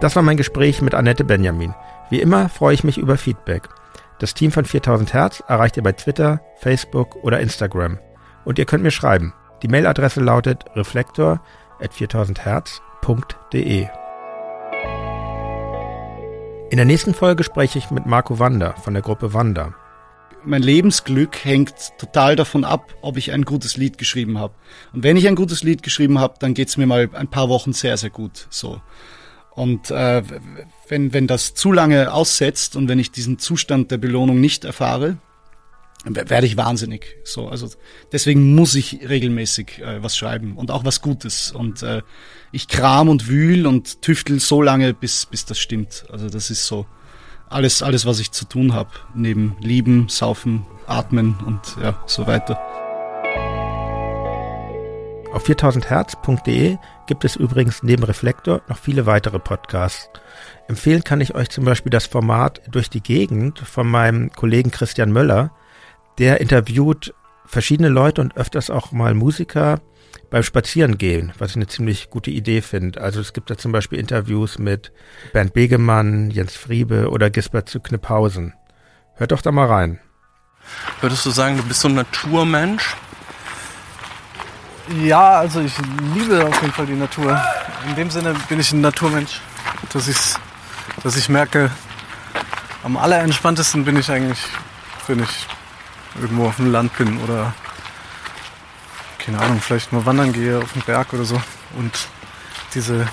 Das 0.03 0.17
war 0.17 0.25
mein 0.25 0.37
Gespräch 0.37 0.83
mit 0.83 0.95
Annette 0.95 1.23
Benjamin. 1.23 1.77
Wie 2.11 2.21
immer 2.21 2.49
freue 2.49 2.75
ich 2.75 2.83
mich 2.83 2.99
über 2.99 3.17
Feedback. 3.17 3.69
Das 4.19 4.35
Team 4.35 4.51
von 4.51 4.65
4000 4.65 5.15
Hertz 5.15 5.45
erreicht 5.47 5.77
ihr 5.77 5.85
bei 5.85 5.93
Twitter, 5.93 6.41
Facebook 6.57 7.23
oder 7.23 7.39
Instagram. 7.39 8.01
Und 8.45 8.59
ihr 8.59 8.65
könnt 8.65 8.83
mir 8.83 8.91
schreiben. 8.91 9.33
Die 9.63 9.69
Mailadresse 9.69 10.21
lautet 10.21 10.65
reflektor 10.75 11.41
at 11.81 11.93
4000herz.de. 11.93 13.87
In 16.71 16.77
der 16.77 16.85
nächsten 16.85 17.15
Folge 17.15 17.45
spreche 17.45 17.79
ich 17.79 17.93
mit 17.93 18.05
Marco 18.05 18.41
Wander 18.41 18.75
von 18.83 18.95
der 18.95 19.05
Gruppe 19.05 19.35
Wander. 19.35 19.73
mein 20.43 20.63
Lebensglück 20.63 21.45
hängt 21.45 21.97
total 21.99 22.35
davon 22.35 22.65
ab, 22.65 22.93
ob 23.03 23.17
ich 23.19 23.31
ein 23.31 23.45
gutes 23.45 23.77
Lied 23.77 23.99
geschrieben 23.99 24.41
habe. 24.41 24.55
Und 24.93 25.05
wenn 25.05 25.17
ich 25.17 25.29
ein 25.29 25.37
gutes 25.37 25.63
Lied 25.63 25.85
geschrieben 25.85 26.19
habe, 26.19 26.35
dann 26.41 26.55
geht's 26.55 26.77
mir 26.77 26.89
mal 26.89 27.09
ein 27.13 27.29
paar 27.29 27.49
Wochen 27.49 27.73
sehr, 27.73 27.97
sehr 27.97 28.11
gut. 28.11 28.49
So. 28.51 28.81
Und 29.55 29.91
äh, 29.91 30.23
wenn, 30.89 31.13
wenn 31.13 31.27
das 31.27 31.55
zu 31.55 31.73
lange 31.73 32.13
aussetzt 32.13 32.75
und 32.77 32.89
wenn 32.89 32.99
ich 32.99 33.11
diesen 33.11 33.39
Zustand 33.39 33.91
der 33.91 33.99
Belohnung 33.99 34.41
nicht 34.41 34.65
erfahre, 34.65 35.19
werde 36.05 36.47
ich 36.47 36.57
wahnsinnig. 36.57 37.17
So, 37.25 37.49
also 37.49 37.69
deswegen 38.11 38.55
muss 38.55 38.75
ich 38.75 39.09
regelmäßig 39.09 39.81
äh, 39.81 40.03
was 40.03 40.17
schreiben 40.17 40.57
und 40.57 40.71
auch 40.71 40.85
was 40.85 41.01
Gutes. 41.01 41.53
Und 41.53 41.83
äh, 41.83 42.03
ich 42.51 42.67
kram 42.67 43.09
und 43.09 43.29
wühl 43.29 43.67
und 43.67 44.03
tüftel 44.03 44.41
so 44.41 44.63
lange, 44.63 44.95
bis, 44.95 45.27
bis 45.27 45.45
das 45.45 45.59
stimmt. 45.59 46.07
Also 46.11 46.29
das 46.29 46.51
ist 46.51 46.67
so 46.67 46.87
alles, 47.49 47.83
alles, 47.83 48.07
was 48.07 48.19
ich 48.19 48.33
zu 48.33 48.47
tun 48.47 48.73
habe, 48.73 48.91
neben 49.15 49.57
Lieben, 49.61 50.09
Saufen, 50.09 50.67
Atmen 50.87 51.37
und 51.47 51.61
ja, 51.81 52.03
so 52.07 52.27
weiter. 52.27 52.59
Auf 55.33 55.47
4000herz.de 55.47 56.79
gibt 57.13 57.27
es 57.27 57.37
übrigens 57.37 57.83
neben 57.83 58.05
Reflektor 58.05 58.63
noch 58.69 58.79
viele 58.79 59.05
weitere 59.05 59.39
Podcasts. 59.39 60.09
Empfehlen 60.67 61.05
kann 61.05 61.21
ich 61.21 61.35
euch 61.35 61.51
zum 61.51 61.67
Beispiel 61.67 61.91
das 61.91 62.07
Format 62.07 62.63
Durch 62.71 62.89
die 62.89 63.03
Gegend 63.03 63.59
von 63.59 63.87
meinem 63.87 64.33
Kollegen 64.33 64.71
Christian 64.71 65.13
Möller. 65.13 65.53
Der 66.17 66.41
interviewt 66.41 67.13
verschiedene 67.45 67.91
Leute 67.91 68.23
und 68.23 68.39
öfters 68.39 68.71
auch 68.71 68.93
mal 68.93 69.13
Musiker 69.13 69.83
beim 70.31 70.43
Spazierengehen, 70.43 71.35
was 71.37 71.51
ich 71.51 71.57
eine 71.57 71.67
ziemlich 71.67 72.09
gute 72.09 72.31
Idee 72.31 72.63
finde. 72.63 73.03
Also 73.03 73.21
es 73.21 73.35
gibt 73.35 73.51
da 73.51 73.59
zum 73.59 73.73
Beispiel 73.73 73.99
Interviews 73.99 74.59
mit 74.59 74.91
Bernd 75.35 75.53
Begemann, 75.53 76.31
Jens 76.31 76.57
Friebe 76.57 77.11
oder 77.11 77.29
Gisbert 77.29 77.69
zu 77.69 77.81
Kniphausen. 77.81 78.55
Hört 79.17 79.33
doch 79.33 79.43
da 79.43 79.53
mal 79.53 79.67
rein. 79.67 80.01
Würdest 81.03 81.27
du 81.27 81.31
sagen, 81.31 81.59
du 81.59 81.63
bist 81.63 81.83
so 81.83 81.89
ein 81.89 81.95
Naturmensch? 81.95 82.97
Ja, 84.89 85.39
also 85.39 85.61
ich 85.61 85.75
liebe 86.15 86.47
auf 86.47 86.61
jeden 86.61 86.73
Fall 86.73 86.87
die 86.87 86.95
Natur. 86.95 87.41
In 87.87 87.95
dem 87.95 88.11
Sinne 88.11 88.35
bin 88.49 88.61
ich 88.61 88.73
ein 88.73 88.81
Naturmensch, 88.81 89.41
dass 89.93 90.09
ich, 90.09 90.19
dass 91.03 91.17
ich 91.17 91.29
merke, 91.29 91.71
am 92.83 92.97
allerentspanntesten 92.97 93.85
bin 93.85 93.97
ich 93.97 94.11
eigentlich, 94.11 94.41
wenn 95.07 95.23
ich 95.23 95.47
irgendwo 96.21 96.47
auf 96.47 96.57
dem 96.57 96.73
Land 96.73 96.97
bin 96.97 97.21
oder 97.21 97.55
keine 99.19 99.39
Ahnung, 99.39 99.61
vielleicht 99.61 99.93
mal 99.93 100.05
wandern 100.05 100.33
gehe 100.33 100.59
auf 100.59 100.73
den 100.73 100.83
Berg 100.83 101.13
oder 101.13 101.25
so 101.25 101.41
und 101.77 101.93
diese 102.75 103.07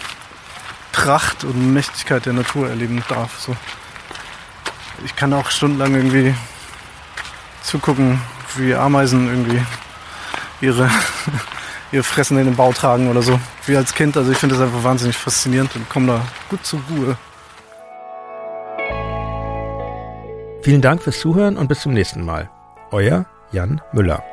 Pracht 0.91 1.43
und 1.43 1.73
Mächtigkeit 1.73 2.25
der 2.25 2.33
Natur 2.33 2.67
erleben 2.67 3.03
darf. 3.07 3.39
So. 3.39 3.55
Ich 5.05 5.15
kann 5.15 5.33
auch 5.33 5.51
stundenlang 5.51 5.93
irgendwie 5.93 6.33
zugucken, 7.61 8.19
wie 8.55 8.73
Ameisen 8.73 9.27
irgendwie 9.27 9.63
ihre, 10.61 10.89
ihr 11.91 12.03
Fressen 12.03 12.37
in 12.37 12.45
den 12.45 12.55
Bau 12.55 12.71
tragen 12.71 13.09
oder 13.09 13.21
so. 13.21 13.39
Wie 13.65 13.75
als 13.75 13.93
Kind. 13.93 14.17
Also 14.17 14.31
ich 14.31 14.37
finde 14.37 14.55
das 14.55 14.63
einfach 14.63 14.83
wahnsinnig 14.83 15.17
faszinierend 15.17 15.75
und 15.75 15.89
komme 15.89 16.07
da 16.07 16.21
gut 16.49 16.65
zur 16.65 16.79
Ruhe. 16.89 17.17
Vielen 20.61 20.81
Dank 20.81 21.01
fürs 21.01 21.19
Zuhören 21.19 21.57
und 21.57 21.67
bis 21.67 21.81
zum 21.81 21.93
nächsten 21.93 22.23
Mal. 22.23 22.49
Euer 22.91 23.25
Jan 23.51 23.81
Müller. 23.93 24.23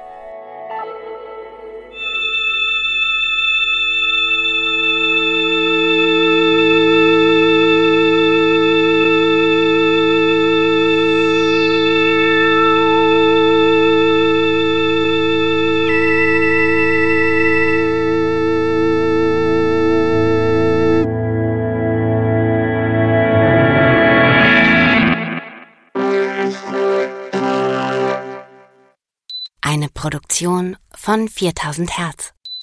Von 31.06 31.28
4000 31.28 31.98
Hertz. 31.98 32.35